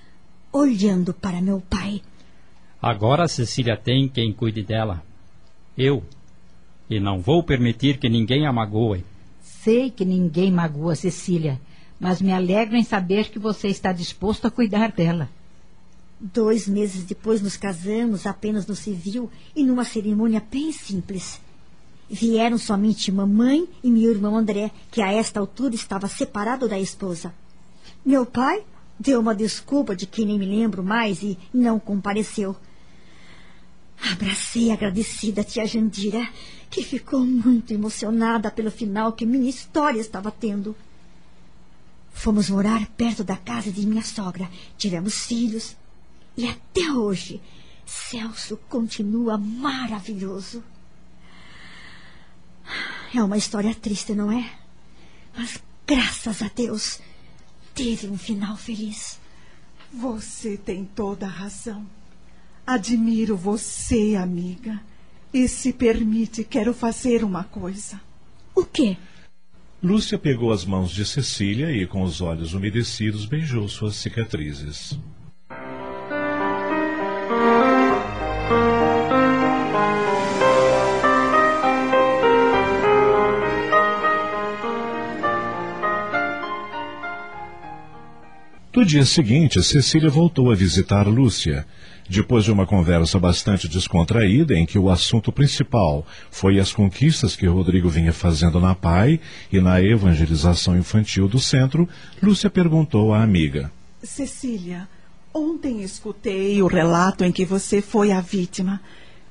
olhando 0.52 1.14
para 1.14 1.40
meu 1.40 1.60
pai. 1.60 2.02
Agora 2.80 3.24
a 3.24 3.28
Cecília 3.28 3.76
tem 3.76 4.08
quem 4.08 4.32
cuide 4.32 4.62
dela. 4.62 5.02
Eu. 5.76 6.04
E 6.88 7.00
não 7.00 7.20
vou 7.20 7.42
permitir 7.42 7.98
que 7.98 8.08
ninguém 8.08 8.46
a 8.46 8.52
magoe. 8.52 9.04
Sei 9.40 9.90
que 9.90 10.04
ninguém 10.04 10.50
magoa 10.50 10.94
Cecília 10.94 11.60
mas 11.98 12.20
me 12.20 12.32
alegro 12.32 12.76
em 12.76 12.84
saber 12.84 13.30
que 13.30 13.38
você 13.38 13.68
está 13.68 13.92
disposto 13.92 14.46
a 14.46 14.50
cuidar 14.50 14.92
dela. 14.92 15.28
Dois 16.20 16.66
meses 16.66 17.04
depois 17.04 17.40
nos 17.40 17.56
casamos, 17.56 18.26
apenas 18.26 18.66
no 18.66 18.74
civil 18.74 19.30
e 19.54 19.64
numa 19.64 19.84
cerimônia 19.84 20.42
bem 20.50 20.72
simples. 20.72 21.40
Vieram 22.10 22.58
somente 22.58 23.12
mamãe 23.12 23.68
e 23.84 23.90
meu 23.90 24.10
irmão 24.10 24.36
André, 24.36 24.70
que 24.90 25.02
a 25.02 25.12
esta 25.12 25.38
altura 25.40 25.74
estava 25.74 26.08
separado 26.08 26.68
da 26.68 26.78
esposa. 26.78 27.32
Meu 28.04 28.24
pai 28.24 28.64
deu 28.98 29.20
uma 29.20 29.34
desculpa 29.34 29.94
de 29.94 30.06
que 30.06 30.24
nem 30.24 30.38
me 30.38 30.46
lembro 30.46 30.82
mais 30.82 31.22
e 31.22 31.38
não 31.52 31.78
compareceu. 31.78 32.56
Abracei 34.12 34.70
agradecida 34.70 35.42
a 35.42 35.44
tia 35.44 35.66
Jandira, 35.66 36.26
que 36.70 36.82
ficou 36.82 37.20
muito 37.20 37.72
emocionada 37.72 38.50
pelo 38.50 38.70
final 38.70 39.12
que 39.12 39.26
minha 39.26 39.50
história 39.50 40.00
estava 40.00 40.30
tendo. 40.30 40.74
Fomos 42.18 42.50
morar 42.50 42.84
perto 42.96 43.22
da 43.22 43.36
casa 43.36 43.70
de 43.70 43.86
minha 43.86 44.02
sogra, 44.02 44.50
tivemos 44.76 45.24
filhos 45.24 45.76
e 46.36 46.48
até 46.48 46.90
hoje 46.90 47.40
Celso 47.86 48.56
continua 48.68 49.38
maravilhoso. 49.38 50.64
É 53.14 53.22
uma 53.22 53.36
história 53.36 53.72
triste, 53.72 54.16
não 54.16 54.32
é? 54.32 54.52
Mas 55.32 55.62
graças 55.86 56.42
a 56.42 56.50
Deus 56.52 57.00
teve 57.72 58.08
um 58.08 58.18
final 58.18 58.56
feliz. 58.56 59.20
Você 59.94 60.56
tem 60.56 60.84
toda 60.84 61.24
a 61.24 61.30
razão. 61.30 61.86
Admiro 62.66 63.36
você, 63.36 64.16
amiga. 64.16 64.82
E 65.32 65.46
se 65.46 65.72
permite, 65.72 66.42
quero 66.42 66.74
fazer 66.74 67.22
uma 67.22 67.44
coisa. 67.44 68.00
O 68.56 68.64
quê? 68.64 68.96
Lúcia 69.80 70.18
pegou 70.18 70.52
as 70.52 70.64
mãos 70.64 70.90
de 70.90 71.04
Cecília 71.04 71.70
e, 71.70 71.86
com 71.86 72.02
os 72.02 72.20
olhos 72.20 72.52
umedecidos, 72.52 73.24
beijou 73.26 73.68
suas 73.68 73.94
cicatrizes. 73.94 74.98
No 88.78 88.84
dia 88.84 89.04
seguinte, 89.04 89.60
Cecília 89.62 90.08
voltou 90.08 90.52
a 90.52 90.54
visitar 90.54 91.06
Lúcia. 91.06 91.66
Depois 92.08 92.42
de 92.42 92.50
uma 92.50 92.66
conversa 92.66 93.18
bastante 93.18 93.68
descontraída, 93.68 94.54
em 94.54 94.64
que 94.64 94.78
o 94.78 94.88
assunto 94.88 95.30
principal 95.30 96.06
foi 96.30 96.58
as 96.58 96.72
conquistas 96.72 97.36
que 97.36 97.46
Rodrigo 97.46 97.90
vinha 97.90 98.14
fazendo 98.14 98.58
na 98.58 98.74
PAI 98.74 99.20
e 99.52 99.60
na 99.60 99.82
evangelização 99.82 100.74
infantil 100.76 101.28
do 101.28 101.38
centro, 101.38 101.86
Lúcia 102.22 102.48
perguntou 102.48 103.12
à 103.12 103.22
amiga: 103.22 103.70
Cecília, 104.02 104.88
ontem 105.34 105.82
escutei 105.82 106.62
o 106.62 106.66
relato 106.66 107.24
em 107.24 107.30
que 107.30 107.44
você 107.44 107.82
foi 107.82 108.10
a 108.10 108.22
vítima. 108.22 108.80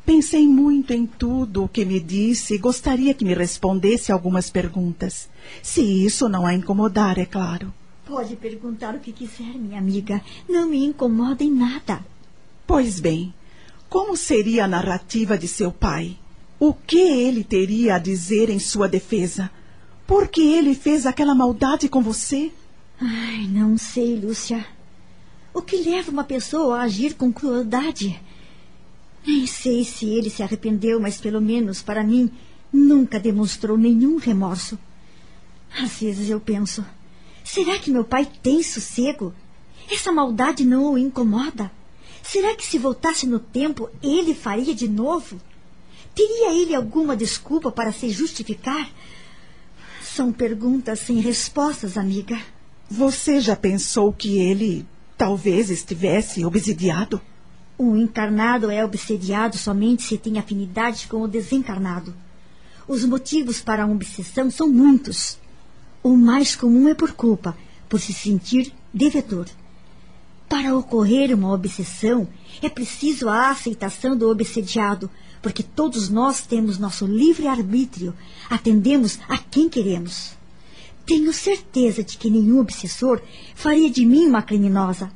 Pensei 0.05 0.47
muito 0.47 0.93
em 0.93 1.05
tudo 1.05 1.63
o 1.63 1.67
que 1.67 1.83
me 1.83 1.99
disse 1.99 2.53
e 2.53 2.59
gostaria 2.59 3.13
que 3.13 3.25
me 3.25 3.33
respondesse 3.33 4.11
algumas 4.11 4.51
perguntas. 4.51 5.27
Se 5.63 5.81
isso 5.81 6.29
não 6.29 6.45
a 6.45 6.53
incomodar, 6.53 7.17
é 7.17 7.25
claro. 7.25 7.73
Pode 8.05 8.35
perguntar 8.37 8.95
o 8.95 8.99
que 8.99 9.11
quiser, 9.11 9.55
minha 9.55 9.79
amiga. 9.79 10.21
Não 10.47 10.69
me 10.69 10.85
incomoda 10.85 11.43
em 11.43 11.51
nada. 11.51 11.99
Pois 12.67 12.99
bem, 12.99 13.33
como 13.89 14.17
seria 14.17 14.65
a 14.65 14.67
narrativa 14.67 15.37
de 15.37 15.47
seu 15.47 15.71
pai? 15.71 16.17
O 16.59 16.73
que 16.73 16.99
ele 16.99 17.43
teria 17.43 17.95
a 17.95 17.99
dizer 17.99 18.49
em 18.49 18.59
sua 18.59 18.87
defesa? 18.87 19.49
Por 20.05 20.27
que 20.27 20.41
ele 20.41 20.75
fez 20.75 21.05
aquela 21.05 21.33
maldade 21.33 21.87
com 21.87 22.01
você? 22.01 22.51
Ai, 22.99 23.47
não 23.47 23.77
sei, 23.77 24.19
Lúcia. 24.19 24.65
O 25.53 25.61
que 25.61 25.77
leva 25.77 26.11
uma 26.11 26.23
pessoa 26.23 26.79
a 26.79 26.83
agir 26.83 27.15
com 27.15 27.31
crueldade? 27.31 28.21
Nem 29.25 29.47
sei 29.47 29.83
se 29.83 30.05
ele 30.05 30.29
se 30.29 30.43
arrependeu, 30.43 30.99
mas 30.99 31.19
pelo 31.19 31.41
menos 31.41 31.81
para 31.81 32.03
mim 32.03 32.29
nunca 32.71 33.19
demonstrou 33.19 33.77
nenhum 33.77 34.17
remorso. 34.17 34.77
Às 35.81 35.99
vezes 35.99 36.29
eu 36.29 36.39
penso, 36.39 36.85
Será 37.47 37.79
que 37.79 37.89
meu 37.89 38.03
pai 38.03 38.27
tem 38.43 38.61
sossego? 38.61 39.33
Essa 39.89 40.11
maldade 40.11 40.65
não 40.65 40.91
o 40.91 40.97
incomoda? 40.97 41.71
Será 42.23 42.55
que 42.55 42.65
se 42.65 42.77
voltasse 42.77 43.25
no 43.25 43.39
tempo 43.39 43.89
ele 44.01 44.33
faria 44.33 44.73
de 44.73 44.87
novo? 44.87 45.39
Teria 46.13 46.53
ele 46.53 46.73
alguma 46.73 47.15
desculpa 47.15 47.71
para 47.71 47.91
se 47.91 48.09
justificar? 48.09 48.89
São 50.01 50.31
perguntas 50.31 50.99
sem 50.99 51.19
respostas, 51.19 51.97
amiga. 51.97 52.39
Você 52.89 53.39
já 53.39 53.55
pensou 53.55 54.11
que 54.11 54.39
ele 54.39 54.85
talvez 55.17 55.69
estivesse 55.69 56.43
obsidiado? 56.43 57.21
O 57.77 57.95
encarnado 57.95 58.71
é 58.71 58.83
obsediado 58.83 59.57
somente 59.57 60.01
se 60.01 60.17
tem 60.17 60.39
afinidade 60.39 61.07
com 61.07 61.21
o 61.21 61.27
desencarnado. 61.27 62.15
Os 62.87 63.05
motivos 63.05 63.61
para 63.61 63.83
a 63.83 63.87
obsessão 63.87 64.49
são 64.49 64.67
muitos. 64.67 65.37
O 66.01 66.15
mais 66.17 66.55
comum 66.55 66.87
é 66.87 66.95
por 66.95 67.11
culpa, 67.11 67.55
por 67.87 67.99
se 67.99 68.13
sentir 68.13 68.73
devedor. 68.93 69.45
Para 70.49 70.75
ocorrer 70.75 71.35
uma 71.35 71.53
obsessão, 71.53 72.27
é 72.61 72.69
preciso 72.69 73.27
a 73.27 73.49
aceitação 73.49 74.15
do 74.15 74.29
obsediado, 74.29 75.09
porque 75.41 75.61
todos 75.61 76.09
nós 76.09 76.41
temos 76.41 76.77
nosso 76.77 77.05
livre-arbítrio, 77.05 78.13
atendemos 78.49 79.19
a 79.27 79.37
quem 79.37 79.67
queremos. 79.67 80.31
Tenho 81.05 81.33
certeza 81.33 82.03
de 82.03 82.17
que 82.17 82.29
nenhum 82.29 82.59
obsessor 82.59 83.21
faria 83.55 83.89
de 83.89 84.05
mim 84.05 84.25
uma 84.25 84.41
criminosa. 84.41 85.11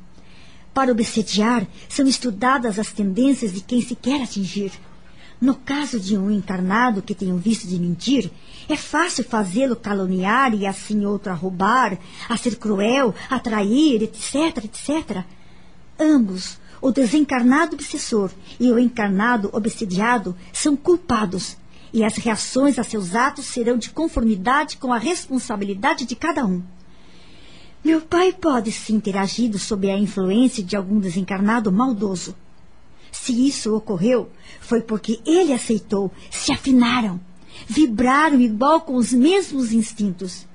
Para 0.74 0.92
obsediar, 0.92 1.66
são 1.88 2.06
estudadas 2.06 2.78
as 2.78 2.92
tendências 2.92 3.52
de 3.52 3.60
quem 3.60 3.80
se 3.80 3.94
quer 3.94 4.22
atingir. 4.22 4.72
No 5.42 5.56
caso 5.56 5.98
de 5.98 6.16
um 6.16 6.30
encarnado 6.30 7.02
que 7.02 7.16
tem 7.16 7.32
o 7.32 7.36
vício 7.36 7.68
de 7.68 7.76
mentir, 7.76 8.30
é 8.68 8.76
fácil 8.76 9.24
fazê-lo 9.24 9.74
caluniar 9.74 10.54
e 10.54 10.64
assim 10.64 11.04
outro 11.04 11.32
a 11.32 11.34
roubar, 11.34 11.98
a 12.28 12.36
ser 12.36 12.54
cruel, 12.54 13.12
a 13.28 13.40
trair, 13.40 14.04
etc, 14.04 14.64
etc. 14.64 15.24
Ambos, 15.98 16.60
o 16.80 16.92
desencarnado 16.92 17.74
obsessor 17.74 18.30
e 18.60 18.70
o 18.70 18.78
encarnado 18.78 19.50
obsediado, 19.52 20.36
são 20.52 20.76
culpados, 20.76 21.56
e 21.92 22.04
as 22.04 22.14
reações 22.18 22.78
a 22.78 22.84
seus 22.84 23.16
atos 23.16 23.46
serão 23.46 23.76
de 23.76 23.90
conformidade 23.90 24.76
com 24.76 24.92
a 24.92 24.98
responsabilidade 24.98 26.06
de 26.06 26.14
cada 26.14 26.46
um. 26.46 26.62
Meu 27.84 28.00
pai 28.00 28.32
pode 28.32 28.70
sim 28.70 29.00
ter 29.00 29.16
agido 29.16 29.58
sob 29.58 29.90
a 29.90 29.98
influência 29.98 30.62
de 30.62 30.76
algum 30.76 31.00
desencarnado 31.00 31.72
maldoso. 31.72 32.32
Se 33.12 33.46
isso 33.46 33.76
ocorreu, 33.76 34.30
foi 34.58 34.80
porque 34.80 35.20
ele 35.26 35.52
aceitou, 35.52 36.10
se 36.30 36.50
afinaram, 36.50 37.20
vibraram 37.68 38.40
igual 38.40 38.80
com 38.80 38.96
os 38.96 39.12
mesmos 39.12 39.70
instintos. 39.70 40.46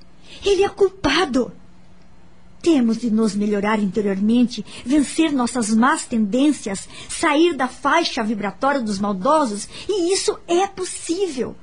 Ele 0.44 0.64
é 0.64 0.68
culpado. 0.68 1.52
Temos 2.60 2.98
de 2.98 3.08
nos 3.10 3.36
melhorar 3.36 3.78
interiormente, 3.78 4.66
vencer 4.84 5.32
nossas 5.32 5.70
más 5.70 6.04
tendências, 6.04 6.88
sair 7.08 7.54
da 7.54 7.68
faixa 7.68 8.22
vibratória 8.24 8.80
dos 8.80 8.98
maldosos, 8.98 9.68
e 9.88 10.12
isso 10.12 10.36
é 10.48 10.66
possível. 10.66 11.54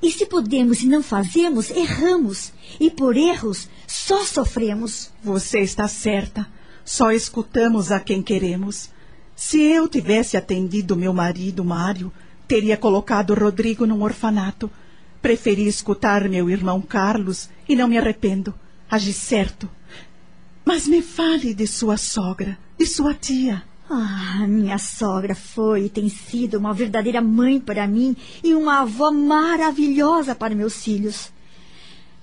E 0.00 0.12
se 0.12 0.24
podemos 0.26 0.82
e 0.82 0.86
não 0.86 1.02
fazemos, 1.02 1.70
erramos. 1.70 2.52
E 2.78 2.88
por 2.88 3.16
erros, 3.16 3.68
só 3.88 4.24
sofremos. 4.24 5.10
Você 5.24 5.60
está 5.60 5.88
certa. 5.88 6.46
Só 6.84 7.10
escutamos 7.10 7.90
a 7.90 7.98
quem 7.98 8.22
queremos. 8.22 8.90
Se 9.36 9.60
eu 9.60 9.86
tivesse 9.86 10.34
atendido 10.34 10.96
meu 10.96 11.12
marido, 11.12 11.62
Mário, 11.62 12.10
teria 12.48 12.74
colocado 12.74 13.34
Rodrigo 13.34 13.84
num 13.84 14.02
orfanato. 14.02 14.70
Preferi 15.20 15.68
escutar 15.68 16.26
meu 16.26 16.48
irmão 16.48 16.80
Carlos 16.80 17.50
e 17.68 17.76
não 17.76 17.86
me 17.86 17.98
arrependo. 17.98 18.54
Agi 18.90 19.12
certo. 19.12 19.68
Mas 20.64 20.88
me 20.88 21.02
fale 21.02 21.52
de 21.52 21.66
sua 21.66 21.98
sogra, 21.98 22.56
de 22.78 22.86
sua 22.86 23.12
tia. 23.12 23.62
Ah, 23.90 24.46
minha 24.48 24.78
sogra 24.78 25.34
foi 25.34 25.84
e 25.84 25.90
tem 25.90 26.08
sido 26.08 26.58
uma 26.58 26.72
verdadeira 26.72 27.20
mãe 27.20 27.60
para 27.60 27.86
mim 27.86 28.16
e 28.42 28.54
uma 28.54 28.80
avó 28.80 29.12
maravilhosa 29.12 30.34
para 30.34 30.54
meus 30.54 30.82
filhos. 30.82 31.30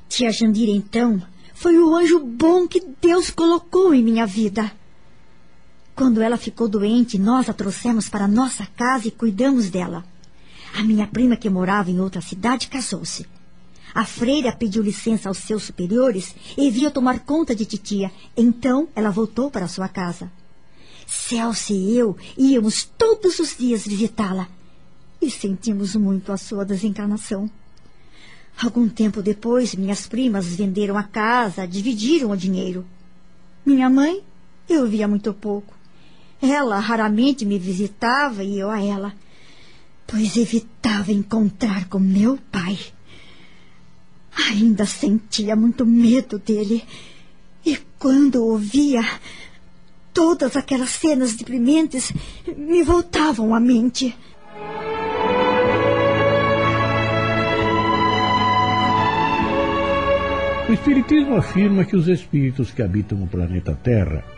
Tia 0.10 0.32
Jandira, 0.32 0.72
então, 0.72 1.22
foi 1.54 1.78
o 1.78 1.96
anjo 1.96 2.20
bom 2.20 2.68
que 2.68 2.84
Deus 3.00 3.30
colocou 3.30 3.94
em 3.94 4.04
minha 4.04 4.26
vida. 4.26 4.72
Quando 5.96 6.22
ela 6.22 6.38
ficou 6.38 6.68
doente, 6.68 7.20
nós 7.20 7.50
a 7.50 7.54
trouxemos 7.54 8.10
para 8.10 8.28
nossa 8.28 8.66
casa 8.66 9.08
e 9.08 9.12
cuidamos 9.12 9.70
dela. 9.70 10.04
A 10.76 10.82
minha 10.84 11.06
prima, 11.06 11.38
que 11.38 11.50
morava 11.50 11.92
em 11.92 12.00
outra 12.00 12.20
cidade, 12.20 12.68
casou-se. 12.68 13.28
A 13.94 14.06
freira 14.06 14.52
pediu 14.52 14.82
licença 14.82 15.30
aos 15.30 15.38
seus 15.38 15.64
superiores 15.64 16.36
e 16.58 16.72
veio 16.72 16.90
tomar 16.90 17.20
conta 17.20 17.54
de 17.54 17.64
titia. 17.64 18.12
Então 18.36 18.88
ela 18.96 19.12
voltou 19.12 19.52
para 19.52 19.68
sua 19.68 19.88
casa. 19.88 20.32
Celso 21.06 21.74
e 21.74 21.96
eu 21.96 22.18
íamos 22.36 22.90
todos 22.98 23.38
os 23.40 23.56
dias 23.56 23.86
visitá-la 23.86 24.48
e 25.22 25.30
sentimos 25.30 25.96
muito 25.96 26.32
a 26.32 26.38
sua 26.38 26.66
desencarnação. 26.66 27.50
Algum 28.62 28.90
tempo 28.90 29.22
depois, 29.22 29.76
minhas 29.76 30.08
primas 30.08 30.48
venderam 30.48 30.98
a 30.98 31.04
casa, 31.04 31.68
dividiram 31.68 32.32
o 32.32 32.38
dinheiro. 32.38 32.86
Minha 33.64 33.90
mãe, 33.90 34.24
eu 34.68 34.88
via 34.88 35.08
muito 35.08 35.34
pouco. 35.34 35.83
Ela 36.44 36.78
raramente 36.78 37.46
me 37.46 37.58
visitava 37.58 38.44
e 38.44 38.60
eu 38.60 38.70
a 38.70 38.84
ela, 38.84 39.14
pois 40.06 40.36
evitava 40.36 41.10
encontrar 41.10 41.88
com 41.88 42.00
meu 42.00 42.38
pai. 42.52 42.78
Ainda 44.50 44.86
sentia 44.86 45.56
muito 45.56 45.86
medo 45.86 46.38
dele. 46.38 46.84
E 47.66 47.78
quando 47.98 48.44
ouvia, 48.44 49.02
todas 50.14 50.58
aquelas 50.58 50.90
cenas 50.90 51.34
deprimentes 51.34 52.12
me 52.58 52.84
voltavam 52.84 53.56
à 53.56 53.60
mente. 53.62 54.14
O 60.68 60.74
Espiritismo 60.74 61.38
afirma 61.38 61.86
que 61.86 61.96
os 61.96 62.10
espíritos 62.10 62.70
que 62.72 62.82
habitam 62.82 63.24
o 63.24 63.28
planeta 63.28 63.80
Terra 63.82 64.33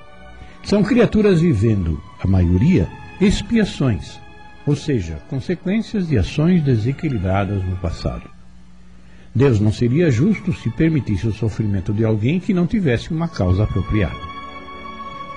são 0.66 0.82
criaturas 0.82 1.42
vivendo, 1.42 2.02
a 2.20 2.28
maioria, 2.28 2.90
expiações, 3.22 4.20
ou 4.66 4.76
seja, 4.76 5.22
consequências 5.30 6.08
de 6.08 6.18
ações 6.18 6.64
desequilibradas 6.64 7.64
no 7.64 7.76
passado. 7.76 8.28
Deus 9.34 9.60
não 9.60 9.72
seria 9.72 10.10
justo 10.10 10.52
se 10.54 10.72
permitisse 10.72 11.28
o 11.28 11.34
sofrimento 11.34 11.94
de 11.94 12.04
alguém 12.04 12.40
que 12.40 12.54
não 12.54 12.66
tivesse 12.66 13.14
uma 13.14 13.28
causa 13.28 13.64
apropriada. 13.64 14.18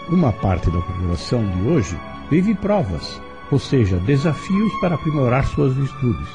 Uma 0.08 0.32
parte 0.32 0.70
da 0.70 0.80
população 0.80 1.44
de 1.46 1.68
hoje 1.68 1.98
vive 2.30 2.54
provas, 2.54 3.20
ou 3.50 3.58
seja, 3.58 3.98
desafios 3.98 4.72
para 4.80 4.94
aprimorar 4.94 5.44
suas 5.44 5.74
virtudes. 5.74 6.28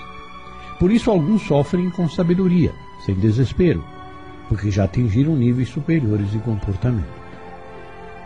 Por 0.80 0.91
isso, 0.91 1.10
alguns 1.10 1.41
sofrem 1.41 1.90
com 1.90 2.07
sabedoria, 2.07 2.72
sem 3.03 3.15
desespero, 3.15 3.84
porque 4.48 4.70
já 4.70 4.84
atingiram 4.84 5.36
níveis 5.36 5.70
superiores 5.70 6.30
de 6.30 6.38
comportamento. 6.40 7.23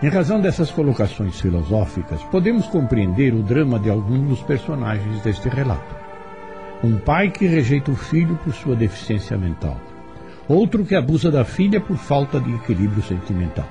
Em 0.02 0.10
razão 0.10 0.40
dessas 0.40 0.70
colocações 0.70 1.42
filosóficas, 1.42 2.22
podemos 2.26 2.68
compreender 2.68 3.34
o 3.34 3.42
drama 3.42 3.80
de 3.80 3.90
alguns 3.90 4.30
dos 4.30 4.42
personagens 4.44 5.22
deste 5.22 5.50
relato. 5.50 5.96
Um 6.84 7.00
pai 7.00 7.32
que 7.32 7.48
rejeita 7.48 7.90
o 7.90 7.96
filho 7.96 8.40
por 8.44 8.54
sua 8.54 8.76
deficiência 8.76 9.36
mental. 9.36 9.82
Outro 10.48 10.86
que 10.86 10.94
abusa 10.94 11.32
da 11.32 11.44
filha 11.44 11.82
por 11.82 11.98
falta 11.98 12.40
de 12.40 12.54
equilíbrio 12.54 13.02
sentimental. 13.02 13.68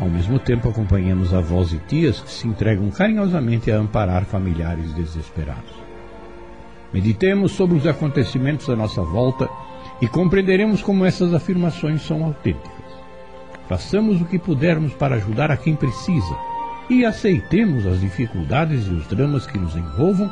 Ao 0.00 0.08
mesmo 0.08 0.38
tempo, 0.38 0.70
acompanhamos 0.70 1.34
avós 1.34 1.74
e 1.74 1.78
tias 1.86 2.18
que 2.18 2.30
se 2.30 2.48
entregam 2.48 2.90
carinhosamente 2.90 3.70
a 3.70 3.76
amparar 3.76 4.24
familiares 4.24 4.94
desesperados. 4.94 5.74
Meditemos 6.90 7.52
sobre 7.52 7.76
os 7.76 7.86
acontecimentos 7.86 8.68
à 8.70 8.74
nossa 8.74 9.02
volta 9.02 9.46
e 10.00 10.08
compreenderemos 10.08 10.80
como 10.82 11.04
essas 11.04 11.34
afirmações 11.34 12.00
são 12.00 12.24
autênticas. 12.24 12.71
Façamos 13.72 14.20
o 14.20 14.26
que 14.26 14.38
pudermos 14.38 14.92
para 14.92 15.14
ajudar 15.14 15.50
a 15.50 15.56
quem 15.56 15.74
precisa 15.74 16.36
e 16.90 17.06
aceitemos 17.06 17.86
as 17.86 18.02
dificuldades 18.02 18.86
e 18.86 18.90
os 18.90 19.06
dramas 19.06 19.46
que 19.46 19.58
nos 19.58 19.74
envolvam 19.74 20.30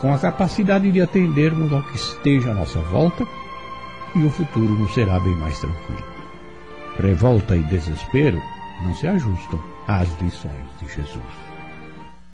com 0.00 0.14
a 0.14 0.18
capacidade 0.18 0.90
de 0.90 1.02
atendermos 1.02 1.70
ao 1.74 1.82
que 1.82 1.96
esteja 1.96 2.52
à 2.52 2.54
nossa 2.54 2.78
volta 2.78 3.26
e 4.16 4.24
o 4.24 4.30
futuro 4.30 4.72
nos 4.78 4.94
será 4.94 5.20
bem 5.20 5.36
mais 5.36 5.60
tranquilo. 5.60 6.02
Revolta 6.98 7.54
e 7.54 7.62
desespero 7.64 8.40
não 8.82 8.94
se 8.94 9.06
ajustam 9.06 9.62
às 9.86 10.08
lições 10.18 10.64
de 10.80 10.86
Jesus. 10.86 11.49